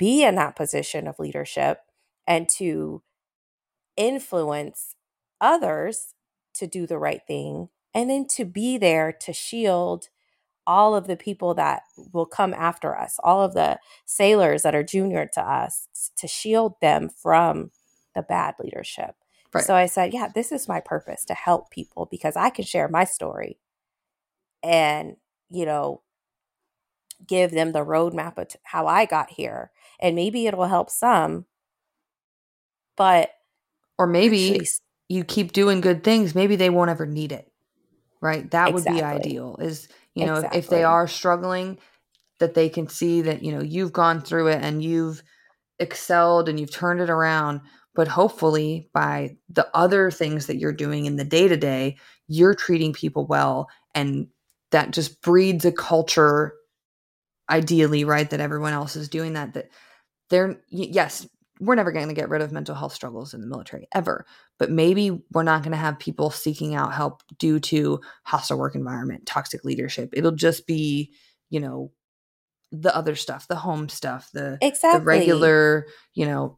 be 0.00 0.24
in 0.24 0.34
that 0.36 0.56
position 0.56 1.06
of 1.06 1.18
leadership 1.18 1.80
and 2.26 2.48
to 2.48 3.02
influence 3.98 4.96
others 5.42 6.14
to 6.54 6.66
do 6.66 6.86
the 6.86 6.98
right 6.98 7.20
thing 7.26 7.68
and 7.94 8.08
then 8.08 8.26
to 8.26 8.46
be 8.46 8.78
there 8.78 9.12
to 9.12 9.32
shield 9.34 10.08
all 10.66 10.94
of 10.94 11.06
the 11.06 11.16
people 11.16 11.52
that 11.52 11.82
will 12.12 12.24
come 12.24 12.54
after 12.54 12.96
us, 12.96 13.18
all 13.22 13.42
of 13.42 13.52
the 13.52 13.78
sailors 14.06 14.62
that 14.62 14.74
are 14.74 14.82
junior 14.82 15.28
to 15.34 15.40
us, 15.40 15.88
to 16.16 16.26
shield 16.26 16.74
them 16.80 17.10
from 17.10 17.70
the 18.14 18.22
bad 18.22 18.54
leadership. 18.58 19.16
Right. 19.52 19.64
So 19.64 19.74
I 19.74 19.86
said, 19.86 20.14
yeah, 20.14 20.28
this 20.34 20.50
is 20.50 20.66
my 20.68 20.80
purpose 20.80 21.24
to 21.26 21.34
help 21.34 21.70
people 21.70 22.08
because 22.10 22.36
I 22.36 22.48
can 22.48 22.64
share 22.64 22.88
my 22.88 23.04
story 23.04 23.58
and, 24.62 25.16
you 25.50 25.66
know, 25.66 26.02
give 27.26 27.50
them 27.50 27.72
the 27.72 27.84
roadmap 27.84 28.38
of 28.38 28.48
how 28.62 28.86
I 28.86 29.04
got 29.04 29.30
here 29.30 29.70
and 30.00 30.16
maybe 30.16 30.46
it'll 30.46 30.64
help 30.64 30.90
some 30.90 31.44
but 32.96 33.30
or 33.98 34.06
maybe 34.06 34.60
you 35.08 35.24
keep 35.24 35.52
doing 35.52 35.80
good 35.80 36.02
things 36.02 36.34
maybe 36.34 36.56
they 36.56 36.70
won't 36.70 36.90
ever 36.90 37.06
need 37.06 37.32
it 37.32 37.50
right? 38.20 38.50
That 38.50 38.72
would 38.72 38.84
be 38.84 39.02
ideal 39.02 39.56
is 39.60 39.88
you 40.14 40.26
know 40.26 40.36
if, 40.36 40.54
if 40.54 40.68
they 40.68 40.84
are 40.84 41.06
struggling 41.08 41.78
that 42.38 42.54
they 42.54 42.68
can 42.68 42.88
see 42.88 43.22
that 43.22 43.42
you 43.42 43.52
know 43.52 43.62
you've 43.62 43.92
gone 43.92 44.20
through 44.20 44.48
it 44.48 44.62
and 44.62 44.82
you've 44.82 45.22
excelled 45.78 46.48
and 46.48 46.60
you've 46.60 46.72
turned 46.72 47.00
it 47.00 47.10
around 47.10 47.60
but 47.94 48.08
hopefully 48.08 48.88
by 48.92 49.36
the 49.48 49.68
other 49.74 50.10
things 50.10 50.46
that 50.46 50.56
you're 50.56 50.72
doing 50.72 51.06
in 51.06 51.16
the 51.16 51.24
day 51.24 51.48
to 51.48 51.56
day 51.56 51.96
you're 52.28 52.54
treating 52.54 52.92
people 52.92 53.26
well 53.26 53.68
and 53.94 54.28
that 54.72 54.90
just 54.90 55.22
breeds 55.22 55.64
a 55.64 55.72
culture 55.72 56.54
ideally 57.50 58.04
right 58.04 58.30
that 58.30 58.40
everyone 58.40 58.72
else 58.72 58.94
is 58.94 59.08
doing 59.08 59.32
that 59.32 59.54
that 59.54 59.70
they're 60.30 60.60
yes 60.70 61.26
we're 61.60 61.74
never 61.74 61.92
going 61.92 62.08
to 62.08 62.14
get 62.14 62.30
rid 62.30 62.40
of 62.40 62.52
mental 62.52 62.74
health 62.74 62.94
struggles 62.94 63.34
in 63.34 63.40
the 63.40 63.46
military 63.46 63.86
ever 63.94 64.24
but 64.58 64.70
maybe 64.70 65.22
we're 65.32 65.42
not 65.42 65.62
going 65.62 65.72
to 65.72 65.78
have 65.78 65.98
people 65.98 66.30
seeking 66.30 66.74
out 66.74 66.94
help 66.94 67.22
due 67.38 67.60
to 67.60 68.00
hostile 68.24 68.58
work 68.58 68.74
environment 68.74 69.26
toxic 69.26 69.64
leadership. 69.64 70.10
It'll 70.12 70.32
just 70.32 70.66
be 70.66 71.12
you 71.48 71.60
know 71.60 71.92
the 72.72 72.94
other 72.94 73.16
stuff 73.16 73.48
the 73.48 73.56
home 73.56 73.88
stuff 73.88 74.30
the 74.32 74.56
exactly. 74.62 75.00
the 75.00 75.04
regular 75.04 75.86
you 76.14 76.24
know 76.24 76.56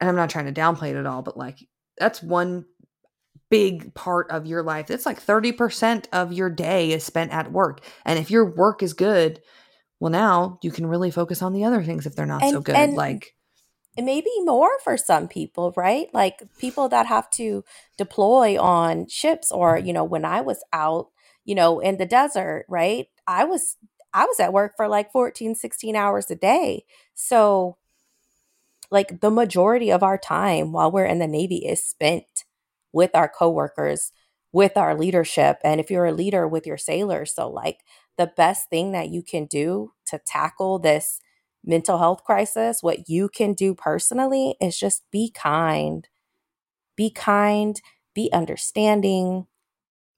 and 0.00 0.08
i'm 0.08 0.16
not 0.16 0.30
trying 0.30 0.46
to 0.46 0.58
downplay 0.58 0.88
it 0.88 0.96
at 0.96 1.04
all 1.04 1.20
but 1.20 1.36
like 1.36 1.58
that's 1.98 2.22
one 2.22 2.64
big 3.50 3.94
part 3.94 4.30
of 4.30 4.46
your 4.46 4.62
life. 4.62 4.90
It's 4.90 5.06
like 5.06 5.24
30% 5.24 6.06
of 6.12 6.32
your 6.32 6.50
day 6.50 6.92
is 6.92 7.04
spent 7.04 7.32
at 7.32 7.52
work 7.52 7.82
and 8.04 8.18
if 8.18 8.30
your 8.30 8.44
work 8.44 8.82
is 8.82 8.94
good 8.94 9.40
well 10.00 10.10
now 10.10 10.58
you 10.62 10.70
can 10.70 10.86
really 10.86 11.10
focus 11.10 11.42
on 11.42 11.52
the 11.52 11.64
other 11.64 11.82
things 11.82 12.06
if 12.06 12.14
they're 12.14 12.26
not 12.26 12.42
so 12.42 12.60
good 12.60 12.74
and 12.74 12.94
like 12.94 13.34
and 13.96 14.06
maybe 14.06 14.30
more 14.40 14.78
for 14.82 14.96
some 14.96 15.28
people, 15.28 15.72
right? 15.76 16.08
Like 16.12 16.42
people 16.58 16.88
that 16.88 17.06
have 17.06 17.30
to 17.30 17.64
deploy 17.96 18.60
on 18.60 19.06
ships 19.08 19.52
or, 19.52 19.76
mm-hmm. 19.76 19.86
you 19.86 19.92
know, 19.92 20.04
when 20.04 20.24
I 20.24 20.40
was 20.40 20.64
out, 20.72 21.08
you 21.44 21.54
know, 21.54 21.80
in 21.80 21.98
the 21.98 22.06
desert, 22.06 22.66
right? 22.68 23.06
I 23.26 23.44
was 23.44 23.76
I 24.12 24.26
was 24.26 24.38
at 24.38 24.52
work 24.52 24.74
for 24.76 24.86
like 24.88 25.12
14, 25.12 25.54
16 25.54 25.96
hours 25.96 26.30
a 26.30 26.36
day. 26.36 26.84
So 27.14 27.76
like 28.90 29.20
the 29.20 29.30
majority 29.30 29.90
of 29.90 30.02
our 30.02 30.18
time 30.18 30.72
while 30.72 30.90
we're 30.90 31.04
in 31.04 31.18
the 31.18 31.26
Navy 31.26 31.66
is 31.66 31.82
spent 31.82 32.44
with 32.92 33.10
our 33.14 33.28
coworkers, 33.28 34.12
with 34.52 34.76
our 34.76 34.94
leadership, 34.94 35.58
and 35.64 35.80
if 35.80 35.90
you're 35.90 36.06
a 36.06 36.12
leader 36.12 36.46
with 36.46 36.64
your 36.64 36.76
sailors, 36.78 37.34
so 37.34 37.50
like 37.50 37.80
the 38.16 38.26
best 38.36 38.70
thing 38.70 38.92
that 38.92 39.08
you 39.10 39.22
can 39.22 39.46
do 39.46 39.92
to 40.06 40.20
tackle 40.26 40.78
this 40.78 41.20
mental 41.64 41.98
health 41.98 42.24
crisis, 42.24 42.82
what 42.82 43.08
you 43.08 43.28
can 43.28 43.54
do 43.54 43.74
personally 43.74 44.56
is 44.60 44.78
just 44.78 45.02
be 45.10 45.30
kind. 45.30 46.08
Be 46.96 47.10
kind, 47.10 47.80
be 48.14 48.30
understanding, 48.32 49.46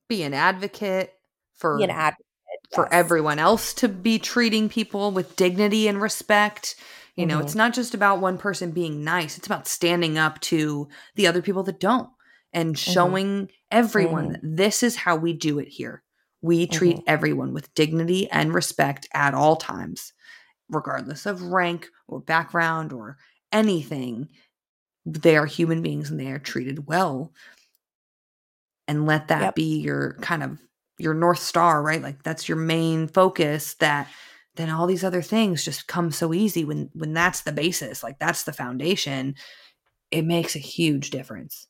be 0.08 0.22
an 0.22 0.34
advocate 0.34 1.12
for 1.54 1.80
an 1.82 1.90
advocate. 1.90 2.26
for 2.74 2.84
yes. 2.84 2.92
everyone 2.92 3.38
else 3.38 3.72
to 3.74 3.88
be 3.88 4.18
treating 4.18 4.68
people 4.68 5.10
with 5.10 5.36
dignity 5.36 5.88
and 5.88 6.00
respect. 6.00 6.76
You 7.14 7.24
know, 7.24 7.38
Mhm. 7.38 7.42
it's 7.44 7.54
not 7.54 7.72
just 7.72 7.94
about 7.94 8.20
one 8.20 8.36
person 8.36 8.72
being 8.72 9.02
nice, 9.02 9.38
it's 9.38 9.46
about 9.46 9.66
standing 9.66 10.18
up 10.18 10.38
to 10.42 10.88
the 11.14 11.26
other 11.26 11.40
people 11.40 11.62
that 11.62 11.80
don't 11.80 12.10
and 12.52 12.78
showing 12.78 13.50
everyone 13.70 14.32
that 14.32 14.40
this 14.42 14.82
is 14.82 14.96
how 14.96 15.16
we 15.16 15.32
do 15.32 15.58
it 15.58 15.68
here. 15.68 16.02
We 16.46 16.68
treat 16.68 16.98
mm-hmm. 16.98 17.08
everyone 17.08 17.52
with 17.52 17.74
dignity 17.74 18.30
and 18.30 18.54
respect 18.54 19.08
at 19.12 19.34
all 19.34 19.56
times, 19.56 20.12
regardless 20.70 21.26
of 21.26 21.42
rank 21.42 21.88
or 22.06 22.20
background 22.20 22.92
or 22.92 23.18
anything. 23.50 24.28
They 25.04 25.36
are 25.36 25.46
human 25.46 25.82
beings 25.82 26.08
and 26.08 26.20
they 26.20 26.30
are 26.30 26.38
treated 26.38 26.86
well. 26.86 27.32
And 28.86 29.06
let 29.06 29.26
that 29.28 29.42
Yep. 29.42 29.54
be 29.56 29.80
your 29.80 30.14
kind 30.20 30.44
of 30.44 30.58
your 30.98 31.14
north 31.14 31.40
star, 31.40 31.82
right? 31.82 32.00
Like 32.00 32.22
that's 32.22 32.48
your 32.48 32.58
main 32.58 33.08
focus 33.08 33.74
that 33.74 34.08
then 34.54 34.70
all 34.70 34.86
these 34.86 35.04
other 35.04 35.22
things 35.22 35.64
just 35.64 35.88
come 35.88 36.12
so 36.12 36.32
easy 36.32 36.64
when 36.64 36.90
when 36.94 37.12
that's 37.12 37.40
the 37.40 37.52
basis, 37.52 38.04
like 38.04 38.20
that's 38.20 38.44
the 38.44 38.52
foundation. 38.52 39.34
It 40.12 40.24
makes 40.24 40.54
a 40.54 40.60
huge 40.60 41.10
difference. 41.10 41.66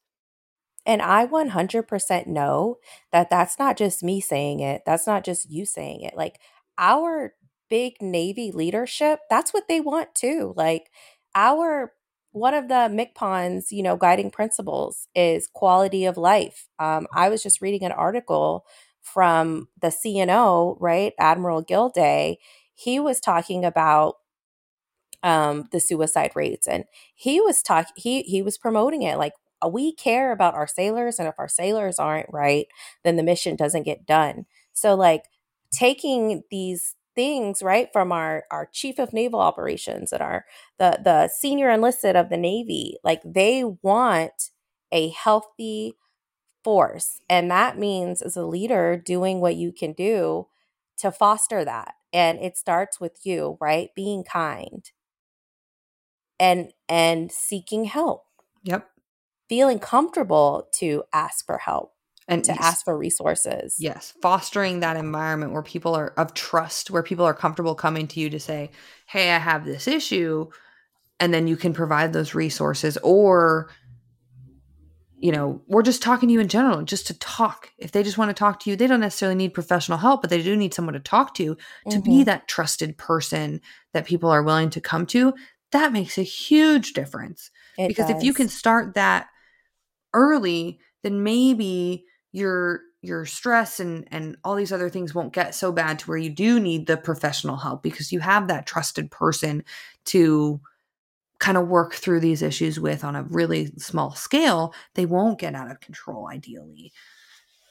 And 0.86 1.02
I 1.02 1.26
100% 1.26 2.28
know 2.28 2.78
that 3.12 3.30
that's 3.30 3.58
not 3.58 3.76
just 3.76 4.02
me 4.02 4.20
saying 4.20 4.60
it. 4.60 4.82
That's 4.86 5.06
not 5.06 5.24
just 5.24 5.50
you 5.50 5.66
saying 5.66 6.02
it. 6.02 6.16
Like 6.16 6.38
our 6.78 7.34
big 7.68 7.94
Navy 8.00 8.52
leadership, 8.52 9.20
that's 9.30 9.52
what 9.52 9.68
they 9.68 9.80
want 9.80 10.14
too. 10.14 10.54
Like 10.56 10.90
our 11.34 11.92
one 12.32 12.54
of 12.54 12.68
the 12.68 12.88
MCPON's, 12.88 13.72
you 13.72 13.82
know, 13.82 13.96
guiding 13.96 14.30
principles 14.30 15.08
is 15.14 15.48
quality 15.52 16.04
of 16.04 16.16
life. 16.18 16.68
Um, 16.78 17.06
I 17.14 17.28
was 17.30 17.42
just 17.42 17.62
reading 17.62 17.84
an 17.84 17.92
article 17.92 18.66
from 19.00 19.68
the 19.80 19.90
CNO, 19.90 20.76
right, 20.80 21.14
Admiral 21.18 21.62
Gilday. 21.62 22.38
He 22.74 23.00
was 23.00 23.20
talking 23.20 23.64
about 23.64 24.16
um, 25.22 25.64
the 25.72 25.80
suicide 25.80 26.32
rates, 26.34 26.66
and 26.68 26.84
he 27.14 27.40
was 27.40 27.62
talking. 27.62 27.92
He 27.96 28.22
he 28.22 28.42
was 28.42 28.58
promoting 28.58 29.02
it 29.02 29.18
like 29.18 29.32
Uh, 29.64 29.68
we 29.68 29.92
care 29.92 30.32
about 30.32 30.54
our 30.54 30.66
sailors, 30.66 31.18
and 31.18 31.28
if 31.28 31.34
our 31.38 31.48
sailors 31.48 31.98
aren't 31.98 32.28
right, 32.32 32.66
then 33.04 33.16
the 33.16 33.22
mission 33.22 33.56
doesn't 33.56 33.84
get 33.84 34.06
done. 34.06 34.46
So 34.72 34.94
like 34.94 35.24
taking 35.72 36.42
these 36.50 36.94
things 37.14 37.62
right 37.62 37.88
from 37.92 38.12
our 38.12 38.44
our 38.50 38.66
chief 38.72 38.98
of 38.98 39.12
naval 39.12 39.40
operations 39.40 40.12
and 40.12 40.20
our 40.22 40.44
the 40.78 41.00
the 41.02 41.28
senior 41.28 41.70
enlisted 41.70 42.14
of 42.14 42.28
the 42.28 42.36
navy 42.36 42.96
like 43.04 43.22
they 43.24 43.64
want 43.82 44.50
a 44.92 45.08
healthy 45.08 45.94
force 46.64 47.20
and 47.28 47.50
that 47.50 47.78
means 47.78 48.22
as 48.22 48.36
a 48.36 48.44
leader 48.46 48.96
doing 48.96 49.40
what 49.40 49.56
you 49.56 49.72
can 49.72 49.92
do 49.92 50.46
to 50.98 51.12
foster 51.12 51.64
that 51.64 51.94
and 52.12 52.38
it 52.40 52.56
starts 52.56 53.00
with 53.00 53.24
you 53.24 53.56
right 53.60 53.90
being 53.94 54.24
kind 54.24 54.90
and 56.38 56.72
and 56.88 57.30
seeking 57.32 57.84
help 57.84 58.26
Yep. 58.64 58.95
Feeling 59.48 59.78
comfortable 59.78 60.68
to 60.74 61.04
ask 61.12 61.46
for 61.46 61.58
help 61.58 61.94
And 62.28 62.44
to 62.44 62.52
yes, 62.52 62.60
ask 62.60 62.84
for 62.84 62.96
resources 62.96 63.78
yes, 63.78 64.14
fostering 64.22 64.80
that 64.80 64.96
environment 64.96 65.52
where 65.52 65.62
people 65.62 65.94
are 65.94 66.08
of 66.16 66.34
trust, 66.34 66.90
where 66.90 67.02
people 67.02 67.24
are 67.24 67.34
comfortable 67.34 67.74
coming 67.74 68.08
to 68.08 68.20
you 68.20 68.30
to 68.30 68.40
say, 68.40 68.70
"Hey, 69.06 69.30
I 69.32 69.38
have 69.38 69.64
this 69.64 69.86
issue." 69.88 70.48
And 71.20 71.34
then 71.34 71.46
you 71.48 71.56
can 71.56 71.72
provide 71.74 72.12
those 72.12 72.34
resources 72.34 72.98
or 73.02 73.70
you 75.18 75.32
know, 75.32 75.62
we're 75.66 75.82
just 75.82 76.02
talking 76.02 76.28
to 76.28 76.32
you 76.34 76.40
in 76.40 76.48
general, 76.48 76.82
just 76.82 77.06
to 77.06 77.18
talk. 77.18 77.70
If 77.78 77.90
they 77.92 78.02
just 78.02 78.18
want 78.18 78.28
to 78.28 78.34
talk 78.34 78.60
to 78.60 78.70
you, 78.70 78.76
they 78.76 78.86
don't 78.86 79.00
necessarily 79.00 79.34
need 79.34 79.54
professional 79.54 79.96
help, 79.96 80.20
but 80.20 80.28
they 80.30 80.42
do 80.42 80.54
need 80.54 80.74
someone 80.74 80.92
to 80.92 81.00
talk 81.00 81.34
to 81.36 81.56
to 81.88 81.98
be 82.00 82.22
Mhm. 82.22 82.24
that 82.24 82.48
trusted 82.48 82.98
person 82.98 83.62
that 83.94 84.04
people 84.04 84.28
are 84.28 84.42
willing 84.42 84.68
to 84.70 84.80
come 84.80 85.06
to. 85.06 85.32
That 85.72 85.92
makes 85.92 86.18
a 86.18 86.22
huge 86.22 86.92
difference. 86.92 87.50
It 87.78 87.88
because 87.88 88.10
if 88.10 88.22
you 88.22 88.34
can 88.34 88.48
start 88.48 88.94
that 88.94 89.28
early, 90.14 90.78
then 91.02 91.22
maybe 91.22 92.04
your 92.32 92.80
your 93.02 93.24
stress 93.24 93.80
and 93.80 94.06
and 94.10 94.36
all 94.44 94.54
these 94.56 94.72
other 94.72 94.90
things 94.90 95.14
won't 95.14 95.32
get 95.32 95.54
so 95.54 95.72
bad 95.72 95.98
to 95.98 96.06
where 96.06 96.18
you 96.18 96.30
do 96.30 96.58
need 96.58 96.86
the 96.86 96.96
professional 96.96 97.56
help 97.56 97.82
because 97.82 98.12
you 98.12 98.20
have 98.20 98.48
that 98.48 98.66
trusted 98.66 99.10
person 99.10 99.64
to 100.04 100.60
kind 101.38 101.56
of 101.58 101.68
work 101.68 101.94
through 101.94 102.20
these 102.20 102.42
issues 102.42 102.80
with 102.80 103.04
on 103.04 103.14
a 103.14 103.22
really 103.24 103.66
small 103.78 104.14
scale 104.14 104.74
they 104.94 105.06
won't 105.06 105.38
get 105.38 105.54
out 105.54 105.70
of 105.70 105.80
control 105.80 106.28
ideally. 106.28 106.92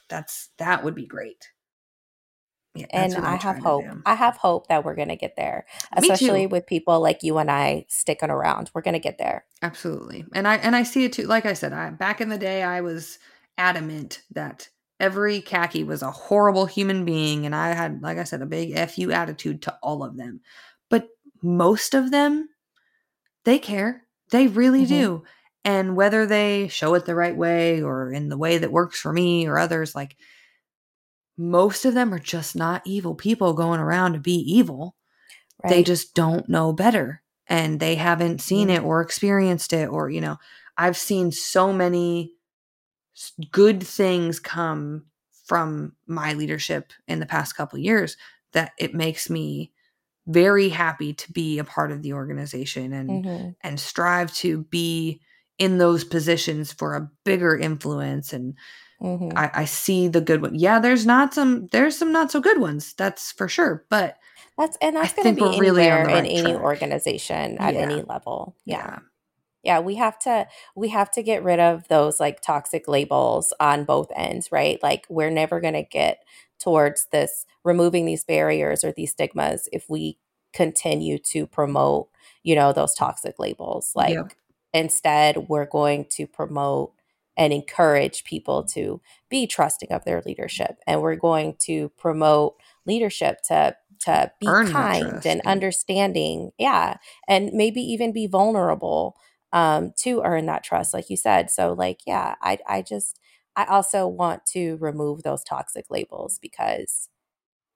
That's 0.08 0.50
that 0.58 0.84
would 0.84 0.94
be 0.94 1.06
great 1.06 1.50
yeah, 2.76 2.86
and 2.92 3.14
I'm 3.14 3.38
have 3.38 3.58
hope. 3.58 3.84
I 4.04 4.14
have 4.14 4.36
hope 4.36 4.68
that 4.68 4.84
we're 4.84 4.94
going 4.94 5.08
to 5.08 5.16
get 5.16 5.36
there, 5.36 5.66
especially 5.96 6.46
with 6.46 6.66
people 6.66 7.00
like 7.00 7.22
you 7.22 7.38
and 7.38 7.50
I 7.50 7.86
sticking 7.88 8.30
around. 8.30 8.70
We're 8.74 8.82
going 8.82 8.94
to 8.94 9.00
get 9.00 9.18
there. 9.18 9.44
Absolutely. 9.62 10.24
And 10.34 10.46
I 10.46 10.56
and 10.56 10.76
I 10.76 10.82
see 10.82 11.04
it 11.04 11.12
too. 11.12 11.26
Like 11.26 11.46
I 11.46 11.54
said, 11.54 11.72
I 11.72 11.90
back 11.90 12.20
in 12.20 12.28
the 12.28 12.38
day 12.38 12.62
I 12.62 12.80
was 12.80 13.18
adamant 13.58 14.22
that 14.32 14.68
every 15.00 15.40
khaki 15.40 15.84
was 15.84 16.02
a 16.02 16.10
horrible 16.10 16.66
human 16.66 17.04
being 17.04 17.44
and 17.46 17.54
I 17.54 17.74
had 17.74 18.02
like 18.02 18.18
I 18.18 18.24
said 18.24 18.42
a 18.42 18.46
big 18.46 18.76
fu 18.90 19.10
attitude 19.10 19.62
to 19.62 19.76
all 19.82 20.02
of 20.04 20.16
them. 20.16 20.40
But 20.90 21.08
most 21.42 21.94
of 21.94 22.10
them 22.10 22.48
they 23.44 23.58
care. 23.58 24.02
They 24.30 24.46
really 24.46 24.84
Mhm. 24.84 24.88
do. 24.88 25.22
And 25.64 25.96
whether 25.96 26.26
they 26.26 26.68
show 26.68 26.94
it 26.94 27.06
the 27.06 27.14
right 27.14 27.36
way 27.36 27.82
or 27.82 28.12
in 28.12 28.28
the 28.28 28.38
way 28.38 28.58
that 28.58 28.72
works 28.72 29.00
for 29.00 29.12
me 29.12 29.46
or 29.46 29.58
others 29.58 29.94
like 29.94 30.16
most 31.38 31.84
of 31.84 31.94
them 31.94 32.12
are 32.14 32.18
just 32.18 32.56
not 32.56 32.82
evil 32.86 33.14
people 33.14 33.52
going 33.54 33.80
around 33.80 34.12
to 34.14 34.18
be 34.20 34.34
evil 34.36 34.96
Right. 35.64 35.70
they 35.70 35.82
just 35.82 36.14
don't 36.14 36.48
know 36.48 36.72
better 36.72 37.22
and 37.48 37.80
they 37.80 37.94
haven't 37.96 38.40
seen 38.40 38.68
Mhm. 38.68 38.76
it 38.76 38.82
or 38.82 39.00
experienced 39.02 39.72
it 39.72 39.88
or 39.88 40.10
you 40.10 40.20
know 40.20 40.38
i've 40.78 40.96
seen 40.96 41.32
so 41.32 41.72
many 41.72 42.32
good 43.50 43.82
things 43.82 44.38
come 44.40 45.06
from 45.44 45.94
my 46.06 46.32
leadership 46.34 46.92
in 47.08 47.20
the 47.20 47.26
past 47.26 47.56
couple 47.56 47.78
years 47.78 48.16
that 48.52 48.72
it 48.78 48.94
makes 48.94 49.30
me 49.30 49.72
very 50.26 50.68
happy 50.70 51.14
to 51.14 51.32
be 51.32 51.58
a 51.58 51.64
part 51.64 51.92
of 51.92 52.02
the 52.02 52.12
organization 52.14 52.92
and 52.92 53.24
Mhm. 53.24 53.56
and 53.62 53.80
strive 53.80 54.32
to 54.34 54.64
be 54.64 55.20
in 55.58 55.78
those 55.78 56.04
positions 56.04 56.72
for 56.72 56.94
a 56.96 57.10
bigger 57.24 57.56
influence 57.56 58.32
and 58.32 58.54
Mhm. 59.02 59.32
I, 59.36 59.50
I 59.54 59.64
see 59.66 60.08
the 60.08 60.20
good 60.20 60.42
one. 60.42 60.54
Yeah, 60.54 60.78
there's 60.80 61.06
not 61.06 61.34
some 61.34 61.68
there's 61.68 61.96
some 61.98 62.12
not 62.12 62.30
so 62.30 62.40
good 62.40 62.60
ones, 62.60 62.94
that's 62.94 63.32
for 63.32 63.48
sure. 63.48 63.84
But 63.90 64.18
That's 64.58 64.76
and 64.80 64.96
I 64.98 65.06
that's 65.06 65.14
going 65.14 65.28
to 65.28 65.34
think 65.34 65.36
be 65.36 65.42
we're 65.42 65.54
really 65.54 65.90
on 65.90 66.06
in 66.06 66.06
right 66.06 66.24
any 66.24 66.42
track. 66.42 66.56
organization 66.56 67.58
at 67.58 67.74
Yeah. 67.74 67.80
any 67.80 68.02
level. 68.02 68.56
Yeah. 68.64 68.78
yeah. 68.78 68.98
Yeah, 69.62 69.80
we 69.80 69.96
have 69.96 70.18
to 70.20 70.46
we 70.76 70.88
have 70.90 71.10
to 71.12 71.22
get 71.22 71.42
rid 71.44 71.60
of 71.60 71.88
those 71.88 72.20
like 72.20 72.40
toxic 72.40 72.88
labels 72.88 73.52
on 73.60 73.84
both 73.84 74.10
ends, 74.16 74.52
right? 74.52 74.80
Like 74.82 75.06
we're 75.10 75.30
never 75.30 75.60
going 75.60 75.74
to 75.74 75.82
get 75.82 76.20
towards 76.60 77.06
this 77.12 77.46
removing 77.64 78.06
these 78.06 78.24
barriers 78.24 78.84
or 78.84 78.92
these 78.92 79.12
stigmas 79.12 79.68
if 79.72 79.90
we 79.90 80.18
continue 80.54 81.18
to 81.18 81.46
promote, 81.46 82.08
you 82.44 82.54
know, 82.54 82.72
those 82.72 82.94
toxic 82.94 83.38
labels. 83.38 83.92
Like 83.96 84.14
Yep. 84.14 84.32
instead 84.74 85.48
we're 85.48 85.66
going 85.66 86.06
to 86.10 86.26
promote 86.26 86.92
and 87.36 87.52
encourage 87.52 88.24
people 88.24 88.64
to 88.64 89.00
be 89.28 89.46
trusting 89.46 89.92
of 89.92 90.04
their 90.04 90.22
leadership 90.24 90.78
and 90.86 91.02
we're 91.02 91.16
going 91.16 91.54
to 91.58 91.88
promote 91.98 92.54
leadership 92.86 93.42
to 93.42 93.76
to 93.98 94.30
be 94.40 94.46
Earn 94.46 94.66
kind 94.72 95.22
and 95.24 95.40
understanding 95.46 96.50
yeah 96.58 96.96
and 97.28 97.50
maybe 97.52 97.80
even 97.80 98.12
be 98.12 98.26
vulnerable 98.26 99.16
um 99.52 99.92
to 99.96 100.22
earn 100.24 100.46
that 100.46 100.62
trust 100.64 100.92
like 100.92 101.08
you 101.10 101.16
said 101.16 101.50
so 101.50 101.72
like 101.72 102.00
yeah 102.06 102.34
i 102.42 102.58
i 102.68 102.82
just 102.82 103.18
i 103.56 103.64
also 103.64 104.06
want 104.06 104.44
to 104.44 104.76
remove 104.76 105.22
those 105.22 105.42
toxic 105.44 105.86
labels 105.90 106.38
because 106.38 107.08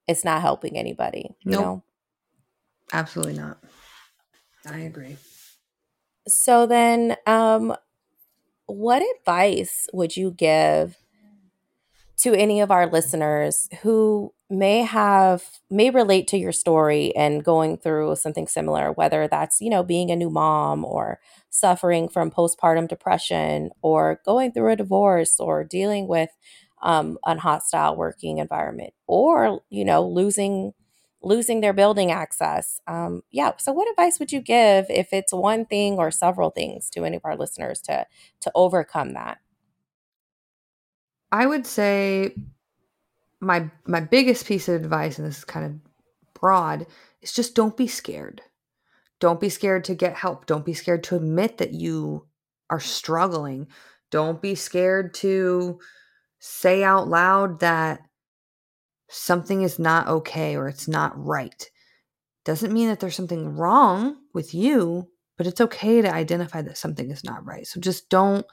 it's 0.06 0.24
not 0.24 0.42
helping 0.42 0.76
anybody 0.76 1.34
you 1.44 1.52
Nope. 1.52 1.60
know 1.60 1.84
Absolutely 2.92 3.34
not. 3.34 3.58
I 4.68 4.78
agree. 4.80 5.16
so 6.28 6.66
then 6.66 7.16
um 7.26 7.74
what 8.70 9.02
advice 9.18 9.88
would 9.92 10.16
you 10.16 10.30
give 10.30 10.96
to 12.18 12.34
any 12.34 12.60
of 12.60 12.70
our 12.70 12.86
listeners 12.86 13.68
who 13.82 14.32
may 14.50 14.82
have 14.82 15.44
may 15.70 15.90
relate 15.90 16.26
to 16.26 16.36
your 16.36 16.52
story 16.52 17.14
and 17.14 17.44
going 17.44 17.76
through 17.76 18.16
something 18.16 18.48
similar 18.48 18.90
whether 18.92 19.28
that's 19.28 19.60
you 19.60 19.70
know 19.70 19.82
being 19.82 20.10
a 20.10 20.16
new 20.16 20.28
mom 20.28 20.84
or 20.84 21.20
suffering 21.50 22.08
from 22.08 22.30
postpartum 22.30 22.88
depression 22.88 23.70
or 23.80 24.20
going 24.24 24.50
through 24.52 24.72
a 24.72 24.76
divorce 24.76 25.38
or 25.38 25.62
dealing 25.62 26.08
with 26.08 26.30
um, 26.82 27.16
an 27.26 27.38
hostile 27.38 27.94
working 27.94 28.38
environment 28.38 28.92
or 29.06 29.60
you 29.70 29.84
know 29.84 30.06
losing 30.06 30.72
losing 31.22 31.60
their 31.60 31.72
building 31.72 32.10
access 32.10 32.80
um, 32.86 33.22
yeah 33.30 33.52
so 33.58 33.72
what 33.72 33.90
advice 33.90 34.18
would 34.18 34.32
you 34.32 34.40
give 34.40 34.86
if 34.88 35.12
it's 35.12 35.32
one 35.32 35.64
thing 35.66 35.98
or 35.98 36.10
several 36.10 36.50
things 36.50 36.88
to 36.88 37.04
any 37.04 37.16
of 37.16 37.24
our 37.24 37.36
listeners 37.36 37.80
to 37.80 38.06
to 38.40 38.50
overcome 38.54 39.12
that 39.12 39.38
I 41.32 41.46
would 41.46 41.66
say 41.66 42.34
my 43.40 43.70
my 43.86 44.00
biggest 44.00 44.46
piece 44.46 44.68
of 44.68 44.74
advice, 44.82 45.18
and 45.18 45.26
this 45.26 45.38
is 45.38 45.44
kind 45.44 45.66
of 45.66 46.34
broad, 46.34 46.86
is 47.22 47.32
just 47.32 47.54
don't 47.54 47.76
be 47.76 47.86
scared. 47.86 48.42
Don't 49.20 49.40
be 49.40 49.48
scared 49.48 49.84
to 49.84 49.94
get 49.94 50.14
help. 50.14 50.46
Don't 50.46 50.64
be 50.64 50.74
scared 50.74 51.04
to 51.04 51.16
admit 51.16 51.58
that 51.58 51.72
you 51.72 52.26
are 52.68 52.80
struggling. 52.80 53.68
Don't 54.10 54.42
be 54.42 54.54
scared 54.54 55.14
to 55.14 55.78
say 56.38 56.82
out 56.82 57.08
loud 57.08 57.60
that 57.60 58.00
something 59.10 59.62
is 59.62 59.78
not 59.78 60.08
okay 60.08 60.56
or 60.56 60.68
it's 60.68 60.88
not 60.88 61.12
right. 61.16 61.70
Doesn't 62.44 62.72
mean 62.72 62.88
that 62.88 63.00
there's 63.00 63.16
something 63.16 63.56
wrong 63.56 64.16
with 64.32 64.54
you, 64.54 65.08
but 65.36 65.46
it's 65.46 65.60
okay 65.60 66.00
to 66.00 66.12
identify 66.14 66.62
that 66.62 66.78
something 66.78 67.10
is 67.10 67.24
not 67.24 67.44
right. 67.44 67.66
So 67.66 67.80
just 67.80 68.08
don't 68.08 68.46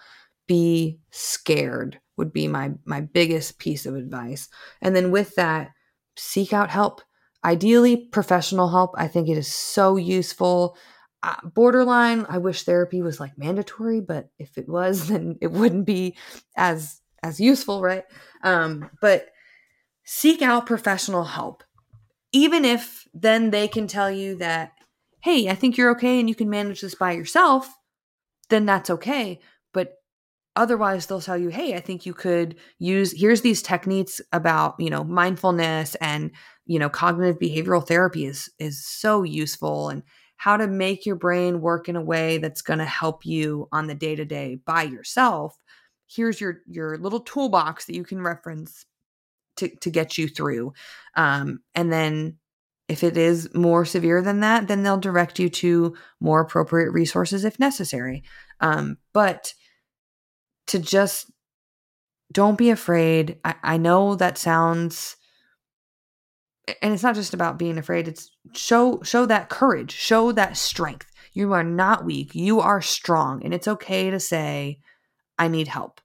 be 0.48 1.00
scared 1.12 2.00
would 2.18 2.34
be 2.34 2.48
my 2.48 2.72
my 2.86 3.02
biggest 3.02 3.60
piece 3.60 3.86
of 3.86 3.96
advice. 3.96 4.50
And 4.82 4.96
then 4.96 5.12
with 5.12 5.36
that, 5.36 5.72
seek 6.16 6.52
out 6.54 6.70
help. 6.70 7.02
Ideally 7.46 8.08
professional 8.12 8.70
help. 8.70 8.96
I 8.98 9.08
think 9.08 9.30
it 9.30 9.38
is 9.38 9.54
so 9.54 9.96
useful. 9.96 10.76
Uh, 11.24 11.36
borderline, 11.54 12.26
I 12.30 12.40
wish 12.40 12.64
therapy 12.64 13.02
was 13.02 13.20
like 13.20 13.38
mandatory, 13.38 14.02
but 14.02 14.30
if 14.40 14.58
it 14.58 14.68
was 14.68 15.08
then 15.10 15.38
it 15.42 15.52
wouldn't 15.52 15.86
be 15.86 16.18
as 16.56 17.00
as 17.24 17.40
useful, 17.40 17.82
right? 17.82 18.04
Um 18.44 18.90
but 19.02 19.30
seek 20.10 20.42
out 20.42 20.66
professional 20.66 21.26
help. 21.26 21.66
Even 22.32 22.64
if 22.64 23.08
then 23.14 23.52
they 23.52 23.68
can 23.68 23.88
tell 23.88 24.10
you 24.10 24.36
that 24.38 24.72
hey, 25.22 25.50
I 25.50 25.56
think 25.56 25.76
you're 25.76 25.92
okay 25.92 26.20
and 26.20 26.30
you 26.30 26.36
can 26.36 26.50
manage 26.50 26.80
this 26.80 26.96
by 26.96 27.12
yourself, 27.12 27.76
then 28.50 28.66
that's 28.66 28.90
okay. 28.90 29.42
But 29.74 29.96
otherwise 30.56 31.06
they'll 31.06 31.22
tell 31.22 31.38
you 31.38 31.50
hey 31.50 31.76
i 31.76 31.80
think 31.80 32.04
you 32.04 32.16
could 32.16 32.56
use 32.80 33.14
here's 33.16 33.42
these 33.42 33.62
techniques 33.62 34.20
about 34.34 34.74
you 34.80 34.90
know 34.90 35.04
mindfulness 35.04 35.94
and 36.02 36.32
you 36.66 36.80
know 36.80 36.90
cognitive 36.90 37.38
behavioral 37.38 37.86
therapy 37.88 38.26
is 38.26 38.50
is 38.58 38.84
so 38.84 39.22
useful 39.22 39.90
and 39.90 40.02
how 40.38 40.58
to 40.58 40.68
make 40.68 41.06
your 41.06 41.16
brain 41.16 41.62
work 41.62 41.88
in 41.88 41.96
a 41.96 42.02
way 42.02 42.40
that's 42.40 42.64
going 42.64 42.80
to 42.80 42.86
help 42.86 43.24
you 43.24 43.68
on 43.72 43.86
the 43.86 43.94
day 43.94 44.16
to 44.16 44.26
day 44.26 44.56
by 44.66 44.82
yourself 44.82 45.56
here's 46.08 46.42
your 46.42 46.62
your 46.68 46.98
little 46.98 47.20
toolbox 47.20 47.86
that 47.86 47.96
you 47.96 48.04
can 48.04 48.20
reference 48.20 48.88
to 49.58 49.76
to 49.78 49.90
get 49.90 50.18
you 50.18 50.28
through 50.28 50.74
um 51.16 51.60
and 51.76 51.92
then 51.92 52.38
if 52.88 53.04
it 53.04 53.18
is 53.18 53.54
more 53.54 53.84
severe 53.86 54.22
than 54.22 54.40
that 54.40 54.68
then 54.68 54.84
they'll 54.84 54.98
direct 54.98 55.40
you 55.40 55.50
to 55.50 55.96
more 56.20 56.42
appropriate 56.42 56.92
resources 56.92 57.44
if 57.44 57.60
necessary 57.60 58.24
um 58.62 58.98
but 59.14 59.54
to 60.68 60.80
just 60.80 61.32
don't 62.32 62.58
be 62.58 62.70
afraid. 62.70 63.40
I, 63.44 63.56
I 63.64 63.78
know 63.78 64.16
that 64.16 64.38
sounds 64.38 65.16
and 66.82 66.94
it's 66.94 67.04
not 67.04 67.16
just 67.16 67.34
about 67.34 67.58
being 67.58 67.78
afraid, 67.78 68.10
it's 68.10 68.30
show 68.54 69.02
show 69.02 69.26
that 69.26 69.48
courage, 69.48 69.92
show 69.92 70.34
that 70.34 70.58
strength. 70.58 71.08
You 71.32 71.54
are 71.54 71.64
not 71.64 72.04
weak. 72.04 72.36
You 72.36 72.60
are 72.60 72.82
strong. 72.82 73.44
And 73.44 73.54
it's 73.54 73.68
okay 73.68 74.10
to 74.10 74.20
say, 74.20 74.80
I 75.40 75.48
need 75.48 75.70
help. 75.70 76.02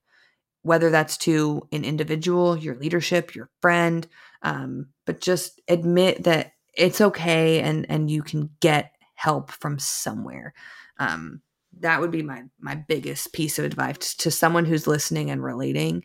Whether 0.63 0.91
that's 0.91 1.17
to 1.19 1.69
an 1.73 1.85
individual, 1.85 2.57
your 2.57 2.77
leadership, 2.77 3.35
your 3.35 3.51
friend, 3.61 4.07
um, 4.43 4.89
but 5.07 5.21
just 5.21 5.61
admit 5.69 6.25
that 6.25 6.53
it's 6.75 7.01
okay 7.01 7.61
and 7.61 7.87
and 7.89 8.11
you 8.11 8.23
can 8.23 8.51
get 8.61 8.93
help 9.15 9.51
from 9.51 9.79
somewhere. 9.79 10.55
Um, 10.99 11.43
that 11.81 12.01
would 12.01 12.11
be 12.11 12.23
my 12.23 12.45
my 12.59 12.75
biggest 12.75 13.33
piece 13.33 13.59
of 13.59 13.65
advice 13.65 14.15
to 14.17 14.31
someone 14.31 14.65
who's 14.65 14.87
listening 14.87 15.31
and 15.31 15.43
relating 15.43 16.05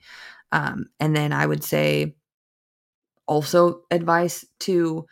um, 0.52 0.88
and 1.00 1.16
then 1.16 1.34
i 1.34 1.46
would 1.46 1.64
say 1.64 2.16
also 3.28 3.82
advice 3.92 4.46
to 4.60 5.06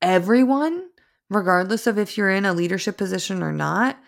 everyone 0.00 0.86
regardless 1.28 1.86
of 1.86 1.98
if 1.98 2.16
you're 2.16 2.30
in 2.30 2.44
a 2.44 2.52
leadership 2.52 2.96
position 2.96 3.42
or 3.42 3.52
not 3.52 3.98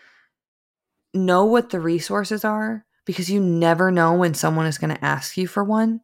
know 1.15 1.45
what 1.45 1.71
the 1.71 1.81
resources 1.81 2.45
are 2.45 2.85
because 3.09 3.31
you 3.31 3.41
never 3.41 3.91
know 3.91 4.13
when 4.13 4.35
someone 4.35 4.67
is 4.67 4.77
going 4.77 4.95
to 4.95 5.03
ask 5.03 5.39
you 5.39 5.47
for 5.47 5.65
one 5.65 5.99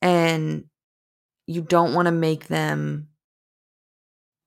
and 0.00 0.66
you 1.48 1.60
don't 1.60 1.92
want 1.92 2.06
to 2.06 2.12
make 2.12 2.46
them 2.46 3.08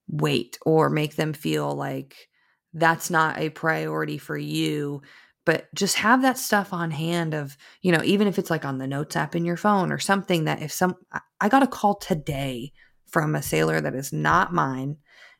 wait 0.07 0.57
or 0.65 0.89
make 0.89 1.17
them 1.17 1.33
feel 1.33 1.75
like 1.75 2.29
that's 2.73 3.09
not 3.09 3.37
a 3.37 3.49
priority 3.49 4.17
for 4.17 4.37
you 4.37 5.01
but 5.45 5.67
just 5.75 5.97
have 5.97 6.21
that 6.21 6.37
stuff 6.37 6.71
on 6.71 6.89
hand 6.89 7.33
of 7.33 7.57
you 7.81 7.91
know 7.91 8.01
even 8.05 8.29
if 8.29 8.39
it's 8.39 8.49
like 8.49 8.63
on 8.63 8.77
the 8.77 8.87
notes 8.87 9.17
app 9.17 9.35
in 9.35 9.43
your 9.43 9.57
phone 9.57 9.91
or 9.91 9.99
something 9.99 10.45
that 10.45 10.61
if 10.61 10.71
some 10.71 10.95
I- 11.41 11.49
got 11.49 11.63
a 11.63 11.67
call 11.67 11.95
today 11.95 12.71
from 13.07 13.35
a 13.35 13.43
sailor 13.43 13.81
that 13.81 13.93
is 13.93 14.13
not 14.13 14.53
mine 14.53 14.95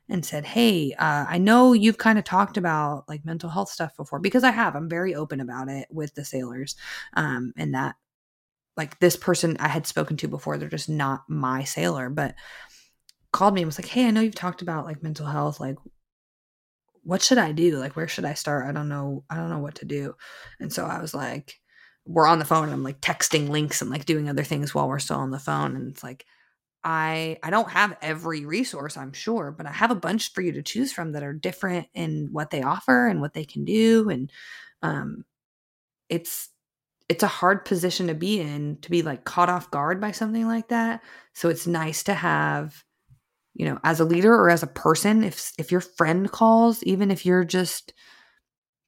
and 0.08 0.24
said 0.24 0.44
hey 0.44 0.92
uh, 0.98 1.24
i 1.28 1.38
know 1.38 1.72
you've 1.72 1.98
kind 1.98 2.18
of 2.18 2.24
talked 2.24 2.56
about 2.56 3.08
like 3.08 3.24
mental 3.24 3.50
health 3.50 3.68
stuff 3.68 3.96
before 3.96 4.18
because 4.18 4.44
i 4.44 4.50
have 4.50 4.74
i'm 4.74 4.88
very 4.88 5.14
open 5.14 5.40
about 5.40 5.68
it 5.68 5.86
with 5.90 6.14
the 6.14 6.24
sailors 6.24 6.76
um, 7.14 7.52
and 7.56 7.74
that 7.74 7.96
like 8.76 8.98
this 9.00 9.16
person 9.16 9.56
i 9.60 9.68
had 9.68 9.86
spoken 9.86 10.16
to 10.16 10.28
before 10.28 10.58
they're 10.58 10.68
just 10.68 10.88
not 10.88 11.22
my 11.28 11.64
sailor 11.64 12.10
but 12.10 12.34
called 13.32 13.54
me 13.54 13.62
and 13.62 13.68
was 13.68 13.78
like 13.78 13.88
hey 13.88 14.06
i 14.06 14.10
know 14.10 14.20
you've 14.20 14.34
talked 14.34 14.62
about 14.62 14.84
like 14.84 15.02
mental 15.02 15.26
health 15.26 15.60
like 15.60 15.76
what 17.04 17.22
should 17.22 17.38
I 17.38 17.52
do? 17.52 17.78
Like, 17.78 17.96
where 17.96 18.08
should 18.08 18.24
I 18.24 18.34
start? 18.34 18.66
I 18.66 18.72
don't 18.72 18.88
know. 18.88 19.24
I 19.30 19.36
don't 19.36 19.50
know 19.50 19.58
what 19.58 19.76
to 19.76 19.84
do. 19.84 20.16
And 20.58 20.72
so 20.72 20.86
I 20.86 21.00
was 21.00 21.14
like, 21.14 21.60
we're 22.06 22.26
on 22.26 22.38
the 22.38 22.44
phone 22.44 22.64
and 22.64 22.72
I'm 22.72 22.82
like 22.82 23.00
texting 23.00 23.48
links 23.48 23.80
and 23.80 23.90
like 23.90 24.04
doing 24.06 24.28
other 24.28 24.44
things 24.44 24.74
while 24.74 24.88
we're 24.88 24.98
still 24.98 25.18
on 25.18 25.30
the 25.30 25.38
phone. 25.38 25.76
And 25.76 25.90
it's 25.90 26.02
like, 26.02 26.24
I 26.84 27.38
I 27.42 27.50
don't 27.50 27.70
have 27.70 27.96
every 28.02 28.44
resource, 28.46 28.96
I'm 28.96 29.12
sure, 29.12 29.52
but 29.52 29.66
I 29.66 29.72
have 29.72 29.90
a 29.90 29.94
bunch 29.96 30.32
for 30.32 30.42
you 30.42 30.52
to 30.52 30.62
choose 30.62 30.92
from 30.92 31.12
that 31.12 31.22
are 31.22 31.32
different 31.32 31.88
in 31.94 32.28
what 32.32 32.50
they 32.50 32.62
offer 32.62 33.06
and 33.08 33.20
what 33.20 33.34
they 33.34 33.44
can 33.44 33.64
do. 33.64 34.10
And 34.10 34.30
um 34.82 35.24
it's 36.08 36.48
it's 37.08 37.22
a 37.24 37.28
hard 37.28 37.64
position 37.64 38.08
to 38.08 38.14
be 38.14 38.40
in 38.40 38.78
to 38.82 38.90
be 38.90 39.02
like 39.02 39.24
caught 39.24 39.50
off 39.50 39.70
guard 39.70 40.00
by 40.00 40.12
something 40.12 40.46
like 40.48 40.68
that. 40.68 41.02
So 41.34 41.48
it's 41.50 41.66
nice 41.66 42.04
to 42.04 42.14
have 42.14 42.84
you 43.54 43.66
know, 43.66 43.78
as 43.84 44.00
a 44.00 44.04
leader 44.04 44.34
or 44.34 44.50
as 44.50 44.62
a 44.62 44.68
person, 44.68 45.24
if 45.24 45.52
if 45.58 45.72
your 45.72 45.80
friend 45.82 46.30
calls, 46.32 46.82
even 46.84 47.10
if 47.10 47.26
you're 47.26 47.44
just 47.44 47.94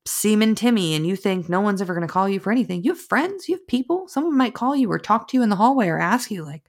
Seaman 0.07 0.55
Timmy 0.55 0.95
and 0.95 1.07
you 1.07 1.17
think 1.17 1.49
no 1.49 1.61
one's 1.61 1.83
ever 1.83 1.95
going 1.95 2.07
to 2.07 2.13
call 2.13 2.29
you 2.29 2.39
for 2.41 2.53
anything, 2.53 2.83
you 2.85 2.93
have 2.93 3.01
friends, 3.01 3.49
you 3.49 3.57
have 3.57 3.67
people. 3.67 4.07
Someone 4.09 4.37
might 4.37 4.55
call 4.55 4.77
you 4.77 4.91
or 4.91 4.99
talk 4.99 5.29
to 5.29 5.37
you 5.37 5.43
in 5.43 5.49
the 5.49 5.57
hallway 5.57 5.89
or 5.89 5.99
ask 5.99 6.31
you, 6.31 6.45
like, 6.45 6.65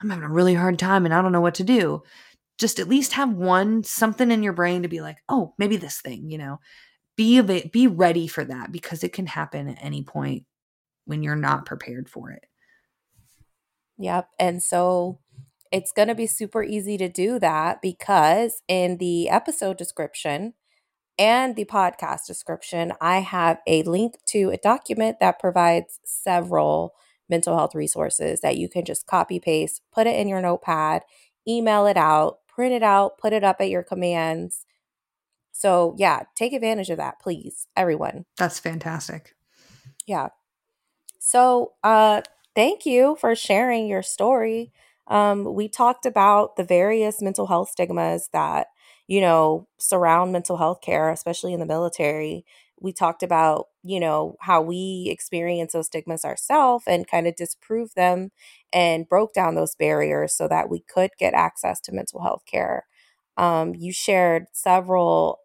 I'm 0.00 0.10
having 0.10 0.24
a 0.24 0.32
really 0.32 0.54
hard 0.54 0.78
time 0.78 1.04
and 1.04 1.14
I 1.14 1.22
don't 1.22 1.32
know 1.32 1.40
what 1.40 1.56
to 1.56 1.64
do. 1.64 2.02
Just 2.58 2.78
at 2.78 2.88
least 2.88 3.12
have 3.14 3.32
one 3.32 3.84
something 3.84 4.30
in 4.30 4.42
your 4.42 4.52
brain 4.52 4.82
to 4.82 4.88
be 4.88 5.00
like, 5.00 5.18
oh, 5.28 5.54
maybe 5.58 5.76
this 5.76 6.00
thing, 6.00 6.30
you 6.30 6.38
know. 6.38 6.58
Be 7.16 7.38
av- 7.38 7.72
be 7.72 7.86
ready 7.86 8.26
for 8.26 8.44
that 8.44 8.72
because 8.72 9.02
it 9.02 9.12
can 9.12 9.26
happen 9.26 9.68
at 9.68 9.78
any 9.80 10.02
point 10.02 10.44
when 11.06 11.22
you're 11.22 11.36
not 11.36 11.64
prepared 11.64 12.08
for 12.08 12.30
it. 12.30 12.44
Yep. 13.98 14.28
And 14.38 14.62
so 14.62 15.20
it's 15.72 15.92
going 15.92 16.08
to 16.08 16.14
be 16.14 16.26
super 16.26 16.62
easy 16.62 16.98
to 16.98 17.08
do 17.08 17.38
that 17.38 17.80
because 17.80 18.62
in 18.68 18.98
the 18.98 19.30
episode 19.30 19.78
description, 19.78 20.54
and 21.18 21.56
the 21.56 21.64
podcast 21.64 22.26
description, 22.26 22.92
I 23.00 23.20
have 23.20 23.58
a 23.66 23.82
link 23.84 24.18
to 24.26 24.50
a 24.50 24.58
document 24.58 25.18
that 25.20 25.38
provides 25.38 25.98
several 26.04 26.94
mental 27.28 27.56
health 27.56 27.74
resources 27.74 28.40
that 28.40 28.56
you 28.56 28.68
can 28.68 28.84
just 28.84 29.06
copy 29.06 29.38
paste, 29.40 29.82
put 29.92 30.06
it 30.06 30.18
in 30.18 30.28
your 30.28 30.40
notepad, 30.40 31.02
email 31.46 31.86
it 31.86 31.96
out, 31.96 32.38
print 32.48 32.72
it 32.72 32.82
out, 32.82 33.18
put 33.18 33.32
it 33.32 33.44
up 33.44 33.56
at 33.60 33.70
your 33.70 33.82
commands. 33.82 34.64
So, 35.52 35.94
yeah, 35.98 36.22
take 36.34 36.52
advantage 36.52 36.90
of 36.90 36.98
that, 36.98 37.20
please, 37.20 37.66
everyone. 37.76 38.26
That's 38.36 38.58
fantastic. 38.58 39.34
Yeah. 40.06 40.28
So, 41.18 41.72
uh, 41.82 42.22
thank 42.54 42.86
you 42.86 43.16
for 43.20 43.34
sharing 43.34 43.86
your 43.86 44.02
story. 44.02 44.72
Um, 45.08 45.54
we 45.54 45.68
talked 45.68 46.04
about 46.04 46.56
the 46.56 46.64
various 46.64 47.22
mental 47.22 47.46
health 47.46 47.70
stigmas 47.70 48.28
that 48.32 48.68
you 49.06 49.20
know, 49.20 49.68
surround 49.78 50.32
mental 50.32 50.56
health 50.56 50.80
care, 50.80 51.10
especially 51.10 51.52
in 51.52 51.60
the 51.60 51.66
military. 51.66 52.44
We 52.80 52.92
talked 52.92 53.22
about, 53.22 53.68
you 53.88 54.00
know, 54.00 54.36
how 54.40 54.62
we 54.62 55.08
experience 55.10 55.72
those 55.72 55.86
stigmas 55.86 56.24
ourselves 56.24 56.84
and 56.86 57.06
kind 57.08 57.26
of 57.26 57.36
disprove 57.36 57.94
them 57.94 58.30
and 58.72 59.08
broke 59.08 59.32
down 59.34 59.54
those 59.54 59.74
barriers 59.74 60.34
so 60.34 60.48
that 60.48 60.68
we 60.70 60.80
could 60.80 61.10
get 61.18 61.34
access 61.34 61.80
to 61.82 61.92
mental 61.92 62.22
health 62.22 62.42
care. 62.50 62.86
Um, 63.36 63.74
you 63.74 63.92
shared 63.92 64.46
several 64.52 65.40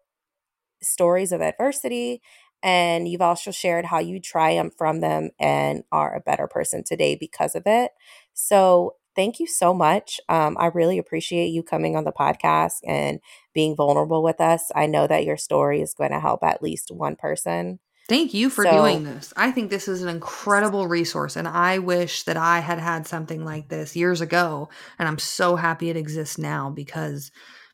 stories 0.82 1.32
of 1.32 1.40
adversity 1.40 2.20
and 2.62 3.08
you've 3.08 3.20
also 3.22 3.50
shared 3.50 3.84
how 3.86 3.98
you 3.98 4.20
triumph 4.20 4.72
from 4.78 5.00
them 5.00 5.30
and 5.38 5.82
are 5.90 6.14
a 6.14 6.20
better 6.20 6.46
person 6.46 6.84
today 6.84 7.16
because 7.16 7.54
of 7.54 7.64
it. 7.66 7.90
So 8.34 8.94
thank 9.16 9.40
you 9.40 9.46
so 9.46 9.74
much. 9.74 10.20
Um, 10.28 10.56
I 10.60 10.66
really 10.66 10.98
appreciate 10.98 11.48
you 11.48 11.62
coming 11.62 11.96
on 11.96 12.04
the 12.04 12.12
podcast 12.12 12.78
and 12.86 13.18
being 13.52 13.74
vulnerable 13.76 14.22
with 14.22 14.40
us. 14.40 14.70
I 14.74 14.86
know 14.86 15.06
that 15.08 15.24
your 15.24 15.36
story 15.36 15.80
is 15.80 15.94
going 15.94 16.12
to 16.12 16.20
help 16.20 16.42
at 16.44 16.62
least 16.62 16.90
one 16.90 17.16
person. 17.16 17.80
Thank 18.08 18.34
you 18.34 18.50
for 18.50 18.64
so, 18.64 18.72
doing 18.72 19.04
this. 19.04 19.32
I 19.36 19.52
think 19.52 19.70
this 19.70 19.88
is 19.88 20.02
an 20.02 20.08
incredible 20.08 20.88
resource, 20.88 21.36
and 21.36 21.46
I 21.46 21.78
wish 21.78 22.24
that 22.24 22.36
I 22.36 22.60
had 22.60 22.78
had 22.78 23.06
something 23.06 23.44
like 23.44 23.68
this 23.68 23.96
years 23.96 24.20
ago. 24.20 24.68
And 24.98 25.08
I'm 25.08 25.18
so 25.18 25.56
happy 25.56 25.88
it 25.88 25.96
exists 25.96 26.36
now 26.36 26.68
because 26.68 27.30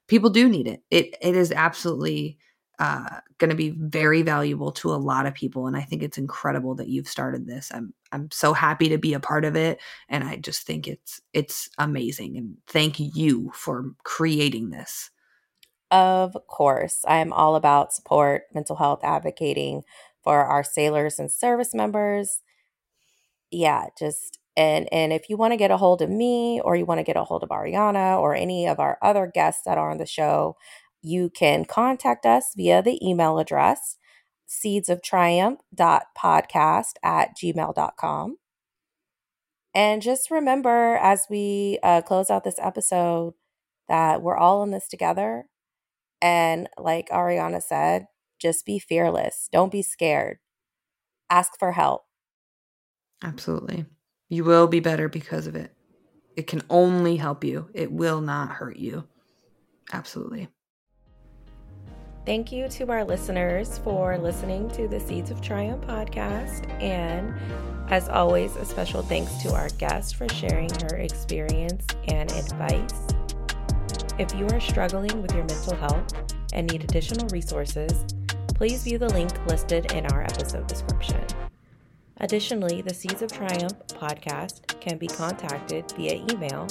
people 0.06 0.30
do 0.30 0.48
need 0.48 0.66
it. 0.66 0.82
It 0.90 1.16
it 1.20 1.34
is 1.34 1.50
absolutely 1.50 2.38
uh, 2.78 3.20
going 3.38 3.50
to 3.50 3.56
be 3.56 3.70
very 3.70 4.22
valuable 4.22 4.70
to 4.70 4.92
a 4.92 4.94
lot 4.94 5.26
of 5.26 5.34
people 5.34 5.66
and 5.66 5.76
i 5.76 5.82
think 5.82 6.02
it's 6.02 6.18
incredible 6.18 6.76
that 6.76 6.88
you've 6.88 7.08
started 7.08 7.46
this 7.46 7.70
i'm 7.74 7.92
i'm 8.12 8.30
so 8.30 8.52
happy 8.52 8.88
to 8.88 8.98
be 8.98 9.14
a 9.14 9.20
part 9.20 9.44
of 9.44 9.56
it 9.56 9.80
and 10.08 10.22
i 10.22 10.36
just 10.36 10.64
think 10.64 10.86
it's 10.86 11.20
it's 11.32 11.68
amazing 11.78 12.36
and 12.36 12.56
thank 12.68 12.96
you 12.98 13.50
for 13.52 13.92
creating 14.04 14.70
this 14.70 15.10
of 15.90 16.36
course 16.46 17.04
i'm 17.08 17.32
all 17.32 17.56
about 17.56 17.92
support 17.92 18.44
mental 18.54 18.76
health 18.76 19.00
advocating 19.02 19.82
for 20.28 20.44
our 20.44 20.62
sailors 20.62 21.18
and 21.18 21.32
service 21.32 21.72
members 21.72 22.42
yeah 23.50 23.86
just 23.98 24.38
and 24.58 24.86
and 24.92 25.10
if 25.10 25.30
you 25.30 25.38
want 25.38 25.52
to 25.52 25.56
get 25.56 25.70
a 25.70 25.78
hold 25.78 26.02
of 26.02 26.10
me 26.10 26.60
or 26.62 26.76
you 26.76 26.84
want 26.84 26.98
to 26.98 27.04
get 27.04 27.16
a 27.16 27.24
hold 27.24 27.42
of 27.42 27.48
Arianna 27.48 28.18
or 28.18 28.34
any 28.34 28.68
of 28.68 28.78
our 28.78 28.98
other 29.00 29.30
guests 29.32 29.62
that 29.64 29.78
are 29.78 29.90
on 29.90 29.96
the 29.96 30.04
show 30.04 30.54
you 31.00 31.30
can 31.30 31.64
contact 31.64 32.26
us 32.26 32.52
via 32.54 32.82
the 32.82 33.02
email 33.02 33.38
address 33.38 33.96
seedsoftriumph.podcast 34.48 36.92
at 37.02 37.34
gmail.com. 37.34 38.36
And 39.74 40.02
just 40.02 40.30
remember 40.30 40.96
as 40.96 41.26
we 41.30 41.78
uh, 41.82 42.02
close 42.02 42.28
out 42.30 42.44
this 42.44 42.58
episode 42.60 43.32
that 43.88 44.20
we're 44.22 44.36
all 44.36 44.62
in 44.62 44.72
this 44.72 44.88
together. 44.88 45.46
And 46.20 46.68
like 46.76 47.08
Arianna 47.10 47.62
said, 47.62 48.08
just 48.38 48.64
be 48.64 48.78
fearless. 48.78 49.48
Don't 49.52 49.72
be 49.72 49.82
scared. 49.82 50.38
Ask 51.30 51.58
for 51.58 51.72
help. 51.72 52.04
Absolutely. 53.22 53.86
You 54.28 54.44
will 54.44 54.66
be 54.66 54.80
better 54.80 55.08
because 55.08 55.46
of 55.46 55.56
it. 55.56 55.74
It 56.36 56.46
can 56.46 56.62
only 56.70 57.16
help 57.16 57.42
you, 57.42 57.68
it 57.74 57.90
will 57.90 58.20
not 58.20 58.50
hurt 58.50 58.76
you. 58.76 59.04
Absolutely. 59.92 60.48
Thank 62.24 62.52
you 62.52 62.68
to 62.68 62.90
our 62.90 63.04
listeners 63.04 63.78
for 63.78 64.18
listening 64.18 64.70
to 64.72 64.86
the 64.86 65.00
Seeds 65.00 65.30
of 65.30 65.40
Triumph 65.40 65.82
podcast. 65.86 66.70
And 66.82 67.34
as 67.90 68.08
always, 68.10 68.54
a 68.56 68.66
special 68.66 69.02
thanks 69.02 69.34
to 69.42 69.54
our 69.54 69.70
guest 69.78 70.16
for 70.16 70.28
sharing 70.28 70.68
her 70.82 70.96
experience 70.96 71.86
and 72.06 72.30
advice. 72.32 73.08
If 74.18 74.34
you 74.34 74.46
are 74.48 74.60
struggling 74.60 75.22
with 75.22 75.32
your 75.34 75.44
mental 75.44 75.74
health 75.76 76.12
and 76.52 76.70
need 76.70 76.84
additional 76.84 77.26
resources, 77.28 78.04
please 78.58 78.82
view 78.82 78.98
the 78.98 79.08
link 79.10 79.30
listed 79.46 79.92
in 79.92 80.04
our 80.06 80.22
episode 80.22 80.66
description. 80.66 81.24
Additionally, 82.16 82.82
the 82.82 82.92
Seeds 82.92 83.22
of 83.22 83.30
Triumph 83.30 83.78
podcast 83.86 84.66
can 84.80 84.98
be 84.98 85.06
contacted 85.06 85.88
via 85.92 86.16
email 86.28 86.66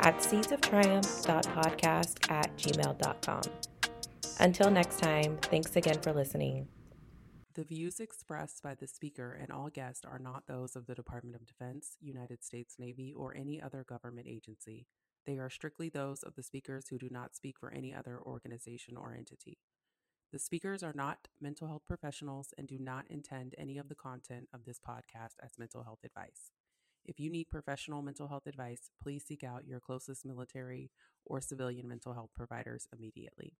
at 0.00 0.18
seedsoftriumph.podcast 0.18 2.30
at 2.30 2.54
gmail.com. 2.58 3.40
Until 4.40 4.70
next 4.70 4.98
time, 4.98 5.38
thanks 5.40 5.74
again 5.74 5.98
for 6.02 6.12
listening. 6.12 6.68
The 7.54 7.64
views 7.64 7.98
expressed 7.98 8.62
by 8.62 8.74
the 8.74 8.86
speaker 8.86 9.38
and 9.40 9.50
all 9.50 9.70
guests 9.70 10.04
are 10.04 10.18
not 10.18 10.46
those 10.46 10.76
of 10.76 10.86
the 10.86 10.94
Department 10.94 11.36
of 11.36 11.46
Defense, 11.46 11.96
United 12.02 12.44
States 12.44 12.74
Navy, 12.78 13.14
or 13.16 13.34
any 13.34 13.58
other 13.58 13.86
government 13.88 14.26
agency. 14.28 14.86
They 15.24 15.38
are 15.38 15.48
strictly 15.48 15.88
those 15.88 16.22
of 16.22 16.34
the 16.34 16.42
speakers 16.42 16.88
who 16.88 16.98
do 16.98 17.08
not 17.10 17.34
speak 17.34 17.58
for 17.58 17.72
any 17.72 17.94
other 17.94 18.20
organization 18.20 18.98
or 18.98 19.14
entity. 19.14 19.56
The 20.32 20.38
speakers 20.38 20.82
are 20.82 20.94
not 20.94 21.28
mental 21.40 21.68
health 21.68 21.82
professionals 21.86 22.54
and 22.58 22.66
do 22.66 22.78
not 22.78 23.04
intend 23.08 23.54
any 23.58 23.78
of 23.78 23.88
the 23.88 23.94
content 23.94 24.48
of 24.52 24.64
this 24.64 24.80
podcast 24.80 25.34
as 25.40 25.58
mental 25.58 25.84
health 25.84 26.00
advice. 26.04 26.50
If 27.04 27.20
you 27.20 27.30
need 27.30 27.50
professional 27.50 28.02
mental 28.02 28.28
health 28.28 28.46
advice, 28.46 28.90
please 29.00 29.24
seek 29.24 29.44
out 29.44 29.66
your 29.66 29.78
closest 29.78 30.24
military 30.24 30.90
or 31.26 31.40
civilian 31.40 31.86
mental 31.86 32.14
health 32.14 32.30
providers 32.34 32.88
immediately. 32.96 33.58